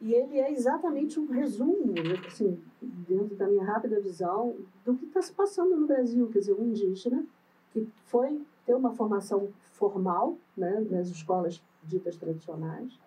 E 0.00 0.12
ele 0.12 0.38
é 0.38 0.52
exatamente 0.52 1.18
um 1.18 1.26
resumo, 1.26 1.94
assim, 2.26 2.60
dentro 2.82 3.34
da 3.34 3.48
minha 3.48 3.64
rápida 3.64 3.98
visão, 3.98 4.54
do 4.84 4.94
que 4.94 5.06
está 5.06 5.22
se 5.22 5.32
passando 5.32 5.74
no 5.74 5.86
Brasil. 5.86 6.28
Quer 6.28 6.40
dizer, 6.40 6.52
um 6.52 6.64
indígena 6.66 7.24
que 7.70 7.88
foi 8.04 8.42
ter 8.66 8.74
uma 8.74 8.92
formação 8.92 9.48
formal 9.72 10.36
né, 10.56 10.84
nas 10.90 11.08
escolas 11.08 11.62
ditas 11.84 12.16
tradicionais, 12.16 12.98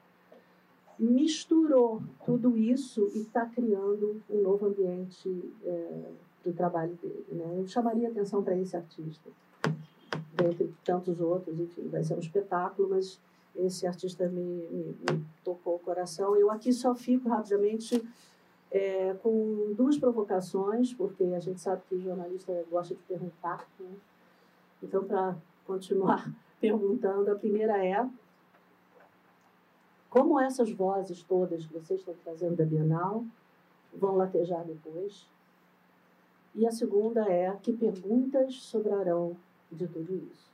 misturou 0.97 2.01
tudo 2.25 2.57
isso 2.57 3.09
e 3.13 3.19
está 3.19 3.45
criando 3.45 4.21
um 4.29 4.41
novo 4.41 4.67
ambiente 4.67 5.53
é, 5.63 6.11
do 6.43 6.53
trabalho 6.53 6.97
dele. 7.01 7.25
Né? 7.31 7.55
Eu 7.59 7.67
chamaria 7.67 8.09
atenção 8.09 8.43
para 8.43 8.57
esse 8.57 8.75
artista, 8.75 9.29
dentre 10.33 10.73
tantos 10.83 11.19
outros, 11.19 11.59
enfim, 11.59 11.87
vai 11.89 12.03
ser 12.03 12.15
um 12.15 12.19
espetáculo, 12.19 12.89
mas 12.89 13.19
esse 13.55 13.85
artista 13.85 14.27
me, 14.27 14.41
me, 14.41 14.95
me 15.09 15.25
tocou 15.43 15.75
o 15.75 15.79
coração. 15.79 16.35
Eu 16.35 16.49
aqui 16.49 16.71
só 16.71 16.95
fico 16.95 17.29
rapidamente 17.29 18.01
é, 18.71 19.13
com 19.21 19.73
duas 19.75 19.97
provocações, 19.97 20.93
porque 20.93 21.23
a 21.23 21.39
gente 21.39 21.59
sabe 21.59 21.81
que 21.89 21.99
jornalista 22.01 22.53
gosta 22.69 22.93
de 22.93 23.01
perguntar. 23.03 23.67
Né? 23.79 23.89
Então, 24.81 25.03
para 25.03 25.35
continuar 25.65 26.31
perguntando, 26.59 27.31
a 27.31 27.35
primeira 27.35 27.85
é 27.85 28.07
como 30.09 30.39
essas 30.39 30.71
vozes 30.71 31.21
todas 31.23 31.65
que 31.65 31.73
vocês 31.73 31.99
estão 31.99 32.15
trazendo 32.23 32.55
da 32.55 32.65
Bienal 32.65 33.23
vão 33.93 34.15
latejar 34.15 34.65
depois? 34.65 35.27
E 36.55 36.65
a 36.65 36.71
segunda 36.71 37.31
é 37.31 37.55
que 37.61 37.71
perguntas 37.71 38.55
sobrarão 38.55 39.37
de 39.71 39.87
tudo 39.87 40.15
isso? 40.15 40.51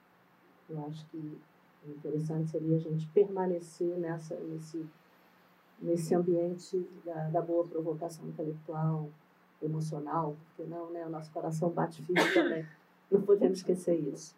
Eu 0.69 0.85
acho 0.85 1.05
que 1.07 1.39
o 1.87 1.91
interessante 1.91 2.49
seria 2.49 2.75
a 2.75 2.79
gente 2.79 3.07
permanecer 3.07 3.97
nessa, 3.97 4.35
nesse, 4.35 4.85
nesse 5.79 6.13
ambiente 6.13 6.85
da, 7.05 7.29
da 7.29 7.41
boa 7.41 7.65
provocação 7.65 8.27
intelectual, 8.27 9.09
emocional, 9.61 10.35
porque 10.47 10.69
não, 10.69 10.89
né? 10.91 11.05
O 11.05 11.09
nosso 11.09 11.31
coração 11.31 11.69
bate 11.69 12.01
firme 12.01 12.21
também. 12.33 12.67
Não 13.11 13.21
podemos 13.21 13.59
esquecer 13.59 13.95
isso. 13.95 14.35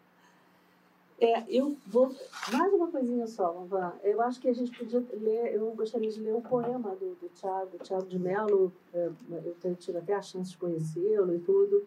É, 1.20 1.44
eu 1.48 1.76
vou. 1.86 2.14
Mais 2.52 2.72
uma 2.72 2.88
coisinha 2.88 3.26
só, 3.26 3.50
Van. 3.68 3.92
Eu 4.04 4.20
acho 4.22 4.40
que 4.40 4.48
a 4.48 4.52
gente 4.52 4.76
podia 4.76 5.04
ler. 5.12 5.54
Eu 5.54 5.72
gostaria 5.72 6.10
de 6.10 6.20
ler 6.20 6.34
um 6.34 6.40
poema 6.40 6.94
do, 6.94 7.16
do 7.16 7.28
Tiago, 7.34 7.76
Tiago 7.82 8.06
de 8.06 8.18
Mello. 8.18 8.72
É, 8.94 9.10
eu 9.44 9.56
tenho 9.60 9.74
tido 9.74 9.98
até 9.98 10.14
a 10.14 10.22
chance 10.22 10.52
de 10.52 10.58
conhecê-lo 10.58 11.34
e 11.34 11.40
tudo. 11.40 11.84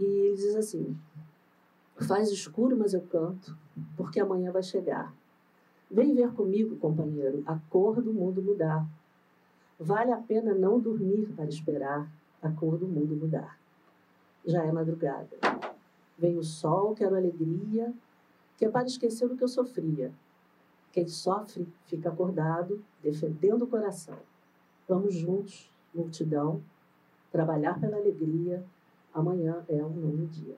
E 0.00 0.04
ele 0.04 0.36
diz 0.36 0.56
assim: 0.56 0.98
Faz 2.08 2.30
escuro, 2.30 2.76
mas 2.76 2.92
eu 2.92 3.02
canto, 3.02 3.56
porque 3.96 4.18
amanhã 4.18 4.50
vai 4.50 4.64
chegar. 4.64 5.14
Vem 5.90 6.14
ver 6.14 6.32
comigo, 6.32 6.76
companheiro, 6.76 7.42
a 7.46 7.58
cor 7.70 8.02
do 8.02 8.12
mundo 8.12 8.42
mudar. 8.42 8.84
Vale 9.78 10.12
a 10.12 10.16
pena 10.16 10.54
não 10.54 10.80
dormir 10.80 11.28
para 11.36 11.46
esperar 11.46 12.10
a 12.42 12.50
cor 12.50 12.76
do 12.76 12.86
mundo 12.86 13.14
mudar. 13.14 13.58
Já 14.48 14.64
é 14.64 14.72
madrugada. 14.72 15.28
Vem 16.16 16.38
o 16.38 16.42
sol, 16.42 16.94
quero 16.94 17.14
alegria, 17.14 17.92
que 18.56 18.64
é 18.64 18.70
para 18.70 18.86
esquecer 18.86 19.26
o 19.26 19.36
que 19.36 19.44
eu 19.44 19.48
sofria. 19.48 20.10
Quem 20.90 21.06
sofre 21.06 21.68
fica 21.84 22.08
acordado, 22.08 22.82
defendendo 23.02 23.62
o 23.62 23.66
coração. 23.66 24.18
Vamos 24.88 25.14
juntos, 25.14 25.70
multidão, 25.94 26.62
trabalhar 27.30 27.78
pela 27.78 27.98
alegria. 27.98 28.64
Amanhã 29.12 29.62
é 29.68 29.84
um 29.84 29.90
novo 29.90 30.26
dia. 30.28 30.56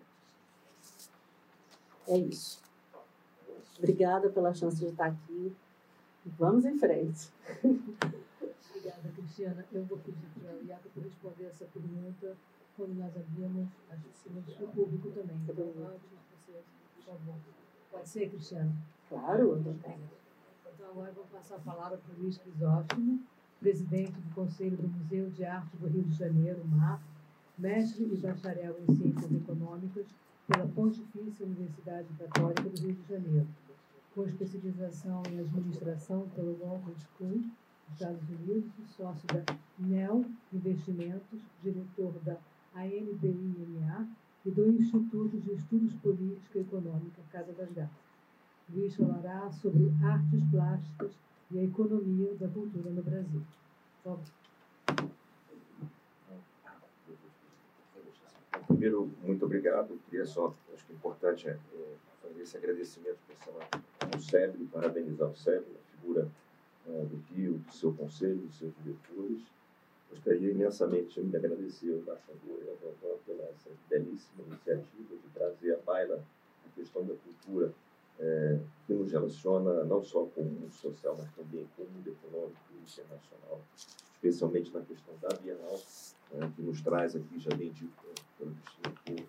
É 2.06 2.16
isso. 2.16 2.62
Obrigada 3.76 4.30
pela 4.30 4.54
chance 4.54 4.78
de 4.78 4.86
estar 4.86 5.06
aqui. 5.06 5.52
Vamos 6.38 6.64
em 6.64 6.78
frente. 6.78 7.28
Obrigada, 8.70 9.08
Cristiana. 9.16 9.66
Eu 9.72 9.82
vou 9.82 9.98
pedir 9.98 10.28
para 10.38 10.52
a 10.52 10.62
Iago 10.62 10.88
responder 11.02 11.46
essa 11.46 11.64
pergunta 11.64 12.36
quando 12.80 12.94
nós 12.94 13.14
abrimos 13.14 13.68
as 13.90 14.00
perguntas 14.22 14.56
do 14.56 14.66
público 14.68 15.10
também. 15.10 15.36
Então, 15.36 15.54
você, 15.54 16.62
por 16.96 17.04
favor. 17.04 17.34
Pode 17.92 18.08
ser, 18.08 18.30
Cristiano? 18.30 18.72
Claro. 19.06 19.58
Então, 19.58 20.90
agora 20.90 21.12
vou 21.12 21.24
passar 21.24 21.56
a 21.56 21.58
palavra 21.58 21.98
para 21.98 22.14
o 22.14 22.22
Luiz 22.22 22.38
Crisóstomo, 22.38 23.20
presidente 23.60 24.12
do 24.12 24.34
Conselho 24.34 24.78
do 24.78 24.88
Museu 24.88 25.28
de 25.28 25.44
Arte 25.44 25.76
do 25.76 25.88
Rio 25.88 26.04
de 26.04 26.16
Janeiro, 26.16 26.64
MAR, 26.68 27.02
mestre 27.58 28.04
e 28.04 28.16
bacharel 28.16 28.74
em 28.80 28.96
Ciências 28.96 29.30
Econômicas 29.30 30.06
pela 30.48 30.66
Pontifícia 30.68 31.44
Universidade 31.44 32.08
Católica 32.14 32.62
do 32.62 32.80
Rio 32.80 32.94
de 32.94 33.06
Janeiro, 33.06 33.46
com 34.14 34.24
especialização 34.24 35.22
em 35.30 35.38
Administração 35.38 36.26
pelo 36.34 36.58
London 36.58 36.94
School, 36.96 37.42
Estados 37.92 38.26
Unidos, 38.30 38.72
sócio 38.96 39.26
da 39.28 39.44
NEL 39.78 40.24
Investimentos, 40.50 41.40
diretor 41.62 42.12
da 42.24 42.38
ANBIMA 42.74 44.08
e 44.44 44.50
do 44.50 44.70
Instituto 44.70 45.36
de 45.38 45.52
Estudos 45.52 45.94
Política 45.96 46.58
e 46.58 46.62
Econômica 46.62 47.22
Casa 47.30 47.52
das 47.52 47.70
Gatas. 47.72 48.10
Luiz 48.72 48.94
falará 48.94 49.50
sobre 49.50 49.92
artes 50.02 50.42
plásticas 50.50 51.12
e 51.50 51.58
a 51.58 51.64
economia 51.64 52.34
da 52.36 52.48
cultura 52.48 52.90
no 52.90 53.02
Brasil. 53.02 53.42
Primeiro, 58.66 59.10
muito 59.22 59.44
obrigado. 59.44 59.90
Eu 59.90 59.98
queria 60.08 60.24
só, 60.24 60.54
acho 60.72 60.86
que 60.86 60.92
é 60.92 60.96
importante 60.96 61.48
é, 61.48 61.56
fazer 62.22 62.42
esse 62.42 62.56
agradecimento 62.56 63.18
ao 64.00 64.18
SEBRE, 64.20 64.64
parabenizar 64.66 65.28
o 65.28 65.36
SEBRE, 65.36 65.66
a 65.74 65.96
figura 65.96 66.30
é, 66.88 67.04
do 67.04 67.16
Rio, 67.34 67.58
do 67.58 67.72
seu 67.72 67.92
conselho, 67.92 68.38
dos 68.38 68.56
seus 68.56 68.72
diretores, 68.82 69.42
Gostaria 70.10 70.50
imensamente 70.50 71.22
de 71.22 71.36
agradecer 71.36 71.92
ao 71.92 71.98
embaixador 71.98 72.58
e 72.64 72.68
ao 72.68 72.76
doutor 72.76 73.18
pela 73.24 73.44
essa 73.44 73.70
belíssima 73.88 74.44
iniciativa 74.46 75.14
de 75.16 75.28
trazer 75.32 75.74
à 75.74 75.78
baila 75.78 76.22
a 76.66 76.74
questão 76.74 77.04
da 77.04 77.14
cultura, 77.14 77.72
é, 78.18 78.58
que 78.86 78.92
nos 78.92 79.12
relaciona 79.12 79.84
não 79.84 80.02
só 80.02 80.26
com 80.26 80.42
o 80.42 80.44
mundo 80.44 80.72
social, 80.72 81.16
mas 81.18 81.30
também 81.32 81.66
com 81.76 81.84
o 81.84 81.88
mundo 81.88 82.08
econômico 82.08 82.60
e 82.72 82.82
internacional, 82.82 83.60
especialmente 84.12 84.74
na 84.74 84.82
questão 84.82 85.14
da 85.22 85.28
Bienal, 85.36 85.80
é, 86.32 86.48
que 86.54 86.62
nos 86.62 86.80
traz 86.82 87.16
aqui, 87.16 87.38
já 87.38 87.54
bem 87.56 87.70
dito 87.70 87.96
pelo 88.38 88.54
Cristina, 88.54 89.26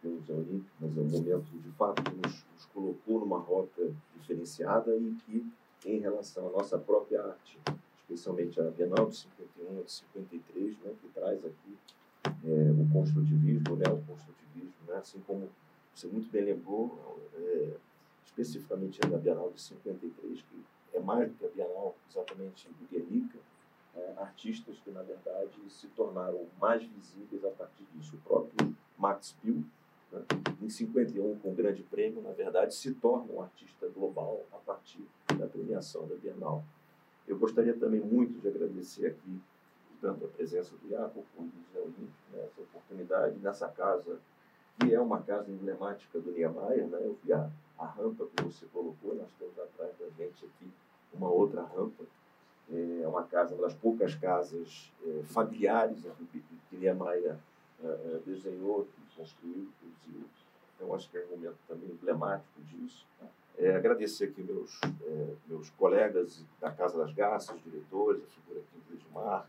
pelo 0.00 0.20
Zé 0.22 0.32
Olímpico, 0.32 0.76
mas 0.80 0.96
é 0.96 1.00
um 1.00 1.04
momento, 1.04 1.58
de 1.58 1.70
fato, 1.72 2.02
que 2.02 2.16
nos, 2.16 2.46
nos 2.54 2.66
colocou 2.66 3.20
numa 3.20 3.38
rota 3.38 3.92
diferenciada 4.16 4.96
e 4.96 5.14
que, 5.26 5.46
em 5.84 5.98
relação 5.98 6.48
à 6.48 6.50
nossa 6.50 6.78
própria 6.78 7.22
arte, 7.22 7.60
especialmente 8.10 8.60
a 8.60 8.64
Bienal 8.70 9.08
de 9.08 9.16
51 9.16 9.82
de 9.82 9.92
53, 9.92 10.78
né, 10.80 10.92
que 11.00 11.08
traz 11.08 11.44
aqui 11.44 11.78
é, 12.24 12.70
o 12.72 12.92
construtivismo, 12.92 13.76
né, 13.76 13.86
o 13.88 14.02
construtivismo, 14.02 14.74
né, 14.88 14.96
assim 14.96 15.20
como 15.26 15.48
você 15.94 16.08
muito 16.08 16.30
bem 16.30 16.44
lembrou, 16.44 17.20
é, 17.34 17.76
especificamente 18.24 19.00
na 19.08 19.16
Bienal 19.16 19.50
de 19.52 19.60
53, 19.60 20.42
que 20.42 20.64
é 20.92 21.00
mais 21.00 21.28
do 21.28 21.34
que 21.36 21.44
a 21.44 21.48
Bienal 21.48 21.94
exatamente 22.08 22.68
do 22.68 22.88
Guernica, 22.90 23.38
é, 23.94 24.14
artistas 24.18 24.78
que, 24.80 24.90
na 24.90 25.02
verdade, 25.02 25.56
se 25.68 25.86
tornaram 25.88 26.46
mais 26.60 26.82
visíveis 26.82 27.44
a 27.44 27.50
partir 27.50 27.84
disso. 27.94 28.16
O 28.16 28.28
próprio 28.28 28.74
Max 28.98 29.36
Bill, 29.42 29.64
né, 30.10 30.22
em 30.60 30.68
51, 30.68 31.38
com 31.38 31.50
o 31.50 31.54
Grande 31.54 31.82
Prêmio, 31.84 32.22
na 32.22 32.32
verdade, 32.32 32.74
se 32.74 32.92
torna 32.94 33.32
um 33.32 33.42
artista 33.42 33.88
global 33.88 34.44
a 34.52 34.56
partir 34.56 35.04
da 35.38 35.46
premiação 35.46 36.06
da 36.08 36.16
Bienal. 36.16 36.64
Eu 37.30 37.38
gostaria 37.38 37.72
também 37.74 38.00
muito 38.00 38.40
de 38.40 38.48
agradecer 38.48 39.06
aqui 39.06 39.40
tanto 40.00 40.24
a 40.24 40.28
presença 40.28 40.74
do 40.82 40.88
Iaco 40.90 41.24
como 41.36 41.48
do 41.48 41.72
Zé 41.72 41.78
Olímpico 41.78 42.10
nessa 42.32 42.60
oportunidade, 42.60 43.38
nessa 43.38 43.68
casa, 43.68 44.18
que 44.80 44.92
é 44.92 45.00
uma 45.00 45.22
casa 45.22 45.48
emblemática 45.48 46.18
do 46.18 46.32
Niemeyer. 46.32 46.88
Né? 46.88 46.98
Eu 47.00 47.16
vi 47.22 47.32
a, 47.32 47.48
a 47.78 47.86
rampa 47.86 48.26
que 48.26 48.42
você 48.42 48.66
colocou, 48.72 49.14
nós 49.14 49.28
temos 49.38 49.56
atrás 49.60 49.92
da 49.96 50.08
gente 50.18 50.44
aqui 50.44 50.68
uma 51.14 51.30
outra 51.30 51.62
rampa. 51.62 52.02
É 52.68 53.06
uma 53.06 53.22
casa, 53.22 53.54
uma 53.54 53.62
das 53.62 53.74
poucas 53.74 54.12
casas 54.16 54.90
é, 55.06 55.22
familiares 55.22 56.02
né, 56.02 56.12
que 56.32 56.76
Niemeyer 56.76 57.36
é, 57.80 57.86
é, 57.86 58.20
desenhou, 58.26 58.88
construiu, 59.16 59.68
produziu. 59.78 60.24
Então, 60.74 60.92
acho 60.96 61.08
que 61.08 61.16
é 61.16 61.24
um 61.26 61.36
momento 61.36 61.58
também 61.68 61.90
emblemático 61.90 62.60
disso. 62.62 63.06
É, 63.60 63.76
agradecer 63.76 64.24
aqui 64.24 64.42
meus, 64.42 64.80
é, 64.82 65.34
meus 65.46 65.68
colegas 65.68 66.42
da 66.58 66.70
Casa 66.70 66.96
das 66.96 67.12
Garças, 67.12 67.60
diretores, 67.62 68.22
a 68.22 68.26
figura 68.26 68.60
aqui 68.60 68.80
do 68.88 68.94
Edmar, 68.94 69.46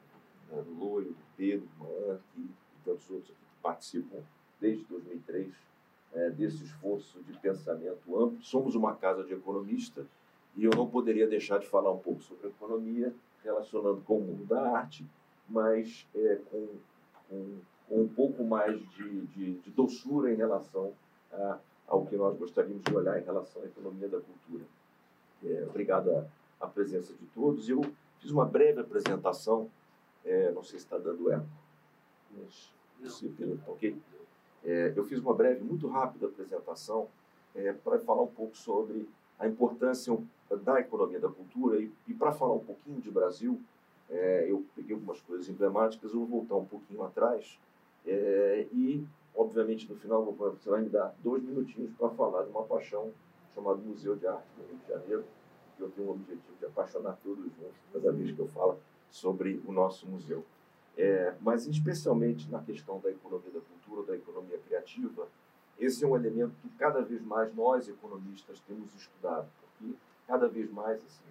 né, 0.51 0.61
do 0.63 1.01
do 1.01 1.15
Pedro, 1.37 1.65
do 1.79 2.19
e 2.37 2.49
tantos 2.83 3.09
outros 3.09 3.31
aqui 3.31 3.39
que 3.39 3.61
participam 3.63 4.17
desde 4.59 4.83
2003 4.83 5.53
é, 6.13 6.29
desse 6.29 6.61
esforço 6.61 7.21
de 7.23 7.39
pensamento 7.39 8.21
amplo. 8.21 8.37
Somos 8.43 8.75
uma 8.75 8.93
casa 8.97 9.23
de 9.23 9.33
economista 9.33 10.05
e 10.57 10.65
eu 10.65 10.71
não 10.75 10.89
poderia 10.89 11.25
deixar 11.25 11.59
de 11.59 11.67
falar 11.67 11.93
um 11.93 11.99
pouco 11.99 12.21
sobre 12.21 12.49
economia, 12.49 13.15
relacionando 13.45 14.01
com 14.01 14.17
o 14.17 14.21
mundo 14.21 14.43
da 14.43 14.75
arte, 14.75 15.05
mas 15.47 16.05
é, 16.13 16.37
com, 16.51 16.67
com, 17.29 17.57
com, 17.87 18.01
um 18.01 18.09
pouco 18.09 18.43
mais 18.43 18.77
de, 18.89 19.21
de, 19.27 19.53
de 19.53 19.71
doçura 19.71 20.33
em 20.33 20.35
relação 20.35 20.91
a, 21.31 21.59
ao 21.91 22.05
que 22.05 22.15
nós 22.15 22.37
gostaríamos 22.37 22.83
de 22.83 22.95
olhar 22.95 23.19
em 23.19 23.23
relação 23.23 23.61
à 23.61 23.65
economia 23.65 24.07
da 24.07 24.19
cultura. 24.19 24.63
É, 25.43 25.65
obrigado 25.67 26.09
à, 26.11 26.25
à 26.61 26.67
presença 26.67 27.13
de 27.13 27.25
todos. 27.35 27.67
Eu 27.67 27.81
fiz 28.19 28.31
uma 28.31 28.45
breve 28.45 28.79
apresentação 28.79 29.69
é, 30.25 30.51
não 30.51 30.63
sei 30.63 30.79
se 30.79 30.85
está 30.85 30.97
dando 30.97 31.31
eco, 31.31 31.45
mas 32.37 32.71
se 33.11 33.33
ok. 33.67 33.97
É, 34.63 34.93
eu 34.95 35.03
fiz 35.03 35.19
uma 35.19 35.33
breve, 35.33 35.63
muito 35.63 35.87
rápida 35.87 36.27
apresentação 36.27 37.07
é, 37.55 37.73
para 37.73 37.99
falar 37.99 38.21
um 38.21 38.27
pouco 38.27 38.55
sobre 38.55 39.09
a 39.39 39.47
importância 39.47 40.15
da 40.63 40.79
economia 40.79 41.19
da 41.19 41.29
cultura 41.29 41.79
e, 41.79 41.91
e 42.07 42.13
para 42.13 42.31
falar 42.31 42.53
um 42.53 42.63
pouquinho 42.63 43.01
de 43.01 43.09
Brasil, 43.09 43.59
é, 44.09 44.45
eu 44.47 44.63
peguei 44.75 44.93
algumas 44.93 45.19
coisas 45.21 45.49
emblemáticas, 45.49 46.13
eu 46.13 46.19
vou 46.19 46.27
voltar 46.27 46.55
um 46.55 46.65
pouquinho 46.65 47.03
atrás 47.03 47.57
é, 48.05 48.67
e, 48.71 49.03
obviamente, 49.35 49.89
no 49.89 49.95
final 49.95 50.23
você 50.23 50.69
vai 50.69 50.81
me 50.81 50.89
dar 50.89 51.13
dois 51.23 51.43
minutinhos 51.43 51.91
para 51.97 52.09
falar 52.09 52.43
de 52.43 52.49
uma 52.49 52.63
paixão 52.63 53.11
chamada 53.53 53.77
Museu 53.77 54.15
de 54.15 54.27
Arte 54.27 54.47
do 54.57 54.67
Rio 54.67 54.77
de 54.77 54.87
Janeiro, 54.87 55.25
que 55.75 55.83
eu 55.83 55.89
tenho 55.89 56.07
o 56.07 56.11
objetivo 56.11 56.55
de 56.59 56.65
apaixonar 56.65 57.17
todos 57.23 57.43
juntos, 57.43 57.77
cada 57.91 58.11
vez 58.11 58.31
que 58.31 58.39
eu 58.39 58.47
falo 58.47 58.79
sobre 59.09 59.61
o 59.65 59.71
nosso 59.71 60.07
museu. 60.07 60.45
É, 60.97 61.33
mas, 61.41 61.67
especialmente 61.67 62.49
na 62.49 62.61
questão 62.61 62.99
da 62.99 63.09
economia 63.09 63.51
da 63.51 63.61
cultura, 63.61 64.05
da 64.05 64.15
economia 64.15 64.57
criativa, 64.59 65.27
esse 65.79 66.03
é 66.03 66.07
um 66.07 66.15
elemento 66.15 66.53
que 66.61 66.69
cada 66.77 67.01
vez 67.01 67.21
mais 67.23 67.53
nós, 67.55 67.87
economistas, 67.87 68.59
temos 68.61 68.93
estudado, 68.93 69.49
porque 69.59 69.95
cada 70.27 70.47
vez 70.47 70.69
mais 70.71 70.97
assim, 71.03 71.23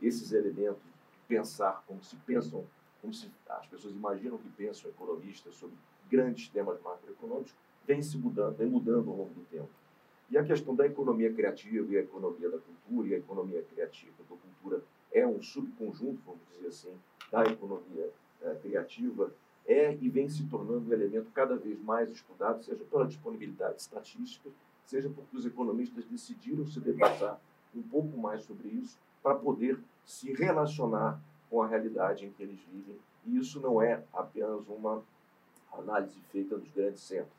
esses 0.00 0.32
elementos, 0.32 0.82
pensar 1.28 1.82
como 1.86 2.02
se 2.02 2.16
pensam, 2.16 2.64
como 3.00 3.12
se 3.12 3.30
as 3.48 3.66
pessoas 3.66 3.94
imaginam 3.94 4.38
que 4.38 4.48
pensam 4.50 4.90
economistas 4.90 5.54
sobre 5.54 5.76
grandes 6.10 6.48
temas 6.48 6.80
macroeconômicos, 6.82 7.54
vem 7.86 8.02
se 8.02 8.16
mudando, 8.16 8.56
vem 8.56 8.68
mudando 8.68 9.10
ao 9.10 9.16
longo 9.16 9.34
do 9.34 9.44
tempo. 9.50 9.68
E 10.30 10.38
a 10.38 10.44
questão 10.44 10.74
da 10.74 10.86
economia 10.86 11.32
criativa 11.32 11.92
e 11.92 11.98
a 11.98 12.00
economia 12.00 12.50
da 12.50 12.58
cultura 12.58 13.08
e 13.08 13.14
a 13.14 13.18
economia 13.18 13.62
criativa 13.62 14.14
da 14.28 14.36
cultura 14.36 14.82
é 15.12 15.26
um 15.26 15.40
subconjunto, 15.42 16.20
vamos 16.26 16.40
dizer 16.52 16.68
assim, 16.68 16.92
da 17.30 17.44
economia 17.44 18.10
é, 18.42 18.54
criativa, 18.56 19.32
é 19.66 19.96
e 20.00 20.08
vem 20.08 20.28
se 20.28 20.44
tornando 20.46 20.88
um 20.88 20.92
elemento 20.92 21.30
cada 21.32 21.56
vez 21.56 21.80
mais 21.82 22.10
estudado, 22.10 22.62
seja 22.64 22.84
pela 22.84 23.06
disponibilidade 23.06 23.80
estatística, 23.80 24.50
seja 24.84 25.08
porque 25.08 25.36
os 25.36 25.46
economistas 25.46 26.04
decidiram 26.04 26.66
se 26.66 26.80
debruçar 26.80 27.40
um 27.74 27.82
pouco 27.82 28.16
mais 28.18 28.42
sobre 28.42 28.68
isso 28.68 28.98
para 29.22 29.34
poder 29.34 29.78
se 30.04 30.32
relacionar 30.32 31.20
com 31.48 31.62
a 31.62 31.66
realidade 31.66 32.26
em 32.26 32.30
que 32.30 32.42
eles 32.42 32.60
vivem. 32.70 32.96
E 33.26 33.38
isso 33.38 33.60
não 33.60 33.80
é 33.80 34.02
apenas 34.12 34.68
uma 34.68 35.02
análise 35.78 36.18
feita 36.30 36.56
nos 36.56 36.70
grandes 36.70 37.00
centros. 37.00 37.32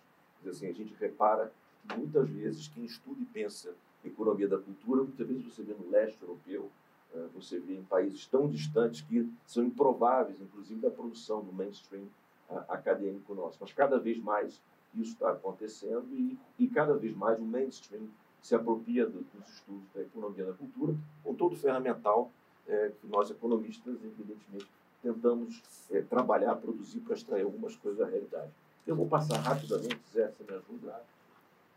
Assim, 0.48 0.68
a 0.68 0.74
gente 0.74 0.94
repara 1.00 1.52
que 1.88 1.98
muitas 1.98 2.30
vezes 2.30 2.68
quem 2.68 2.86
estuda 2.86 3.22
e 3.22 3.26
pensa 3.26 3.74
economia 4.04 4.48
da 4.48 4.58
cultura, 4.58 5.04
muitas 5.04 5.28
vezes 5.28 5.44
você 5.44 5.64
vê 5.64 5.74
no 5.74 5.90
leste 5.90 6.22
europeu, 6.22 6.70
eh, 7.14 7.26
você 7.34 7.60
vê 7.60 7.76
em 7.76 7.84
países 7.84 8.28
tão 8.28 8.48
distantes 8.48 9.02
que 9.02 9.28
são 9.48 9.64
improváveis, 9.64 10.40
inclusive, 10.40 10.80
da 10.80 10.92
produção 10.92 11.44
do 11.44 11.52
mainstream 11.52 12.06
eh, 12.50 12.64
acadêmico 12.70 13.34
nosso. 13.34 13.58
Mas 13.60 13.74
cada 13.74 13.98
vez 13.98 14.20
mais 14.20 14.62
isso 14.94 15.14
está 15.14 15.32
acontecendo 15.32 16.08
e, 16.12 16.38
e 16.60 16.68
cada 16.68 16.94
vez 16.94 17.16
mais 17.16 17.40
o 17.40 17.44
mainstream 17.44 18.08
se 18.42 18.54
apropria 18.54 19.06
do, 19.06 19.26
dos 19.34 19.50
estudos 19.50 19.90
da 19.94 20.02
economia 20.02 20.46
da 20.46 20.54
cultura, 20.54 20.96
com 21.24 21.34
todo 21.34 21.54
o 21.54 21.58
ferramental 21.58 22.32
é, 22.68 22.92
que 23.02 23.08
nós, 23.08 23.30
economistas, 23.30 23.96
evidentemente, 24.04 24.68
tentamos 25.06 25.62
é, 25.92 26.02
trabalhar, 26.02 26.56
produzir 26.56 27.00
para 27.02 27.14
extrair 27.14 27.44
algumas 27.44 27.76
coisas 27.76 28.00
da 28.00 28.08
realidade. 28.08 28.52
Eu 28.88 28.96
vou 28.96 29.08
passar 29.08 29.38
rapidamente, 29.38 30.00
Zé, 30.12 30.28
você 30.28 30.44
me 30.44 30.58
ajuda. 30.58 31.04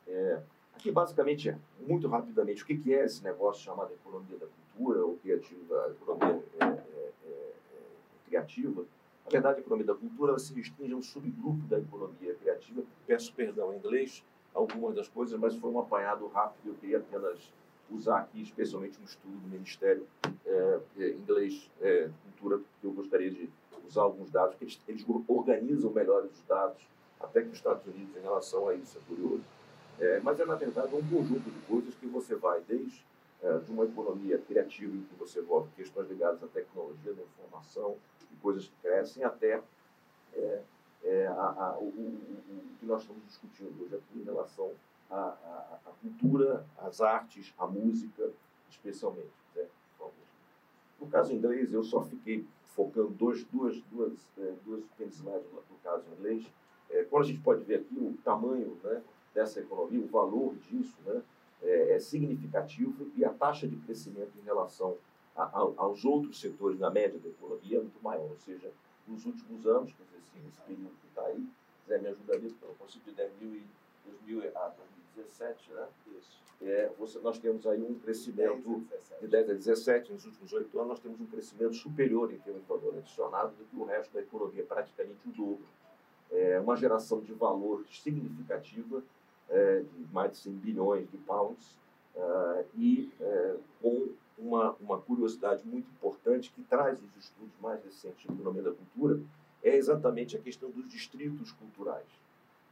É, 0.06 0.40
aqui, 0.74 0.90
basicamente, 0.90 1.50
é, 1.50 1.58
muito 1.86 2.08
rapidamente, 2.08 2.62
o 2.62 2.66
que 2.66 2.94
é 2.94 3.04
esse 3.04 3.22
negócio 3.22 3.62
chamado 3.62 3.92
economia 3.92 4.38
da 4.38 4.46
cultura? 4.46 5.04
ou 5.04 5.16
criativa, 5.16 5.92
economia 6.00 6.40
é, 6.60 6.64
é, 6.64 7.12
é, 7.26 7.52
criativa, 8.28 8.84
na 9.24 9.30
verdade, 9.30 9.58
a 9.58 9.60
economia 9.60 9.86
da 9.86 9.94
cultura 9.94 10.38
se 10.38 10.54
restringe 10.54 10.94
a 10.94 10.96
um 10.96 11.02
subgrupo 11.02 11.66
da 11.66 11.78
economia 11.78 12.34
criativa. 12.36 12.82
Peço 13.06 13.34
perdão 13.34 13.74
em 13.74 13.76
inglês 13.76 14.24
algumas 14.54 14.94
das 14.94 15.08
coisas, 15.08 15.38
mas 15.38 15.54
foi 15.56 15.70
um 15.70 15.78
apanhado 15.78 16.26
rápido. 16.28 16.68
Eu 16.68 16.74
queria 16.76 16.98
apenas 16.98 17.52
usar 17.90 18.18
aqui, 18.20 18.42
especialmente 18.42 18.98
um 19.00 19.04
estudo 19.04 19.36
do 19.36 19.48
Ministério 19.48 20.06
é, 20.46 20.80
inglês 21.10 21.70
é, 21.80 22.08
cultura, 22.22 22.62
que 22.80 22.86
eu 22.86 22.92
gostaria 22.92 23.30
de 23.30 23.48
usar 23.86 24.02
alguns 24.02 24.30
dados, 24.30 24.50
porque 24.50 24.64
eles, 24.64 24.80
eles 24.86 25.04
organizam 25.26 25.90
melhor 25.90 26.24
os 26.24 26.42
dados, 26.46 26.82
até 27.20 27.42
que 27.42 27.48
os 27.48 27.56
Estados 27.56 27.86
Unidos 27.86 28.16
em 28.16 28.20
relação 28.20 28.68
a 28.68 28.74
isso, 28.74 28.98
é 28.98 29.00
curioso. 29.08 29.42
É, 29.98 30.20
mas 30.20 30.38
é, 30.38 30.44
na 30.44 30.54
verdade, 30.54 30.94
um 30.94 31.08
conjunto 31.08 31.50
de 31.50 31.60
coisas 31.66 31.94
que 31.94 32.06
você 32.06 32.34
vai 32.34 32.60
desde 32.66 33.06
de 33.64 33.70
uma 33.70 33.84
economia 33.84 34.36
criativa 34.36 34.92
em 34.92 35.02
que 35.02 35.14
você 35.14 35.38
envolve 35.38 35.70
questões 35.76 36.08
ligadas 36.08 36.42
à 36.42 36.48
tecnologia 36.48 37.12
da 37.12 37.22
informação 37.22 37.96
e 38.32 38.36
coisas 38.42 38.66
que 38.66 38.74
crescem, 38.82 39.22
até 39.22 39.62
a, 41.28 41.66
a, 41.66 41.78
o, 41.78 41.84
o, 41.84 41.86
o, 41.86 42.62
que 42.80 42.84
nós 42.84 43.02
estamos 43.02 43.24
discutindo 43.28 43.80
hoje 43.80 43.94
aqui 43.94 44.18
em 44.18 44.24
relação 44.24 44.72
à, 45.10 45.16
à, 45.16 45.78
à 45.86 45.90
cultura, 46.00 46.66
às 46.78 47.00
artes, 47.00 47.52
à 47.58 47.66
música, 47.66 48.30
especialmente. 48.70 49.32
Né? 49.54 49.66
No 51.00 51.06
caso 51.06 51.32
inglês, 51.32 51.72
eu 51.72 51.82
só 51.82 52.02
fiquei 52.02 52.46
focando 52.64 53.10
dois, 53.10 53.44
duas, 53.44 53.80
duas, 53.82 54.12
é, 54.38 54.54
duas 54.64 54.84
slides 55.00 55.46
no 55.70 55.78
caso 55.82 56.04
inglês. 56.18 56.46
É, 56.90 57.04
quando 57.04 57.24
a 57.24 57.26
gente 57.26 57.40
pode 57.40 57.64
ver 57.64 57.80
aqui 57.80 57.96
o 57.96 58.16
tamanho 58.24 58.76
né, 58.82 59.02
dessa 59.34 59.60
economia, 59.60 60.00
o 60.00 60.08
valor 60.08 60.54
disso, 60.56 60.96
né, 61.04 61.22
é, 61.62 61.94
é, 61.94 62.00
significativo 62.00 63.10
e 63.16 63.24
a 63.24 63.30
taxa 63.30 63.66
de 63.66 63.76
crescimento 63.76 64.32
em 64.38 64.44
relação 64.44 64.96
a, 65.36 65.42
a, 65.42 65.58
aos 65.76 66.04
outros 66.04 66.40
setores 66.40 66.78
na 66.78 66.90
média 66.90 67.18
da 67.18 67.28
economia 67.28 67.78
é 67.78 67.80
muito 67.80 68.02
maior. 68.02 68.30
Ou 68.30 68.38
seja, 68.38 68.70
nos 69.06 69.24
últimos 69.24 69.66
anos, 69.66 69.92
quer 69.92 70.04
dizer, 70.04 70.18
assim, 70.18 70.52
período 70.66 70.94
que 71.00 71.06
está 71.08 71.22
aí, 71.22 71.46
Zé 71.86 71.98
me 71.98 72.08
ajuda 72.08 72.38
nisso, 72.38 72.56
porque 72.60 72.72
eu 72.72 72.76
consigo 72.76 73.04
de 73.06 73.12
2000 73.12 73.62
2000 74.26 74.56
a 74.56 74.70
2017, 75.18 75.72
né? 75.72 75.86
Isso. 76.18 76.38
É, 76.60 76.90
você, 76.98 77.18
nós 77.20 77.38
temos 77.38 77.66
aí 77.66 77.80
um 77.80 77.94
crescimento 77.94 78.82
10 78.90 79.20
de 79.20 79.28
10 79.28 79.50
a 79.50 79.54
17, 79.54 80.12
nos 80.12 80.24
últimos 80.24 80.52
oito 80.52 80.76
anos, 80.78 80.88
nós 80.88 81.00
temos 81.00 81.20
um 81.20 81.26
crescimento 81.26 81.74
superior 81.74 82.32
em 82.32 82.38
termos 82.38 82.62
de 82.62 82.68
valor 82.68 82.96
adicionado 82.96 83.54
do 83.54 83.64
que 83.64 83.76
o 83.76 83.84
resto 83.84 84.12
da 84.12 84.20
economia, 84.20 84.64
praticamente 84.64 85.20
o 85.28 85.30
dobro. 85.30 85.66
É 86.30 86.58
uma 86.60 86.76
geração 86.76 87.20
de 87.20 87.32
valor 87.32 87.84
significativa 87.90 89.02
é, 89.48 89.80
de 89.80 90.12
mais 90.12 90.32
de 90.32 90.38
100 90.38 90.52
bilhões 90.54 91.10
de 91.10 91.16
pounds, 91.18 91.78
uh, 92.16 92.64
e 92.76 93.10
é, 93.20 93.56
com 93.80 94.08
uma, 94.36 94.76
uma 94.80 95.00
curiosidade 95.00 95.66
muito 95.66 95.88
importante 95.90 96.52
que 96.52 96.62
traz 96.62 97.00
os 97.00 97.16
estudos 97.16 97.54
mais 97.60 97.82
recentes 97.82 98.20
de 98.20 98.32
economia 98.32 98.62
da 98.62 98.72
cultura, 98.72 99.20
é 99.62 99.76
exatamente 99.76 100.36
a 100.36 100.40
questão 100.40 100.70
dos 100.70 100.88
distritos 100.88 101.50
culturais. 101.52 102.06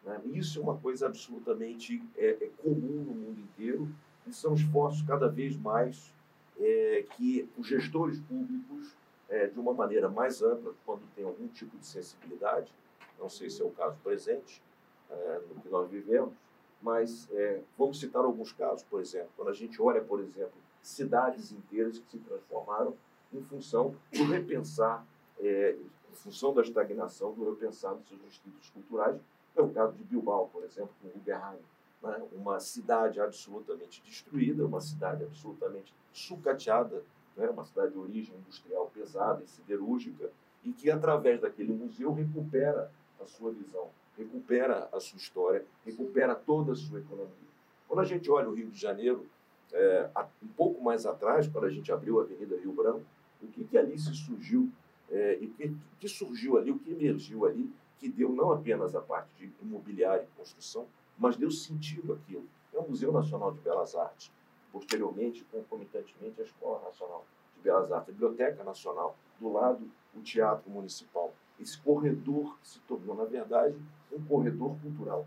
Né? 0.06 0.20
Isso 0.26 0.60
é 0.60 0.62
uma 0.62 0.78
coisa 0.78 1.06
absolutamente 1.06 2.02
é, 2.16 2.30
é 2.40 2.50
comum 2.62 3.04
no 3.04 3.14
mundo 3.14 3.40
inteiro 3.40 3.88
e 4.26 4.32
são 4.32 4.54
esforços 4.54 5.02
cada 5.02 5.28
vez 5.28 5.56
mais 5.56 6.14
é, 6.58 7.04
que 7.16 7.48
os 7.58 7.66
gestores 7.66 8.18
públicos 8.20 8.96
é, 9.28 9.48
de 9.48 9.58
uma 9.58 9.74
maneira 9.74 10.08
mais 10.08 10.40
ampla, 10.40 10.72
quando 10.86 11.02
tem 11.14 11.24
algum 11.24 11.48
tipo 11.48 11.76
de 11.76 11.86
sensibilidade, 11.86 12.72
não 13.18 13.28
sei 13.28 13.50
se 13.50 13.60
é 13.60 13.64
o 13.64 13.70
caso 13.70 13.96
presente, 14.02 14.62
é, 15.10 15.40
no 15.48 15.60
que 15.60 15.68
nós 15.68 15.90
vivemos, 15.90 16.32
mas 16.80 17.28
é, 17.32 17.60
vamos 17.76 17.98
citar 17.98 18.24
alguns 18.24 18.52
casos, 18.52 18.84
por 18.84 19.00
exemplo, 19.00 19.30
quando 19.36 19.48
a 19.48 19.54
gente 19.54 19.80
olha, 19.80 20.00
por 20.00 20.20
exemplo, 20.20 20.54
cidades 20.82 21.50
inteiras 21.50 21.98
que 21.98 22.10
se 22.10 22.18
transformaram 22.18 22.94
em 23.32 23.42
função 23.42 23.94
do 24.12 24.24
repensar, 24.24 25.04
é, 25.40 25.76
em 26.12 26.14
função 26.14 26.54
da 26.54 26.62
estagnação, 26.62 27.32
do 27.32 27.50
repensar 27.50 27.94
dos 27.94 28.08
seus 28.08 28.22
institutos 28.24 28.70
culturais. 28.70 29.20
É 29.56 29.62
o 29.62 29.70
caso 29.70 29.94
de 29.94 30.04
Bilbao, 30.04 30.48
por 30.52 30.62
exemplo, 30.64 30.90
com 31.00 31.08
Guggenheim, 31.08 31.60
né? 32.02 32.22
uma 32.32 32.60
cidade 32.60 33.20
absolutamente 33.20 34.02
destruída, 34.04 34.66
uma 34.66 34.80
cidade 34.80 35.24
absolutamente 35.24 35.94
sucateada, 36.12 37.02
né? 37.36 37.48
uma 37.48 37.64
cidade 37.64 37.92
de 37.92 37.98
origem 37.98 38.36
industrial 38.36 38.90
pesada 38.92 39.42
e 39.42 39.46
siderúrgica, 39.46 40.30
e 40.62 40.72
que, 40.72 40.90
através 40.90 41.40
daquele 41.40 41.72
museu, 41.72 42.12
recupera 42.12 42.90
a 43.20 43.24
sua 43.24 43.50
visão, 43.50 43.88
recupera 44.16 44.88
a 44.92 45.00
sua 45.00 45.16
história, 45.16 45.64
recupera 45.84 46.34
toda 46.34 46.72
a 46.72 46.76
sua 46.76 46.98
economia. 46.98 47.46
Quando 47.88 48.00
a 48.00 48.04
gente 48.04 48.30
olha 48.30 48.48
o 48.48 48.54
Rio 48.54 48.68
de 48.68 48.78
Janeiro, 48.78 49.26
é, 49.72 50.10
um 50.42 50.48
pouco 50.48 50.82
mais 50.82 51.06
atrás, 51.06 51.46
quando 51.46 51.64
a 51.64 51.70
gente 51.70 51.90
abriu 51.90 52.20
a 52.20 52.22
Avenida 52.24 52.56
Rio 52.56 52.72
Branco, 52.72 53.04
o 53.42 53.46
que, 53.48 53.64
que 53.64 53.78
ali 53.78 53.98
se 53.98 54.14
surgiu, 54.14 54.70
é, 55.10 55.38
e 55.40 55.46
o 55.46 55.50
que, 55.50 55.76
que 56.00 56.08
surgiu 56.08 56.58
ali, 56.58 56.70
o 56.70 56.78
que 56.78 56.90
emergiu 56.90 57.46
ali, 57.46 57.70
que 57.98 58.08
deu 58.08 58.30
não 58.32 58.52
apenas 58.52 58.94
a 58.94 59.00
parte 59.00 59.30
de 59.36 59.52
imobiliária 59.62 60.24
e 60.24 60.36
construção, 60.36 60.86
mas 61.18 61.36
deu 61.36 61.50
sentido 61.50 62.12
àquilo. 62.12 62.46
É 62.72 62.78
o 62.78 62.88
Museu 62.88 63.12
Nacional 63.12 63.52
de 63.52 63.60
Belas 63.60 63.94
Artes, 63.94 64.30
posteriormente, 64.70 65.44
concomitantemente, 65.50 66.40
a 66.40 66.44
Escola 66.44 66.82
Nacional 66.82 67.24
de 67.54 67.62
Belas 67.62 67.90
Artes, 67.90 68.08
a 68.08 68.12
Biblioteca 68.12 68.62
Nacional, 68.62 69.16
do 69.40 69.50
lado, 69.50 69.90
o 70.14 70.20
Teatro 70.20 70.70
Municipal. 70.70 71.34
Esse 71.58 71.78
corredor 71.80 72.58
se 72.62 72.80
tornou, 72.80 73.14
na 73.14 73.24
verdade, 73.24 73.76
um 74.12 74.22
corredor 74.24 74.76
cultural, 74.80 75.26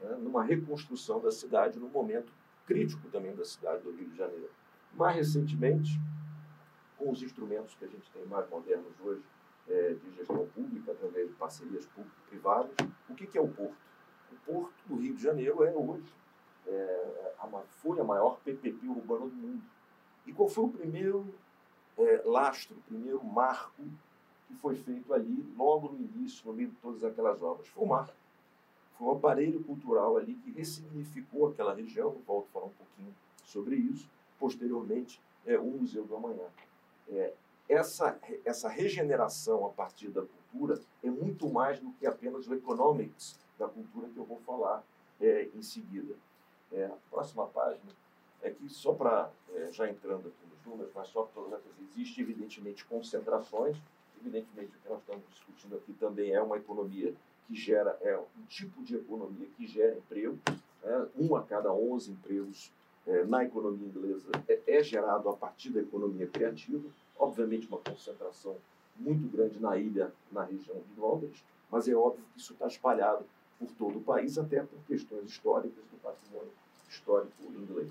né? 0.00 0.16
numa 0.20 0.42
reconstrução 0.42 1.20
da 1.20 1.30
cidade, 1.30 1.78
num 1.78 1.88
momento 1.88 2.32
crítico 2.66 3.08
também 3.08 3.34
da 3.34 3.44
cidade 3.44 3.82
do 3.82 3.90
Rio 3.90 4.08
de 4.08 4.16
Janeiro. 4.16 4.50
Mais 4.94 5.16
recentemente, 5.16 5.98
com 6.98 7.10
os 7.10 7.22
instrumentos 7.22 7.74
que 7.74 7.84
a 7.84 7.88
gente 7.88 8.10
tem 8.10 8.24
mais 8.26 8.48
modernos 8.50 8.92
hoje 9.02 9.22
é, 9.70 9.94
de 9.94 10.16
gestão 10.16 10.46
pública, 10.48 10.92
através 10.92 11.28
de 11.28 11.34
parcerias 11.34 11.86
público-privadas, 11.86 12.72
o 13.08 13.14
que, 13.14 13.26
que 13.26 13.38
é 13.38 13.40
o 13.40 13.48
porto? 13.48 13.76
O 14.32 14.36
porto 14.44 14.74
do 14.86 14.96
Rio 14.96 15.14
de 15.14 15.22
Janeiro 15.22 15.62
é 15.64 15.72
hoje, 15.72 16.12
é, 16.66 17.10
foi 17.80 17.98
a 17.98 18.04
maior 18.04 18.38
PPP 18.40 18.86
urbana 18.86 19.26
do 19.26 19.34
mundo. 19.34 19.62
E 20.26 20.32
qual 20.32 20.48
foi 20.48 20.64
o 20.64 20.68
primeiro 20.68 21.34
é, 21.98 22.22
lastro, 22.24 22.76
o 22.76 22.80
primeiro 22.82 23.22
marco 23.24 23.82
que 24.46 24.54
foi 24.56 24.76
feito 24.76 25.12
ali, 25.14 25.44
logo 25.56 25.90
no 25.92 25.98
início, 25.98 26.46
no 26.46 26.52
meio 26.52 26.68
de 26.68 26.76
todas 26.76 27.02
aquelas 27.04 27.42
obras? 27.42 27.68
Foi 27.68 27.84
o 27.84 27.86
mar. 27.86 28.12
Foi 28.98 29.08
um 29.08 29.12
aparelho 29.12 29.62
cultural 29.64 30.16
ali 30.16 30.34
que 30.34 30.50
ressignificou 30.50 31.48
aquela 31.48 31.74
região, 31.74 32.16
volto 32.26 32.48
a 32.48 32.52
falar 32.52 32.66
um 32.66 32.72
pouquinho 32.72 33.14
sobre 33.44 33.76
isso, 33.76 34.08
posteriormente, 34.38 35.20
é, 35.46 35.58
o 35.58 35.64
Museu 35.64 36.04
do 36.04 36.16
Amanhã. 36.16 36.46
É, 37.08 37.32
essa, 37.70 38.18
essa 38.44 38.68
regeneração 38.68 39.64
a 39.64 39.70
partir 39.70 40.08
da 40.08 40.22
cultura 40.22 40.80
é 41.02 41.08
muito 41.08 41.48
mais 41.48 41.78
do 41.78 41.92
que 41.92 42.06
apenas 42.06 42.48
o 42.48 42.54
economics 42.54 43.38
da 43.56 43.68
cultura 43.68 44.08
que 44.08 44.16
eu 44.16 44.24
vou 44.24 44.38
falar 44.40 44.82
é, 45.20 45.48
em 45.54 45.62
seguida. 45.62 46.14
É, 46.72 46.86
a 46.86 46.96
próxima 47.08 47.46
página 47.46 47.92
é 48.42 48.50
que 48.50 48.68
só 48.68 48.92
para, 48.92 49.30
é, 49.54 49.70
já 49.70 49.88
entrando 49.88 50.28
aqui 50.28 50.46
nos 50.50 50.66
números, 50.66 50.92
mas 50.94 51.08
só 51.08 51.22
para 51.22 51.60
existe 51.80 52.20
evidentemente 52.20 52.84
concentrações, 52.86 53.76
evidentemente 54.20 54.74
o 54.76 54.80
que 54.80 54.88
nós 54.88 55.00
estamos 55.00 55.24
discutindo 55.30 55.76
aqui 55.76 55.92
também 55.92 56.32
é 56.32 56.42
uma 56.42 56.56
economia 56.56 57.14
que 57.46 57.54
gera, 57.54 57.96
é 58.00 58.16
um 58.18 58.46
tipo 58.48 58.82
de 58.82 58.96
economia 58.96 59.46
que 59.56 59.66
gera 59.66 59.96
emprego, 59.96 60.38
né? 60.82 61.06
um 61.16 61.36
a 61.36 61.42
cada 61.42 61.72
11 61.72 62.10
empregos 62.10 62.72
é, 63.06 63.24
na 63.24 63.44
economia 63.44 63.86
inglesa 63.86 64.30
é, 64.48 64.60
é 64.66 64.82
gerado 64.82 65.28
a 65.28 65.36
partir 65.36 65.70
da 65.70 65.80
economia 65.80 66.26
criativa, 66.26 66.88
obviamente 67.20 67.68
uma 67.68 67.78
concentração 67.78 68.56
muito 68.96 69.30
grande 69.30 69.60
na 69.60 69.76
ilha, 69.76 70.12
na 70.32 70.42
região 70.42 70.76
de 70.76 71.00
Londres, 71.00 71.44
mas 71.70 71.86
é 71.86 71.94
óbvio 71.94 72.24
que 72.32 72.40
isso 72.40 72.54
está 72.54 72.66
espalhado 72.66 73.24
por 73.58 73.70
todo 73.72 73.98
o 73.98 74.02
país, 74.02 74.38
até 74.38 74.62
por 74.62 74.78
questões 74.88 75.26
históricas 75.26 75.84
do 75.84 75.98
patrimônio 76.02 76.52
histórico 76.88 77.32
inglês. 77.44 77.90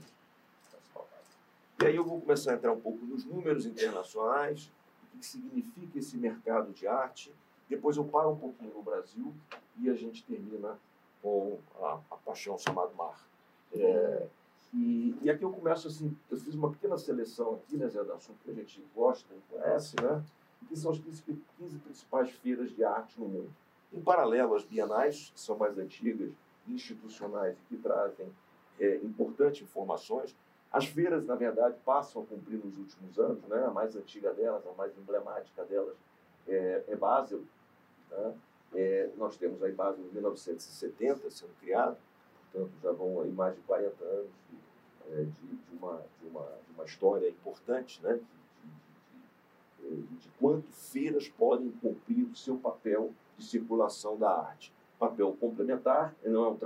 E 1.81 1.85
aí 1.85 1.95
eu 1.95 2.03
vou 2.03 2.19
começar 2.19 2.51
a 2.51 2.55
entrar 2.55 2.73
um 2.73 2.81
pouco 2.81 3.05
nos 3.05 3.23
números 3.23 3.65
internacionais, 3.65 4.69
o 5.03 5.17
que 5.17 5.25
significa 5.25 5.99
esse 5.99 6.17
mercado 6.17 6.73
de 6.73 6.85
arte. 6.87 7.33
Depois 7.69 7.95
eu 7.95 8.03
paro 8.03 8.31
um 8.31 8.35
pouquinho 8.35 8.73
no 8.73 8.81
Brasil 8.81 9.33
e 9.79 9.89
a 9.89 9.93
gente 9.93 10.25
termina 10.25 10.77
com 11.21 11.59
a, 11.79 11.99
a 12.11 12.17
paixão 12.17 12.57
chamada 12.57 12.91
mar. 12.95 13.25
É, 13.73 14.27
e, 14.73 15.17
e, 15.23 15.29
aqui 15.29 15.43
eu 15.43 15.51
começo 15.51 15.87
assim, 15.87 16.15
eu 16.29 16.37
fiz 16.37 16.53
uma 16.53 16.69
pequena 16.69 16.97
seleção 16.97 17.55
aqui, 17.55 17.75
né, 17.75 17.87
Zé, 17.87 18.03
da 18.03 18.15
assunto 18.15 18.37
que 18.43 18.51
a 18.51 18.53
gente 18.53 18.85
gosta 18.95 19.27
e 19.33 19.53
conhece, 19.53 19.95
né? 20.01 20.23
Que 20.67 20.75
são 20.75 20.91
as 20.91 20.99
15, 20.99 21.23
15 21.57 21.77
principais 21.79 22.29
feiras 22.29 22.69
de 22.71 22.83
arte 22.83 23.19
no 23.19 23.27
mundo. 23.27 23.51
Em 23.91 23.99
paralelo 23.99 24.53
às 24.53 24.63
bienais, 24.63 25.31
que 25.33 25.39
são 25.39 25.57
mais 25.57 25.77
antigas, 25.77 26.31
institucionais 26.67 27.57
e 27.57 27.61
que 27.63 27.77
trazem 27.77 28.31
é, 28.79 28.97
importantes 28.97 29.63
informações, 29.63 30.35
as 30.71 30.85
feiras, 30.85 31.25
na 31.25 31.33
verdade, 31.33 31.75
passam 31.83 32.21
a 32.21 32.25
cumprir 32.25 32.63
nos 32.63 32.77
últimos 32.77 33.17
anos, 33.17 33.43
né? 33.45 33.65
A 33.65 33.71
mais 33.71 33.95
antiga 33.95 34.31
delas, 34.33 34.65
a 34.67 34.71
mais 34.73 34.95
emblemática 34.95 35.65
delas 35.65 35.95
é, 36.47 36.83
é 36.87 36.95
Basel. 36.95 37.41
Né? 38.11 38.35
É, 38.75 39.09
nós 39.17 39.35
temos 39.35 39.63
aí 39.63 39.71
Basel 39.71 40.05
em 40.05 40.13
1970 40.13 41.31
sendo 41.31 41.53
criado, 41.59 41.97
portanto 42.51 42.71
já 42.81 42.91
vão 42.91 43.21
aí 43.21 43.31
mais 43.31 43.55
de 43.55 43.61
40 43.61 44.03
anos 44.03 44.29
de, 44.49 44.57
é, 45.13 45.23
de, 45.23 45.55
de, 45.55 45.75
uma, 45.77 46.01
de, 46.19 46.27
uma, 46.27 46.43
de 46.43 46.73
uma 46.73 46.83
história 46.85 47.29
importante, 47.29 48.01
né? 48.03 48.19
De, 49.79 49.95
de, 49.95 50.15
de 50.17 50.29
quanto 50.39 50.71
feiras 50.71 51.29
podem 51.29 51.71
cumprir 51.71 52.25
o 52.25 52.35
seu 52.35 52.57
papel 52.57 53.11
de 53.37 53.45
circulação 53.45 54.17
da 54.17 54.29
arte. 54.29 54.73
Papel 54.97 55.35
complementar, 55.39 56.13
não 56.25 56.45
é 56.45 56.49
um, 56.49 56.57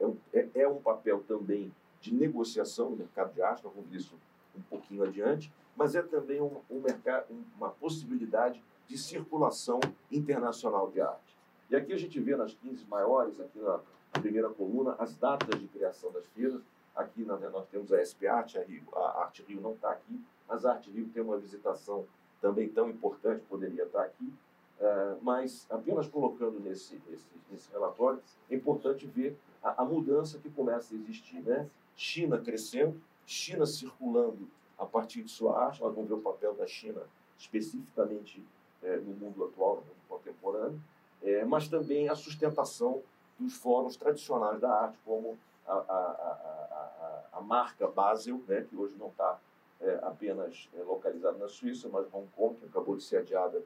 é 0.00 0.06
um, 0.06 0.16
é, 0.32 0.48
é 0.54 0.68
um 0.68 0.80
papel 0.80 1.24
também 1.26 1.72
de 2.00 2.14
negociação 2.14 2.90
no 2.90 2.96
mercado 2.96 3.34
de 3.34 3.42
arte, 3.42 3.64
nós 3.64 3.74
vamos 3.74 3.90
ver 3.90 3.98
isso 3.98 4.16
um 4.56 4.62
pouquinho 4.62 5.02
adiante, 5.02 5.52
mas 5.76 5.94
é 5.94 6.02
também 6.02 6.40
um, 6.40 6.60
um 6.70 6.80
mercado, 6.80 7.26
uma 7.56 7.70
possibilidade 7.70 8.62
de 8.86 8.98
circulação 8.98 9.80
internacional 10.10 10.90
de 10.90 11.00
arte. 11.00 11.36
E 11.70 11.76
aqui 11.76 11.92
a 11.92 11.96
gente 11.96 12.18
vê 12.18 12.34
nas 12.36 12.54
15 12.54 12.84
maiores, 12.86 13.38
aqui 13.40 13.58
na 13.58 13.80
primeira 14.18 14.48
coluna, 14.48 14.94
as 14.98 15.16
datas 15.16 15.60
de 15.60 15.66
criação 15.68 16.10
das 16.12 16.26
feiras. 16.28 16.60
Aqui 16.94 17.24
na, 17.24 17.36
nós 17.36 17.66
temos 17.68 17.92
a 17.92 18.02
SP 18.02 18.26
Arte, 18.26 18.58
a, 18.58 18.64
Rio, 18.64 18.82
a 18.94 19.22
Arte 19.22 19.42
Rio 19.42 19.60
não 19.60 19.72
está 19.72 19.90
aqui, 19.90 20.20
mas 20.48 20.66
a 20.66 20.72
Arte 20.72 20.90
Rio 20.90 21.08
tem 21.08 21.22
uma 21.22 21.38
visitação 21.38 22.04
também 22.40 22.68
tão 22.68 22.88
importante, 22.88 23.44
poderia 23.48 23.84
estar 23.84 24.02
aqui. 24.02 24.32
Uh, 24.80 25.18
mas 25.20 25.66
apenas 25.70 26.08
colocando 26.08 26.58
nesse, 26.58 27.00
nesse, 27.06 27.26
nesse, 27.50 27.70
relatório, 27.70 28.18
é 28.50 28.54
importante 28.54 29.06
ver 29.06 29.36
a, 29.62 29.82
a, 29.82 29.84
mudança 29.84 30.38
que 30.38 30.48
começa 30.48 30.94
a 30.94 30.96
existir. 30.96 31.42
Né? 31.42 31.68
China 31.94 32.38
crescendo, 32.38 32.98
China 33.26 33.66
circulando 33.66 34.48
a 34.78 34.86
partir 34.86 35.22
de 35.22 35.30
sua 35.30 35.62
arte, 35.62 35.82
nós 35.82 35.94
vamos 35.94 36.08
ver 36.08 36.14
o 36.14 36.20
papel 36.22 36.54
da 36.54 36.66
China 36.66 37.02
especificamente 37.38 38.42
é, 38.82 38.96
no 38.96 39.12
mundo 39.14 39.44
atual, 39.44 39.76
no 39.76 39.82
mundo 39.82 39.96
contemporâneo, 40.08 40.80
é, 41.22 41.44
mas 41.44 41.68
também 41.68 42.08
a 42.08 42.14
sustentação 42.14 43.02
dos 43.40 43.54
fóruns 43.54 43.96
tradicionais 43.96 44.60
da 44.60 44.70
arte, 44.70 44.98
como 45.04 45.38
a, 45.66 45.72
a, 45.72 47.24
a, 47.32 47.38
a 47.38 47.40
marca 47.40 47.88
Basel, 47.88 48.40
né, 48.46 48.66
que 48.68 48.76
hoje 48.76 48.94
não 48.98 49.08
está 49.08 49.38
é, 49.80 49.98
apenas 50.02 50.68
é, 50.74 50.82
localizada 50.82 51.38
na 51.38 51.48
Suíça, 51.48 51.88
mas 51.88 52.06
Hong 52.12 52.28
Kong, 52.36 52.56
que 52.56 52.66
acabou 52.66 52.96
de 52.96 53.02
ser 53.02 53.18
adiada 53.18 53.62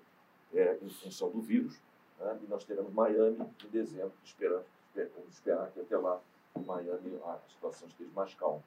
é, 0.53 0.79
em 0.81 0.89
função 0.89 1.29
do 1.31 1.41
vírus, 1.41 1.77
né, 2.21 2.39
e 2.43 2.47
nós 2.47 2.65
teremos 2.65 2.93
Miami 2.93 3.39
em 3.65 3.69
dezembro, 3.69 4.13
esperando, 4.25 4.65
vamos 4.95 5.33
esperar 5.33 5.71
que 5.73 5.81
até 5.81 5.97
lá 5.97 6.21
em 6.57 6.63
Miami 6.63 7.21
a 7.25 7.39
situação 7.49 7.89
esteja 7.89 8.11
mais 8.15 8.33
calma. 8.35 8.63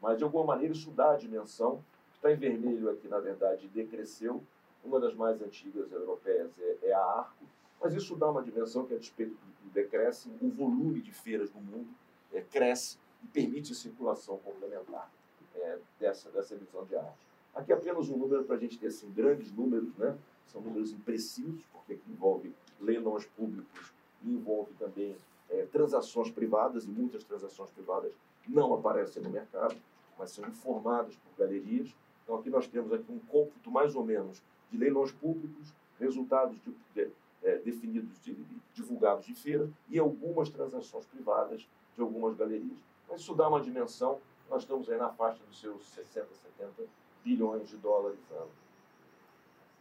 Mas, 0.00 0.18
de 0.18 0.24
alguma 0.24 0.44
maneira, 0.44 0.72
isso 0.72 0.90
dá 0.90 1.12
a 1.12 1.16
dimensão, 1.16 1.82
que 2.10 2.16
está 2.16 2.32
em 2.32 2.36
vermelho 2.36 2.90
aqui, 2.90 3.08
na 3.08 3.18
verdade, 3.18 3.68
decresceu, 3.68 4.42
uma 4.84 4.98
das 4.98 5.14
mais 5.14 5.40
antigas 5.40 5.90
europeias 5.92 6.50
é, 6.58 6.88
é 6.88 6.92
a 6.92 7.04
Arco, 7.04 7.44
mas 7.82 7.94
isso 7.94 8.14
dá 8.16 8.30
uma 8.30 8.42
dimensão 8.42 8.86
que, 8.86 8.94
a 8.94 8.98
despeito 8.98 9.32
do 9.32 9.70
decréscimo, 9.70 10.36
o 10.40 10.48
volume 10.48 11.00
de 11.00 11.12
feiras 11.12 11.52
no 11.52 11.60
mundo 11.60 11.88
é, 12.32 12.40
cresce 12.40 12.96
e 13.22 13.26
permite 13.26 13.72
a 13.72 13.74
circulação 13.74 14.38
complementar 14.38 15.10
é, 15.54 15.78
dessa, 15.98 16.30
dessa 16.30 16.54
visão 16.56 16.84
de 16.84 16.96
arte. 16.96 17.26
Aqui 17.54 17.72
apenas 17.72 18.08
um 18.08 18.16
número 18.16 18.44
para 18.44 18.56
a 18.56 18.58
gente 18.58 18.78
ter 18.78 18.86
assim, 18.86 19.10
grandes 19.10 19.52
números, 19.52 19.94
né? 19.96 20.16
são 20.46 20.60
números 20.60 20.92
imprecisos, 20.92 21.64
porque 21.72 21.94
aqui 21.94 22.10
envolve 22.10 22.54
leilões 22.80 23.26
públicos 23.26 23.92
e 24.22 24.30
envolve 24.30 24.72
também 24.74 25.16
é, 25.50 25.66
transações 25.66 26.30
privadas, 26.30 26.84
e 26.84 26.88
muitas 26.88 27.24
transações 27.24 27.70
privadas 27.70 28.12
não 28.48 28.74
aparecem 28.74 29.22
no 29.22 29.30
mercado, 29.30 29.76
mas 30.18 30.30
são 30.30 30.46
informadas 30.48 31.14
por 31.16 31.44
galerias. 31.44 31.94
Então 32.22 32.36
aqui 32.36 32.48
nós 32.48 32.66
temos 32.68 32.92
aqui 32.92 33.10
um 33.10 33.18
cômputo 33.18 33.70
mais 33.70 33.94
ou 33.94 34.04
menos 34.04 34.42
de 34.70 34.78
leilões 34.78 35.12
públicos, 35.12 35.74
resultados 35.98 36.56
de, 36.62 36.74
de, 36.94 37.10
é, 37.42 37.58
definidos, 37.58 38.22
de, 38.22 38.34
divulgados 38.72 39.26
de 39.26 39.34
feira 39.34 39.68
e 39.88 39.98
algumas 39.98 40.48
transações 40.48 41.04
privadas 41.06 41.66
de 41.94 42.00
algumas 42.00 42.36
galerias. 42.36 42.78
Mas 43.08 43.20
isso 43.20 43.34
dá 43.34 43.48
uma 43.48 43.60
dimensão, 43.60 44.20
nós 44.48 44.62
estamos 44.62 44.88
aí 44.88 44.98
na 44.98 45.10
faixa 45.10 45.42
dos 45.44 45.60
seus 45.60 45.84
60, 45.90 46.28
70 46.34 46.84
bilhões 47.24 47.68
de 47.68 47.76
dólares 47.76 48.20
ano. 48.30 48.50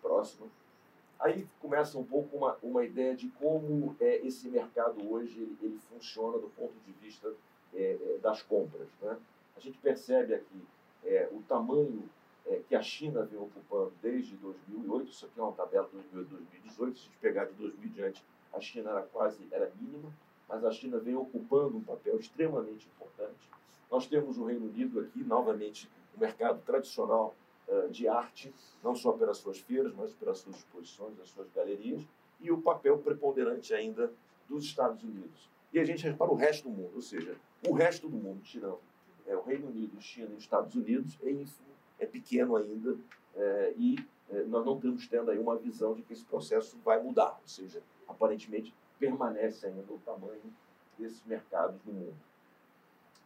Próximo. 0.01 0.49
Aí 1.19 1.47
começa 1.59 1.97
um 1.97 2.03
pouco 2.03 2.35
uma, 2.35 2.57
uma 2.63 2.83
ideia 2.83 3.15
de 3.15 3.27
como 3.29 3.95
é, 3.99 4.17
esse 4.25 4.49
mercado 4.49 5.07
hoje 5.11 5.39
ele, 5.39 5.57
ele 5.61 5.79
funciona 5.89 6.39
do 6.39 6.49
ponto 6.49 6.73
de 6.85 6.91
vista 6.93 7.31
é, 7.73 7.97
é 8.15 8.17
das 8.17 8.41
compras. 8.41 8.87
Né? 8.99 9.17
A 9.55 9.59
gente 9.59 9.77
percebe 9.77 10.33
aqui 10.33 10.65
é, 11.03 11.29
o 11.31 11.41
tamanho 11.43 12.09
é, 12.45 12.61
que 12.67 12.75
a 12.75 12.81
China 12.81 13.23
vem 13.23 13.39
ocupando 13.39 13.93
desde 14.01 14.35
2008, 14.37 15.11
isso 15.11 15.25
aqui 15.25 15.39
é 15.39 15.43
uma 15.43 15.51
tabela 15.53 15.87
de 15.87 16.07
2018, 16.09 16.97
se 16.97 17.01
a 17.01 17.05
gente 17.05 17.17
pegar 17.19 17.45
de 17.45 17.53
2000 17.53 17.89
diante, 17.89 18.25
a 18.53 18.59
China 18.59 18.91
era 18.91 19.01
quase 19.03 19.47
era 19.51 19.71
mínima, 19.79 20.11
mas 20.47 20.65
a 20.65 20.71
China 20.71 20.97
vem 20.97 21.15
ocupando 21.15 21.77
um 21.77 21.81
papel 21.81 22.17
extremamente 22.17 22.87
importante. 22.87 23.49
Nós 23.89 24.05
temos 24.07 24.37
o 24.37 24.45
Reino 24.45 24.65
Unido 24.65 24.99
aqui, 24.99 25.23
novamente, 25.23 25.89
um 26.15 26.19
mercado 26.19 26.61
tradicional 26.65 27.35
uh, 27.67 27.89
de 27.89 28.07
arte, 28.07 28.53
não 28.83 28.95
só 28.95 29.13
pelas 29.13 29.37
suas 29.37 29.59
feiras, 29.59 29.93
mas 29.95 30.13
pelas 30.13 30.39
suas 30.39 30.57
exposições, 30.57 31.19
as 31.19 31.29
suas 31.29 31.49
galerias, 31.51 32.01
e 32.39 32.51
o 32.51 32.61
papel 32.61 32.97
preponderante 32.97 33.73
ainda 33.73 34.11
dos 34.49 34.65
Estados 34.65 35.03
Unidos. 35.03 35.49
E 35.71 35.79
a 35.79 35.85
gente 35.85 36.03
repara 36.03 36.31
o 36.31 36.35
resto 36.35 36.69
do 36.69 36.75
mundo, 36.75 36.91
ou 36.95 37.01
seja, 37.01 37.35
o 37.67 37.73
resto 37.73 38.09
do 38.09 38.17
mundo, 38.17 38.41
tirando 38.41 38.79
é, 39.25 39.35
o 39.35 39.41
Reino 39.41 39.67
Unido, 39.67 40.01
China 40.01 40.29
e 40.31 40.35
os 40.35 40.43
Estados 40.43 40.75
Unidos, 40.75 41.17
é, 41.21 41.29
é 42.01 42.05
pequeno 42.05 42.55
ainda 42.55 42.97
é, 43.35 43.73
e 43.77 43.95
é, 44.29 44.43
nós 44.43 44.65
não 44.65 44.75
estamos 44.75 45.07
tendo 45.07 45.31
aí 45.31 45.39
uma 45.39 45.55
visão 45.55 45.93
de 45.93 46.01
que 46.01 46.13
esse 46.13 46.25
processo 46.25 46.77
vai 46.83 47.01
mudar, 47.01 47.37
ou 47.41 47.47
seja, 47.47 47.81
aparentemente 48.07 48.73
permanece 48.99 49.67
ainda 49.67 49.81
o 49.93 49.99
tamanho 49.99 50.41
desses 50.97 51.23
mercados 51.25 51.79
no 51.85 51.93
mundo. 51.93 52.15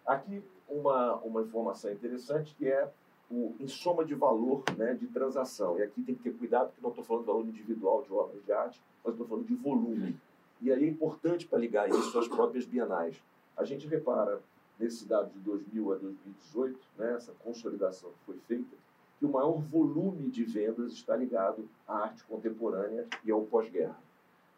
Aqui 0.05 0.43
uma, 0.69 1.15
uma 1.17 1.41
informação 1.41 1.91
interessante 1.91 2.53
que 2.55 2.67
é 2.67 2.91
o, 3.29 3.55
em 3.59 3.67
soma 3.67 4.05
de 4.05 4.13
valor 4.13 4.63
né, 4.77 4.93
de 4.93 5.07
transação. 5.07 5.79
E 5.79 5.83
aqui 5.83 6.03
tem 6.03 6.15
que 6.15 6.23
ter 6.23 6.37
cuidado, 6.37 6.67
porque 6.67 6.81
não 6.81 6.89
estou 6.89 7.03
falando 7.03 7.23
de 7.23 7.27
valor 7.27 7.45
individual 7.47 8.03
de 8.03 8.13
obras 8.13 8.43
de 8.43 8.51
arte, 8.51 8.81
mas 9.03 9.13
estou 9.13 9.27
falando 9.27 9.47
de 9.47 9.55
volume. 9.55 10.15
E 10.61 10.71
aí 10.71 10.83
é 10.83 10.87
importante 10.87 11.47
para 11.47 11.59
ligar 11.59 11.89
isso 11.89 12.17
às 12.17 12.27
próprias 12.27 12.65
bienais. 12.65 13.21
A 13.57 13.63
gente 13.63 13.87
repara 13.87 14.41
nesse 14.79 15.05
dado 15.05 15.31
de 15.31 15.39
2000 15.39 15.93
a 15.93 15.95
2018, 15.95 16.79
né, 16.97 17.13
essa 17.13 17.31
consolidação 17.43 18.09
que 18.09 18.25
foi 18.25 18.37
feita, 18.47 18.75
que 19.17 19.25
o 19.25 19.29
maior 19.29 19.59
volume 19.61 20.29
de 20.29 20.43
vendas 20.43 20.91
está 20.91 21.15
ligado 21.15 21.67
à 21.87 22.03
arte 22.03 22.23
contemporânea 22.25 23.07
e 23.23 23.31
ao 23.31 23.41
pós-guerra, 23.43 23.97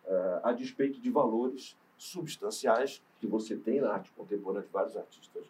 uh, 0.05 0.39
a 0.43 0.51
despeito 0.51 0.99
de 0.99 1.09
valores 1.09 1.75
substanciais 1.97 3.01
que 3.19 3.27
você 3.27 3.55
tem 3.55 3.81
na 3.81 3.91
arte 3.91 4.11
contemporânea 4.11 4.63
de 4.63 4.73
vários 4.73 4.97
artistas 4.97 5.45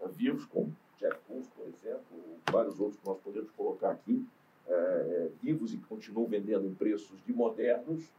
uh, 0.00 0.08
vivos, 0.08 0.44
como 0.46 0.74
Jeff 0.98 1.18
Koons, 1.26 1.48
por 1.48 1.66
exemplo, 1.66 2.02
vários 2.50 2.78
outros 2.78 3.00
que 3.00 3.06
nós 3.06 3.18
podemos 3.18 3.50
colocar 3.52 3.90
aqui, 3.90 4.24
uh, 4.68 5.32
vivos 5.42 5.74
e 5.74 5.78
que 5.78 5.86
continuam 5.86 6.28
vendendo 6.28 6.66
em 6.66 6.74
preços 6.74 7.20
de 7.26 7.32
modernos, 7.32 8.10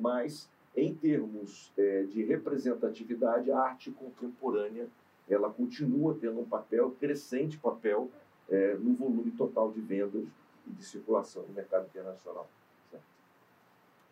mas 0.00 0.48
em 0.74 0.94
termos 0.94 1.70
de 2.10 2.24
representatividade, 2.24 3.52
a 3.52 3.58
arte 3.60 3.90
contemporânea 3.90 4.88
ela 5.34 5.50
continua 5.50 6.16
tendo 6.20 6.40
um 6.40 6.44
papel, 6.44 6.90
crescente 6.98 7.58
papel, 7.58 8.10
é, 8.48 8.74
no 8.74 8.94
volume 8.94 9.30
total 9.32 9.70
de 9.70 9.80
vendas 9.80 10.24
e 10.66 10.70
de 10.70 10.84
circulação 10.84 11.42
no 11.42 11.54
mercado 11.54 11.86
internacional. 11.86 12.48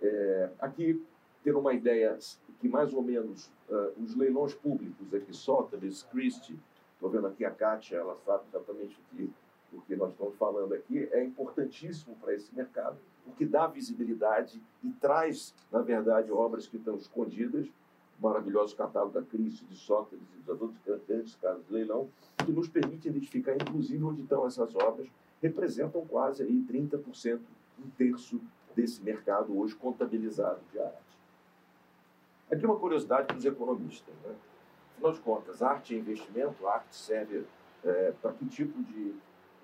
É, 0.00 0.50
aqui, 0.58 1.02
ter 1.42 1.54
uma 1.56 1.72
ideia 1.72 2.18
que 2.60 2.68
mais 2.68 2.92
ou 2.92 3.02
menos 3.02 3.50
uh, 3.68 4.02
os 4.02 4.14
leilões 4.14 4.54
públicos 4.54 5.14
aqui, 5.14 5.34
Sotheby's, 5.34 6.02
Christie, 6.04 6.58
estou 6.94 7.08
vendo 7.08 7.26
aqui 7.26 7.44
a 7.44 7.50
Kátia, 7.50 7.96
ela 7.96 8.16
sabe 8.24 8.44
exatamente 8.48 8.96
o 8.96 9.16
que, 9.16 9.30
o 9.72 9.80
que 9.82 9.96
nós 9.96 10.10
estamos 10.12 10.34
falando 10.36 10.74
aqui, 10.74 11.08
é 11.12 11.22
importantíssimo 11.22 12.16
para 12.16 12.34
esse 12.34 12.54
mercado, 12.54 12.98
porque 13.24 13.44
dá 13.44 13.66
visibilidade 13.66 14.60
e 14.82 14.90
traz, 14.92 15.54
na 15.70 15.80
verdade, 15.80 16.32
obras 16.32 16.66
que 16.66 16.76
estão 16.76 16.96
escondidas 16.96 17.68
maravilhoso 18.20 18.74
catálogo 18.74 19.12
da 19.12 19.22
Cristo, 19.22 19.64
de 19.66 19.76
Sócrates 19.76 20.26
e 20.36 20.42
dos 20.42 20.60
outros 20.60 20.80
grandes 21.06 21.34
casos 21.36 21.66
de 21.66 21.72
leilão, 21.72 22.08
que 22.44 22.52
nos 22.52 22.68
permite 22.68 23.08
identificar, 23.08 23.54
inclusive, 23.54 24.02
onde 24.02 24.22
estão 24.22 24.46
essas 24.46 24.74
obras, 24.74 25.08
representam 25.42 26.04
quase 26.06 26.42
aí 26.42 26.64
30%, 26.68 27.40
um 27.78 27.90
terço 27.90 28.40
desse 28.74 29.02
mercado 29.02 29.58
hoje 29.58 29.74
contabilizado 29.74 30.60
de 30.72 30.78
arte. 30.78 31.18
Aqui 32.50 32.64
uma 32.64 32.78
curiosidade 32.78 33.26
para 33.26 33.36
os 33.36 33.44
economistas. 33.44 34.14
Né? 34.24 34.34
Afinal 34.94 35.12
de 35.12 35.20
contas, 35.20 35.62
arte 35.62 35.94
é 35.94 35.98
investimento, 35.98 36.66
arte 36.66 36.94
serve 36.94 37.44
é, 37.84 38.12
para 38.22 38.32
que 38.32 38.46
tipo 38.46 38.82
de, 38.82 39.14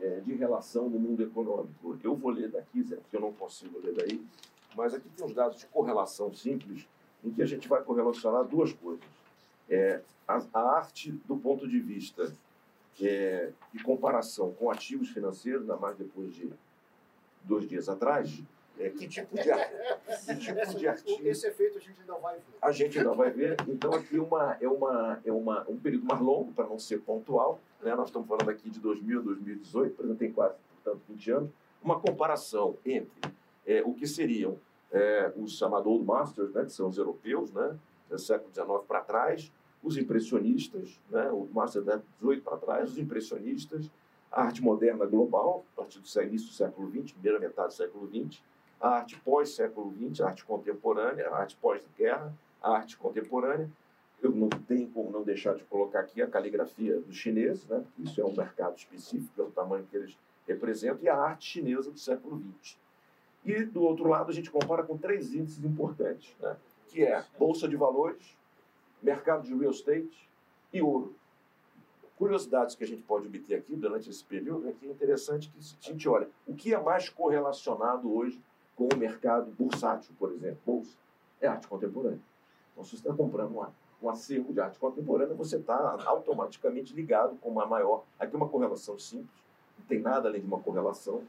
é, 0.00 0.20
de 0.20 0.34
relação 0.34 0.90
no 0.90 0.98
mundo 0.98 1.22
econômico? 1.22 1.98
Eu 2.02 2.14
vou 2.16 2.30
ler 2.30 2.50
daqui, 2.50 2.82
Zé, 2.82 2.96
porque 2.96 3.16
eu 3.16 3.20
não 3.20 3.32
consigo 3.32 3.78
ler 3.78 3.94
daí, 3.94 4.22
mas 4.76 4.94
aqui 4.94 5.08
tem 5.10 5.24
os 5.24 5.32
dados 5.32 5.58
de 5.58 5.66
correlação 5.66 6.32
simples 6.32 6.86
em 7.24 7.30
que 7.30 7.42
a 7.42 7.46
gente 7.46 7.68
vai 7.68 7.82
correlacionar 7.82 8.44
duas 8.44 8.72
coisas. 8.72 9.04
É, 9.68 10.00
a, 10.26 10.42
a 10.52 10.76
arte, 10.76 11.12
do 11.26 11.36
ponto 11.36 11.68
de 11.68 11.78
vista 11.78 12.34
é, 13.00 13.50
de 13.72 13.82
comparação 13.82 14.52
com 14.52 14.70
ativos 14.70 15.08
financeiros, 15.08 15.62
ainda 15.62 15.76
mais 15.76 15.96
depois 15.96 16.34
de 16.34 16.50
dois 17.44 17.68
dias 17.68 17.88
atrás, 17.88 18.42
é, 18.78 18.88
que 18.90 19.06
tipo 19.06 19.34
de, 19.36 19.42
que 19.42 20.36
tipo 20.36 20.78
de 20.78 20.88
artigo... 20.88 21.26
Esse 21.26 21.46
efeito 21.46 21.78
a 21.78 21.80
gente 21.80 22.00
ainda 22.00 22.14
vai 22.14 22.36
ver. 22.36 22.44
A 22.60 22.72
gente 22.72 22.98
ainda 22.98 23.12
vai 23.12 23.30
ver. 23.30 23.56
Então, 23.68 23.92
aqui 23.92 24.18
uma, 24.18 24.56
é, 24.60 24.68
uma, 24.68 25.20
é 25.24 25.32
uma, 25.32 25.64
um 25.68 25.76
período 25.76 26.06
mais 26.06 26.20
longo, 26.20 26.52
para 26.52 26.66
não 26.66 26.78
ser 26.78 27.00
pontual. 27.00 27.60
Né? 27.82 27.94
Nós 27.94 28.08
estamos 28.08 28.26
falando 28.28 28.48
aqui 28.48 28.70
de 28.70 28.80
2000 28.80 29.20
a 29.20 29.22
2018, 29.22 29.94
por 29.94 30.04
exemplo, 30.04 30.18
tem 30.18 30.32
quase, 30.32 30.54
portanto, 30.82 31.02
20 31.08 31.30
anos. 31.30 31.50
Uma 31.82 32.00
comparação 32.00 32.76
entre 32.84 33.32
é, 33.66 33.82
o 33.82 33.92
que 33.92 34.06
seriam 34.06 34.58
é, 34.92 35.32
os 35.36 35.56
chamados 35.56 35.86
Old 35.86 36.04
Masters, 36.04 36.52
né, 36.52 36.64
que 36.64 36.72
são 36.72 36.88
os 36.88 36.98
europeus, 36.98 37.50
né, 37.52 37.76
do 38.08 38.18
século 38.18 38.52
XIX 38.52 38.86
para 38.86 39.00
trás, 39.00 39.50
os 39.82 39.96
impressionistas, 39.96 41.00
né, 41.10 41.28
o 41.30 41.48
Master 41.52 41.82
do 41.82 42.02
XVIII 42.20 42.40
para 42.40 42.56
trás, 42.58 42.90
os 42.90 42.98
impressionistas, 42.98 43.90
a 44.30 44.44
arte 44.44 44.62
moderna 44.62 45.04
global, 45.06 45.64
a 45.72 45.80
partir 45.80 45.98
do 45.98 46.22
início 46.22 46.48
do 46.48 46.54
século 46.54 46.90
XX, 46.90 47.12
primeira 47.12 47.38
metade 47.38 47.68
do 47.68 47.74
século 47.74 48.08
XX, 48.08 48.40
a 48.80 48.88
arte 48.96 49.20
pós-século 49.20 49.92
XX, 49.92 50.20
a 50.20 50.28
arte 50.28 50.44
contemporânea, 50.44 51.28
a 51.28 51.36
arte 51.36 51.56
pós-guerra, 51.56 52.32
a 52.62 52.76
arte 52.76 52.96
contemporânea. 52.96 53.70
Eu 54.22 54.30
não 54.30 54.48
tenho 54.48 54.88
como 54.88 55.10
não 55.10 55.22
deixar 55.22 55.54
de 55.54 55.64
colocar 55.64 56.00
aqui 56.00 56.22
a 56.22 56.28
caligrafia 56.28 56.98
dos 57.00 57.16
chineses, 57.16 57.66
né? 57.66 57.84
isso 57.98 58.20
é 58.20 58.24
um 58.24 58.34
mercado 58.34 58.76
específico 58.76 59.32
pelo 59.34 59.50
tamanho 59.50 59.84
que 59.90 59.96
eles 59.96 60.16
representam, 60.46 60.98
e 61.02 61.08
a 61.08 61.16
arte 61.16 61.44
chinesa 61.44 61.90
do 61.90 61.98
século 61.98 62.40
XX. 62.62 62.76
E, 63.44 63.64
do 63.64 63.82
outro 63.82 64.08
lado, 64.08 64.30
a 64.30 64.34
gente 64.34 64.50
compara 64.50 64.82
com 64.82 64.96
três 64.96 65.34
índices 65.34 65.64
importantes, 65.64 66.34
né? 66.40 66.56
que 66.88 67.02
é 67.04 67.24
Bolsa 67.38 67.66
de 67.66 67.76
Valores, 67.76 68.36
mercado 69.02 69.44
de 69.44 69.54
real 69.54 69.70
estate 69.70 70.28
e 70.72 70.80
ouro. 70.80 71.14
Curiosidades 72.16 72.76
que 72.76 72.84
a 72.84 72.86
gente 72.86 73.02
pode 73.02 73.26
obter 73.26 73.56
aqui 73.56 73.74
durante 73.74 74.08
esse 74.08 74.22
período 74.22 74.68
é 74.68 74.72
que 74.72 74.86
é 74.86 74.90
interessante 74.90 75.50
que 75.50 75.58
a 75.58 75.92
gente 75.92 76.08
olha 76.08 76.28
o 76.46 76.54
que 76.54 76.72
é 76.72 76.80
mais 76.80 77.08
correlacionado 77.08 78.14
hoje 78.14 78.40
com 78.76 78.88
o 78.92 78.96
mercado 78.96 79.50
bursátil, 79.50 80.14
por 80.18 80.30
exemplo, 80.32 80.58
bolsa, 80.64 80.96
é 81.40 81.48
arte 81.48 81.66
contemporânea. 81.66 82.20
Então, 82.72 82.84
se 82.84 82.90
você 82.90 82.96
está 82.96 83.12
comprando 83.12 83.50
uma, 83.50 83.72
um 84.00 84.08
acervo 84.08 84.52
de 84.52 84.60
arte 84.60 84.78
contemporânea, 84.78 85.34
você 85.34 85.56
está 85.56 85.96
automaticamente 86.06 86.94
ligado 86.94 87.36
com 87.38 87.50
uma 87.50 87.66
maior. 87.66 88.04
Aqui 88.18 88.36
uma 88.36 88.48
correlação 88.48 88.98
simples, 88.98 89.42
não 89.78 89.86
tem 89.86 90.00
nada 90.00 90.28
além 90.28 90.40
de 90.40 90.46
uma 90.46 90.60
correlação, 90.60 91.22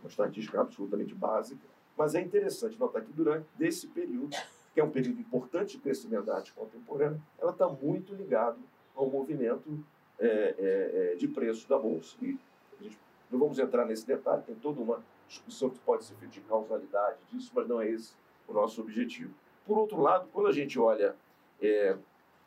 uma 0.00 0.08
estatística 0.08 0.60
absolutamente 0.60 1.14
básica, 1.14 1.60
mas 1.96 2.14
é 2.14 2.20
interessante 2.20 2.78
notar 2.78 3.02
que 3.02 3.12
durante 3.12 3.46
esse 3.58 3.86
período, 3.88 4.36
que 4.72 4.80
é 4.80 4.84
um 4.84 4.90
período 4.90 5.20
importante 5.20 5.76
de 5.76 5.78
crescimento 5.78 6.26
da 6.26 6.36
arte 6.36 6.52
contemporânea, 6.52 7.20
ela 7.38 7.50
está 7.50 7.68
muito 7.68 8.14
ligada 8.14 8.58
ao 8.94 9.08
movimento 9.08 9.84
é, 10.18 10.26
é, 10.26 11.12
é, 11.12 11.14
de 11.16 11.26
preço 11.26 11.68
da 11.68 11.78
bolsa. 11.78 12.16
E 12.22 12.38
gente, 12.80 12.98
não 13.30 13.38
vamos 13.38 13.58
entrar 13.58 13.84
nesse 13.84 14.06
detalhe, 14.06 14.42
tem 14.42 14.54
toda 14.54 14.80
uma 14.80 15.02
discussão 15.26 15.70
que 15.70 15.78
pode 15.80 16.04
ser 16.04 16.14
feita 16.14 16.34
de 16.34 16.40
causalidade 16.42 17.18
disso, 17.30 17.50
mas 17.54 17.68
não 17.68 17.80
é 17.80 17.88
esse 17.88 18.14
o 18.46 18.52
nosso 18.52 18.80
objetivo. 18.80 19.32
Por 19.66 19.76
outro 19.76 20.00
lado, 20.00 20.28
quando 20.32 20.46
a 20.46 20.52
gente 20.52 20.78
olha 20.78 21.14
é, 21.60 21.96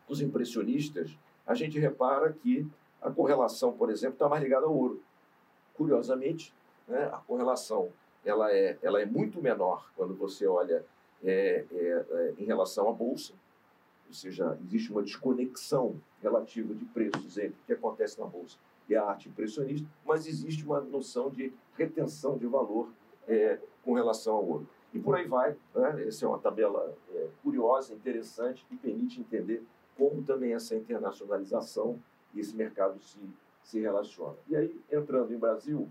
os 0.07 0.21
impressionistas, 0.21 1.17
a 1.45 1.53
gente 1.53 1.77
repara 1.77 2.33
que 2.33 2.67
a 3.01 3.11
correlação, 3.11 3.73
por 3.73 3.89
exemplo, 3.89 4.13
está 4.15 4.27
mais 4.27 4.41
ligada 4.41 4.65
ao 4.65 4.75
ouro. 4.75 5.01
Curiosamente, 5.73 6.53
né, 6.91 7.05
a 7.05 7.17
correlação 7.17 7.89
ela 8.23 8.51
é, 8.53 8.77
ela 8.83 9.01
é 9.01 9.05
muito 9.05 9.41
menor 9.41 9.89
quando 9.95 10.13
você 10.13 10.45
olha 10.45 10.85
é, 11.23 11.65
é, 11.71 12.05
é, 12.09 12.33
em 12.37 12.45
relação 12.45 12.89
à 12.89 12.93
bolsa, 12.93 13.33
ou 14.07 14.13
seja, 14.13 14.57
existe 14.65 14.91
uma 14.91 15.01
desconexão 15.01 15.95
relativa 16.21 16.75
de 16.75 16.85
preços 16.85 17.37
entre 17.37 17.59
o 17.61 17.65
que 17.65 17.73
acontece 17.73 18.19
na 18.19 18.25
bolsa 18.25 18.57
e 18.89 18.95
a 18.95 19.03
arte 19.03 19.29
impressionista, 19.29 19.87
mas 20.05 20.27
existe 20.27 20.65
uma 20.65 20.81
noção 20.81 21.29
de 21.29 21.53
retenção 21.77 22.37
de 22.37 22.45
valor 22.45 22.89
é, 23.27 23.57
com 23.83 23.93
relação 23.93 24.35
ao 24.35 24.45
ouro. 24.45 24.67
E 24.93 24.99
por 24.99 25.15
aí 25.15 25.25
vai. 25.25 25.55
Né? 25.73 26.07
Essa 26.07 26.25
é 26.25 26.27
uma 26.27 26.39
tabela 26.39 26.93
é, 27.13 27.27
curiosa, 27.41 27.93
interessante, 27.93 28.65
que 28.67 28.75
permite 28.75 29.21
entender 29.21 29.63
como 29.97 30.21
também 30.23 30.53
essa 30.53 30.75
internacionalização 30.75 31.97
e 32.33 32.41
esse 32.41 32.53
mercado 32.55 32.99
se, 32.99 33.19
se 33.63 33.79
relaciona. 33.79 34.35
E 34.49 34.55
aí, 34.55 34.81
entrando 34.91 35.33
em 35.33 35.37
Brasil, 35.37 35.87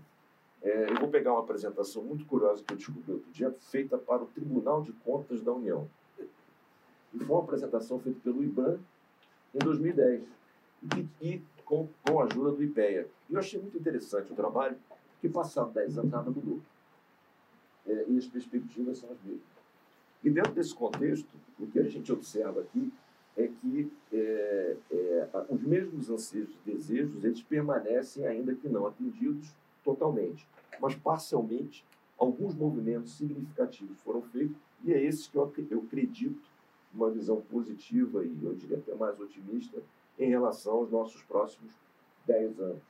é, 0.61 0.91
eu 0.91 0.95
vou 0.99 1.09
pegar 1.09 1.33
uma 1.33 1.41
apresentação 1.41 2.03
muito 2.03 2.25
curiosa 2.25 2.63
que 2.63 2.73
eu 2.73 2.77
descobri 2.77 3.11
outro 3.11 3.31
dia, 3.31 3.51
feita 3.71 3.97
para 3.97 4.23
o 4.23 4.27
Tribunal 4.27 4.81
de 4.83 4.91
Contas 4.93 5.41
da 5.41 5.51
União. 5.51 5.89
E 7.13 7.17
foi 7.17 7.35
uma 7.35 7.43
apresentação 7.43 7.99
feita 7.99 8.19
pelo 8.23 8.43
IBAN 8.43 8.79
em 9.53 9.59
2010, 9.59 10.23
e, 10.83 11.07
e 11.21 11.41
com, 11.65 11.87
com 12.05 12.21
a 12.21 12.25
ajuda 12.25 12.51
do 12.51 12.63
IPEA. 12.63 13.07
E 13.29 13.33
eu 13.33 13.39
achei 13.39 13.59
muito 13.59 13.77
interessante 13.77 14.31
o 14.31 14.35
trabalho, 14.35 14.77
porque 15.13 15.29
passado 15.29 15.71
10 15.71 15.97
anos 15.97 16.11
nada 16.11 16.29
mudou. 16.29 16.59
É, 17.87 18.05
e 18.07 18.17
as 18.17 18.27
perspectivas 18.27 18.99
são 18.99 19.11
as 19.11 19.21
mesmas. 19.23 19.41
E 20.23 20.29
dentro 20.29 20.51
desse 20.53 20.75
contexto, 20.75 21.29
o 21.59 21.65
que 21.65 21.79
a 21.79 21.83
gente 21.83 22.11
observa 22.11 22.61
aqui 22.61 22.93
é 23.35 23.47
que 23.47 23.91
é, 24.13 24.77
é, 24.91 25.29
os 25.49 25.63
mesmos 25.63 26.09
anseios 26.09 26.49
e 26.51 26.71
desejos, 26.71 27.23
eles 27.23 27.41
permanecem 27.41 28.25
ainda 28.27 28.53
que 28.53 28.69
não 28.69 28.85
atendidos 28.85 29.51
totalmente. 29.83 30.47
Mas, 30.79 30.95
parcialmente, 30.95 31.85
alguns 32.17 32.55
movimentos 32.55 33.13
significativos 33.13 33.99
foram 34.01 34.21
feitos 34.21 34.55
e 34.83 34.93
é 34.93 35.03
esses 35.03 35.27
que 35.27 35.35
eu, 35.35 35.51
eu 35.69 35.79
acredito 35.79 36.41
uma 36.93 37.09
visão 37.09 37.41
positiva 37.41 38.23
e 38.25 38.43
eu 38.43 38.53
diria 38.53 38.77
até 38.77 38.93
mais 38.93 39.19
otimista 39.19 39.81
em 40.19 40.29
relação 40.29 40.73
aos 40.73 40.91
nossos 40.91 41.21
próximos 41.23 41.73
10 42.25 42.59
anos. 42.59 42.83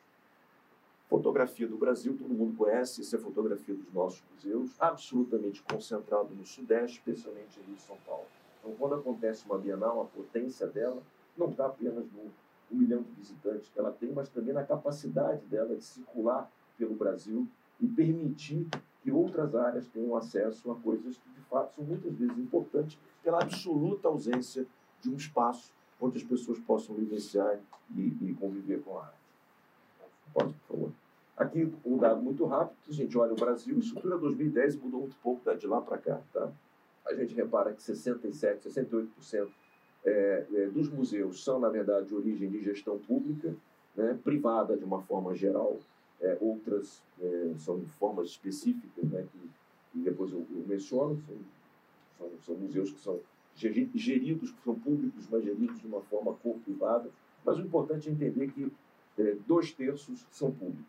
Fotografia 1.07 1.68
do 1.68 1.77
Brasil, 1.77 2.18
todo 2.18 2.34
mundo 2.34 2.55
conhece, 2.57 3.01
essa 3.01 3.18
é 3.18 3.19
fotografia 3.19 3.76
dos 3.76 3.93
nossos 3.93 4.23
museus, 4.34 4.72
absolutamente 4.80 5.61
concentrado 5.61 6.34
no 6.34 6.45
Sudeste, 6.45 6.99
especialmente 6.99 7.59
em 7.68 7.77
São 7.77 7.97
Paulo. 8.07 8.26
Então, 8.59 8.73
quando 8.77 8.95
acontece 8.95 9.45
uma 9.45 9.57
Bienal, 9.57 10.01
a 10.01 10.05
potência 10.05 10.68
dela 10.68 11.01
não 11.38 11.49
está 11.49 11.65
apenas 11.65 12.05
no 12.11 12.31
milhão 12.72 13.01
de 13.01 13.11
visitantes 13.11 13.69
que 13.69 13.77
ela 13.77 13.91
tem, 13.91 14.11
mas 14.13 14.30
também 14.30 14.53
na 14.53 14.63
capacidade 14.63 15.45
dela 15.47 15.76
de 15.76 15.84
circular 15.84 16.49
pelo 16.81 16.95
Brasil 16.95 17.47
e 17.79 17.87
permitir 17.87 18.67
que 19.03 19.11
outras 19.11 19.53
áreas 19.53 19.87
tenham 19.87 20.15
acesso 20.15 20.71
a 20.71 20.75
coisas 20.75 21.15
que, 21.15 21.29
de 21.29 21.41
fato, 21.41 21.75
são 21.75 21.83
muitas 21.83 22.15
vezes 22.15 22.37
importantes 22.39 22.97
pela 23.23 23.39
absoluta 23.39 24.07
ausência 24.07 24.65
de 24.99 25.09
um 25.11 25.15
espaço 25.15 25.71
onde 25.99 26.17
as 26.17 26.23
pessoas 26.23 26.57
possam 26.59 26.95
vivenciar 26.95 27.59
e, 27.95 28.17
e 28.19 28.33
conviver 28.39 28.81
com 28.81 28.97
a 28.97 29.03
arte. 29.03 29.15
Pode, 30.33 30.53
por 30.53 30.75
favor. 30.75 30.91
Aqui, 31.37 31.71
um 31.85 31.97
dado 31.97 32.21
muito 32.21 32.45
rápido, 32.45 32.77
a 32.89 32.93
gente 32.93 33.15
olha 33.15 33.33
o 33.33 33.35
Brasil, 33.35 33.77
estrutura 33.77 34.17
2010 34.17 34.77
mudou 34.77 35.01
muito 35.01 35.15
pouco 35.21 35.55
de 35.55 35.67
lá 35.67 35.81
para 35.81 35.99
cá. 35.99 36.19
Tá? 36.33 36.51
A 37.05 37.13
gente 37.13 37.35
repara 37.35 37.73
que 37.73 37.81
67%, 37.81 38.61
68% 38.61 39.47
é, 40.03 40.45
é, 40.53 40.65
dos 40.67 40.89
museus 40.89 41.43
são, 41.43 41.59
na 41.59 41.69
verdade, 41.69 42.07
de 42.07 42.15
origem 42.15 42.49
de 42.49 42.59
gestão 42.59 42.97
pública, 42.97 43.55
né, 43.95 44.17
privada 44.23 44.75
de 44.75 44.83
uma 44.83 45.01
forma 45.03 45.35
geral, 45.35 45.79
é, 46.22 46.38
outras 46.39 47.03
é, 47.19 47.53
são 47.57 47.81
formas 47.99 48.30
específicas, 48.30 49.03
né, 49.10 49.26
que, 49.31 49.39
que 49.91 49.99
depois 49.99 50.31
eu, 50.31 50.45
eu 50.52 50.64
menciono, 50.68 51.22
são, 51.26 51.35
são, 52.18 52.30
são, 52.45 52.56
museus 52.56 52.91
que 52.91 52.99
são 52.99 53.19
geridos, 53.56 54.52
que 54.52 54.64
são 54.64 54.76
públicos, 54.76 55.27
mas 55.30 55.43
geridos 55.43 55.80
de 55.80 55.88
uma 55.88 56.02
forma 56.02 56.34
co-privada. 56.35 57.10
Mas 57.43 57.57
o 57.57 57.61
importante 57.61 58.07
é 58.07 58.11
entender 58.11 58.52
que 58.52 58.72
é, 59.18 59.35
dois 59.48 59.72
terços 59.72 60.26
são 60.31 60.52
públicos. 60.52 60.85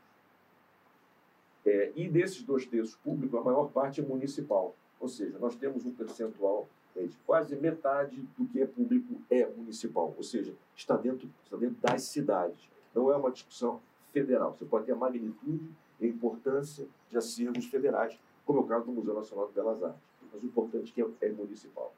É, 1.65 1.93
e 1.97 2.09
desses 2.09 2.43
dois 2.43 2.67
terços 2.67 2.97
públicos, 2.97 3.39
a 3.39 3.43
maior 3.43 3.71
parte 3.71 4.01
é 4.01 4.05
municipal. 4.05 4.75
Ou 5.01 5.09
seja, 5.09 5.39
nós 5.39 5.57
temos 5.57 5.85
um 5.87 5.93
percentual 5.93 6.69
é, 6.95 7.05
de 7.05 7.17
quase 7.27 7.57
metade 7.57 8.23
do 8.37 8.47
que 8.47 8.61
é 8.61 8.67
público 8.67 9.21
é 9.31 9.47
municipal. 9.47 10.15
Ou 10.17 10.23
seja, 10.23 10.55
está 10.77 10.97
dentro, 10.97 11.29
está 11.45 11.57
dentro 11.57 11.77
das 11.81 12.03
cidades. 12.03 12.69
Não 12.95 13.11
é 13.11 13.17
uma 13.17 13.31
discussão 13.31 13.81
federal. 14.13 14.55
Você 14.55 14.65
pode 14.65 14.87
ter 14.87 14.93
a 14.93 14.97
magnitude 14.97 15.71
e 16.01 16.07
a 16.07 16.09
importância 16.09 16.87
de 17.11 17.17
acervos 17.17 17.67
federais, 17.67 18.19
como 18.45 18.61
é 18.61 18.63
o 18.63 18.67
caso 18.67 18.87
do 18.87 18.93
Museu 18.93 19.15
Nacional 19.15 19.47
de 19.49 19.55
Belas 19.55 19.83
Artes. 19.83 20.01
Mas 20.33 20.43
o 20.43 20.47
importante 20.47 20.93
é 21.01 21.05
que 21.05 21.25
é, 21.25 21.29
municipal. 21.31 21.93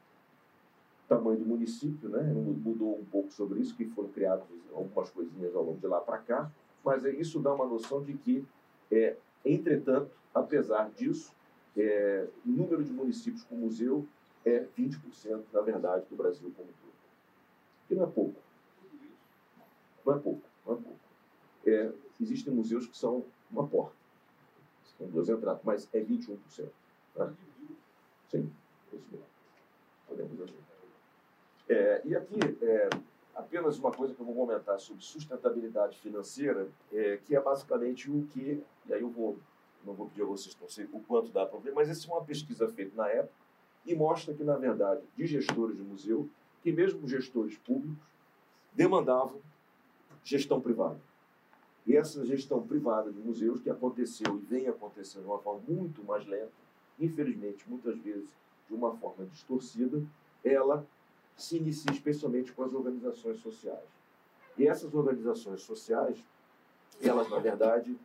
O 1.05 1.07
tamanho 1.07 1.37
do 1.37 1.45
município 1.45 2.09
né, 2.09 2.21
mudou 2.33 2.99
um 2.99 3.05
pouco 3.05 3.31
sobre 3.31 3.59
isso, 3.59 3.75
que 3.75 3.85
foram 3.85 4.09
criadas 4.09 4.43
algumas 4.73 5.09
coisinhas 5.09 5.55
ao 5.55 5.63
longo 5.63 5.79
de 5.79 5.87
lá 5.87 6.01
para 6.01 6.17
cá, 6.17 6.51
mas 6.83 7.05
é, 7.05 7.11
isso 7.11 7.39
dá 7.39 7.53
uma 7.53 7.65
noção 7.65 8.03
de 8.03 8.13
que, 8.13 8.45
é, 8.91 9.15
entretanto, 9.43 10.11
apesar 10.33 10.89
disso, 10.91 11.31
é, 11.77 12.27
o 12.45 12.49
número 12.49 12.83
de 12.83 12.91
municípios 12.91 13.43
com 13.43 13.55
museu 13.55 14.07
é 14.45 14.65
20%, 14.77 15.43
na 15.51 15.61
verdade, 15.61 16.05
do 16.09 16.15
Brasil 16.15 16.51
como 16.55 16.67
todo. 16.67 16.93
Que 17.87 17.95
não 17.95 18.03
é 18.03 18.07
pouco. 18.07 18.35
Não 20.05 20.13
é 20.13 20.19
pouco, 20.19 20.41
não 20.65 20.73
é 20.73 20.77
pouco. 20.77 20.99
É, 21.65 21.91
existem 22.19 22.53
museus 22.53 22.87
que 22.87 22.97
são 22.97 23.23
uma 23.51 23.67
porta. 23.67 23.95
São 24.97 25.07
duas 25.07 25.29
entradas, 25.29 25.61
mas 25.63 25.89
é 25.93 26.01
21%. 26.01 26.69
Tá? 27.13 27.31
Sim, 28.29 28.51
isso 28.93 29.05
mesmo. 29.11 29.25
Podemos 30.07 30.41
assim. 30.41 30.55
É, 31.67 32.01
e 32.05 32.15
aqui, 32.15 32.39
é, 32.61 32.89
apenas 33.35 33.77
uma 33.79 33.91
coisa 33.91 34.13
que 34.13 34.19
eu 34.19 34.25
vou 34.25 34.35
comentar 34.35 34.79
sobre 34.79 35.03
sustentabilidade 35.03 35.97
financeira, 35.97 36.69
é, 36.93 37.17
que 37.17 37.35
é 37.35 37.41
basicamente 37.41 38.09
o 38.09 38.25
que, 38.27 38.63
e 38.85 38.93
aí 38.93 39.01
eu 39.01 39.09
vou, 39.09 39.37
não 39.83 39.93
vou 39.93 40.07
pedir 40.07 40.21
a 40.21 40.25
vocês 40.25 40.55
não 40.61 40.69
sei 40.69 40.85
o 40.91 40.99
quanto 41.01 41.31
dá 41.31 41.45
para 41.45 41.59
ver, 41.59 41.73
mas 41.73 41.89
essa 41.89 42.07
é 42.07 42.11
uma 42.11 42.23
pesquisa 42.23 42.67
feita 42.69 42.95
na 42.95 43.07
época 43.07 43.33
e 43.85 43.95
mostra 43.95 44.33
que, 44.33 44.43
na 44.43 44.57
verdade, 44.57 45.01
de 45.15 45.25
gestores 45.25 45.75
de 45.75 45.83
museu, 45.83 46.29
que 46.61 46.71
mesmo 46.71 47.07
gestores 47.07 47.57
públicos 47.57 48.03
demandavam 48.73 49.39
gestão 50.23 50.59
privada. 50.59 50.99
E 51.85 51.95
essa 51.95 52.25
gestão 52.25 52.65
privada 52.65 53.11
de 53.11 53.19
museus, 53.19 53.61
que 53.61 53.69
aconteceu 53.69 54.35
e 54.37 54.45
vem 54.45 54.67
acontecendo 54.67 55.23
de 55.23 55.27
uma 55.27 55.39
forma 55.39 55.61
muito 55.67 56.03
mais 56.03 56.25
lenta, 56.25 56.51
infelizmente, 56.99 57.69
muitas 57.69 57.97
vezes 57.99 58.29
de 58.67 58.73
uma 58.73 58.95
forma 58.97 59.25
distorcida, 59.25 60.01
ela 60.43 60.85
se 61.37 61.57
inicia 61.57 61.91
especialmente 61.91 62.51
com 62.53 62.63
as 62.63 62.73
organizações 62.73 63.39
sociais. 63.39 63.85
E 64.57 64.67
essas 64.67 64.93
organizações 64.93 65.61
sociais, 65.61 66.17
elas, 67.01 67.29
na 67.29 67.39
verdade, 67.39 67.95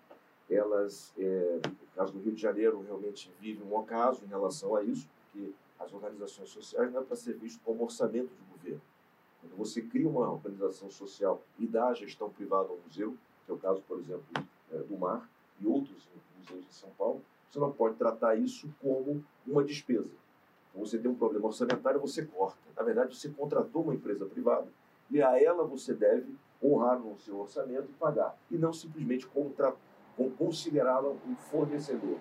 elas, 0.51 1.15
é, 1.17 1.61
no 1.65 1.87
caso 1.95 2.13
do 2.13 2.19
Rio 2.21 2.33
de 2.33 2.43
Janeiro, 2.43 2.83
realmente 2.83 3.33
vive 3.41 3.63
um 3.63 3.75
ocaso 3.75 4.25
em 4.25 4.29
relação 4.29 4.75
a 4.75 4.83
isso, 4.83 5.09
porque 5.33 5.53
as 5.79 5.93
organizações 5.93 6.51
sociais 6.51 6.93
não 6.93 7.01
é 7.01 7.05
para 7.05 7.17
ser 7.17 7.35
visto 7.35 7.61
como 7.65 7.85
orçamento 7.85 8.31
de 8.35 8.53
governo. 8.53 8.83
Quando 9.41 9.57
você 9.57 9.81
cria 9.81 10.09
uma 10.09 10.31
organização 10.31 10.91
social 10.91 11.41
e 11.59 11.67
dá 11.67 11.89
a 11.89 11.95
gestão 11.95 12.29
privada 12.29 12.69
ao 12.69 12.79
museu, 12.79 13.17
que 13.51 13.53
é 13.53 13.55
o 13.55 13.59
caso, 13.59 13.83
por 13.83 13.99
exemplo, 13.99 14.25
é, 14.73 14.79
do 14.79 14.97
Mar 14.97 15.29
e 15.61 15.67
outros 15.67 16.09
museus 16.39 16.65
de 16.67 16.75
São 16.75 16.91
Paulo, 16.91 17.23
você 17.51 17.59
não 17.59 17.73
pode 17.73 17.97
tratar 17.97 18.37
isso 18.37 18.73
como 18.81 19.25
uma 19.47 19.65
despesa. 19.65 20.11
Então, 20.71 20.87
você 20.87 20.99
tem 20.99 21.11
um 21.11 21.15
problema 21.17 21.47
orçamentário, 21.47 22.01
você 22.01 22.25
corta. 22.25 22.59
Na 22.77 22.83
verdade, 22.83 23.17
você 23.17 23.29
contratou 23.29 23.83
uma 23.83 23.95
empresa 23.95 24.25
privada 24.25 24.69
e 25.11 25.21
a 25.21 25.43
ela 25.43 25.65
você 25.65 25.93
deve 25.93 26.33
honrar 26.63 26.99
no 26.99 27.19
seu 27.19 27.41
orçamento 27.41 27.91
e 27.91 27.95
pagar, 27.95 28.39
e 28.51 28.57
não 28.57 28.73
simplesmente 28.73 29.27
considerá-la 30.37 31.09
um 31.09 31.35
fornecedor. 31.51 32.19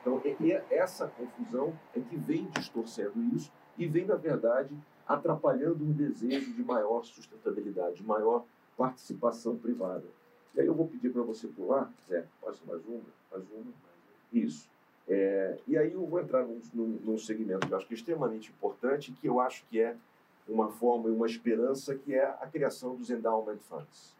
Então, 0.00 0.22
essa 0.70 1.08
confusão 1.08 1.78
é 1.94 2.00
que 2.00 2.16
vem 2.16 2.46
distorcendo 2.46 3.22
isso 3.34 3.52
e 3.76 3.86
vem, 3.86 4.06
na 4.06 4.14
verdade, 4.14 4.74
atrapalhando 5.06 5.84
um 5.84 5.92
desejo 5.92 6.54
de 6.54 6.62
maior 6.62 7.04
sustentabilidade, 7.04 7.96
de 7.96 8.04
maior 8.04 8.44
participação 8.78 9.56
privada. 9.56 10.04
E 10.54 10.60
aí 10.60 10.66
eu 10.66 10.74
vou 10.74 10.88
pedir 10.88 11.10
para 11.10 11.22
você 11.22 11.46
pular, 11.46 11.92
Zé, 12.08 12.26
passa 12.42 12.60
mais 12.66 12.84
uma, 12.86 13.02
mais 13.30 13.44
uma. 13.52 13.72
Isso. 14.32 14.68
É, 15.08 15.58
e 15.66 15.76
aí 15.76 15.92
eu 15.92 16.06
vou 16.06 16.20
entrar 16.20 16.44
num, 16.44 16.60
num, 16.72 16.86
num, 17.04 17.18
segmento 17.18 17.66
que 17.66 17.72
eu 17.72 17.76
acho 17.76 17.86
que 17.86 17.94
é 17.94 17.96
extremamente 17.96 18.50
importante, 18.50 19.12
que 19.12 19.28
eu 19.28 19.40
acho 19.40 19.64
que 19.66 19.80
é 19.80 19.96
uma 20.48 20.70
forma 20.70 21.08
e 21.08 21.12
uma 21.12 21.26
esperança, 21.26 21.96
que 21.96 22.14
é 22.14 22.24
a 22.24 22.46
criação 22.46 22.94
dos 22.94 23.10
endowment 23.10 23.58
funds. 23.58 24.14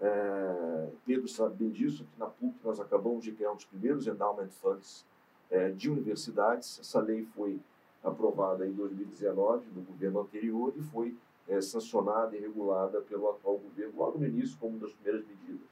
É, 0.00 0.88
Pedro 1.06 1.26
sabe 1.26 1.54
bem 1.56 1.70
disso, 1.70 2.02
aqui 2.02 2.18
na 2.18 2.26
PUC 2.26 2.54
nós 2.62 2.78
acabamos 2.80 3.24
de 3.24 3.32
criar 3.32 3.52
um 3.52 3.56
dos 3.56 3.64
primeiros 3.64 4.06
endowment 4.06 4.50
funds 4.50 5.06
é, 5.50 5.70
de 5.70 5.90
universidades. 5.90 6.78
Essa 6.80 7.00
lei 7.00 7.24
foi 7.34 7.58
aprovada 8.04 8.66
em 8.66 8.72
2019, 8.72 9.66
no 9.74 9.82
governo 9.82 10.20
anterior, 10.20 10.72
e 10.76 10.82
foi 10.82 11.16
é, 11.48 11.60
sancionada 11.60 12.36
e 12.36 12.40
regulada 12.40 13.00
pelo 13.02 13.28
atual 13.30 13.58
governo 13.58 13.92
logo 13.96 14.18
no 14.18 14.26
início 14.26 14.56
como 14.58 14.76
uma 14.76 14.86
das 14.86 14.92
primeiras 14.92 15.26
medidas. 15.26 15.66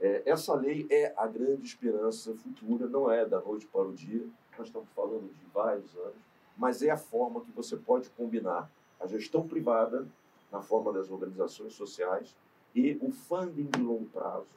É, 0.00 0.22
essa 0.26 0.54
lei 0.54 0.86
é 0.90 1.12
a 1.16 1.26
grande 1.26 1.66
esperança 1.66 2.34
futura, 2.34 2.86
não 2.86 3.10
é 3.10 3.24
da 3.26 3.40
noite 3.40 3.66
para 3.66 3.82
o 3.82 3.92
dia, 3.92 4.24
nós 4.56 4.68
estamos 4.68 4.88
falando 4.94 5.28
de 5.32 5.44
vários 5.52 5.96
anos, 5.96 6.22
mas 6.56 6.82
é 6.82 6.90
a 6.90 6.96
forma 6.96 7.40
que 7.40 7.50
você 7.52 7.76
pode 7.76 8.10
combinar 8.10 8.70
a 9.00 9.06
gestão 9.06 9.46
privada, 9.46 10.06
na 10.50 10.60
forma 10.60 10.92
das 10.92 11.10
organizações 11.10 11.74
sociais, 11.74 12.34
e 12.74 12.98
o 13.00 13.10
funding 13.10 13.66
de 13.66 13.80
longo 13.80 14.06
prazo, 14.06 14.56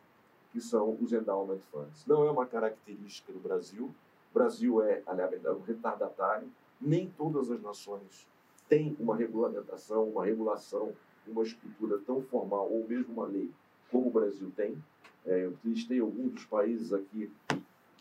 que 0.51 0.59
são 0.59 0.97
os 1.01 1.11
endowment 1.13 1.59
funds. 1.71 2.05
Não 2.05 2.25
é 2.25 2.31
uma 2.31 2.45
característica 2.45 3.31
do 3.31 3.39
Brasil, 3.39 3.93
O 4.31 4.33
Brasil 4.33 4.81
é, 4.81 5.03
na 5.05 5.27
verdade, 5.27 5.57
um 5.57 5.61
retardatário. 5.61 6.49
Nem 6.79 7.09
todas 7.09 7.51
as 7.51 7.61
nações 7.61 8.27
têm 8.71 8.95
uma 8.97 9.17
regulamentação, 9.17 10.05
uma 10.05 10.23
regulação, 10.23 10.93
uma 11.27 11.43
estrutura 11.43 11.99
tão 12.07 12.21
formal 12.21 12.71
ou 12.71 12.87
mesmo 12.87 13.11
uma 13.11 13.25
lei 13.25 13.51
como 13.91 14.07
o 14.07 14.11
Brasil 14.11 14.49
tem. 14.55 14.81
É, 15.25 15.43
eu 15.45 15.57
listei 15.61 15.99
alguns 15.99 16.31
dos 16.31 16.45
países 16.45 16.93
aqui 16.93 17.29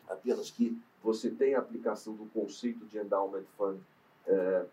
apenas 0.09 0.49
que 0.49 0.81
você 1.03 1.29
tem 1.29 1.57
a 1.57 1.59
aplicação 1.59 2.15
do 2.15 2.25
conceito 2.27 2.87
de 2.87 2.99
endowment 2.99 3.43
fund. 3.59 3.81
É, 4.29 4.65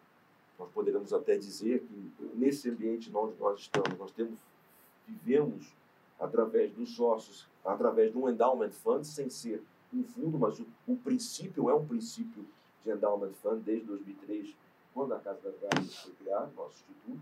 nós 0.59 0.69
poderíamos 0.71 1.11
até 1.13 1.35
dizer 1.35 1.79
que 1.79 2.11
nesse 2.35 2.69
ambiente 2.69 3.09
onde 3.11 3.35
nós 3.39 3.61
estamos, 3.61 3.97
nós 3.97 4.11
temos 4.11 4.37
vivemos 5.07 5.73
através 6.19 6.71
dos 6.73 6.95
sócios, 6.95 7.47
através 7.65 8.11
de 8.11 8.17
um 8.19 8.29
endowment 8.29 8.69
fund, 8.69 9.03
sem 9.03 9.31
ser 9.31 9.63
um 9.91 10.03
fundo, 10.03 10.37
mas 10.37 10.59
o, 10.59 10.67
o 10.87 10.95
princípio 10.95 11.71
é 11.71 11.73
um 11.73 11.87
princípio 11.87 12.45
de 12.85 12.91
endowment 12.91 13.33
fund 13.41 13.63
desde 13.63 13.87
2003, 13.87 14.55
quando 14.97 15.13
a 15.13 15.19
Casa 15.19 15.39
das 15.43 15.59
Garças 15.59 15.95
foi 15.99 16.11
criada, 16.13 16.49
nosso 16.55 16.83
instituto. 16.89 17.21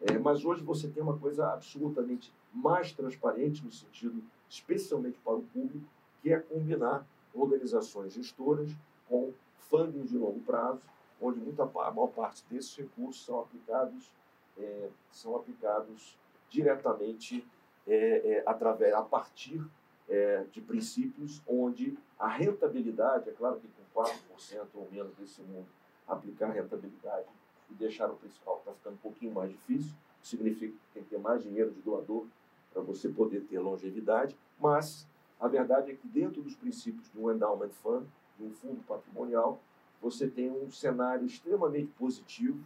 É, 0.00 0.18
mas 0.18 0.44
hoje 0.44 0.64
você 0.64 0.88
tem 0.88 1.00
uma 1.00 1.16
coisa 1.16 1.52
absolutamente 1.52 2.32
mais 2.52 2.90
transparente 2.90 3.64
no 3.64 3.70
sentido, 3.70 4.20
especialmente 4.50 5.16
para 5.20 5.34
o 5.34 5.42
público, 5.42 5.86
que 6.20 6.32
é 6.32 6.40
combinar 6.40 7.06
organizações 7.32 8.14
gestoras 8.14 8.72
com 9.08 9.32
funding 9.70 10.02
de 10.02 10.18
longo 10.18 10.40
prazo, 10.40 10.82
onde 11.20 11.38
muita, 11.38 11.62
a 11.62 11.90
maior 11.92 12.08
parte 12.08 12.44
desses 12.50 12.74
recursos 12.74 13.24
são 13.24 13.38
aplicados, 13.38 14.12
é, 14.58 14.88
são 15.12 15.36
aplicados 15.36 16.18
diretamente 16.50 17.46
é, 17.86 17.94
é, 17.94 18.42
através, 18.44 18.92
a 18.94 19.02
partir 19.02 19.64
é, 20.08 20.44
de 20.50 20.60
princípios 20.60 21.40
onde 21.46 21.96
a 22.18 22.26
rentabilidade, 22.26 23.30
é 23.30 23.32
claro 23.32 23.60
que 23.60 23.68
com 23.68 24.02
4% 24.02 24.66
ou 24.74 24.88
menos 24.90 25.14
desse 25.14 25.40
mundo, 25.42 25.68
aplicar 26.06 26.50
rentabilidade 26.50 27.28
e 27.70 27.74
deixar 27.74 28.10
o 28.10 28.16
principal 28.16 28.58
está 28.58 28.72
ficando 28.72 28.94
um 28.94 28.98
pouquinho 28.98 29.32
mais 29.32 29.50
difícil, 29.50 29.92
significa 30.22 30.72
que 30.72 30.94
tem 30.94 31.02
que 31.02 31.10
ter 31.10 31.18
mais 31.18 31.42
dinheiro 31.42 31.70
de 31.70 31.80
doador 31.80 32.26
para 32.72 32.82
você 32.82 33.08
poder 33.08 33.42
ter 33.42 33.58
longevidade, 33.58 34.36
mas 34.58 35.06
a 35.40 35.48
verdade 35.48 35.90
é 35.90 35.94
que 35.94 36.06
dentro 36.06 36.40
dos 36.40 36.54
princípios 36.54 37.10
de 37.10 37.18
um 37.18 37.30
endowment 37.30 37.70
fund, 37.82 38.06
de 38.38 38.44
um 38.44 38.50
fundo 38.52 38.82
patrimonial, 38.86 39.60
você 40.00 40.28
tem 40.28 40.50
um 40.50 40.70
cenário 40.70 41.26
extremamente 41.26 41.92
positivo 41.92 42.58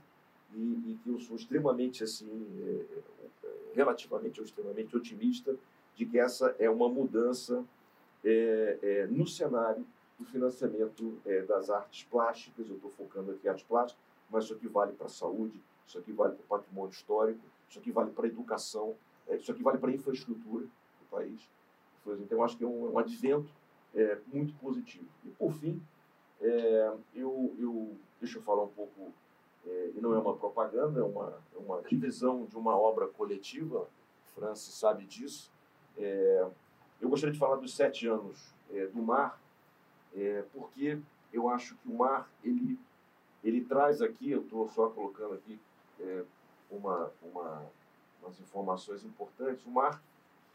e, 0.54 0.58
e 0.58 0.98
que 1.02 1.10
eu 1.10 1.18
sou 1.18 1.36
extremamente 1.36 2.04
assim, 2.04 2.46
é, 2.62 3.02
é, 3.44 3.50
relativamente 3.74 4.40
ou 4.40 4.46
extremamente 4.46 4.96
otimista 4.96 5.56
de 5.94 6.06
que 6.06 6.18
essa 6.18 6.54
é 6.58 6.68
uma 6.68 6.88
mudança 6.88 7.64
é, 8.24 8.78
é, 8.82 9.06
no 9.06 9.26
cenário 9.26 9.86
do 10.18 10.24
financiamento 10.24 11.18
é, 11.26 11.42
das 11.42 11.70
artes 11.70 12.04
plásticas. 12.04 12.68
Eu 12.68 12.76
estou 12.76 12.90
focando 12.90 13.32
aqui 13.32 13.46
em 13.46 13.50
artes 13.50 13.64
plásticas, 13.64 14.02
mas 14.30 14.44
isso 14.44 14.54
aqui 14.54 14.66
vale 14.66 14.92
para 14.92 15.06
a 15.06 15.10
saúde, 15.10 15.60
isso 15.86 15.98
aqui 15.98 16.12
vale 16.12 16.34
para 16.34 16.42
o 16.42 16.46
patrimônio 16.46 16.90
histórico, 16.90 17.40
isso 17.68 17.78
aqui 17.78 17.92
vale 17.92 18.10
para 18.10 18.24
a 18.24 18.28
educação, 18.28 18.94
é, 19.28 19.36
isso 19.36 19.50
aqui 19.50 19.62
vale 19.62 19.78
para 19.78 19.90
a 19.90 19.94
infraestrutura 19.94 20.64
do 20.64 21.06
país. 21.10 21.48
Então, 22.06 22.38
eu 22.38 22.44
acho 22.44 22.56
que 22.56 22.62
é 22.62 22.66
um, 22.66 22.92
um 22.92 22.98
advento 22.98 23.50
é, 23.94 24.18
muito 24.32 24.54
positivo. 24.54 25.06
E, 25.24 25.28
por 25.30 25.52
fim, 25.52 25.82
é, 26.40 26.92
eu, 27.14 27.54
eu, 27.58 27.96
deixa 28.20 28.38
eu 28.38 28.42
falar 28.42 28.62
um 28.62 28.68
pouco, 28.68 29.12
é, 29.66 29.90
e 29.96 30.00
não 30.00 30.14
é 30.14 30.18
uma 30.18 30.36
propaganda, 30.36 31.00
é 31.00 31.02
uma, 31.02 31.42
é 31.54 31.58
uma 31.58 31.82
divisão 31.82 32.44
de 32.44 32.56
uma 32.56 32.76
obra 32.78 33.08
coletiva, 33.08 33.88
Francis 34.34 34.74
sabe 34.74 35.04
disso. 35.04 35.50
Eu 37.00 37.08
gostaria 37.08 37.32
de 37.32 37.38
falar 37.38 37.56
dos 37.56 37.74
sete 37.74 38.06
anos 38.06 38.52
do 38.92 39.00
mar, 39.02 39.40
é, 40.16 40.44
porque 40.52 40.98
eu 41.32 41.48
acho 41.48 41.76
que 41.76 41.88
o 41.88 41.94
mar, 41.94 42.28
ele, 42.42 42.78
ele 43.44 43.64
traz 43.64 44.00
aqui, 44.00 44.30
eu 44.30 44.42
estou 44.42 44.68
só 44.70 44.88
colocando 44.88 45.34
aqui 45.34 45.60
uma, 46.70 47.10
uma, 47.22 47.66
umas 48.22 48.40
informações 48.40 49.04
importantes, 49.04 49.64
o 49.64 49.70
mar 49.70 50.02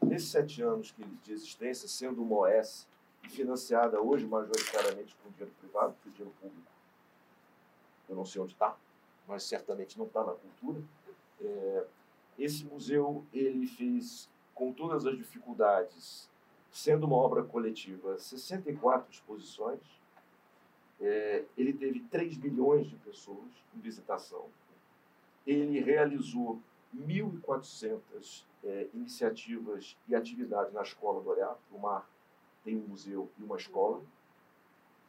Nesses 0.04 0.30
sete 0.30 0.60
anos 0.60 0.92
de 1.22 1.32
existência, 1.32 1.86
sendo 1.86 2.22
uma 2.22 2.38
OS 2.38 2.88
financiada 3.30 4.00
hoje 4.00 4.26
majoritariamente 4.26 5.16
com 5.22 5.30
dinheiro 5.30 5.54
privado, 5.60 5.94
o 6.04 6.10
dinheiro 6.10 6.34
público 6.40 6.72
eu 8.08 8.16
não 8.16 8.26
sei 8.26 8.42
onde 8.42 8.52
está, 8.52 8.76
mas 9.26 9.44
certamente 9.44 9.96
não 9.98 10.06
está 10.06 10.22
na 10.22 10.32
cultura. 10.32 10.82
É, 11.40 11.86
esse 12.38 12.64
museu 12.64 13.24
ele 13.32 13.66
fez, 13.66 14.28
com 14.54 14.72
todas 14.72 15.06
as 15.06 15.16
dificuldades, 15.16 16.28
sendo 16.72 17.06
uma 17.06 17.16
obra 17.16 17.42
coletiva, 17.42 18.18
64 18.18 19.12
exposições. 19.12 19.80
É, 21.00 21.44
ele 21.56 21.72
teve 21.72 22.00
3 22.00 22.36
milhões 22.38 22.88
de 22.88 22.96
pessoas 22.96 23.50
em 23.76 23.80
visitação. 23.80 24.46
Ele 25.46 25.80
realizou 25.80 26.60
1.400 26.96 28.44
é, 28.64 28.88
iniciativas 28.94 29.96
e 30.08 30.14
atividades 30.14 30.72
na 30.72 30.82
Escola 30.82 31.20
do 31.22 31.30
Olhar. 31.30 31.56
O 31.70 31.78
Mar 31.78 32.08
tem 32.64 32.76
um 32.76 32.86
museu 32.86 33.28
e 33.38 33.42
uma 33.42 33.56
escola 33.56 34.02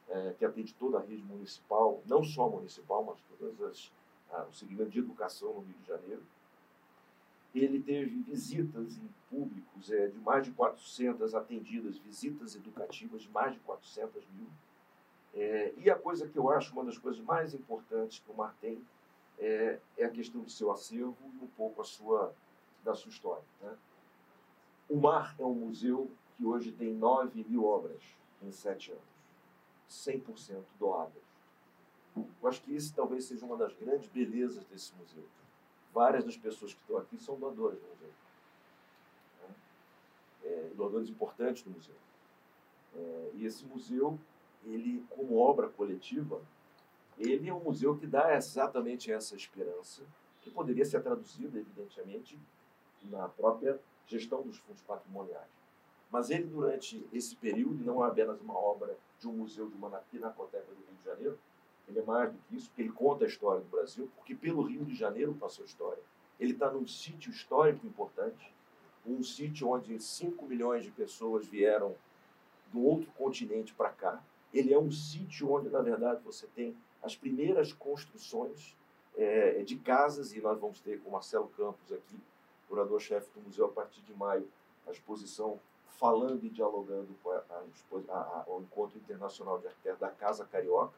é, 0.09 0.33
que 0.37 0.43
atende 0.43 0.73
toda 0.73 0.97
a 0.97 1.01
rede 1.01 1.23
municipal, 1.23 2.01
não 2.05 2.23
só 2.23 2.49
municipal, 2.49 3.03
mas 3.03 3.19
todas 3.39 3.61
as 3.61 3.91
ah, 4.33 4.47
o 4.49 4.53
segmento 4.53 4.89
de 4.89 4.99
educação 4.99 5.53
no 5.53 5.59
Rio 5.61 5.75
de 5.79 5.87
Janeiro. 5.87 6.23
Ele 7.53 7.79
teve 7.79 8.21
visitas 8.21 8.97
em 8.97 9.09
públicos 9.29 9.91
é, 9.91 10.07
de 10.07 10.17
mais 10.19 10.45
de 10.45 10.51
400 10.51 11.35
atendidas, 11.35 11.97
visitas 11.97 12.55
educativas 12.55 13.21
de 13.21 13.29
mais 13.29 13.53
de 13.53 13.59
400 13.59 14.23
mil. 14.35 14.47
É, 15.35 15.73
e 15.77 15.89
a 15.89 15.95
coisa 15.95 16.27
que 16.27 16.37
eu 16.37 16.49
acho 16.49 16.73
uma 16.73 16.83
das 16.83 16.97
coisas 16.97 17.21
mais 17.21 17.53
importantes 17.53 18.19
que 18.19 18.31
o 18.31 18.35
Mar 18.35 18.55
tem 18.59 18.83
é, 19.39 19.79
é 19.97 20.05
a 20.05 20.09
questão 20.09 20.41
do 20.41 20.49
seu 20.49 20.71
acervo 20.71 21.17
e 21.21 21.43
um 21.43 21.47
pouco 21.47 21.81
a 21.81 21.85
sua 21.85 22.33
da 22.83 22.93
sua 22.93 23.09
história. 23.09 23.43
Né? 23.61 23.75
O 24.89 24.97
Mar 24.97 25.35
é 25.39 25.45
um 25.45 25.53
museu 25.53 26.11
que 26.35 26.45
hoje 26.45 26.71
tem 26.71 26.93
9 26.93 27.45
mil 27.47 27.63
obras 27.63 28.01
em 28.41 28.51
sete 28.51 28.91
anos, 28.91 29.03
100% 29.89 30.63
doadas. 30.77 31.23
Eu 32.15 32.27
acho 32.43 32.61
que 32.61 32.75
isso 32.75 32.93
talvez 32.93 33.25
seja 33.25 33.45
uma 33.45 33.57
das 33.57 33.73
grandes 33.73 34.07
belezas 34.09 34.65
desse 34.65 34.93
museu. 34.95 35.23
Várias 35.93 36.23
das 36.25 36.35
pessoas 36.35 36.73
que 36.73 36.81
estão 36.81 36.97
aqui 36.97 37.17
são 37.17 37.37
doadoras 37.37 37.77
do 37.79 37.87
museu. 37.87 38.09
Né? 39.41 39.55
É, 40.43 40.71
doadores 40.75 41.09
importantes 41.09 41.63
do 41.63 41.69
museu. 41.69 41.95
É, 42.95 43.31
e 43.35 43.45
esse 43.45 43.65
museu, 43.65 44.19
ele, 44.65 45.05
como 45.09 45.37
obra 45.37 45.69
coletiva, 45.69 46.41
ele 47.17 47.47
é 47.47 47.53
um 47.53 47.59
museu 47.59 47.95
que 47.95 48.07
dá 48.07 48.35
exatamente 48.35 49.11
essa 49.11 49.35
esperança, 49.35 50.03
que 50.41 50.49
poderia 50.49 50.83
ser 50.83 51.01
traduzida, 51.01 51.59
evidentemente, 51.59 52.39
na 53.03 53.27
própria 53.29 53.79
gestão 54.07 54.41
dos 54.41 54.57
fundos 54.57 54.81
patrimoniais. 54.81 55.47
Mas 56.11 56.29
ele, 56.29 56.45
durante 56.45 57.05
esse 57.11 57.35
período, 57.35 57.83
não 57.83 58.03
é 58.03 58.07
apenas 58.07 58.39
uma 58.41 58.57
obra 58.57 58.97
de 59.19 59.27
um 59.27 59.33
museu 59.33 59.69
de 59.69 59.75
uma 59.75 59.89
pinacoteca 59.89 60.65
do 60.65 60.83
Rio 60.85 60.97
de 60.99 61.05
Janeiro, 61.05 61.39
ele 61.87 61.99
é 61.99 62.03
mais 62.03 62.31
do 62.31 62.37
que 62.39 62.55
isso, 62.55 62.69
porque 62.69 62.81
ele 62.81 62.91
conta 62.91 63.25
a 63.25 63.27
história 63.27 63.61
do 63.61 63.69
Brasil, 63.69 64.09
porque 64.15 64.33
pelo 64.33 64.63
Rio 64.63 64.85
de 64.85 64.95
Janeiro 64.95 65.33
passou 65.33 65.63
a 65.63 65.67
história. 65.67 66.01
Ele 66.39 66.53
está 66.53 66.71
num 66.71 66.87
sítio 66.87 67.31
histórico 67.31 67.85
importante, 67.85 68.53
um 69.05 69.21
sítio 69.21 69.69
onde 69.69 69.99
5 69.99 70.45
milhões 70.45 70.83
de 70.83 70.91
pessoas 70.91 71.45
vieram 71.45 71.95
do 72.71 72.81
outro 72.81 73.11
continente 73.11 73.73
para 73.73 73.89
cá. 73.89 74.23
Ele 74.53 74.73
é 74.73 74.79
um 74.79 74.91
sítio 74.91 75.51
onde, 75.51 75.69
na 75.69 75.81
verdade, 75.81 76.21
você 76.23 76.47
tem 76.55 76.75
as 77.01 77.15
primeiras 77.15 77.73
construções 77.73 78.75
é, 79.15 79.61
de 79.63 79.75
casas, 79.77 80.33
e 80.33 80.41
nós 80.41 80.59
vamos 80.59 80.79
ter 80.79 80.99
com 81.01 81.11
Marcelo 81.11 81.47
Campos 81.49 81.91
aqui 81.91 82.17
curador-chefe 82.67 83.29
do 83.35 83.41
museu 83.41 83.65
a 83.65 83.69
partir 83.69 84.01
de 84.01 84.13
maio, 84.13 84.47
a 84.87 84.91
exposição 84.91 85.59
falando 85.99 86.43
e 86.43 86.49
dialogando 86.49 87.09
com 87.21 87.29
a, 87.29 87.43
a, 87.49 88.13
a, 88.13 88.45
o 88.47 88.61
Encontro 88.61 88.97
Internacional 88.97 89.59
de 89.59 89.67
Arquitetos 89.67 89.99
da 89.99 90.09
Casa 90.09 90.45
Carioca, 90.45 90.97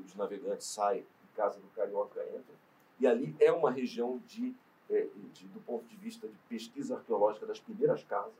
os 0.00 0.14
navegantes 0.14 0.66
saem 0.66 1.00
e 1.02 1.36
Casa 1.36 1.58
do 1.58 1.68
Carioca 1.68 2.22
entra. 2.24 2.54
E 3.00 3.06
ali 3.06 3.34
é 3.40 3.52
uma 3.52 3.70
região 3.70 4.18
de, 4.26 4.54
é, 4.88 5.08
de 5.32 5.46
do 5.48 5.60
ponto 5.60 5.84
de 5.86 5.96
vista 5.96 6.28
de 6.28 6.36
pesquisa 6.48 6.96
arqueológica 6.96 7.46
das 7.46 7.58
primeiras 7.58 8.04
casas 8.04 8.32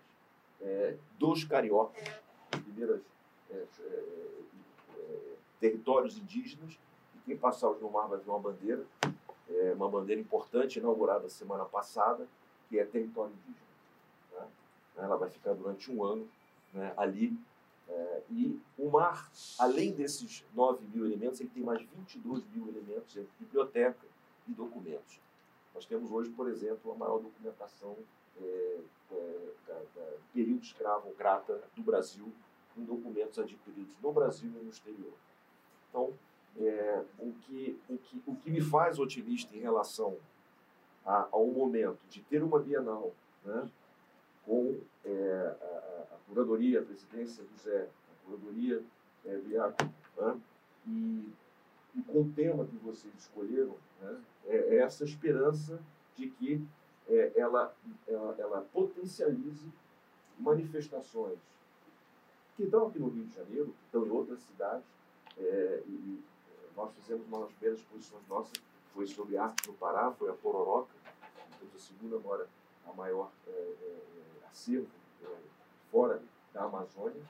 é, 0.61 0.97
dos 1.19 1.45
cariocas, 1.45 2.03
das 2.51 2.61
primeiras 2.63 3.01
é, 3.51 3.55
é, 3.55 3.65
é, 4.99 5.35
territórios 5.61 6.17
indígenas. 6.17 6.79
E 7.15 7.19
quem 7.27 7.37
passar 7.37 7.69
hoje 7.69 7.81
no 7.81 7.91
mar 7.91 8.07
vai 8.07 8.19
ver 8.19 8.31
uma 8.31 8.39
bandeira, 8.39 8.85
uma 9.77 9.89
bandeira 9.89 10.21
importante 10.21 10.79
inaugurada 10.79 11.29
semana 11.29 11.65
passada, 11.65 12.27
que 12.69 12.79
é 12.79 12.85
território 12.85 13.33
indígena. 13.33 13.67
Né? 14.33 14.49
Ela 14.97 15.17
vai 15.17 15.31
ficar 15.31 15.53
durante 15.53 15.91
um 15.93 16.03
ano 16.03 16.29
né, 16.73 16.93
ali. 16.97 17.37
É, 17.89 18.23
e 18.31 18.61
o 18.79 18.91
mar, 18.91 19.31
além 19.59 19.93
desses 19.93 20.45
9 20.55 20.85
mil 20.87 21.05
elementos, 21.05 21.41
ele 21.41 21.51
tem 21.51 21.63
mais 21.63 21.83
22 21.83 22.45
mil 22.55 22.69
elementos 22.69 23.17
entre 23.17 23.31
biblioteca 23.39 24.07
e 24.49 24.53
documentos. 24.53 25.21
Nós 25.75 25.85
temos 25.85 26.11
hoje, 26.11 26.31
por 26.31 26.49
exemplo, 26.49 26.93
a 26.93 26.95
maior 26.95 27.19
documentação 27.19 27.97
é, 28.41 28.81
é, 29.13 29.53
da, 29.67 29.75
da 29.75 30.17
período 30.33 30.63
escravo-grata 30.63 31.63
do 31.77 31.83
Brasil, 31.83 32.33
com 32.75 32.85
documentos 32.85 33.39
adquiridos 33.39 33.95
no 34.03 34.13
Brasil 34.13 34.51
e 34.51 34.65
no 34.65 34.71
exterior. 34.71 35.13
Então, 35.89 36.13
é, 36.59 37.05
o, 37.19 37.33
que, 37.33 37.79
o, 37.89 37.99
que, 37.99 38.23
o 38.27 38.37
que 38.37 38.51
me 38.51 38.61
faz 38.61 38.99
otimista 38.99 39.55
em 39.57 39.61
relação 39.61 40.17
a, 41.05 41.29
ao 41.31 41.47
momento 41.47 42.01
de 42.09 42.23
ter 42.23 42.43
uma 42.43 42.59
Bienal 42.59 43.13
né, 43.45 43.69
com 44.45 44.79
é, 45.05 45.57
a, 45.61 46.15
a, 46.15 46.19
curadoria, 46.29 46.81
a 46.81 46.85
presidência 46.85 47.43
do 47.45 47.57
Zé, 47.59 47.83
a 47.87 48.25
curadoria 48.25 48.83
é, 49.25 49.37
Biaco, 49.39 49.85
né, 50.17 50.41
e, 50.87 51.33
e 51.97 52.03
com 52.03 52.23
o 52.23 52.33
tema 52.35 52.65
que 52.65 52.77
vocês 52.77 53.13
escolheram, 53.15 53.77
né, 54.01 54.21
é, 54.47 54.57
é 54.57 54.77
essa 54.79 55.05
esperança 55.05 55.81
de 56.17 56.29
que 56.31 56.67
é, 57.09 57.33
ela, 57.37 57.75
ela, 58.07 58.35
ela 58.39 58.61
potencialize 58.73 59.69
manifestações 60.39 61.39
que 62.57 62.65
estão 62.65 62.87
aqui 62.87 62.99
no 62.99 63.09
Rio 63.09 63.25
de 63.25 63.35
Janeiro, 63.35 63.67
que 63.67 63.85
estão 63.87 64.07
em 64.07 64.11
outras 64.11 64.41
cidades, 64.41 64.85
é, 65.37 65.83
e 65.87 66.23
nós 66.77 66.93
fizemos 66.95 67.27
uma 67.27 67.41
das 67.41 67.53
primeiras 67.53 67.81
exposições 67.81 68.27
nossas, 68.29 68.53
foi 68.93 69.07
sobre 69.07 69.37
arte 69.37 69.69
no 69.69 69.75
Pará, 69.75 70.13
foi 70.13 70.31
a 70.31 70.33
Pororoca, 70.35 70.95
temos 71.59 71.75
a 71.75 71.79
segunda 71.79 72.17
agora, 72.17 72.49
a 72.87 72.93
maior 72.93 73.31
é, 73.47 73.51
é, 73.51 74.24
acervo 74.55 74.89
é, 75.23 75.27
fora 75.91 76.23
da 76.53 76.63
Amazônia, 76.63 77.23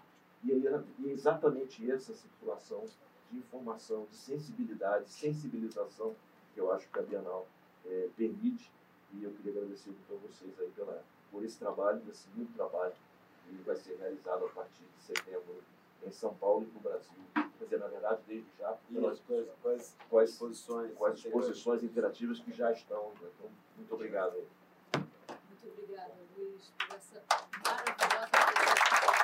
e, 0.44 0.52
aí, 0.52 0.66
é 0.66 0.82
exatamente 1.06 1.90
essa 1.90 2.12
circulação 2.12 2.84
de 3.30 3.38
informação, 3.38 4.06
de 4.10 4.16
sensibilidade, 4.16 5.08
sensibilização 5.08 6.14
que 6.52 6.60
eu 6.60 6.70
acho 6.70 6.86
que 6.88 6.98
a 6.98 7.02
Bienal 7.02 7.48
é, 7.86 8.10
permite, 8.14 8.70
e 9.12 9.24
eu 9.24 9.32
queria 9.32 9.52
agradecer 9.52 9.90
muito 9.90 10.14
a 10.14 10.28
vocês 10.28 10.52
aí 10.60 10.70
pela, 10.76 11.02
por 11.32 11.42
esse 11.44 11.58
trabalho, 11.58 12.02
esse 12.10 12.28
lindo 12.36 12.52
trabalho 12.54 12.94
que 13.44 13.54
vai 13.62 13.76
ser 13.76 13.96
realizado 13.96 14.44
a 14.44 14.48
partir 14.48 14.84
de 14.84 15.02
setembro 15.02 15.62
em 16.06 16.10
São 16.10 16.34
Paulo 16.34 16.66
e 16.70 16.74
no 16.74 16.80
Brasil. 16.80 17.18
Quer 17.34 17.64
dizer, 17.64 17.78
na 17.78 17.86
verdade, 17.86 18.20
desde 18.26 18.48
já, 18.58 18.76
pelas, 18.92 19.20
quais, 19.20 19.48
quais, 19.62 19.96
quais 20.10 20.30
exposições, 20.30 20.92
quais 20.94 21.18
exposições 21.18 21.82
interativas 21.82 22.38
que 22.40 22.52
já 22.52 22.70
estão. 22.70 23.08
Né? 23.20 23.30
Então, 23.38 23.50
muito 23.76 23.94
obrigado. 23.94 24.44
Muito 25.64 25.80
obrigada, 25.80 26.12
Luiz, 26.36 26.70
por 26.76 26.94
essa 26.94 27.22
maravilhosa 27.64 28.28
apresentação. 28.36 29.14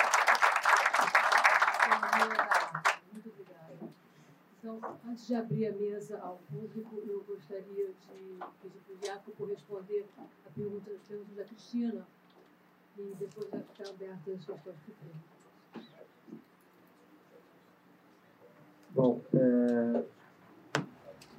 Muito 3.12 3.28
obrigada. 3.28 3.76
Então, 4.58 4.80
antes 5.06 5.26
de 5.26 5.34
abrir 5.34 5.66
a 5.66 5.72
mesa 5.72 6.18
ao 6.20 6.38
público, 6.50 7.02
eu 7.06 7.22
gostaria 7.24 7.88
de 7.88 8.38
pedir 8.62 8.80
para 8.80 8.94
o 8.94 9.06
Jacopo 9.06 9.44
responder 9.44 10.06
a 10.46 10.50
pergunta, 10.50 10.90
a 10.90 11.06
pergunta 11.06 11.34
da 11.36 11.44
Cristina 11.44 12.06
e 12.96 13.14
depois 13.18 13.50
vai 13.50 13.62
ficar 13.62 13.90
aberta 13.90 14.30
as 14.30 14.44
questões 14.44 14.76
futuras. 14.78 15.16
Bom, 18.92 19.20
é... 19.34 20.19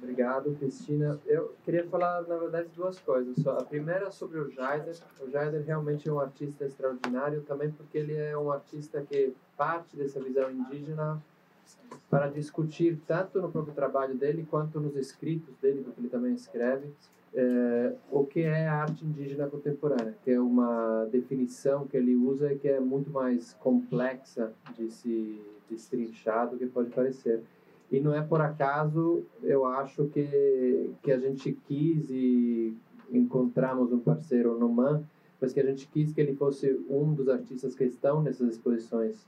obrigado, 0.02 0.54
Cristina. 0.58 1.18
Eu 1.26 1.54
queria 1.64 1.86
falar, 1.86 2.22
na 2.22 2.36
verdade, 2.36 2.68
duas 2.74 2.98
coisas. 2.98 3.36
Só. 3.36 3.56
A 3.58 3.64
primeira 3.64 4.06
é 4.06 4.10
sobre 4.10 4.38
o 4.40 4.50
Jaider. 4.50 4.94
O 5.20 5.30
Jaider 5.30 5.64
realmente 5.64 6.08
é 6.08 6.12
um 6.12 6.18
artista 6.18 6.64
extraordinário, 6.64 7.42
também 7.42 7.70
porque 7.70 7.98
ele 7.98 8.14
é 8.14 8.36
um 8.36 8.50
artista 8.50 9.00
que 9.02 9.32
parte 9.56 9.96
dessa 9.96 10.20
visão 10.20 10.50
indígena 10.50 11.22
para 12.10 12.28
discutir 12.28 12.98
tanto 13.06 13.40
no 13.40 13.50
próprio 13.50 13.74
trabalho 13.74 14.14
dele 14.14 14.46
quanto 14.50 14.80
nos 14.80 14.96
escritos 14.96 15.54
dele, 15.60 15.82
porque 15.82 16.00
ele 16.00 16.08
também 16.08 16.34
escreve, 16.34 16.92
é, 17.34 17.94
o 18.10 18.24
que 18.24 18.40
é 18.40 18.66
a 18.66 18.82
arte 18.82 19.04
indígena 19.04 19.46
contemporânea, 19.46 20.14
que 20.22 20.30
é 20.30 20.40
uma 20.40 21.06
definição 21.10 21.86
que 21.86 21.96
ele 21.96 22.14
usa 22.14 22.52
e 22.52 22.58
que 22.58 22.68
é 22.68 22.80
muito 22.80 23.10
mais 23.10 23.54
complexa 23.54 24.52
de 24.76 24.90
se 24.90 25.40
destrinchar 25.70 26.50
do 26.50 26.58
que 26.58 26.66
pode 26.66 26.90
parecer. 26.90 27.42
E 27.92 28.00
não 28.00 28.14
é 28.14 28.22
por 28.22 28.40
acaso, 28.40 29.22
eu 29.42 29.66
acho 29.66 30.06
que, 30.06 30.90
que 31.02 31.12
a 31.12 31.18
gente 31.18 31.52
quis 31.68 32.08
e 32.08 32.74
encontramos 33.12 33.92
um 33.92 33.98
parceiro 33.98 34.58
no 34.58 34.66
MAN, 34.66 35.04
mas 35.38 35.52
que 35.52 35.60
a 35.60 35.66
gente 35.66 35.86
quis 35.88 36.10
que 36.10 36.20
ele 36.20 36.34
fosse 36.34 36.80
um 36.88 37.12
dos 37.12 37.28
artistas 37.28 37.74
que 37.74 37.84
estão 37.84 38.22
nessas 38.22 38.48
exposições 38.48 39.26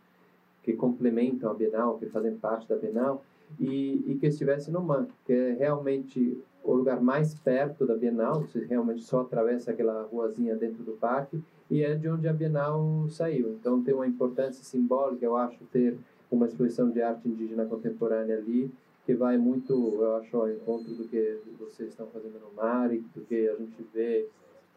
que 0.62 0.72
complementam 0.72 1.50
a 1.50 1.54
Bienal, 1.54 1.98
que 1.98 2.06
fazem 2.06 2.34
parte 2.36 2.66
da 2.66 2.76
Bienal, 2.76 3.22
e, 3.60 4.02
e 4.06 4.16
que 4.18 4.28
estivesse 4.28 4.70
no 4.70 4.82
MAN, 4.82 5.08
que 5.26 5.32
é 5.34 5.52
realmente 5.52 6.42
o 6.62 6.72
lugar 6.72 7.02
mais 7.02 7.34
perto 7.34 7.86
da 7.86 7.94
Bienal, 7.94 8.40
você 8.40 8.64
realmente 8.64 9.02
só 9.02 9.20
atravessa 9.20 9.72
aquela 9.72 10.04
ruazinha 10.04 10.56
dentro 10.56 10.82
do 10.82 10.92
parque, 10.92 11.38
e 11.70 11.82
é 11.82 11.94
de 11.94 12.08
onde 12.08 12.26
a 12.26 12.32
Bienal 12.32 13.06
saiu. 13.10 13.50
Então 13.50 13.82
tem 13.82 13.92
uma 13.92 14.06
importância 14.06 14.64
simbólica, 14.64 15.22
eu 15.22 15.36
acho, 15.36 15.62
ter 15.66 15.98
uma 16.34 16.46
exposição 16.46 16.90
de 16.90 17.00
arte 17.02 17.28
indígena 17.28 17.64
contemporânea 17.64 18.36
ali, 18.36 18.70
que 19.04 19.14
vai 19.14 19.36
muito, 19.36 19.72
eu 20.00 20.16
acho, 20.16 20.36
ao 20.36 20.50
encontro 20.50 20.94
do 20.94 21.04
que 21.04 21.38
vocês 21.58 21.90
estão 21.90 22.06
fazendo 22.06 22.40
no 22.40 22.54
mar 22.54 22.92
e 22.92 22.98
do 22.98 23.20
que 23.22 23.48
a 23.48 23.54
gente 23.56 23.84
vê 23.92 24.26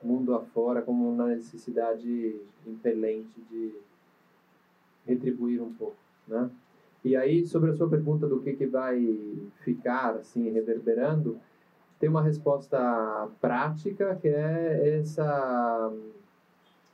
mundo 0.03 0.35
afora 0.35 0.81
como 0.81 1.11
uma 1.11 1.27
necessidade 1.27 2.39
impelente 2.65 3.41
de 3.49 3.73
retribuir 5.05 5.61
um 5.61 5.73
pouco, 5.73 5.97
né? 6.27 6.49
E 7.03 7.15
aí, 7.15 7.45
sobre 7.45 7.71
a 7.71 7.73
sua 7.73 7.87
pergunta 7.87 8.27
do 8.27 8.39
que, 8.41 8.53
que 8.53 8.65
vai 8.65 8.99
ficar, 9.63 10.15
assim, 10.15 10.49
reverberando, 10.49 11.39
tem 11.99 12.09
uma 12.09 12.21
resposta 12.21 13.29
prática, 13.39 14.15
que 14.15 14.27
é 14.27 14.99
essa 14.99 15.93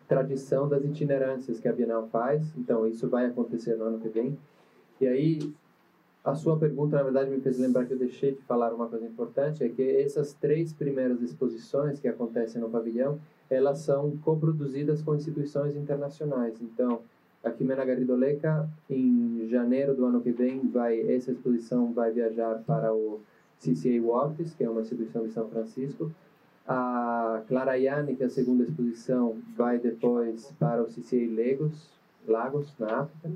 tradição 0.07 0.67
das 0.69 0.83
itinerâncias 0.83 1.59
que 1.59 1.67
a 1.67 1.73
Bienal 1.73 2.07
faz. 2.09 2.55
Então, 2.55 2.85
isso 2.85 3.09
vai 3.09 3.25
acontecer 3.25 3.75
no 3.75 3.85
ano 3.85 3.99
que 3.99 4.09
vem. 4.09 4.37
E 5.03 5.07
aí, 5.07 5.53
a 6.23 6.33
sua 6.33 6.57
pergunta, 6.57 6.95
na 6.95 7.03
verdade, 7.03 7.29
me 7.29 7.41
fez 7.41 7.59
lembrar 7.59 7.85
que 7.85 7.91
eu 7.91 7.97
deixei 7.97 8.31
de 8.31 8.41
falar 8.43 8.73
uma 8.73 8.87
coisa 8.87 9.05
importante, 9.05 9.61
é 9.61 9.67
que 9.67 9.81
essas 9.97 10.33
três 10.33 10.71
primeiras 10.71 11.21
exposições 11.21 11.99
que 11.99 12.07
acontecem 12.07 12.61
no 12.61 12.69
pavilhão, 12.69 13.19
elas 13.49 13.79
são 13.79 14.15
coproduzidas 14.23 15.01
com 15.01 15.13
instituições 15.13 15.75
internacionais. 15.75 16.61
Então, 16.61 17.01
a 17.43 17.51
Quimena 17.51 17.83
Garridoleca, 17.83 18.69
em 18.89 19.45
janeiro 19.49 19.93
do 19.93 20.05
ano 20.05 20.21
que 20.21 20.31
vem, 20.31 20.69
vai 20.69 21.01
essa 21.13 21.31
exposição 21.33 21.91
vai 21.91 22.13
viajar 22.13 22.63
para 22.65 22.93
o 22.93 23.19
CCA 23.59 24.01
Waltz, 24.01 24.53
que 24.53 24.63
é 24.63 24.69
uma 24.69 24.79
instituição 24.79 25.27
de 25.27 25.33
São 25.33 25.49
Francisco. 25.49 26.09
A 26.65 27.43
Clara 27.49 27.75
Yanni, 27.75 28.15
que 28.15 28.23
é 28.23 28.27
a 28.27 28.29
segunda 28.29 28.63
exposição, 28.63 29.35
vai 29.57 29.77
depois 29.77 30.53
para 30.57 30.81
o 30.81 30.85
CCA 30.85 31.27
Lagos, 31.29 31.89
Lagos 32.25 32.73
na 32.79 33.01
África. 33.01 33.29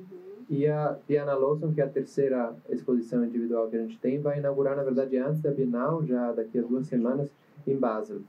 E 0.49 0.65
a 0.68 0.98
Diana 1.07 1.34
Lawson, 1.34 1.74
que 1.74 1.82
é 1.82 1.84
a 1.84 1.90
terceira 1.90 2.56
exposição 2.69 3.26
individual 3.26 3.68
que 3.68 3.76
a 3.76 3.82
gente 3.82 3.99
tem, 3.99 4.19
vai 4.19 4.40
inaugurar, 4.40 4.76
na 4.78 4.84
verdade, 4.84 5.18
antes 5.18 5.41
da 5.41 5.52
Bienal, 5.52 6.06
já 6.06 6.32
daqui 6.32 6.57
a 6.57 6.61
duas 6.61 6.88
semanas, 6.88 7.30
em 7.65 7.76
Basel. 7.76 8.22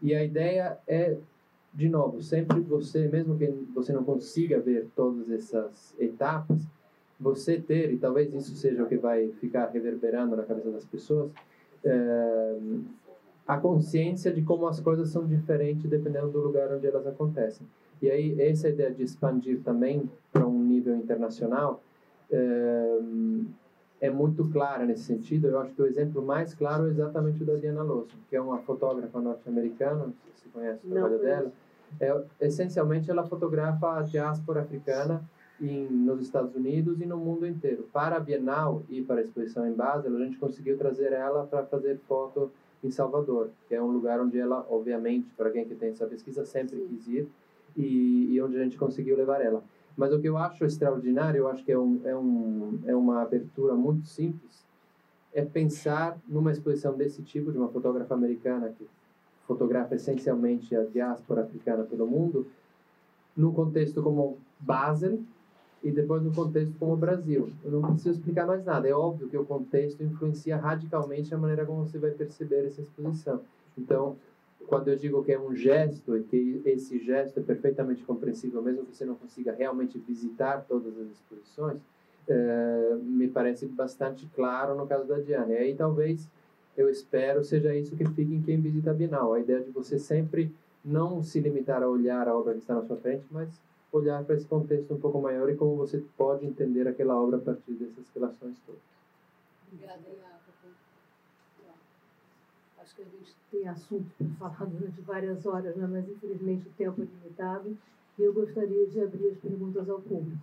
E 0.00 0.14
a 0.14 0.24
ideia 0.24 0.78
é, 0.86 1.16
de 1.74 1.88
novo, 1.88 2.22
sempre 2.22 2.60
você, 2.60 3.06
mesmo 3.08 3.36
que 3.36 3.46
você 3.74 3.92
não 3.92 4.02
consiga 4.02 4.58
ver 4.58 4.88
todas 4.96 5.30
essas 5.30 5.94
etapas, 5.98 6.66
você 7.20 7.60
ter, 7.60 7.92
e 7.92 7.98
talvez 7.98 8.32
isso 8.32 8.54
seja 8.56 8.82
o 8.82 8.86
que 8.86 8.96
vai 8.96 9.28
ficar 9.40 9.66
reverberando 9.66 10.36
na 10.36 10.44
cabeça 10.44 10.70
das 10.70 10.84
pessoas, 10.84 11.30
é, 11.84 12.56
a 13.46 13.58
consciência 13.58 14.32
de 14.32 14.42
como 14.42 14.66
as 14.66 14.80
coisas 14.80 15.10
são 15.10 15.26
diferentes 15.26 15.88
dependendo 15.88 16.28
do 16.28 16.40
lugar 16.40 16.72
onde 16.72 16.86
elas 16.86 17.06
acontecem. 17.06 17.66
E 18.00 18.10
aí, 18.10 18.40
essa 18.40 18.68
ideia 18.68 18.92
de 18.92 19.02
expandir 19.02 19.60
também 19.62 20.08
para 20.32 20.46
um 20.46 20.62
nível 20.78 20.96
internacional 20.96 21.82
é, 22.30 22.98
é, 24.00 24.10
muito 24.10 24.48
clara 24.50 24.84
nesse 24.84 25.04
sentido. 25.04 25.48
Eu 25.48 25.60
acho 25.60 25.74
que 25.74 25.82
o 25.82 25.86
exemplo 25.86 26.22
mais 26.22 26.54
claro 26.54 26.86
é 26.86 26.90
exatamente 26.90 27.42
o 27.42 27.46
da 27.46 27.54
Diana 27.54 27.82
Lawson, 27.82 28.16
que 28.28 28.36
é 28.36 28.40
uma 28.40 28.58
fotógrafa 28.58 29.20
norte-americana, 29.20 30.06
não 30.06 30.12
se 30.12 30.42
você 30.42 30.48
conhece 30.52 30.86
o 30.86 30.90
trabalho 30.90 31.18
dela. 31.18 31.52
É, 32.00 32.24
essencialmente, 32.40 33.10
ela 33.10 33.24
fotografa 33.24 33.98
a 33.98 34.02
diáspora 34.02 34.60
africana 34.60 35.22
em, 35.60 35.86
nos 35.86 36.20
Estados 36.20 36.54
Unidos 36.54 37.00
e 37.00 37.06
no 37.06 37.16
mundo 37.16 37.46
inteiro. 37.46 37.88
Para 37.92 38.16
a 38.16 38.20
Bienal 38.20 38.82
e 38.88 39.02
para 39.02 39.20
a 39.20 39.22
exposição 39.22 39.66
em 39.66 39.72
Basel, 39.72 40.14
a 40.14 40.18
gente 40.20 40.38
conseguiu 40.38 40.76
trazer 40.76 41.12
ela 41.12 41.46
para 41.46 41.64
fazer 41.64 41.98
foto 42.06 42.50
em 42.84 42.90
Salvador, 42.90 43.50
que 43.66 43.74
é 43.74 43.82
um 43.82 43.90
lugar 43.90 44.20
onde 44.20 44.38
ela, 44.38 44.64
obviamente, 44.70 45.28
para 45.36 45.50
quem 45.50 45.64
que 45.64 45.74
tem 45.74 45.88
essa 45.88 46.06
pesquisa, 46.06 46.44
sempre 46.44 46.78
quis 46.78 47.08
ir 47.08 47.28
e, 47.76 48.34
e, 48.34 48.42
onde 48.42 48.56
a 48.56 48.62
gente 48.62 48.76
conseguiu 48.76 49.16
levar 49.16 49.40
ela. 49.40 49.62
Mas 49.98 50.12
o 50.12 50.20
que 50.20 50.28
eu 50.28 50.38
acho 50.38 50.64
extraordinário, 50.64 51.38
eu 51.38 51.48
acho 51.48 51.64
que 51.64 51.72
é, 51.72 51.78
um, 51.78 52.00
é, 52.04 52.16
um, 52.16 52.78
é 52.86 52.94
uma 52.94 53.20
abertura 53.20 53.74
muito 53.74 54.06
simples, 54.06 54.64
é 55.34 55.44
pensar 55.44 56.16
numa 56.28 56.52
exposição 56.52 56.96
desse 56.96 57.20
tipo, 57.20 57.50
de 57.50 57.58
uma 57.58 57.68
fotógrafa 57.68 58.14
americana 58.14 58.72
que 58.78 58.86
fotografa 59.44 59.96
essencialmente 59.96 60.76
a 60.76 60.84
diáspora 60.84 61.42
africana 61.42 61.82
pelo 61.82 62.06
mundo, 62.06 62.46
num 63.36 63.52
contexto 63.52 64.00
como 64.00 64.38
Basel 64.60 65.18
e 65.82 65.90
depois 65.90 66.22
no 66.22 66.32
contexto 66.32 66.78
como 66.78 66.96
Brasil. 66.96 67.50
Eu 67.64 67.72
não 67.72 67.82
preciso 67.82 68.18
explicar 68.18 68.46
mais 68.46 68.64
nada. 68.64 68.86
É 68.86 68.94
óbvio 68.94 69.28
que 69.28 69.36
o 69.36 69.44
contexto 69.44 70.00
influencia 70.04 70.56
radicalmente 70.56 71.34
a 71.34 71.38
maneira 71.38 71.66
como 71.66 71.84
você 71.84 71.98
vai 71.98 72.12
perceber 72.12 72.66
essa 72.66 72.82
exposição. 72.82 73.40
Então, 73.76 74.16
quando 74.68 74.88
eu 74.88 74.96
digo 74.96 75.24
que 75.24 75.32
é 75.32 75.40
um 75.40 75.54
gesto 75.54 76.16
e 76.16 76.22
que 76.22 76.62
esse 76.64 76.98
gesto 76.98 77.40
é 77.40 77.42
perfeitamente 77.42 78.04
compreensível, 78.04 78.62
mesmo 78.62 78.84
que 78.84 78.94
você 78.94 79.04
não 79.06 79.14
consiga 79.14 79.52
realmente 79.52 79.98
visitar 79.98 80.64
todas 80.68 80.96
as 80.98 81.08
exposições, 81.10 81.78
é, 82.28 82.96
me 83.00 83.28
parece 83.28 83.66
bastante 83.66 84.28
claro 84.34 84.76
no 84.76 84.86
caso 84.86 85.06
da 85.06 85.18
Diana. 85.18 85.54
E 85.54 85.56
aí 85.56 85.74
talvez 85.74 86.28
eu 86.76 86.90
espero 86.90 87.42
seja 87.42 87.74
isso 87.74 87.96
que 87.96 88.04
fique 88.10 88.34
em 88.34 88.42
quem 88.42 88.60
visita 88.60 88.90
a 88.90 88.94
Bienal, 88.94 89.32
a 89.32 89.40
ideia 89.40 89.60
de 89.60 89.70
você 89.70 89.98
sempre 89.98 90.52
não 90.84 91.22
se 91.22 91.40
limitar 91.40 91.82
a 91.82 91.88
olhar 91.88 92.28
a 92.28 92.36
obra 92.36 92.52
que 92.52 92.60
está 92.60 92.74
na 92.74 92.82
sua 92.82 92.96
frente, 92.98 93.24
mas 93.30 93.48
olhar 93.90 94.22
para 94.22 94.34
esse 94.34 94.46
contexto 94.46 94.92
um 94.92 95.00
pouco 95.00 95.18
maior 95.18 95.48
e 95.48 95.56
como 95.56 95.76
você 95.76 96.04
pode 96.16 96.44
entender 96.44 96.86
aquela 96.86 97.20
obra 97.20 97.38
a 97.38 97.40
partir 97.40 97.72
dessas 97.72 98.04
relações 98.14 98.56
todas. 98.66 98.82
Obrigada, 99.72 100.02
Iacopo. 100.06 100.37
Acho 102.88 102.96
que 102.96 103.02
a 103.02 103.04
gente 103.04 103.36
tem 103.50 103.68
assunto 103.68 104.10
para 104.38 104.48
falar 104.48 104.70
durante 104.70 105.00
várias 105.02 105.44
horas, 105.44 105.76
né? 105.76 105.86
mas 105.86 106.08
infelizmente 106.08 106.68
o 106.68 106.72
tempo 106.72 107.02
é 107.02 107.04
limitado 107.04 107.76
e 108.18 108.22
eu 108.22 108.32
gostaria 108.32 108.86
de 108.86 109.00
abrir 109.02 109.28
as 109.28 109.36
perguntas 109.36 109.90
ao 109.90 110.00
público. 110.00 110.42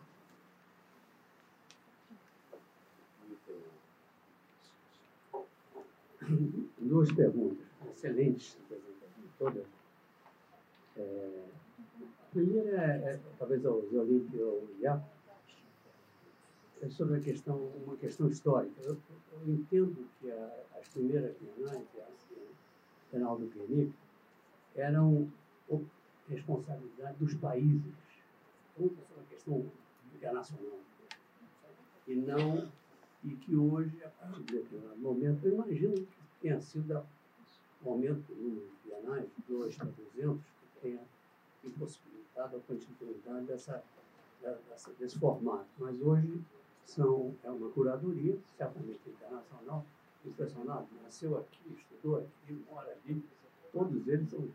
Duas 6.80 7.12
perguntas, 7.14 7.66
excelentes 7.90 8.56
todas. 9.40 9.66
É, 10.98 11.46
a 12.00 12.32
primeira 12.32 12.78
é, 12.80 13.14
é 13.14 13.20
talvez 13.40 13.66
ao 13.66 13.82
Zolink 13.88 14.38
ou 14.38 14.52
ao 14.52 14.82
Iaco, 14.82 15.10
é 16.80 16.90
sobre 16.90 17.18
a 17.18 17.20
questão, 17.20 17.58
uma 17.88 17.98
questão 17.98 18.28
histórica. 18.28 18.80
Eu, 18.84 18.96
eu 19.34 19.52
entendo 19.52 20.08
que 20.20 20.30
a, 20.30 20.64
as 20.80 20.88
primeiras 20.90 21.36
bienais, 21.38 21.88
a 23.08 23.16
Bienal 23.16 23.38
do 23.38 23.48
Pianic, 23.48 23.94
eram 24.76 25.32
responsabilidade 26.30 27.18
dos 27.18 27.34
países. 27.36 27.94
Tudo 28.76 28.98
é 28.98 29.14
uma 29.16 29.26
questão 29.28 29.72
internacional. 30.14 30.80
E 32.08 32.16
não 32.16 32.70
e 33.24 33.36
que 33.36 33.56
hoje, 33.56 34.04
a 34.04 34.10
partir 34.10 34.44
de 34.44 34.54
determinado 34.54 35.00
momento, 35.00 35.46
eu 35.46 35.54
imagino 35.54 35.96
que 35.96 36.20
tenha 36.42 36.60
sido 36.62 37.04
um 37.84 37.90
aumento 37.90 38.22
do 38.34 38.70
de 38.84 38.90
bienais, 38.90 39.28
de 39.36 39.44
2 39.48 39.76
para 39.76 39.86
200, 39.86 40.44
que 40.44 40.82
tenha 40.82 41.02
impossibilitado 41.64 42.58
a 42.58 42.60
continuidade 42.60 43.46
dessa, 43.46 43.84
dessa, 44.42 44.92
desse 44.94 45.18
formato. 45.18 45.66
Mas 45.80 46.00
hoje 46.02 46.40
são, 46.86 47.34
é 47.44 47.50
uma 47.50 47.70
curadoria, 47.72 48.38
certamente 48.58 49.02
internacional, 49.10 49.84
impressionado, 50.28 50.88
nasceu 51.04 51.38
aqui, 51.38 51.76
estudou 51.76 52.18
aqui, 52.18 52.64
mora 52.70 52.98
ali, 53.06 53.24
todos 53.72 54.08
eles 54.08 54.30
são 54.30 54.48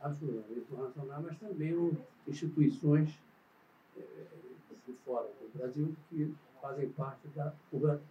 absolutamente 0.00 0.60
internacionais, 0.60 1.24
mas 1.24 1.38
também 1.38 1.98
instituições 2.26 3.18
eh, 3.96 4.26
de 4.86 4.92
fora 5.04 5.28
do 5.28 5.58
Brasil 5.58 5.94
que 6.08 6.34
fazem 6.60 6.88
parte 6.90 7.28
da 7.28 7.54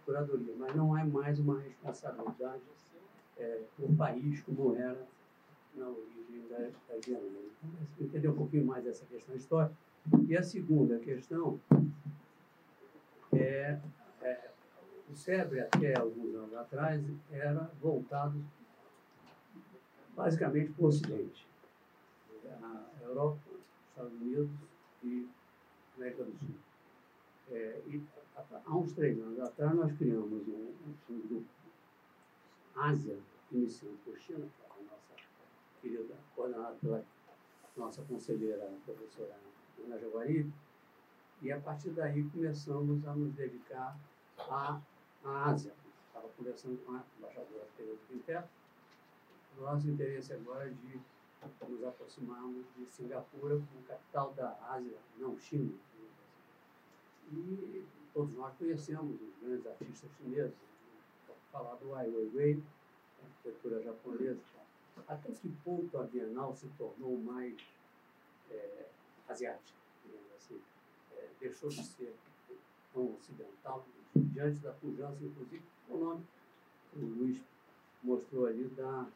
curadoria, 0.04 0.54
mas 0.56 0.74
não 0.76 0.96
é 0.96 1.04
mais 1.04 1.38
uma 1.38 1.60
responsabilidade 1.60 2.62
é, 3.36 3.62
por 3.76 3.92
país 3.96 4.40
como 4.42 4.76
era 4.76 5.06
na 5.74 5.88
origem 5.88 6.46
da, 6.48 6.58
da 6.58 7.00
Bienal. 7.04 7.22
Então, 7.24 8.06
entender 8.06 8.28
um 8.28 8.36
pouquinho 8.36 8.64
mais 8.64 8.86
essa 8.86 9.04
questão 9.06 9.34
histórica. 9.34 9.74
E 10.28 10.36
a 10.36 10.42
segunda 10.42 10.98
questão 10.98 11.58
é 13.32 13.80
o 15.14 15.16
SEBRE, 15.16 15.60
até 15.60 15.96
alguns 15.96 16.34
anos 16.34 16.54
atrás, 16.54 17.00
era 17.30 17.70
voltado 17.80 18.44
basicamente 20.16 20.72
para 20.72 20.84
o 20.84 20.88
Ocidente. 20.88 21.46
A 22.60 23.02
Europa, 23.04 23.38
Estados 23.90 24.12
Unidos 24.12 24.50
e 25.04 25.26
América 25.96 26.24
do 26.24 26.32
Sul. 26.36 26.54
É, 27.50 27.80
e 27.86 28.02
há 28.66 28.76
uns 28.76 28.92
três 28.92 29.18
anos 29.20 29.38
atrás, 29.38 29.74
nós 29.74 29.92
criamos 29.92 30.48
um, 30.48 30.74
um 31.10 31.20
grupo 31.28 31.46
Ásia, 32.74 33.18
iniciando 33.52 33.96
por 34.04 34.18
China, 34.18 34.46
que 34.46 34.62
é 34.62 34.66
a 34.66 34.82
nossa 34.82 35.14
querida, 35.80 36.14
coordenada 36.34 36.74
pela 36.80 37.04
nossa 37.76 38.02
conselheira, 38.02 38.64
a 38.64 38.84
professora 38.84 39.36
Ana 39.84 39.96
Jaguari, 39.98 40.52
e 41.40 41.52
a 41.52 41.60
partir 41.60 41.90
daí 41.90 42.24
começamos 42.30 43.06
a 43.06 43.14
nos 43.14 43.32
dedicar 43.34 43.96
à, 44.38 44.80
à 45.24 45.50
Ásia. 45.50 45.72
Estava 46.06 46.28
conversando 46.36 46.78
com 46.84 46.92
a 46.92 47.02
embaixadora 47.18 47.66
Tereza 47.76 47.98
Quinteto. 48.08 48.48
Nosso 49.58 49.88
interesse 49.88 50.32
agora 50.32 50.66
é 50.66 50.70
de 50.70 51.00
nos 51.68 51.84
aproximarmos 51.84 52.64
de 52.76 52.86
Singapura 52.86 53.56
como 53.56 53.84
capital 53.86 54.32
da 54.32 54.56
Ásia, 54.70 54.98
não 55.18 55.38
China. 55.38 55.74
E 57.30 57.84
todos 58.12 58.34
nós 58.34 58.54
conhecemos 58.56 59.20
os 59.20 59.42
grandes 59.42 59.66
artistas 59.66 60.10
chineses, 60.16 60.54
falar 61.52 61.74
do 61.76 61.94
Ai 61.94 62.08
Weiwei, 62.08 62.62
arquitetura 63.22 63.82
japonesa. 63.82 64.40
Até 65.06 65.32
que 65.32 65.48
ponto 65.64 65.98
a 65.98 66.04
Bienal 66.04 66.54
se 66.54 66.68
tornou 66.78 67.18
mais 67.18 67.56
é, 68.50 68.86
asiática, 69.28 69.78
assim, 70.36 70.60
é, 71.12 71.28
deixou 71.40 71.68
de 71.68 71.84
ser 71.84 72.14
tão 72.92 73.14
ocidental, 73.14 73.84
diante 74.14 74.58
da 74.60 74.72
pujança, 74.72 75.16
inclusive, 75.22 75.62
o 75.90 75.96
nome 75.96 76.22
que 76.92 76.98
o 76.98 77.06
Luiz 77.06 77.40
mostrou 78.02 78.46
ali 78.46 78.64
da, 78.76 79.06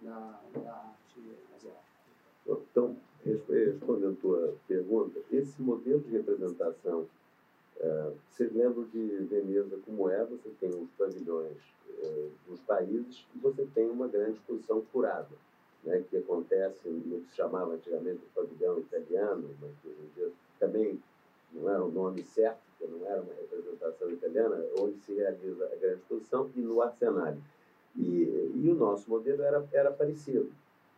da, 0.00 0.40
da 0.54 0.72
arte 0.72 1.20
asiática. 1.56 2.60
Então, 2.70 2.96
respondendo 3.24 4.12
a 4.12 4.20
tua 4.20 4.56
pergunta, 4.66 5.20
esse 5.30 5.60
modelo 5.60 6.00
de 6.00 6.10
representação 6.10 7.06
Uh, 7.80 8.14
vocês 8.30 8.52
lembram 8.52 8.84
de 8.84 9.24
Veneza 9.24 9.78
como 9.86 10.10
é? 10.10 10.22
Você 10.26 10.50
tem 10.60 10.68
os 10.68 10.90
pavilhões 10.98 11.56
uh, 11.88 12.30
dos 12.46 12.60
países 12.60 13.24
e 13.34 13.38
você 13.38 13.66
tem 13.74 13.88
uma 13.88 14.06
grande 14.06 14.32
exposição 14.32 14.82
curada, 14.92 15.30
né, 15.82 16.04
que 16.10 16.18
acontece 16.18 16.90
no 16.90 17.22
que 17.22 17.30
se 17.30 17.36
chamava 17.36 17.72
antigamente 17.72 18.20
o 18.22 18.34
pavilhão 18.34 18.78
italiano, 18.80 19.48
mas 19.62 19.70
que 19.80 19.88
hoje 19.88 19.98
em 19.98 20.14
dia 20.14 20.30
também 20.58 21.02
não 21.52 21.68
era 21.68 21.84
o 21.84 21.90
nome 21.90 22.22
certo, 22.22 22.58
porque 22.78 22.92
não 22.92 23.06
era 23.06 23.20
uma 23.20 23.34
representação 23.34 24.10
italiana, 24.10 24.64
onde 24.78 24.98
se 25.00 25.14
realiza 25.14 25.64
a 25.66 25.76
grande 25.76 26.00
exposição 26.00 26.50
e 26.54 26.60
no 26.60 26.80
arcenário. 26.80 27.40
E, 27.96 28.52
e 28.54 28.70
o 28.70 28.74
nosso 28.74 29.10
modelo 29.10 29.42
era, 29.42 29.66
era 29.72 29.90
parecido. 29.90 30.50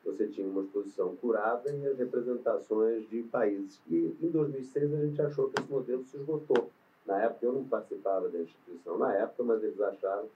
Você 0.05 0.27
tinha 0.27 0.47
uma 0.47 0.62
exposição 0.62 1.15
curada 1.16 1.70
e 1.70 1.87
as 1.87 1.97
representações 1.97 3.09
de 3.09 3.23
países. 3.23 3.81
E 3.89 4.16
em 4.20 4.29
2006 4.29 4.95
a 4.95 5.07
gente 5.07 5.23
achou 5.23 5.49
que 5.49 5.61
esse 5.61 5.70
modelo 5.70 6.05
se 6.05 6.16
esgotou. 6.16 6.70
Na 7.07 7.23
época 7.23 7.47
eu 7.47 7.53
não 7.53 7.65
participava 7.65 8.29
da 8.29 8.39
instituição 8.39 8.99
na 8.99 9.15
época, 9.15 9.43
mas 9.45 9.62
eles 9.62 9.81
acharam 9.81 10.29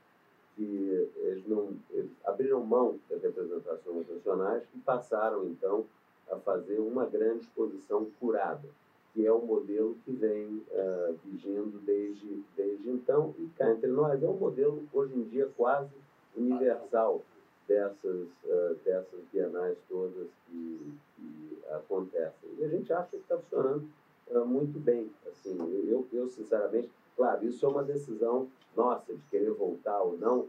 que 0.55 1.11
eles 1.17 1.47
não 1.47 1.77
eles 1.91 2.11
abriram 2.25 2.65
mão 2.65 2.99
das 3.11 3.23
representações 3.23 4.09
nacionais 4.09 4.63
e 4.75 4.79
passaram 4.79 5.45
então 5.45 5.85
a 6.31 6.37
fazer 6.37 6.79
uma 6.79 7.05
grande 7.05 7.41
exposição 7.41 8.07
curada, 8.19 8.69
que 9.17 9.25
é 9.25 9.33
o 9.33 9.41
modelo 9.41 9.97
que 10.05 10.13
vem 10.13 10.63
uh, 10.73 11.19
vigindo 11.25 11.81
desde 11.87 12.45
desde 12.55 12.91
então 12.91 13.35
e 13.39 13.47
cá 13.57 13.73
entre 13.73 13.87
nós 13.87 14.23
é 14.23 14.29
um 14.29 14.37
modelo 14.37 14.87
hoje 14.93 15.15
em 15.15 15.23
dia 15.23 15.49
quase 15.57 15.91
universal 16.37 17.23
dessas, 17.67 18.29
uh, 18.45 18.75
dessas 18.85 19.21
bienais 19.33 19.79
todas 19.89 20.29
que, 20.47 20.93
que, 21.17 21.59
acontecem. 21.71 22.51
E 22.59 22.65
a 22.65 22.69
gente 22.69 22.93
acha 22.93 23.09
que 23.09 23.17
está 23.17 23.39
funcionando 23.39 23.89
uh, 24.29 24.45
muito 24.45 24.79
bem. 24.79 25.11
Assim, 25.27 25.57
eu, 25.89 26.07
eu, 26.13 26.29
sinceramente, 26.29 26.91
claro, 27.17 27.43
isso 27.47 27.65
é 27.65 27.69
uma 27.71 27.83
decisão 27.83 28.49
nossa 28.77 29.15
de 29.15 29.23
querer 29.31 29.51
voltar 29.53 29.99
ou 30.03 30.19
não, 30.19 30.47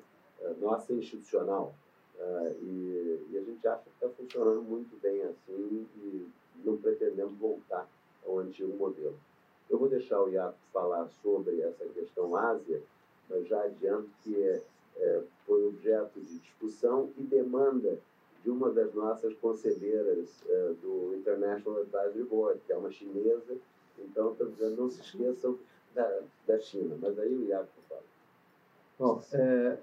nossa 0.60 0.91
institucional. 0.91 1.73
E, 2.61 3.26
e, 3.31 3.38
a 3.38 3.41
gente 3.41 3.65
acha 3.65 3.84
que 3.84 3.89
está 3.91 4.10
funcionando 4.10 4.61
muito 4.61 4.99
bem 5.02 5.23
assim 5.23 5.88
e 5.95 6.27
não 6.65 6.76
pretendemos 6.76 7.38
voltar 7.38 7.88
ao 8.27 8.39
antigo 8.39 8.75
modelo. 8.75 9.17
Eu 9.69 9.77
vou 9.77 9.89
deixar 9.89 10.21
o 10.21 10.29
Iaco 10.29 10.57
falar 10.71 11.07
sobre 11.21 11.61
essa 11.61 11.85
questão 11.85 12.35
Ásia, 12.35 12.81
mas 13.29 13.47
já 13.47 13.61
adianto 13.63 14.09
que 14.23 14.41
é 14.41 14.61
é, 14.99 15.21
foi 15.45 15.67
objeto 15.67 16.19
de 16.19 16.39
discussão 16.39 17.09
e 17.17 17.23
demanda 17.23 17.97
de 18.43 18.49
uma 18.49 18.71
das 18.71 18.93
nossas 18.93 19.33
conselheiras 19.35 20.43
é, 20.47 20.73
do 20.81 21.15
International 21.15 21.81
Advisory 21.81 22.23
Board, 22.23 22.61
que 22.65 22.71
é 22.71 22.77
uma 22.77 22.91
chinesa. 22.91 23.57
Então, 23.99 24.31
estou 24.31 24.47
dizendo, 24.47 24.77
não 24.77 24.89
se 24.89 25.01
esqueçam 25.01 25.57
da, 25.93 26.21
da 26.45 26.59
China. 26.59 26.95
Mas 26.99 27.17
aí 27.19 27.33
o 27.33 27.45
Iago 27.45 27.67
fala. 27.89 28.01
Bom, 28.97 29.23
é, 29.33 29.77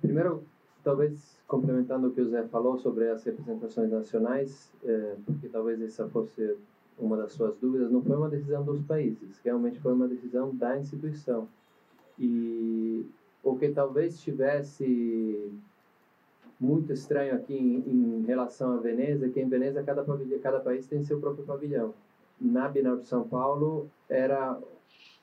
primeiro, 0.00 0.44
talvez 0.84 1.36
complementando 1.46 2.08
o 2.08 2.12
que 2.12 2.20
o 2.20 2.28
Zé 2.28 2.46
falou 2.48 2.78
sobre 2.78 3.08
as 3.08 3.24
representações 3.24 3.90
nacionais, 3.90 4.70
é, 4.84 5.16
porque 5.24 5.48
talvez 5.48 5.80
essa 5.82 6.08
fosse 6.08 6.56
uma 6.98 7.16
das 7.16 7.32
suas 7.32 7.56
dúvidas, 7.56 7.90
não 7.90 8.02
foi 8.02 8.16
uma 8.16 8.28
decisão 8.28 8.64
dos 8.64 8.82
países, 8.82 9.38
realmente 9.44 9.78
foi 9.80 9.92
uma 9.92 10.08
decisão 10.08 10.54
da 10.54 10.78
instituição. 10.78 11.48
E 12.18 13.06
o 13.42 13.56
que 13.56 13.68
talvez 13.68 14.14
estivesse 14.14 15.52
muito 16.60 16.92
estranho 16.92 17.34
aqui 17.36 17.54
em, 17.54 18.20
em, 18.20 18.24
relação 18.26 18.72
a 18.72 18.76
Veneza, 18.78 19.26
é 19.26 19.28
que 19.28 19.40
em 19.40 19.48
Veneza 19.48 19.82
cada, 19.82 20.02
pavilhão, 20.02 20.38
cada 20.40 20.58
país 20.58 20.86
tem 20.86 21.04
seu 21.04 21.20
próprio 21.20 21.44
pavilhão. 21.44 21.94
Na 22.40 22.68
Bienal 22.68 22.96
de 22.96 23.06
São 23.06 23.26
Paulo 23.26 23.88
era 24.08 24.58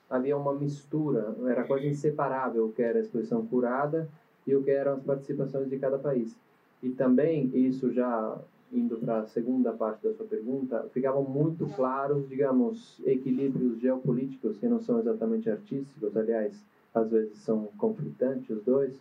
havia 0.08 0.36
uma 0.36 0.54
mistura, 0.54 1.34
era 1.46 1.64
quase 1.64 1.88
inseparável 1.88 2.66
o 2.66 2.72
que 2.72 2.80
era 2.80 2.98
a 2.98 3.00
exposição 3.02 3.44
curada 3.44 4.08
e 4.46 4.54
o 4.54 4.62
que 4.62 4.70
eram 4.70 4.94
as 4.94 5.02
participações 5.02 5.68
de 5.68 5.78
cada 5.78 5.98
país. 5.98 6.36
E 6.82 6.90
também, 6.90 7.50
isso 7.54 7.90
já 7.90 8.38
indo 8.72 8.96
para 8.98 9.20
a 9.20 9.26
segunda 9.26 9.72
parte 9.72 10.06
da 10.06 10.14
sua 10.14 10.26
pergunta, 10.26 10.88
ficavam 10.92 11.22
muito 11.22 11.66
claros, 11.74 12.28
digamos, 12.28 13.00
equilíbrios 13.04 13.78
geopolíticos 13.80 14.58
que 14.58 14.66
não 14.66 14.80
são 14.80 14.98
exatamente 14.98 15.48
artísticos, 15.48 16.16
aliás, 16.16 16.52
às 16.94 17.10
vezes 17.10 17.38
são 17.38 17.68
conflitantes 17.78 18.50
os 18.50 18.62
dois. 18.64 19.00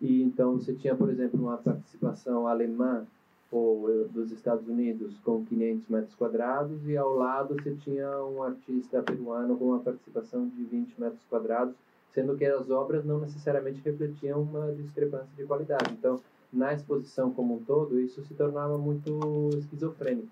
E 0.00 0.22
então 0.22 0.58
você 0.58 0.74
tinha, 0.74 0.94
por 0.94 1.08
exemplo, 1.08 1.40
uma 1.40 1.56
participação 1.56 2.46
alemã 2.46 3.06
ou 3.50 3.88
eh, 3.88 4.04
dos 4.12 4.32
Estados 4.32 4.66
Unidos 4.68 5.14
com 5.20 5.44
500 5.44 5.88
metros 5.88 6.14
quadrados 6.16 6.86
e 6.88 6.96
ao 6.96 7.14
lado 7.14 7.54
você 7.54 7.74
tinha 7.76 8.10
um 8.24 8.42
artista 8.42 9.00
peruano 9.02 9.56
com 9.56 9.66
uma 9.66 9.78
participação 9.78 10.48
de 10.48 10.64
20 10.64 11.00
metros 11.00 11.22
quadrados, 11.30 11.74
sendo 12.12 12.36
que 12.36 12.44
as 12.44 12.68
obras 12.68 13.04
não 13.04 13.20
necessariamente 13.20 13.80
refletiam 13.84 14.42
uma 14.42 14.72
discrepância 14.72 15.28
de 15.36 15.44
qualidade. 15.44 15.92
Então, 15.92 16.20
na 16.54 16.72
exposição 16.72 17.30
como 17.30 17.56
um 17.56 17.64
todo, 17.64 18.00
isso 18.00 18.22
se 18.24 18.34
tornava 18.34 18.78
muito 18.78 19.50
esquizofrênico. 19.58 20.28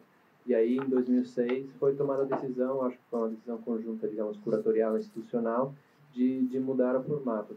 E 0.47 0.55
aí, 0.55 0.77
em 0.77 0.89
2006, 0.89 1.71
foi 1.79 1.95
tomada 1.95 2.23
a 2.23 2.27
decisão, 2.27 2.83
acho 2.83 2.97
que 2.97 3.05
foi 3.11 3.21
uma 3.21 3.29
decisão 3.29 3.59
conjunta, 3.59 4.09
digamos, 4.09 4.37
curatorial 4.39 4.99
institucional, 4.99 5.75
de, 6.13 6.45
de 6.47 6.59
mudar 6.59 6.97
o 6.97 7.03
formato. 7.03 7.57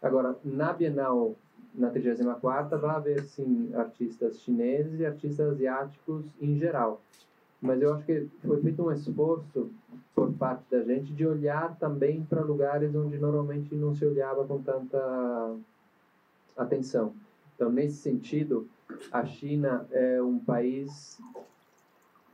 Agora, 0.00 0.36
na 0.44 0.72
Bienal, 0.72 1.34
na 1.74 1.90
34ª, 1.90 2.78
vai 2.78 2.96
haver, 2.96 3.22
sim, 3.22 3.70
artistas 3.74 4.40
chineses 4.40 5.00
e 5.00 5.06
artistas 5.06 5.50
asiáticos 5.50 6.24
em 6.40 6.56
geral. 6.56 7.00
Mas 7.60 7.82
eu 7.82 7.92
acho 7.92 8.06
que 8.06 8.26
foi 8.42 8.60
feito 8.62 8.82
um 8.82 8.90
esforço 8.90 9.70
por 10.14 10.32
parte 10.32 10.64
da 10.70 10.82
gente 10.82 11.12
de 11.12 11.26
olhar 11.26 11.76
também 11.78 12.24
para 12.24 12.40
lugares 12.40 12.94
onde 12.94 13.18
normalmente 13.18 13.74
não 13.74 13.94
se 13.94 14.06
olhava 14.06 14.46
com 14.46 14.62
tanta 14.62 15.56
atenção. 16.56 17.12
Então, 17.60 17.70
nesse 17.70 17.96
sentido, 17.96 18.66
a 19.12 19.22
China 19.22 19.86
é 19.90 20.22
um 20.22 20.38
país, 20.38 21.20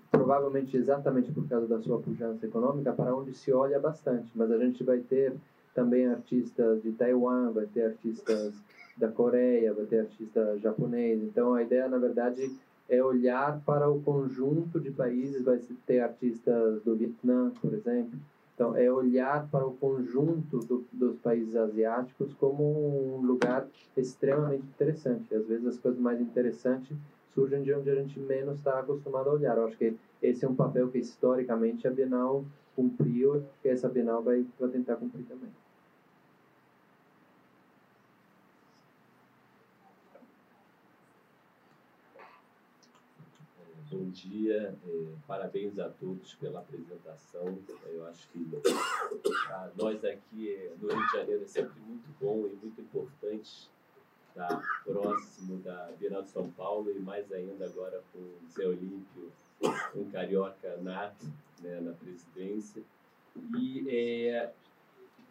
provavelmente 0.08 0.76
exatamente 0.76 1.32
por 1.32 1.48
causa 1.48 1.66
da 1.66 1.80
sua 1.80 1.98
pujança 1.98 2.46
econômica, 2.46 2.92
para 2.92 3.12
onde 3.12 3.34
se 3.34 3.52
olha 3.52 3.80
bastante. 3.80 4.30
Mas 4.36 4.52
a 4.52 4.56
gente 4.56 4.84
vai 4.84 5.00
ter 5.00 5.34
também 5.74 6.06
artistas 6.06 6.80
de 6.80 6.92
Taiwan, 6.92 7.50
vai 7.50 7.66
ter 7.66 7.86
artistas 7.86 8.54
da 8.96 9.08
Coreia, 9.08 9.74
vai 9.74 9.84
ter 9.86 9.98
artista 9.98 10.56
japonês. 10.58 11.20
Então, 11.20 11.54
a 11.54 11.62
ideia, 11.64 11.88
na 11.88 11.98
verdade, 11.98 12.48
é 12.88 13.02
olhar 13.02 13.60
para 13.66 13.90
o 13.90 14.00
conjunto 14.02 14.78
de 14.78 14.92
países, 14.92 15.42
vai 15.42 15.58
ter 15.84 15.98
artistas 15.98 16.80
do 16.84 16.94
Vietnã, 16.94 17.50
por 17.60 17.74
exemplo, 17.74 18.16
então, 18.56 18.74
é 18.74 18.90
olhar 18.90 19.46
para 19.50 19.66
o 19.66 19.74
conjunto 19.74 20.60
do, 20.60 20.86
dos 20.90 21.18
países 21.18 21.54
asiáticos 21.54 22.32
como 22.32 23.18
um 23.18 23.20
lugar 23.20 23.68
extremamente 23.94 24.64
interessante. 24.64 25.34
Às 25.34 25.46
vezes, 25.46 25.66
as 25.66 25.78
coisas 25.78 26.00
mais 26.00 26.22
interessantes 26.22 26.96
surgem 27.34 27.62
de 27.62 27.74
onde 27.74 27.90
a 27.90 27.94
gente 27.94 28.18
menos 28.18 28.56
está 28.56 28.78
acostumado 28.78 29.28
a 29.28 29.34
olhar. 29.34 29.58
Eu 29.58 29.66
acho 29.66 29.76
que 29.76 29.94
esse 30.22 30.46
é 30.46 30.48
um 30.48 30.54
papel 30.54 30.88
que, 30.88 30.96
historicamente, 30.96 31.86
a 31.86 31.90
Bienal 31.90 32.46
cumpriu 32.74 33.44
e 33.62 33.68
essa 33.68 33.90
Bienal 33.90 34.22
vai, 34.22 34.46
vai 34.58 34.70
tentar 34.70 34.96
cumprir 34.96 35.26
também. 35.26 35.50
Bom 43.98 44.10
dia, 44.10 44.76
é, 44.86 45.06
parabéns 45.26 45.78
a 45.78 45.88
todos 45.88 46.34
pela 46.34 46.60
apresentação. 46.60 47.58
Eu 47.86 48.06
acho 48.06 48.28
que 48.28 48.46
para 49.46 49.72
nós 49.74 50.04
aqui 50.04 50.52
é, 50.52 50.74
no 50.78 50.88
Rio 50.88 51.06
de 51.06 51.12
Janeiro 51.12 51.42
é 51.42 51.46
sempre 51.46 51.80
muito 51.80 52.06
bom 52.20 52.46
e 52.46 52.54
muito 52.56 52.78
importante 52.78 53.70
estar 54.28 54.62
próximo 54.84 55.56
da 55.60 55.90
Bienal 55.98 56.22
de 56.22 56.28
São 56.28 56.50
Paulo 56.50 56.90
e 56.90 56.98
mais 56.98 57.32
ainda 57.32 57.64
agora 57.64 58.02
com 58.12 58.18
o 58.18 58.36
Zé 58.50 58.66
Olímpio, 58.66 59.32
um 59.94 60.10
carioca 60.10 60.76
nato 60.82 61.24
né, 61.62 61.80
na 61.80 61.92
presidência. 61.92 62.82
E 63.58 63.88
é, 63.88 64.52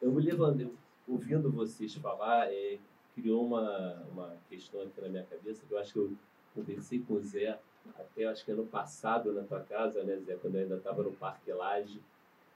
eu 0.01 0.11
me 0.11 0.23
levando, 0.23 0.75
ouvindo 1.07 1.51
vocês 1.51 1.93
falar, 1.93 2.51
é, 2.51 2.79
criou 3.13 3.45
uma, 3.45 4.01
uma 4.11 4.35
questão 4.49 4.81
aqui 4.81 4.99
na 5.01 5.09
minha 5.09 5.23
cabeça 5.23 5.63
que 5.67 5.71
eu 5.71 5.77
acho 5.77 5.93
que 5.93 5.99
eu 5.99 6.11
conversei 6.55 6.99
com 6.99 7.13
o 7.13 7.21
Zé 7.21 7.59
até 7.97 8.25
acho 8.25 8.43
que 8.43 8.51
ano 8.51 8.65
passado 8.65 9.31
na 9.33 9.43
tua 9.43 9.61
casa, 9.61 10.03
né, 10.03 10.17
Zé, 10.17 10.35
quando 10.35 10.55
eu 10.55 10.61
ainda 10.61 10.75
estava 10.75 11.03
no 11.03 11.11
Parque 11.11 11.51
Lage, 11.51 12.01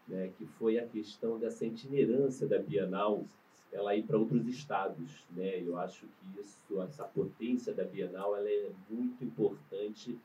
né, 0.08 0.32
que 0.38 0.46
foi 0.46 0.80
a 0.80 0.88
questão 0.88 1.38
dessa 1.38 1.66
itinerância 1.66 2.48
da 2.48 2.58
Bienal, 2.58 3.24
ela 3.72 3.96
ir 3.96 4.04
para 4.04 4.18
outros 4.18 4.48
estados, 4.48 5.24
né? 5.30 5.62
Eu 5.62 5.78
acho 5.78 6.08
que 6.08 6.42
isso, 6.42 6.82
essa 6.82 7.04
potência 7.04 7.72
da 7.72 7.84
Bienal, 7.84 8.36
ela 8.36 8.50
é 8.50 8.72
muito 8.90 9.24
importante 9.24 10.18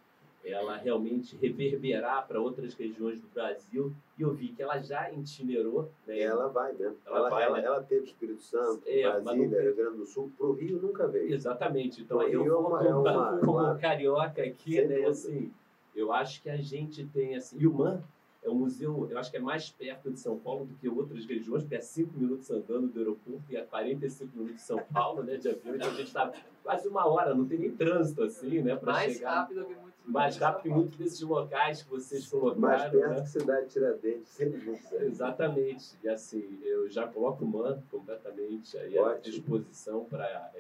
ela 0.44 0.76
realmente 0.76 1.36
reverberar 1.36 2.26
para 2.28 2.40
outras 2.40 2.74
regiões 2.74 3.18
do 3.18 3.26
Brasil. 3.28 3.92
E 4.18 4.22
eu 4.22 4.32
vi 4.32 4.48
que 4.48 4.62
ela 4.62 4.78
já 4.80 5.10
itinerou. 5.10 5.90
Né? 6.06 6.20
Ela 6.20 6.48
vai 6.48 6.72
mesmo. 6.74 6.96
Ela, 7.06 7.16
ela, 7.18 7.30
vai, 7.30 7.42
ela, 7.44 7.56
né? 7.58 7.64
ela 7.66 7.82
teve 7.82 8.04
Espírito 8.06 8.42
Santo, 8.42 8.82
É, 8.86 9.02
Brasília, 9.20 9.62
Rio 9.62 9.74
Grande 9.76 9.96
do 9.96 10.06
Sul. 10.06 10.30
Para 10.36 10.46
o 10.46 10.52
Rio 10.52 10.78
nunca 10.80 11.06
veio. 11.08 11.32
Exatamente. 11.32 12.02
Então 12.02 12.20
aí 12.20 12.32
eu 12.32 12.42
Rio 12.42 12.52
é 12.52 12.56
vou 12.56 12.68
uma- 12.68 12.78
como, 12.84 13.08
é 13.08 13.12
uma- 13.16 13.38
como 13.38 13.78
carioca 13.78 14.42
aqui, 14.42 14.76
né? 14.82 14.88
dúvida. 14.96 15.08
Assim, 15.10 15.50
eu 15.96 16.12
acho 16.12 16.42
que 16.42 16.50
a 16.50 16.56
gente 16.58 17.04
tem 17.06 17.34
assim. 17.36 17.56
E 17.58 17.66
o 17.66 17.72
MAN 17.72 18.02
é 18.42 18.50
um 18.50 18.54
museu, 18.56 19.08
eu 19.10 19.16
acho 19.16 19.30
que 19.30 19.38
é 19.38 19.40
mais 19.40 19.70
perto 19.70 20.10
de 20.10 20.20
São 20.20 20.38
Paulo 20.38 20.66
do 20.66 20.74
que 20.74 20.86
outras 20.86 21.24
regiões, 21.24 21.62
porque 21.62 21.76
é 21.76 21.80
5 21.80 22.12
minutos 22.18 22.50
andando 22.50 22.88
do 22.88 22.98
aeroporto 22.98 23.42
e 23.48 23.56
é 23.56 23.62
45 23.62 24.36
minutos 24.36 24.56
de 24.56 24.62
São 24.62 24.80
Paulo, 24.92 25.22
né? 25.22 25.38
De 25.38 25.48
avião, 25.48 25.74
então 25.74 25.88
a 25.88 25.94
gente 25.94 26.08
está 26.08 26.30
quase 26.62 26.86
uma 26.86 27.06
hora, 27.06 27.34
não 27.34 27.46
tem 27.46 27.58
nem 27.58 27.70
trânsito 27.70 28.22
assim, 28.22 28.60
né? 28.60 28.76
Para 28.76 28.92
Mais 28.92 29.14
chegar. 29.14 29.34
rápido 29.40 29.64
que 29.64 29.72
Mais 30.05 30.36
rápido 30.36 30.62
que 30.62 30.68
muitos 30.68 30.98
desses 30.98 31.20
locais 31.22 31.82
que 31.82 31.90
vocês 31.90 32.26
colocaram. 32.26 32.60
Mais 32.60 32.90
perto 32.90 33.10
né? 33.10 33.20
que 33.22 33.28
Cidade 33.28 33.68
Tiradentes, 33.68 34.28
sem 34.28 34.51
dúvida. 34.51 35.05
Exatamente. 35.05 35.97
E 36.02 36.09
assim, 36.09 36.59
eu 36.62 36.89
já 36.90 37.06
coloco 37.06 37.44
o 37.44 37.48
MAN 37.48 37.82
completamente 37.90 38.76
aí 38.76 38.98
à 38.98 39.14
disposição 39.14 40.05
para 40.05 40.52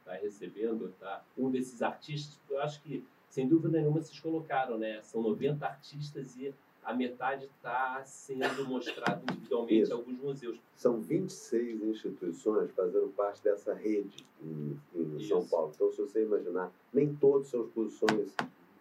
estar 0.00 0.14
recebendo 0.14 0.92
tá? 0.98 1.24
um 1.38 1.50
desses 1.50 1.82
artistas. 1.82 2.38
Eu 2.50 2.60
acho 2.60 2.82
que, 2.82 3.04
sem 3.28 3.46
dúvida 3.46 3.78
nenhuma, 3.78 4.02
vocês 4.02 4.18
colocaram, 4.18 4.76
né? 4.76 5.00
São 5.02 5.22
90 5.22 5.64
artistas 5.64 6.36
e 6.36 6.52
a 6.82 6.94
metade 6.94 7.44
está 7.44 8.02
sendo 8.04 8.66
mostrado 8.66 9.22
individualmente 9.30 9.82
Isso. 9.82 9.92
em 9.92 9.94
alguns 9.94 10.18
museus. 10.18 10.58
São 10.74 11.00
26 11.00 11.82
instituições 11.82 12.70
fazendo 12.72 13.08
parte 13.14 13.42
dessa 13.42 13.74
rede 13.74 14.26
em, 14.42 14.78
em 14.94 15.20
São. 15.28 15.46
Paulo. 15.46 15.72
Então, 15.74 15.92
se 15.92 16.00
você 16.00 16.22
imaginar, 16.22 16.72
nem 16.92 17.14
todos 17.14 17.48
são 17.48 17.62
exposições, 17.62 18.34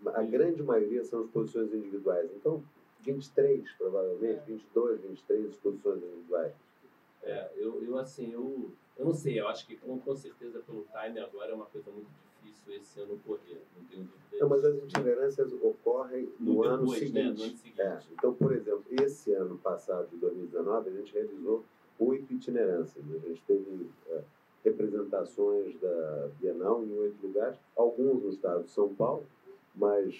a 0.07 0.23
grande 0.23 0.63
maioria 0.63 1.03
são 1.03 1.26
exposições 1.26 1.73
individuais. 1.73 2.30
Então, 2.35 2.63
23, 3.01 3.71
provavelmente, 3.77 4.41
22, 4.47 5.01
23 5.01 5.49
exposições 5.49 6.03
individuais. 6.03 6.53
É, 7.23 7.51
eu, 7.57 7.84
eu, 7.84 7.97
assim, 7.97 8.31
eu, 8.31 8.71
eu 8.97 9.05
não 9.05 9.13
sei, 9.13 9.39
eu 9.39 9.47
acho 9.47 9.67
que 9.67 9.76
com, 9.76 9.99
com 9.99 10.15
certeza 10.15 10.59
pelo 10.59 10.85
time 10.85 11.19
agora 11.19 11.51
é 11.51 11.55
uma 11.55 11.65
coisa 11.65 11.91
muito 11.91 12.07
difícil 12.41 12.73
esse 12.73 12.99
ano 13.01 13.19
correr, 13.26 13.61
não 13.77 13.85
tenho 13.85 14.03
dúvida. 14.03 14.38
Não, 14.39 14.49
mas 14.49 14.63
as 14.63 14.76
itinerâncias 14.77 15.53
ocorrem 15.53 16.31
no, 16.39 16.53
No 16.53 16.63
ano 16.63 16.77
depois, 16.84 17.01
né? 17.01 17.07
seguinte. 17.07 17.38
No 17.38 17.43
ano 17.43 17.57
seguinte. 17.57 17.81
É, 17.81 17.99
então, 18.13 18.34
por 18.34 18.53
exemplo, 18.53 18.84
esse 18.89 19.34
ano 19.34 19.57
passado, 19.57 20.07
de 20.09 20.17
2019, 20.17 20.89
a 20.89 20.93
gente 20.93 21.13
realizou 21.13 21.63
oito 21.99 22.34
itinerâncias. 22.34 23.03
A 23.05 23.27
gente 23.27 23.41
teve 23.45 23.89
é, 24.07 24.21
representações 24.63 25.77
da 25.80 26.30
Bienal 26.39 26.84
em 26.84 26.97
oito 26.99 27.26
lugares, 27.26 27.57
alguns 27.76 28.23
no 28.23 28.30
estado 28.30 28.63
de 28.63 28.71
São 28.71 28.93
Paulo, 28.93 29.26
mas 29.80 30.14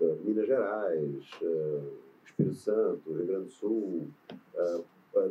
é, 0.00 0.04
Minas 0.24 0.46
Gerais, 0.46 1.30
é, 1.42 1.80
Espírito 2.24 2.54
Santo, 2.54 3.12
Rio 3.12 3.26
Grande 3.26 3.44
do 3.46 3.50
Sul, 3.50 4.08
é, 4.54 4.80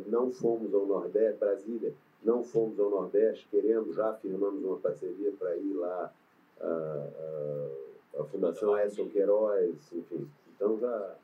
não 0.06 0.30
fomos 0.30 0.72
ao 0.74 0.86
Nordeste, 0.86 1.40
Brasília, 1.40 1.94
não 2.22 2.44
fomos 2.44 2.78
ao 2.78 2.90
Nordeste, 2.90 3.48
queremos, 3.50 3.96
já 3.96 4.12
firmamos 4.12 4.62
uma 4.62 4.76
parceria 4.76 5.32
para 5.32 5.56
ir 5.56 5.72
lá, 5.72 6.12
a, 6.60 8.24
Fundação 8.30 8.78
Edson 8.78 9.08
Queiroz, 9.08 9.74
enfim. 9.92 10.28
Então 10.54 10.78
já 10.78 11.16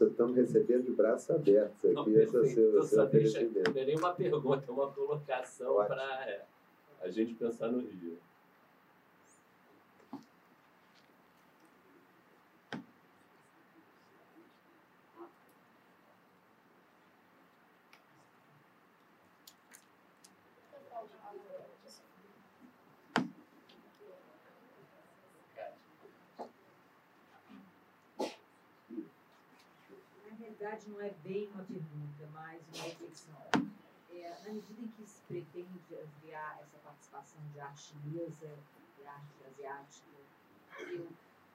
estamos 0.00 0.36
recebendo 0.36 0.84
de 0.84 0.92
braços 0.92 1.30
abertos 1.30 1.92
Não, 1.92 2.02
aqui 2.02 2.10
esse 2.12 2.36
é 2.36 2.38
o 2.38 2.42
perfeito. 2.42 2.54
seu, 2.54 2.68
Então, 2.70 2.82
seu 2.84 3.06
deixa, 3.06 3.42
não 3.42 3.80
é 3.80 3.84
nem 3.84 3.96
uma 3.96 4.12
pergunta, 4.12 4.64
é 4.68 4.70
uma 4.70 4.92
colocação 4.92 5.74
para 5.86 6.46
a 7.00 7.08
gente 7.08 7.34
pensar 7.34 7.68
no 7.72 7.78
Rio. 7.80 8.18
Na 30.38 30.44
verdade, 30.48 30.90
não 30.90 31.00
é 31.00 31.08
bem 31.24 31.48
uma 31.48 31.64
pergunta, 31.64 32.26
mais 32.34 32.60
uma 32.68 32.84
reflexão. 32.84 33.40
É, 34.10 34.38
na 34.44 34.52
medida 34.52 34.82
em 34.82 34.88
que 34.88 35.06
se 35.06 35.22
pretende 35.22 35.80
ampliar 35.94 36.60
essa 36.60 36.76
participação 36.84 37.40
de 37.54 37.58
arte 37.58 37.80
chinesa 37.80 38.58
e 39.00 39.06
arte 39.06 39.44
asiática, 39.46 40.06
eu 40.90 41.08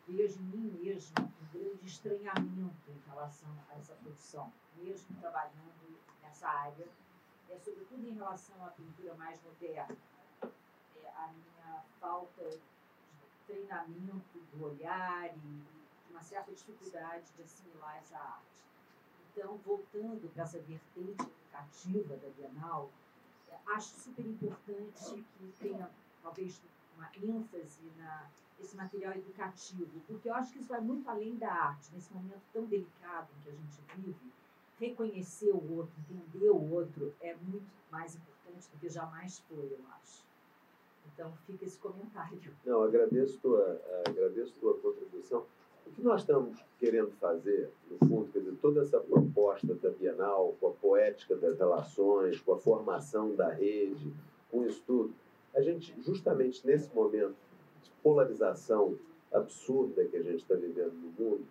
vejo 0.07 0.39
em 0.39 0.45
mim 0.45 0.79
mesmo 0.81 1.13
um 1.19 1.45
grande 1.53 1.85
estranhamento 1.85 2.89
em 2.89 2.99
relação 3.07 3.55
a 3.69 3.77
essa 3.77 3.93
produção, 3.93 4.51
mesmo 4.75 5.15
trabalhando 5.19 5.99
nessa 6.23 6.49
área, 6.49 6.87
é, 7.51 7.59
sobretudo 7.59 8.07
em 8.07 8.15
relação 8.15 8.65
à 8.65 8.69
pintura 8.69 9.13
mais 9.13 9.39
moderna. 9.43 9.95
É, 10.41 11.07
a 11.17 11.27
minha 11.27 11.83
falta 11.99 12.49
de 12.49 12.59
treinamento 13.45 14.39
do 14.51 14.65
olhar 14.65 15.37
e 15.37 15.63
uma 16.09 16.23
certa 16.23 16.51
dificuldade 16.51 17.31
de 17.37 17.43
assimilar 17.43 17.97
essa 17.97 18.17
arte. 18.17 18.70
Então, 19.33 19.57
voltando 19.65 20.29
para 20.33 20.43
essa 20.43 20.59
vertente 20.59 21.21
educativa 21.21 22.17
da 22.17 22.29
Bienal, 22.29 22.89
é, 23.49 23.55
acho 23.73 23.95
super 23.99 24.25
importante 24.25 25.23
que 25.37 25.53
tenha, 25.59 25.89
talvez, 26.21 26.61
uma 26.97 27.09
ênfase 27.15 27.91
na 27.97 28.29
esse 28.59 28.77
material 28.77 29.13
educativo, 29.13 29.99
porque 30.07 30.29
eu 30.29 30.35
acho 30.35 30.53
que 30.53 30.59
isso 30.59 30.69
vai 30.69 30.81
muito 30.81 31.09
além 31.09 31.35
da 31.35 31.51
arte, 31.51 31.91
nesse 31.93 32.13
momento 32.13 32.41
tão 32.53 32.65
delicado 32.65 33.27
em 33.35 33.43
que 33.43 33.49
a 33.49 33.53
gente 33.53 33.81
vive. 33.95 34.31
Reconhecer 34.79 35.51
o 35.51 35.77
outro, 35.77 35.93
entender 36.09 36.49
o 36.49 36.71
outro 36.71 37.13
é 37.21 37.35
muito 37.35 37.65
mais 37.91 38.15
importante 38.15 38.69
do 38.71 38.79
que 38.79 38.89
jamais 38.89 39.39
foi, 39.39 39.65
eu 39.71 39.79
acho. 39.99 40.23
Então, 41.13 41.31
fica 41.45 41.65
esse 41.65 41.77
comentário. 41.77 42.39
Não, 42.65 42.83
agradeço 42.83 43.39
tua, 43.39 43.81
agradeço 44.07 44.53
tua 44.59 44.77
contribuição. 44.79 45.45
O 45.85 45.91
que 45.91 46.01
nós 46.01 46.21
estamos 46.21 46.57
querendo 46.79 47.11
fazer, 47.19 47.69
no 47.89 47.97
fundo, 48.07 48.31
quer 48.31 48.39
dizer, 48.39 48.55
toda 48.61 48.81
essa 48.81 48.99
proposta 48.99 49.73
da 49.75 49.89
Bienal, 49.89 50.55
com 50.59 50.67
a 50.67 50.71
poética 50.71 51.35
das 51.35 51.57
relações, 51.57 52.39
com 52.39 52.53
a 52.53 52.57
formação 52.57 53.35
da 53.35 53.49
rede, 53.49 54.11
com 54.49 54.65
isso 54.65 54.81
tudo, 54.85 55.13
a 55.53 55.61
gente, 55.61 55.93
justamente 56.01 56.65
nesse 56.65 56.93
momento 56.95 57.35
de 57.83 57.91
polarização 58.01 58.97
absurda 59.31 60.05
que 60.05 60.17
a 60.17 60.21
gente 60.21 60.37
está 60.37 60.55
vivendo 60.55 60.93
no 60.93 61.11
mundo, 61.11 61.45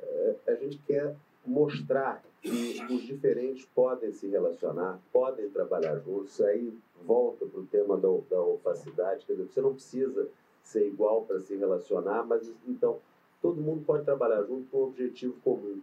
é, 0.00 0.36
a 0.48 0.54
gente 0.54 0.78
quer 0.86 1.16
mostrar 1.46 2.22
que 2.40 2.84
os 2.90 3.02
diferentes 3.02 3.66
podem 3.74 4.12
se 4.12 4.26
relacionar, 4.28 4.98
podem 5.12 5.48
trabalhar 5.50 5.98
juntos. 5.98 6.40
Aí 6.40 6.72
volta 7.04 7.46
para 7.46 7.60
o 7.60 7.66
tema 7.66 7.96
da, 7.96 8.08
da 8.30 8.40
opacidade, 8.40 9.24
quer 9.26 9.34
dizer, 9.34 9.48
você 9.48 9.60
não 9.60 9.74
precisa 9.74 10.28
ser 10.62 10.86
igual 10.86 11.22
para 11.22 11.40
se 11.40 11.54
relacionar, 11.56 12.24
mas 12.24 12.50
então 12.66 12.98
todo 13.44 13.60
mundo 13.60 13.84
pode 13.84 14.06
trabalhar 14.06 14.42
junto 14.44 14.64
com 14.70 14.78
um 14.78 14.84
objetivo 14.84 15.34
comum. 15.44 15.78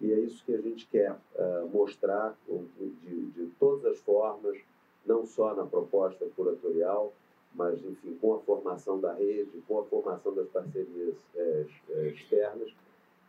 E 0.00 0.10
é 0.10 0.18
isso 0.18 0.44
que 0.44 0.52
a 0.52 0.60
gente 0.60 0.88
quer 0.88 1.12
uh, 1.12 1.68
mostrar 1.72 2.36
de, 2.48 3.26
de 3.26 3.46
todas 3.60 3.84
as 3.84 3.98
formas, 4.00 4.58
não 5.06 5.24
só 5.24 5.54
na 5.54 5.64
proposta 5.64 6.26
curatorial, 6.34 7.12
mas, 7.54 7.78
enfim, 7.84 8.18
com 8.20 8.34
a 8.34 8.40
formação 8.40 8.98
da 9.00 9.12
rede, 9.14 9.62
com 9.68 9.78
a 9.78 9.84
formação 9.84 10.34
das 10.34 10.48
parcerias 10.48 11.14
é, 11.36 11.64
externas. 12.08 12.74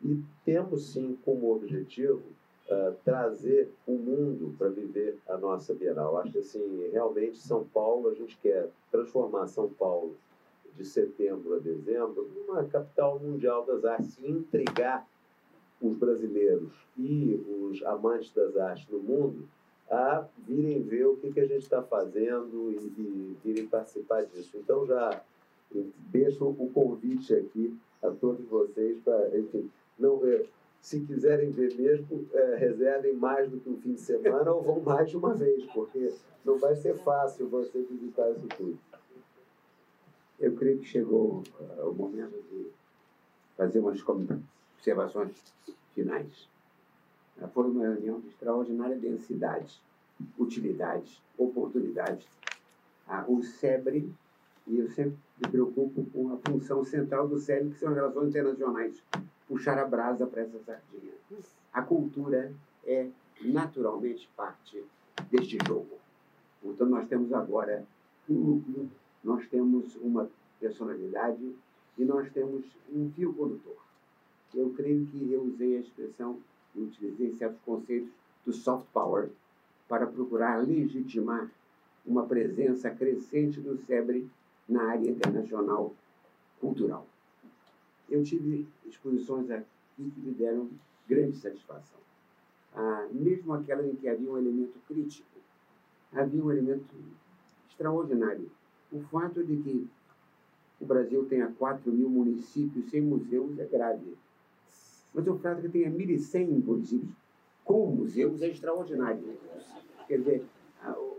E 0.04 0.24
temos, 0.44 0.92
sim, 0.92 1.16
como 1.24 1.54
objetivo 1.54 2.24
uh, 2.68 2.96
trazer 3.06 3.70
o 3.86 3.92
mundo 3.92 4.56
para 4.58 4.70
viver 4.70 5.20
a 5.30 5.38
nossa 5.38 5.76
Bienal. 5.76 6.18
Acho 6.18 6.32
que, 6.32 6.40
assim, 6.40 6.90
realmente, 6.92 7.38
São 7.38 7.64
Paulo, 7.64 8.10
a 8.10 8.16
gente 8.16 8.36
quer 8.40 8.70
transformar 8.92 9.48
São 9.48 9.70
Paulo 9.70 10.16
de 10.78 10.86
setembro 10.86 11.56
a 11.56 11.60
dezembro, 11.60 12.30
uma 12.48 12.64
capital 12.66 13.20
mundial 13.20 13.66
das 13.66 13.84
artes, 13.84 14.18
e 14.20 14.30
intrigar 14.30 15.08
os 15.82 15.96
brasileiros 15.96 16.72
e 16.98 17.40
os 17.62 17.84
amantes 17.84 18.32
das 18.34 18.56
artes 18.56 18.88
no 18.90 19.00
mundo 19.00 19.48
a 19.90 20.26
virem 20.46 20.82
ver 20.82 21.06
o 21.06 21.16
que, 21.16 21.32
que 21.32 21.40
a 21.40 21.48
gente 21.48 21.64
está 21.64 21.82
fazendo 21.82 22.72
e, 22.72 23.02
e 23.02 23.38
virem 23.44 23.68
participar 23.68 24.26
disso. 24.26 24.58
Então, 24.58 24.86
já 24.86 25.22
deixo 26.12 26.46
o 26.46 26.70
convite 26.74 27.34
aqui 27.34 27.78
a 28.04 28.10
todos 28.10 28.46
vocês 28.48 29.00
para, 29.00 29.38
enfim, 29.38 29.70
não, 29.98 30.26
é, 30.26 30.46
se 30.82 31.00
quiserem 31.02 31.52
ver 31.52 31.74
mesmo, 31.76 32.26
é, 32.34 32.56
reservem 32.56 33.14
mais 33.14 33.50
do 33.50 33.60
que 33.60 33.70
um 33.70 33.78
fim 33.78 33.94
de 33.94 34.02
semana 34.02 34.52
ou 34.52 34.62
vão 34.62 34.80
mais 34.82 35.10
de 35.10 35.18
uma 35.18 35.34
vez, 35.34 35.66
porque 35.74 36.14
não 36.46 36.58
vai 36.58 36.76
ser 36.76 36.96
fácil 37.00 37.48
você 37.48 37.82
visitar 37.82 38.30
isso 38.32 38.48
tudo. 38.58 38.78
Eu 40.40 40.56
creio 40.56 40.80
que 40.80 40.86
chegou 40.86 41.44
uh, 41.60 41.90
o 41.90 41.94
momento 41.94 42.40
de 42.52 42.68
fazer 43.56 43.80
umas 43.80 44.00
observações 44.76 45.36
finais. 45.96 46.48
Uh, 47.38 47.48
foi 47.48 47.66
uma 47.66 47.84
reunião 47.84 48.20
de 48.20 48.28
extraordinária 48.28 48.96
densidade, 48.98 49.82
utilidade, 50.38 51.20
oportunidade. 51.38 52.28
Uh, 53.08 53.38
o 53.38 53.44
SEBRE, 53.44 54.14
e 54.68 54.80
eu 54.80 54.90
sempre 54.92 55.18
me 55.42 55.50
preocupo 55.50 56.06
com 56.12 56.34
a 56.34 56.38
função 56.38 56.84
central 56.84 57.28
do 57.28 57.40
SEBRE, 57.40 57.72
que 57.72 57.80
são 57.80 57.90
as 57.90 57.96
relações 57.96 58.30
internacionais, 58.30 59.04
puxar 59.48 59.80
a 59.80 59.86
brasa 59.86 60.28
para 60.28 60.44
essa 60.44 60.60
sardinha. 60.60 61.14
A 61.74 61.82
cultura 61.82 62.54
é 62.86 63.08
naturalmente 63.42 64.30
parte 64.36 64.84
deste 65.32 65.58
jogo. 65.66 65.98
Então, 66.64 66.88
nós 66.88 67.08
temos 67.08 67.34
agora 67.34 67.86
um 68.30 68.34
núcleo 68.34 68.90
nós 69.24 69.48
temos 69.48 69.96
uma 69.98 70.30
personalidade 70.60 71.56
e 71.98 72.06
nós 72.06 72.32
temos 72.32 72.66
um 72.94 73.10
fio 73.12 73.34
condutor. 73.34 73.78
Eu 74.54 74.74
creio 74.76 75.06
que 75.08 75.32
eu 75.32 75.44
usei 75.44 75.78
a 75.78 75.80
expressão 75.82 76.40
e 76.76 76.82
utilizei 76.82 77.34
certos 77.34 77.60
conceitos 77.66 78.10
do 78.46 78.54
soft 78.54 78.86
power 78.94 79.30
para 79.88 80.06
procurar 80.06 80.64
legitimar 80.66 81.50
uma 82.06 82.26
presença 82.26 82.90
crescente 82.90 83.60
do 83.60 83.78
SEBRE 83.86 84.30
na 84.68 84.84
área 84.84 85.10
internacional 85.10 85.94
cultural. 86.60 87.06
Eu 88.10 88.24
tive 88.24 88.68
exposições 88.86 89.50
aqui 89.52 89.66
que 89.98 90.20
me 90.20 90.32
deram 90.32 90.70
grande 91.08 91.38
satisfação. 91.38 92.00
Ah, 92.74 93.08
mesmo 93.12 93.54
aquela 93.54 93.86
em 93.86 93.96
que 93.96 94.08
havia 94.08 94.30
um 94.30 94.38
elemento 94.38 94.80
crítico, 94.88 95.28
havia 96.14 96.44
um 96.44 96.52
elemento 96.52 96.96
extraordinário 97.70 98.50
o 98.92 99.00
fato 99.02 99.44
de 99.44 99.58
que 99.58 99.88
o 100.80 100.86
Brasil 100.86 101.26
tenha 101.26 101.52
4 101.58 101.92
mil 101.92 102.10
municípios 102.10 102.90
sem 102.90 103.02
museus 103.02 103.58
é 103.60 103.66
grave. 103.66 104.16
Mas 105.14 105.28
o 105.28 105.38
fato 105.38 105.62
de 105.62 105.70
que 105.70 105.80
tenha 105.80 105.92
1.100 105.92 106.64
municípios 106.64 107.12
com 107.66 107.88
museus 107.88 108.42
é 108.42 108.48
extraordinário. 108.48 109.38
Quer 110.08 110.20
dizer, 110.20 110.46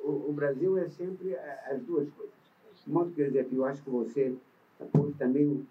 o, 0.05 0.33
Brasil 0.33 0.79
é 0.79 0.89
sempre 0.89 1.37
as 1.37 1.83
duas 1.83 2.09
coisas. 2.11 2.35
De 2.85 2.91
modo 2.91 3.11
que, 3.11 3.21
eu 3.21 3.65
acho 3.65 3.83
que 3.83 3.91
você 3.91 4.35
pôs 4.93 5.15
também 5.17 5.67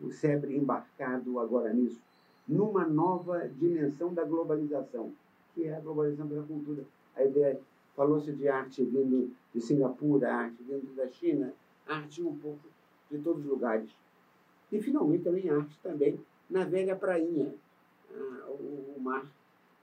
o, 0.00 0.10
SEBRE 0.10 0.56
embarcado 0.56 1.38
agora 1.38 1.72
nisso, 1.72 2.00
numa 2.46 2.86
nova 2.86 3.48
dimensão 3.48 4.14
da 4.14 4.24
globalização, 4.24 5.12
que 5.54 5.64
é 5.64 5.76
a 5.76 5.80
globalização 5.80 6.28
da 6.28 6.42
cultura. 6.42 6.84
A 7.14 7.24
ideia 7.24 7.60
Falou-se 7.98 8.30
de 8.30 8.46
arte 8.46 8.84
vindo 8.84 9.34
de 9.52 9.60
Singapura, 9.60 10.32
arte 10.32 10.62
vindo 10.62 10.94
da 10.94 11.08
China, 11.08 11.52
arte 11.84 12.22
um 12.22 12.38
pouco 12.38 12.68
de 13.10 13.18
todos 13.18 13.42
os 13.42 13.50
lugares. 13.50 13.90
E, 14.70 14.80
finalmente, 14.80 15.24
também 15.24 15.50
arte 15.50 15.76
também 15.82 16.20
na 16.48 16.64
velha 16.64 16.94
prainha. 16.94 17.52
Ah, 18.14 18.50
o, 18.50 19.00
mar 19.00 19.26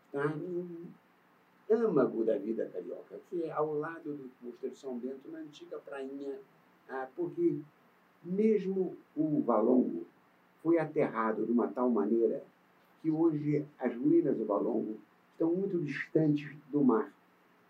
está 0.06 0.28
no 0.30 0.88
âmago 1.70 2.24
da 2.24 2.38
vida 2.38 2.66
carioca, 2.72 3.20
que 3.30 3.44
é 3.44 3.52
ao 3.52 3.74
lado 3.74 4.14
do 4.14 4.32
Mosteiro 4.42 4.78
São 4.78 4.98
Bento, 4.98 5.30
na 5.30 5.40
antiga 5.40 5.78
prainha, 5.80 6.40
ah, 6.88 7.10
porque 7.18 7.60
mesmo 8.24 8.96
o 9.14 9.42
Valongo 9.42 10.08
foi 10.64 10.78
aterrado 10.78 11.46
de 11.46 11.52
uma 11.52 11.68
tal 11.68 11.90
maneira 11.90 12.42
que 13.02 13.12
hoje 13.12 13.66
as 13.78 13.94
ruínas 13.94 14.38
do 14.38 14.46
Valongo 14.46 14.98
estão 15.34 15.54
muito 15.54 15.78
distantes 15.80 16.56
do 16.72 16.82
mar 16.82 17.14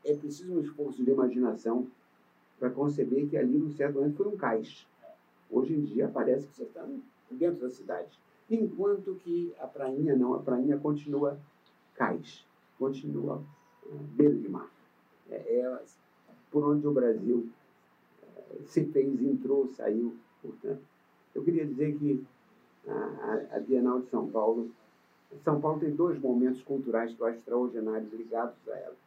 é 0.06 0.14
preciso 0.14 0.54
um 0.54 0.62
esforço 0.62 1.04
de 1.04 1.12
imaginação 1.12 1.88
para 2.60 2.70
conceber 2.70 3.28
que 3.28 3.36
ali, 3.36 3.58
no 3.58 3.72
certo 3.74 3.96
momento, 3.96 4.16
foi 4.16 4.28
um 4.28 4.38
cais. 4.38 4.88
Hoje 5.50 5.74
em 5.74 5.82
dia, 5.82 6.08
parece 6.08 6.48
que 6.48 6.56
você 6.56 6.64
está 6.64 6.88
dentro 7.30 7.62
da 7.62 7.70
cidade. 7.70 8.18
Enquanto 8.50 9.16
que 9.16 9.54
a 9.60 9.68
prainha 9.68 10.16
não, 10.16 10.36
a 10.36 10.40
prainha 10.40 10.78
continua 10.78 11.38
cais, 11.96 12.46
continua 12.78 13.42
uh, 13.84 13.98
beira 14.16 14.36
de 14.36 14.48
mar. 14.48 14.70
É, 15.30 15.36
é, 15.36 15.82
por 16.52 16.64
onde 16.64 16.88
o 16.88 16.92
Brasil 16.92 17.50
uh, 18.24 18.64
se 18.68 18.86
fez, 18.86 19.22
entrou, 19.22 19.68
saiu, 19.70 20.16
portanto. 20.42 20.82
Eu 21.34 21.44
queria 21.44 21.66
dizer 21.66 21.98
que 21.98 22.24
a, 22.88 23.58
a 23.58 23.60
Bienal 23.60 24.02
de 24.02 24.10
São 24.10 24.30
Paulo, 24.30 24.70
São 25.44 25.60
Paulo 25.60 25.80
tem 25.80 25.94
dois 25.94 26.20
momentos 26.20 26.62
culturais 26.62 27.14
que 27.14 27.20
eu 27.20 27.26
acho 27.26 27.40
extraordinários 27.40 28.14
ligados 28.14 28.56
a 28.70 28.78
ela 28.78 29.05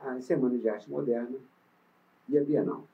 a 0.00 0.20
Semana 0.20 0.58
de 0.58 0.68
Arte 0.68 0.90
Moderna 0.90 1.36
e 2.28 2.38
a 2.38 2.44
Bienal. 2.44 2.84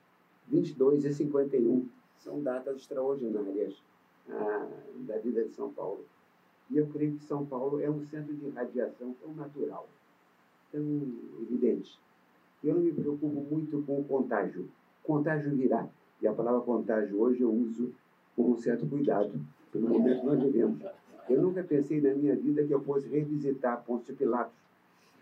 22 0.47 1.05
e 1.05 1.13
51 1.13 1.87
são 2.17 2.41
datas 2.41 2.77
extraordinárias 2.77 3.81
ah, 4.29 4.67
da 5.07 5.17
vida 5.17 5.43
de 5.43 5.53
São 5.53 5.71
Paulo. 5.71 6.05
E 6.69 6.77
eu 6.77 6.87
creio 6.87 7.13
que 7.13 7.23
São 7.23 7.45
Paulo 7.45 7.79
é 7.79 7.89
um 7.89 8.03
centro 8.05 8.33
de 8.33 8.49
radiação 8.49 9.15
tão 9.21 9.33
natural, 9.33 9.87
tão 10.71 10.81
evidente. 11.41 11.99
Eu 12.63 12.75
não 12.75 12.81
me 12.81 12.91
preocupo 12.91 13.27
muito 13.27 13.81
com 13.83 13.99
o 13.99 14.03
contágio. 14.03 14.67
Contágio 15.03 15.55
virá. 15.55 15.87
E 16.21 16.27
a 16.27 16.33
palavra 16.33 16.61
contágio 16.61 17.19
hoje 17.19 17.41
eu 17.41 17.51
uso 17.51 17.93
com 18.35 18.51
um 18.51 18.57
certo 18.57 18.85
cuidado, 18.87 19.39
pelo 19.71 19.87
momento 19.87 20.19
que 20.19 20.25
nós 20.25 20.39
vivemos. 20.41 20.81
Eu 21.29 21.41
nunca 21.41 21.63
pensei 21.63 22.01
na 22.01 22.13
minha 22.13 22.35
vida 22.35 22.65
que 22.65 22.73
eu 22.73 22.81
fosse 22.81 23.07
revisitar 23.07 23.83
Pôncio 23.83 24.15
Pilatos 24.15 24.66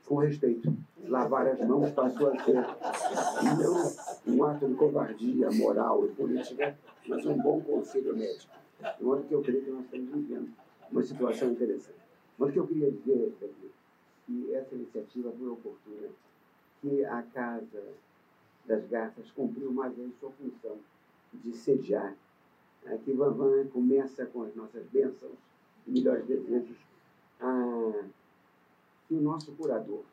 com 0.06 0.15
respeito. 0.18 0.73
Lavar 1.07 1.48
as 1.48 1.60
mãos 1.60 1.91
passou 1.91 2.30
a 2.30 2.44
ser 2.44 2.56
não 2.56 4.36
um 4.36 4.44
ato 4.44 4.68
de 4.68 4.76
covardia 4.76 5.52
moral 5.52 6.06
e 6.06 6.10
política, 6.10 6.77
mas 7.07 7.26
um 7.26 7.38
bom 7.38 7.61
conselho 7.61 8.15
médico. 8.15 8.53
De 8.98 9.03
modo 9.03 9.23
que 9.23 9.34
eu 9.34 9.41
creio 9.41 9.64
que 9.64 9.72
nós 9.72 9.86
estamos 9.86 10.10
vivendo 10.10 10.49
uma 10.91 11.03
situação 11.03 11.52
interessante. 11.52 11.99
Mas 12.38 12.49
o 12.49 12.53
que 12.53 12.60
eu 12.60 12.68
queria 12.68 12.91
dizer 12.91 13.34
é 13.41 13.48
que 14.26 14.53
essa 14.53 14.76
iniciativa 14.76 15.32
foi 15.32 15.48
oportuna, 15.48 16.10
que 16.82 17.06
a 17.06 17.22
Casa 17.22 17.84
das 18.65 18.88
Garças 18.88 19.30
cumpriu 19.32 19.72
mais 19.72 19.95
vez 19.95 20.11
sua 20.19 20.32
função 20.32 20.77
de 21.34 21.53
sediar. 21.53 22.15
Aqui 22.88 23.14
Van 23.14 23.32
Van 23.32 23.68
começa 23.68 24.26
com 24.26 24.44
as 24.44 24.56
nossas 24.56 24.84
bênçãos 24.88 25.34
e 25.88 25.91
melhores 25.91 26.26
desejos 26.26 26.77
a 27.40 28.03
que 29.07 29.14
o 29.14 29.22
nosso 29.22 29.52
curador 29.53 30.03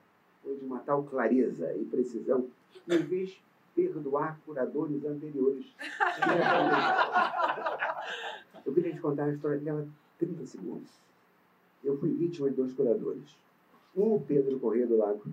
foi 0.43 0.56
de 0.56 0.64
uma 0.64 0.81
tal 0.81 1.02
clareza 1.05 1.73
e 1.74 1.85
precisão 1.85 2.48
que 2.70 2.81
me 2.86 3.02
fez 3.05 3.40
perdoar 3.74 4.39
curadores 4.44 5.05
anteriores. 5.05 5.66
Eu 8.64 8.73
queria 8.73 8.93
te 8.93 9.01
contar 9.01 9.24
a 9.24 9.32
história 9.32 9.59
dela 9.59 9.89
30 10.19 10.47
segundos. 10.47 10.89
Eu 11.82 11.98
fui 11.98 12.10
vítima 12.10 12.48
de 12.48 12.56
dois 12.56 12.73
curadores. 12.73 13.36
Um, 13.97 14.14
o 14.14 14.20
Pedro 14.20 14.59
Corrêa 14.60 14.86
do 14.86 14.97
Lago, 14.97 15.24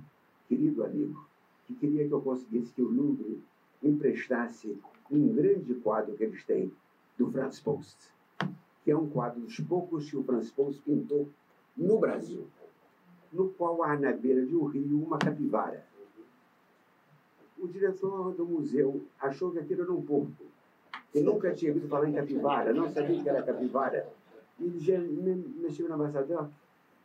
querido 0.47 0.83
amigo, 0.83 1.25
que 1.67 1.75
queria 1.75 2.07
que 2.07 2.13
eu 2.13 2.21
conseguisse 2.21 2.71
que 2.73 2.81
o 2.81 2.89
Louvre 2.89 3.39
emprestasse 3.83 4.75
um 5.11 5.33
grande 5.33 5.75
quadro 5.75 6.15
que 6.15 6.23
eles 6.23 6.43
têm 6.43 6.71
do 7.17 7.31
Franz 7.31 7.59
Post, 7.59 7.97
que 8.83 8.91
é 8.91 8.97
um 8.97 9.07
quadro 9.07 9.39
dos 9.41 9.59
poucos 9.59 10.09
que 10.09 10.17
o 10.17 10.23
Franz 10.23 10.51
Post 10.51 10.81
pintou 10.81 11.29
no 11.77 11.99
Brasil, 11.99 12.47
no 13.31 13.49
qual 13.49 13.83
há 13.83 13.97
na 13.97 14.11
beira 14.11 14.45
de 14.45 14.55
um 14.55 14.65
rio 14.65 15.03
uma 15.03 15.17
capivara. 15.17 15.83
O 17.57 17.67
diretor 17.67 18.33
do 18.33 18.45
museu 18.45 19.01
achou 19.19 19.51
que 19.51 19.59
aquilo 19.59 19.83
era 19.83 19.91
um 19.91 20.01
porco, 20.01 20.31
que 21.11 21.19
nunca 21.19 21.53
tinha 21.53 21.71
ouvido 21.71 21.87
falar 21.89 22.09
em 22.09 22.13
capivara, 22.13 22.73
não 22.73 22.89
sabia 22.89 23.21
que 23.21 23.29
era 23.29 23.43
capivara. 23.43 24.07
Il 24.59 24.77
dit, 24.77 24.91
monsieur 25.61 25.87
l'ambassadeur, 25.87 26.49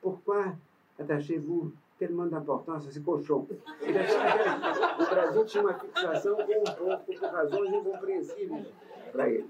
pourquoi 0.02 0.56
attachez-vous 0.98 1.72
tellement 1.98 2.26
d'importância 2.26 2.88
a 2.88 2.90
esse 2.90 3.01
colchão? 3.01 3.46
Ele 3.80 3.98
o 5.01 5.10
Brasil 5.10 5.44
tinha 5.44 5.62
uma 5.62 5.74
fixação 5.74 6.36
com 6.36 6.42
um 6.42 6.64
porco 6.64 7.05
por 7.12 7.30
razões 7.30 7.72
incompreensíveis 7.72 8.66
para 9.12 9.30
ele. 9.30 9.48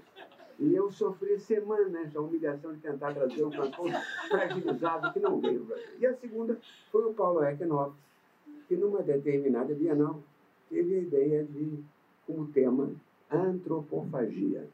E 0.57 0.73
eu 0.73 0.89
sofri 0.89 1.37
semanas 1.39 2.15
a 2.15 2.21
humilhação 2.21 2.73
de 2.73 2.79
tentar 2.79 3.13
trazer 3.13 3.43
um 3.43 3.49
cantor 3.49 3.91
fragilizado 4.29 5.11
que 5.11 5.19
não 5.19 5.39
veio. 5.39 5.67
E 5.99 6.05
a 6.05 6.13
segunda 6.15 6.57
foi 6.91 7.03
o 7.05 7.13
Paulo 7.13 7.43
Ecknoff, 7.43 7.93
que 8.67 8.75
numa 8.75 9.03
determinada 9.03 9.73
Bienal 9.73 10.21
teve 10.69 10.95
a 10.95 10.99
ideia 10.99 11.43
de, 11.43 11.83
como 12.25 12.47
tema, 12.47 12.89
antropofagia. 13.29 14.67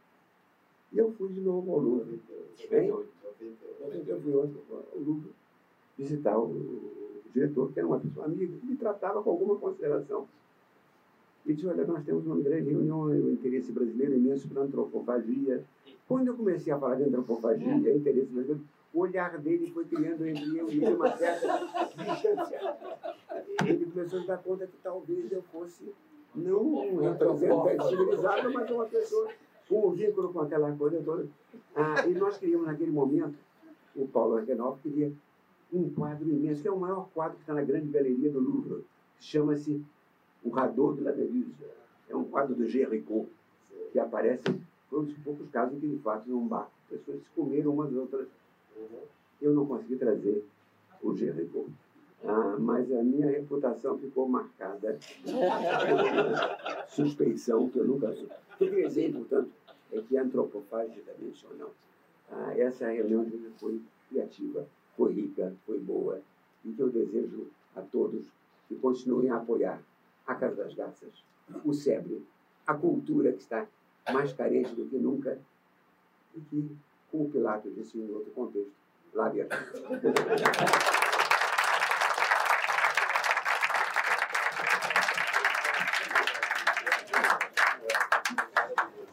E 0.93 0.97
eu 0.97 1.11
fui 1.13 1.29
de 1.29 1.41
novo 1.41 1.71
ao 1.71 1.79
Louvre. 1.79 2.21
Hein? 2.71 2.87
Eu 4.07 4.21
fui 4.21 4.33
ao 4.33 4.47
Louvre 4.95 5.31
visitar 5.97 6.37
o, 6.37 6.45
o 6.45 7.23
diretor, 7.33 7.71
que 7.71 7.79
era 7.79 7.87
uma 7.87 7.99
pessoa 7.99 8.25
amiga, 8.25 8.57
que 8.57 8.65
me 8.65 8.75
tratava 8.75 9.21
com 9.23 9.29
alguma 9.29 9.55
consideração. 9.57 10.27
E 11.45 11.53
disse, 11.53 11.67
olha, 11.67 11.85
nós 11.85 12.03
temos 12.03 12.25
uma 12.25 12.39
grande 12.39 12.69
reunião, 12.69 13.01
o 13.01 13.31
interesse 13.31 13.71
brasileiro 13.71 14.15
imenso 14.15 14.47
para 14.47 14.61
antropofagia. 14.61 15.63
Quando 16.07 16.27
eu 16.27 16.35
comecei 16.35 16.71
a 16.71 16.77
falar 16.77 16.95
de 16.95 17.03
antropofagia, 17.03 17.95
interesse 17.95 18.31
brasileiro, 18.31 18.61
o 18.93 18.99
olhar 18.99 19.37
dele 19.37 19.71
foi 19.71 19.85
criando 19.85 20.27
entre 20.27 20.57
eu 20.57 20.69
e 20.69 20.83
ele 20.83 20.93
uma 20.95 21.15
certa 21.15 21.67
distância. 21.97 22.77
Ele 23.65 23.85
começou 23.85 24.21
a 24.21 24.25
dar 24.25 24.37
conta 24.37 24.67
que 24.67 24.77
talvez 24.83 25.31
eu 25.31 25.41
fosse 25.43 25.91
não 26.35 26.61
um 26.61 26.97
representante 26.99 27.87
civilizado, 27.87 28.53
mas 28.53 28.69
uma 28.69 28.85
pessoa 28.85 29.29
com 29.67 29.87
um 29.87 29.91
vínculo 29.91 30.33
com 30.33 30.41
aquela 30.41 30.71
coisa 30.75 31.01
toda. 31.03 31.27
Ah, 31.75 32.05
e 32.07 32.13
nós 32.13 32.37
queríamos, 32.37 32.67
naquele 32.67 32.91
momento, 32.91 33.37
o 33.95 34.07
Paulo 34.07 34.35
Argenov 34.35 34.79
queria 34.81 35.11
um 35.71 35.89
quadro 35.89 36.29
imenso, 36.29 36.61
que 36.61 36.67
é 36.67 36.71
o 36.71 36.79
maior 36.79 37.07
quadro 37.13 37.35
que 37.35 37.43
está 37.43 37.53
na 37.53 37.63
grande 37.63 37.87
galeria 37.87 38.29
do 38.29 38.39
Louvre. 38.39 38.83
Chama-se 39.19 39.81
O 40.43 40.49
Rador 40.49 40.95
de 40.95 41.01
la. 41.01 41.11
É 42.09 42.15
um 42.15 42.25
quadro 42.25 42.55
do 42.55 42.67
Géricault, 42.67 43.29
que 43.91 43.99
aparece, 43.99 44.43
foi 44.89 44.99
um 44.99 45.03
dos 45.03 45.17
poucos 45.19 45.49
casos 45.49 45.77
em 45.77 45.79
que, 45.79 45.87
de 45.87 45.97
fato, 45.97 46.29
num 46.29 46.45
bar, 46.45 46.69
pessoas 46.89 47.19
se 47.19 47.29
comeram 47.35 47.73
umas 47.73 47.93
outras. 47.93 48.27
Eu 49.41 49.53
não 49.53 49.65
consegui 49.65 49.95
trazer 49.95 50.43
o 51.01 51.15
Géricault. 51.15 51.69
Ah, 52.23 52.55
mas 52.59 52.91
a 52.91 53.01
minha 53.01 53.27
reputação 53.27 53.97
ficou 53.97 54.27
marcada 54.27 54.99
por 55.23 56.89
suspeição 56.89 57.67
que 57.69 57.79
eu 57.79 57.85
nunca 57.85 58.13
sou. 58.13 58.25
O 58.25 58.57
que 58.57 58.63
eu 58.65 58.69
queria 58.69 58.87
dizer, 58.87 59.11
portanto, 59.11 59.49
é 59.91 60.01
que 60.01 60.17
a 60.17 60.21
antropofágica 60.21 61.13
mencionou. 61.17 61.71
Ah, 62.29 62.53
essa 62.57 62.89
reunião 62.91 63.25
foi 63.57 63.81
criativa, 64.09 64.67
foi 64.95 65.13
rica, 65.13 65.53
foi 65.65 65.79
boa, 65.79 66.21
e 66.63 66.71
que 66.71 66.79
eu 66.79 66.89
desejo 66.89 67.47
a 67.75 67.81
todos 67.81 68.25
que 68.67 68.75
continuem 68.75 69.29
a 69.29 69.37
apoiar 69.37 69.81
a 70.31 70.35
Casa 70.35 70.63
das 70.63 70.73
Garças, 70.73 71.23
o 71.65 71.73
SEBRE, 71.73 72.25
a 72.65 72.73
cultura 72.73 73.33
que 73.33 73.41
está 73.41 73.67
mais 74.11 74.33
carente 74.33 74.73
do 74.73 74.85
que 74.85 74.97
nunca, 74.97 75.37
e 76.35 76.39
que, 76.41 76.77
como 77.11 77.25
o 77.25 77.29
Pilatos 77.29 77.73
disse 77.75 77.97
em 77.97 78.09
outro 78.09 78.31
contexto, 78.31 78.71
lave 79.13 79.41
a 79.41 79.47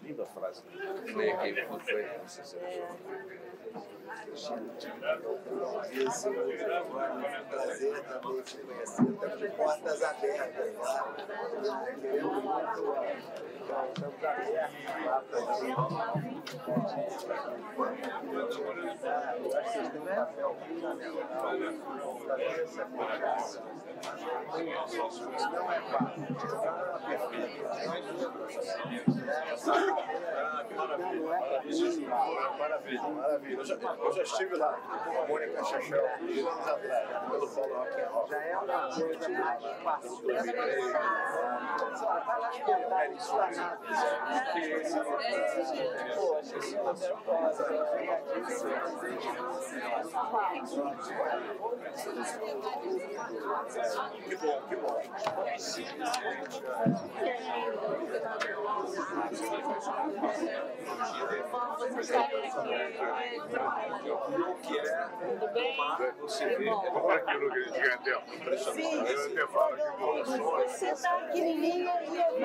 Linda 0.03 0.25
frase. 0.27 0.63
Aqui, 1.35 1.67
quando 1.67 1.83
foi? 1.83 2.19
Não 2.19 2.29
sei 2.29 2.45
se 2.45 2.57
é. 2.57 3.38
Isso, 5.93 6.29
agora, 6.29 7.45
prazer 7.49 8.05
também 8.05 8.43
te 8.43 8.57
conhecer. 8.59 9.03
Estamos 9.03 9.39
de 9.39 9.49
portas 9.51 10.03
abertas 10.03 10.77
lá. 10.77 11.17
Queremos 12.01 12.45
muito. 12.45 13.58
Um 13.69 13.75
é 13.75 14.41
é. 14.55 14.69
Maravilha, 32.59 33.09
maravilha. 33.09 33.59
Eu 33.59 33.65
já, 33.65 33.75
eu 33.75 34.13
já 34.13 34.23
estive 34.23 34.57
lá 34.57 34.73
com 34.73 35.23
a 35.23 35.27
Mônica 35.27 35.65
Chachel, 35.65 36.07
anos 36.07 36.69
atrás, 36.69 37.31
pelo 37.31 37.49
Paulo 37.49 37.75
Rock 37.75 38.31
Já 38.31 38.39
é 38.39 38.57
uma 38.57 38.89
coisa 38.95 39.29
mais 39.29 39.65
fácil. 43.29 43.58
Que 54.29 54.37
bom, 54.37 54.63
que 54.69 54.77
bom. 54.77 55.01
Que 64.63 64.79
é 64.79 64.85
tomar 65.59 66.13
Você 66.21 66.47
vê, 66.57 66.65
Vamos 66.65 67.13
aqui 67.13 67.39
no 67.39 67.55
Gigantão. 67.55 68.23
impressionante. 68.35 69.13
Eu 69.13 69.27
até 69.27 69.47
falo. 69.53 69.77
Você 70.69 70.95
tá 70.95 71.17
pequenininha 71.27 72.03
e 72.03 72.17
eu 72.17 72.41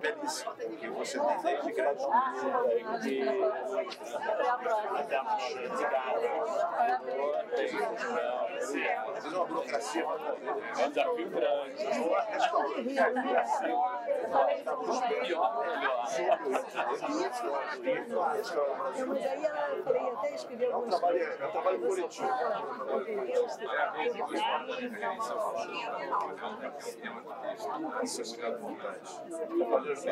belíssima, 0.00 0.54
porque 0.54 0.88
você 0.88 1.18
tem 1.18 1.42
desde 1.42 1.72
culturas, 1.72 1.98
de 3.02 3.22
até 4.18 5.16
a 5.16 5.22
de 5.76 5.84
gado, 5.84 6.20
Fazer 9.18 9.36
uma 9.36 9.44
burocracia. 9.46 10.02
É 10.02 10.86
um 10.86 10.90
desafio 10.90 11.30
grande. 11.30 11.84
Mas 19.06 19.26
aí 19.26 19.44
ela 19.44 19.82
falei, 19.84 20.10
até 20.10 20.64
É 20.64 20.76
um 20.76 20.88
trabalho, 20.88 21.18
é 21.18 21.46
um 21.46 21.50
trabalho 21.50 21.80
coletivo. 21.80 22.28
Isso 23.96 24.16
é 24.16 24.58
muito 24.58 24.84
importante. 29.62 30.08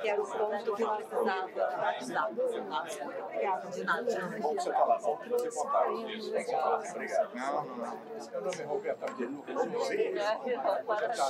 que 0.00 0.08
era 0.08 0.22
o 0.22 0.26
ponto 0.26 0.74
que 0.74 0.82
eu 0.82 0.88
precisava 0.88 2.32
de 3.70 3.84
nada. 3.84 4.30
Bom 4.40 4.54
que 4.54 4.62
você 4.62 4.70
está 4.70 4.84
lá, 4.84 4.98
bom 4.98 5.16
que 5.16 5.28
você 5.28 5.50
contar 5.50 5.92
isso. 5.92 6.28
Obrigado. 6.30 7.34
Não, 7.34 7.64
não, 7.64 7.76
não. 7.76 7.98
Eu 8.32 8.40
não 8.40 8.50
me 8.50 8.64
Roberto, 8.64 9.04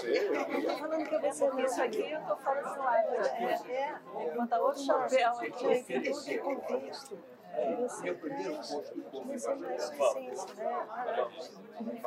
Eu 0.07 0.62
tô 0.62 0.77
falando 0.78 1.09
pra 1.09 1.19
você, 1.19 1.51
mas 1.51 1.73
isso 1.73 1.82
aqui 1.82 2.11
eu 2.11 2.20
tô 2.23 2.36
fora 2.36 2.62
do 2.62 2.82
ar. 2.82 2.97
É, 2.97 3.61
é. 3.73 3.94
Botar 4.36 4.60
outro 4.61 4.82
chapéu 4.85 5.32
aqui. 5.41 5.85
Tem 5.85 6.03
tudo 6.03 6.28
em 6.28 6.39
contexto. 6.39 7.19
Meu 8.02 8.14
primeiro 8.16 8.55
posto 8.56 8.97
não 8.97 9.10
suficiência, 9.78 10.55
né? 10.55 10.86
Entre 11.81 12.01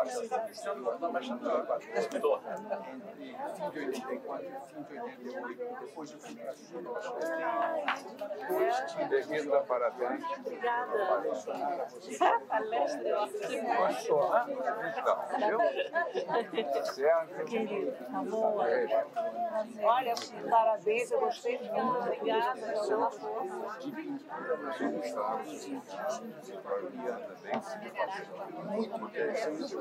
fim 3.54 3.70
de 3.70 3.80
84 3.80 4.46
e 4.46 4.50
fim 4.68 4.82
de 4.84 5.00
88, 5.00 5.80
depois 5.82 6.12
eu 6.12 6.20
fui 6.20 6.36
para 6.36 6.52
a 6.52 6.56
China. 6.56 6.92
Devendo 9.10 9.52
dar 9.52 9.64
parabéns. 9.64 10.24
Obrigada. 10.40 10.92
Palestra. 12.48 13.28
Gostou, 13.78 14.30
né? 14.34 14.46
Então, 16.54 16.86
certo? 16.86 17.46
Querido, 17.46 17.94
bom? 18.30 18.58
Olha, 19.84 20.14
parabéns, 20.50 21.12
eu 21.12 21.20
gostei 21.20 21.60
muito. 21.60 21.98
Obrigada 22.00 22.62
pela 22.62 23.12
força. 23.12 23.94
Muito 28.66 28.98
interessante. 29.06 29.76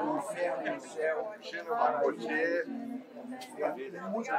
O 0.00 0.18
inferno, 0.18 0.76
o 0.76 0.80
céu, 0.80 1.32
a 1.32 1.38
Gautier, 1.62 2.66
muito 4.10 4.30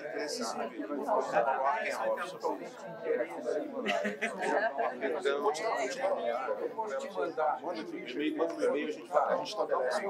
interessante. 0.00 0.76
Então, 0.76 1.22
vou 5.42 5.52
te 5.52 5.62
mandar. 7.12 7.60
Manda 7.62 7.80
um 7.80 7.94
e-mail, 7.94 8.42
a 8.42 8.46
gente 8.90 9.12
a 9.12 9.36
gente 9.36 9.48
estabelece. 9.48 10.02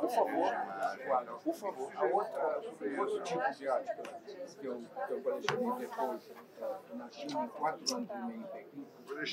Por 0.00 0.10
favor, 0.10 0.52
por 1.44 1.54
favor. 1.54 1.92
A 1.96 2.04
outra, 2.04 2.60
outro 2.98 3.22
tipo 3.22 3.50
de 3.52 3.66
que 4.56 4.66
eu, 4.66 4.82
que 5.06 5.12
eu 5.12 5.20
depois, 5.78 6.30
na 6.94 7.10
China, 7.10 7.48
quatro 7.48 7.96
anos 7.96 8.10
e 8.10 8.18
meio 8.26 8.46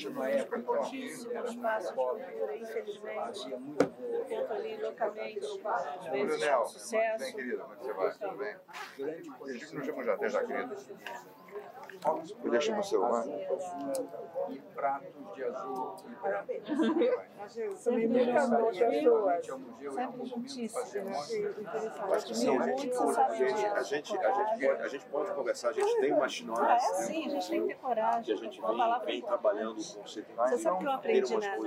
uma 0.08 0.28
época 0.28 0.62
que 0.62 1.26
eu 1.26 1.32
era 1.32 1.52
muito 1.52 1.94
pobre, 1.94 2.24
fazia 3.14 3.58
muito 3.58 3.86
boa. 3.86 4.24
Tento 4.24 4.52
ali 4.52 4.76
localmente, 4.76 5.38
às 5.38 6.10
vezes 6.10 6.44
com 6.46 6.64
sucesso. 6.66 7.24
bem 7.24 7.34
querida, 7.34 7.62
como 7.62 7.72
é 7.72 7.76
que 7.76 7.84
você 7.84 7.92
vai? 7.92 8.12
Tudo 8.12 8.36
bem? 8.36 9.58
Chico 9.58 9.74
não 9.76 9.84
chamou 9.84 10.04
já, 10.04 10.14
até 10.14 10.28
já, 10.28 10.44
querido. 10.44 10.76
Podia 12.42 12.60
chamar 12.60 12.80
o 12.80 12.84
celular? 12.84 13.24
E 14.48 14.58
pratos 14.74 15.34
de 15.34 15.44
azul 15.44 15.94
e 16.06 16.14
branco. 16.22 16.52
Nunca 18.08 18.48
não 18.48 18.72
pessoas. 18.72 19.46
Sempre 19.94 20.24
juntíssimo. 20.26 21.10
Acho 22.12 22.26
que 22.26 22.34
sim, 22.34 22.56
a 22.56 22.62
gente, 22.66 22.90
a 22.92 23.02
gente, 23.42 23.66
a 23.68 23.82
gente, 23.82 24.18
a 24.18 24.32
gente, 24.32 24.66
pode, 24.66 24.82
a 24.82 24.88
gente 24.88 25.06
pode 25.06 25.30
conversar, 25.32 25.68
a 25.68 25.72
gente 25.72 26.00
tem 26.00 26.12
uma 26.12 26.28
chinora, 26.28 26.74
É, 26.74 26.78
sim, 26.78 27.26
a 27.26 27.28
gente 27.30 27.48
tem 27.50 27.62
que 27.62 27.68
ter 27.68 27.74
coragem. 27.76 28.34
a 28.34 28.36
gente 28.38 28.60
falar 28.60 28.98
vem, 28.98 29.06
vem 29.06 29.20
você. 29.20 29.26
trabalhando 29.26 29.74
com 29.74 30.00
o 30.00 30.04
CTI. 30.04 30.24
Você 30.36 30.58
sabe 30.58 30.78
que 30.78 30.84
eu 30.84 30.90
aprendi 30.92 31.36
na-? 31.36 31.58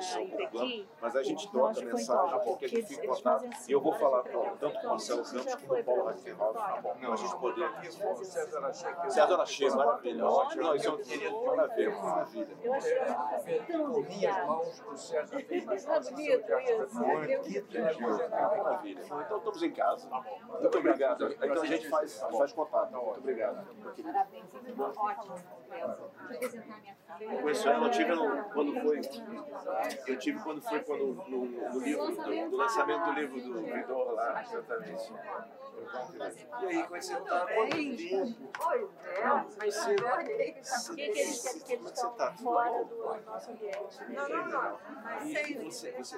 Mas 1.02 1.16
a 1.16 1.24
gente 1.24 1.52
troca 1.52 1.82
mensagem 1.82 2.40
porque 2.44 2.66
a 2.66 2.70
gente 2.70 2.88
fica 2.88 3.08
contato. 3.08 3.46
assim, 3.46 3.72
E 3.72 3.74
eu 3.74 3.82
vou 3.82 3.94
falar 3.94 4.24
várias 4.24 4.36
com, 4.50 4.58
tanto 4.58 4.80
com 4.80 4.88
o 4.88 4.90
Marcelo 4.90 5.26
Você 5.26 5.36
Campos 5.38 5.54
como 5.56 5.68
com 5.68 5.80
o 5.80 5.84
Paulo 5.84 6.04
Raquel, 6.06 6.36
para 6.36 7.14
a 7.14 7.16
gente 7.16 7.36
poder. 7.38 7.72
César 8.26 8.66
Achei. 8.66 8.94
César 9.10 9.42
Achei, 9.42 9.70
maravilha, 9.70 10.21
ótimo. 10.24 10.64
Não, 10.64 10.76
isso 10.76 10.88
é 10.88 11.30
um 11.30 11.46
maravilha, 11.46 11.92
maravilha. 11.92 12.48
Eu 12.64 12.74
achei 12.74 13.60
tão 13.68 13.88
Minhas 13.88 14.08
delicado. 14.10 14.48
mãos 14.48 14.80
do 14.80 14.98
César 14.98 15.40
fez 15.40 15.64
uma 15.66 15.76
Tá 15.78 16.00
bonito 16.00 16.60
isso. 16.60 17.00
Maravilha. 18.02 19.02
Então 19.02 19.38
estamos 19.38 19.64
em 19.64 19.72
casa. 19.72 20.10
Muito 20.10 20.78
obrigado. 20.78 21.32
Então 21.32 21.62
a 21.62 21.66
gente 21.66 21.90
faz, 21.90 22.20
faz 22.20 22.54
contato. 22.54 22.92
Muito 22.92 23.20
obrigado. 23.20 23.66
Parabéns, 24.04 24.46
ótimo. 24.98 25.36
Eu. 27.20 27.42
Conheço 27.42 27.70
ela, 27.70 27.88
eu 27.88 27.92
tive 27.92 28.14
quando 28.54 28.82
foi. 28.82 29.02
Eu 30.08 30.20
tive 30.20 30.40
quando 30.40 30.62
foi 30.62 30.80
quando, 30.82 31.14
no, 31.28 31.46
no 31.46 31.80
livro, 31.80 32.08
do, 32.08 32.50
do 32.50 32.58
lançamento 32.58 33.06
do 33.06 33.12
livro 33.14 33.42
do 33.42 33.62
Vidor 33.62 34.12
lá, 34.14 34.42
exatamente. 34.42 35.14
E 36.62 36.66
aí, 36.66 36.84
que 36.84 36.90
você 36.90 37.16
tá? 37.22 37.46
Quanto 37.48 37.72
tempo? 37.72 38.50
Pois 39.60 39.88
é. 39.88 39.96
Por 40.12 40.26
que, 40.26 40.36
que 40.36 40.42
eles, 40.42 41.50
que, 41.50 41.60
que 41.62 41.74
eles 41.74 41.86
estão 41.86 42.38
fora 42.38 42.84
do 42.84 43.22
nosso 43.26 43.52
ambiente? 43.52 44.04
Não, 44.10 44.30
não, 44.30 44.48
não. 44.48 44.80
Mas 45.04 45.24
sem 45.32 45.64
você, 45.64 45.92
você. 45.92 46.18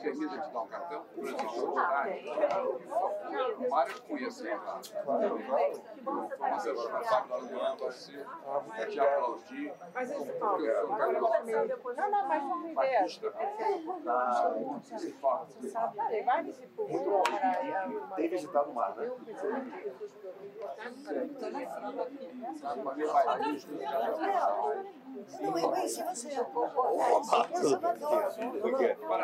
quis 0.00 0.18
te 0.18 0.52
dar 0.52 0.62
um 0.62 0.66
cartão? 0.66 1.04
Por 1.14 1.24
exemplo, 1.24 1.74
o 3.58 3.70
Mário 3.70 4.02
conheceu 4.02 4.56
lá. 4.56 4.80
Mas 6.38 6.66
agora 6.66 6.92
na 6.92 7.04
sábado 7.04 7.46
do 7.46 7.60
ano 7.60 7.76
vai 7.78 7.92
ser 7.92 8.26
é 8.76 8.86
te 8.86 9.00
aplaudir. 9.00 9.74
Mas 9.94 10.10
esse 10.10 10.24
Porque 10.24 10.32
eu 10.32 10.40
sou 10.40 10.90
um 10.90 10.96
cara 10.96 11.12
Não, 11.96 12.10
não, 12.10 12.28
mas 12.28 12.42
vamos 12.42 12.74
ver. 12.74 12.96
artista. 12.96 13.32
Você 14.82 15.10
fala. 15.12 15.46
Sabe, 15.70 16.22
vai 16.22 16.42
nesse 16.42 16.66
povo 16.68 17.22
para 17.22 18.16
Tem 18.16 18.28
visitado 18.28 18.70
o 18.70 18.74
mar, 18.74 18.96
né? 18.96 19.10
Não, 25.40 25.58
eu 25.58 25.70
conheci 25.70 26.02
você. 26.02 26.28
Eu 26.28 26.46
sou 26.52 27.24
Salvador. 27.24 28.32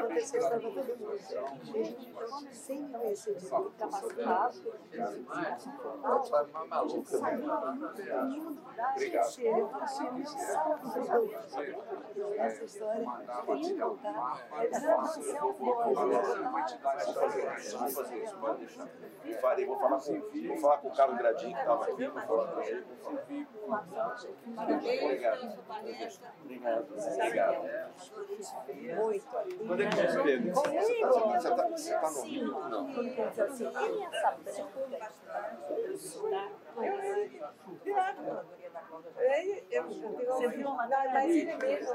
O 0.04 0.08
quê? 0.08 0.20
Parabéns. 0.38 0.86
Sem 2.52 2.86
de 2.86 2.92
capacitado. 3.78 4.58
Tá 6.02 6.42
uma 6.42 6.64
maluca. 6.66 7.16
Obrigado. 8.94 9.28
Essa 12.38 12.64
história 12.64 13.06
tem 13.46 13.60
que 13.62 13.74
contar. 13.80 14.46
Você 15.02 15.36
é 15.36 15.44
um 15.44 15.52
bom. 15.52 15.94
Vamos 17.78 17.94
fazer 17.94 18.24
isso, 18.24 18.36
pode 18.36 18.58
deixar. 18.58 18.88
Farei, 19.40 19.66
vou 19.66 19.78
falar 19.78 20.00
com, 20.00 20.20
vou 20.48 20.56
falar 20.56 20.78
com 20.78 20.88
o 20.88 20.96
Carlos 20.96 21.18
Gradinho 21.18 21.52
que 21.54 21.60
estava 21.60 21.84
aqui, 21.84 22.06
vou 22.06 22.22
falar 22.22 22.46
com 22.52 22.60
ele. 22.62 22.84
Obrigado. 23.66 24.26
Obrigado. 26.44 26.46
Obrigado. 26.46 27.58
Muito. 28.96 29.28
É 29.88 30.06
que 30.06 30.12
você 30.12 31.48
está 31.48 31.68
você 31.68 31.94
tá 31.94 32.10
no 32.10 32.22
Rio? 32.22 32.46
Não. 32.68 32.92
Quando 32.92 33.14
Eu, 39.70 39.88
Você 39.88 40.48
viu 40.48 40.68
uma 40.68 40.86
Mas 40.86 41.30
ele 41.30 41.56
mesmo, 41.56 41.94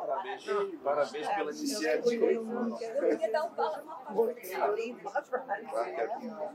Parabéns, 0.00 0.44
parabéns 0.82 1.28
pela 1.28 1.50
iniciativa. 1.50 2.26
Eu 2.26 3.08
queria 3.08 3.32
dar 3.32 3.44
um 3.44 3.50
li 4.74 4.92
uma. 4.92 5.70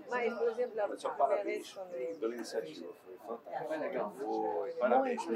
Mas, 0.09 0.33
por 0.33 0.47
exemplo, 0.47 0.81
a 0.81 0.87
Mas 0.87 1.01
só 1.01 1.09
primeira 1.09 1.35
parabéns 1.35 1.45
vez 1.45 1.73
quando 1.73 1.93
ele 1.93 2.15
pela 2.15 2.35
iniciativa. 2.35 2.93
Foi 3.05 3.17
fantástico. 3.17 3.67
Foi 3.67 3.77
legal. 3.77 4.13
Foi. 4.17 4.71
Parabéns 4.73 5.25
Que 5.25 5.31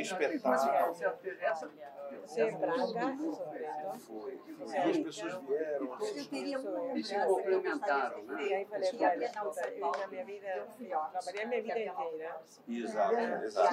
espetáculo. 0.00 0.96
Essa, 1.40 1.70
Você 2.22 2.40
é 2.40 2.50
Braga, 2.52 2.86
sobretudo. 2.86 3.38
Foi. 3.98 4.40
E 4.58 4.76
as 4.76 4.98
pessoas 4.98 5.42
vieram. 5.44 5.98
Eu 6.00 6.26
teria 6.28 6.58
um 6.58 6.96
e 6.96 7.04
se 7.04 7.14
complementaram, 7.26 8.22
né? 8.24 8.62
Eu 8.62 9.90
na 9.98 10.06
minha 10.06 10.24
vida, 10.24 10.68
trabalhei 11.12 11.46
minha 11.46 11.62
vida 11.62 11.78
inteira. 11.78 12.40
Exato, 12.68 13.14
Eu 13.14 13.42
exato. 13.44 13.68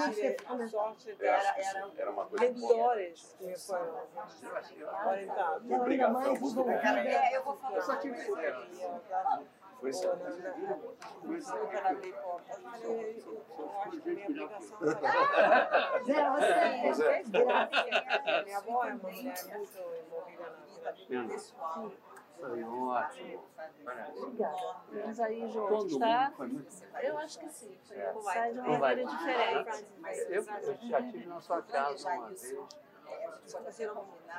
a 0.63 0.67
sorte 0.67 1.17
Era, 1.19 2.11
uma 2.11 2.25
coisa 2.25 2.53
boa. 2.53 2.95
mentores 2.95 3.35
que 3.37 3.45
me 3.45 3.57
foram 3.57 4.07
orientados. 5.07 5.71
Obrigado. 5.71 6.21
Foi 6.21 6.39
muito 6.39 6.63
legal. 6.63 6.95
É, 6.95 7.37
eu 7.37 7.43
vou 7.43 7.55
falar. 7.57 7.75
Eu 7.75 7.81
só 7.81 7.95
tive 7.97 8.17
sucesso. 8.17 8.67
Foi 9.81 9.89
Ou 9.89 9.93
certo. 9.95 10.23
na- 10.23 10.29
na- 10.29 10.77
Nunca 11.23 11.89
abri 11.89 12.13
portas. 12.13 12.59
Mas 12.63 12.83
eu 12.83 12.91
eu 12.91 12.97
acho 13.81 14.01
que 14.01 14.09
a 14.09 14.13
minha 14.13 14.45
obrigação 14.45 14.77
é 14.85 14.87
Zé. 16.93 17.19
essa. 17.21 18.43
Minha 18.43 18.57
avó 18.57 18.85
é 18.85 18.93
uma 18.93 19.09
mulher 19.09 19.23
muito 19.23 19.49
envolvida 20.05 20.45
na 20.83 20.91
vida 20.91 21.27
pessoal. 21.33 21.91
Foi 22.39 22.63
ótimo. 22.63 23.43
Mas 25.05 25.19
aí, 25.19 25.49
João, 25.51 25.85
está. 25.87 26.31
Eu 27.03 27.17
acho 27.17 27.39
que 27.39 27.49
sim. 27.49 27.75
É. 27.91 28.13
Sai 28.21 28.53
de 28.53 28.59
uma 28.59 28.77
maneira 28.77 29.09
diferente. 29.09 29.85
Eu, 30.29 30.43
já 30.89 31.01
tive 31.11 31.25
na 31.25 31.41
sua 31.41 31.61
casa 31.63 32.07
uma 32.13 32.27
vez, 32.27 32.55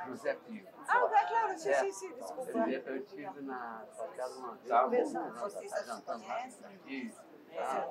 no 0.07 0.17
Zé 0.17 0.35
Pico. 0.35 0.73
Ah, 0.89 1.09
é 1.13 1.27
claro, 1.27 1.59
sim, 1.59 1.69
É. 1.71 1.75
sim, 1.75 1.93
sim, 1.93 2.13
desculpa. 2.15 2.51
Eu, 2.71 2.95
eu 2.97 3.05
tive 3.07 3.41
na 3.43 3.85
sua 3.93 4.09
casa 4.09 4.39
uma 4.39 4.55
vez. 4.55 4.69
Tá 4.69 4.87
bom. 4.89 5.31
Nós 5.41 5.53
jantamos 5.87 6.27
lá. 6.29 6.47
Isso. 6.87 7.23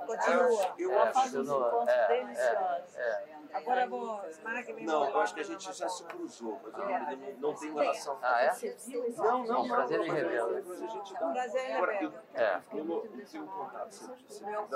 Continua. 0.07 0.73
Eu 0.79 0.91
uns 0.91 1.11
Continua. 1.13 1.67
encontros 1.67 1.87
É, 1.89 2.07
deliciosos. 2.07 2.95
É. 2.97 3.37
Agora 3.53 3.81
eu 3.83 3.89
vou, 3.89 4.33
semana 4.33 4.63
que 4.63 4.73
vem 4.73 4.85
Não, 4.85 5.07
eu 5.09 5.19
acho 5.21 5.33
que 5.35 5.41
a 5.41 5.43
gente 5.43 5.67
na 5.67 5.73
já 5.73 5.87
se 5.89 6.03
cruzou, 6.05 6.59
mas 6.63 6.73
eu 6.73 6.79
não, 6.79 6.99
não, 6.99 7.37
não 7.51 7.53
tenho 7.53 7.77
relação. 7.77 8.17
Ah, 8.21 8.41
é? 8.41 8.49
Você 8.53 9.13
Não, 9.17 9.43
não, 9.43 9.61
Um 9.63 9.67
prazer 9.67 9.99
não, 9.99 10.05
em 10.05 10.11
revê-lo. 10.11 10.53
depois 10.55 10.81
a 10.81 10.87
gente 10.87 11.13
É 11.15 11.17
um 11.17 11.27
dá. 11.27 11.33
prazer 11.33 11.61
em 11.69 11.73
Agora, 11.75 11.91
revê-lo. 11.91 12.13
eu- 12.33 12.41
É. 12.41 12.61
eu 12.73 12.85
não 12.85 12.95
eu 13.05 13.25
tenho 13.27 13.47
contato. 13.47 13.91
Você- 13.91 14.15
você- 14.27 14.45
não. 14.45 14.67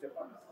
Separa. 0.00 0.51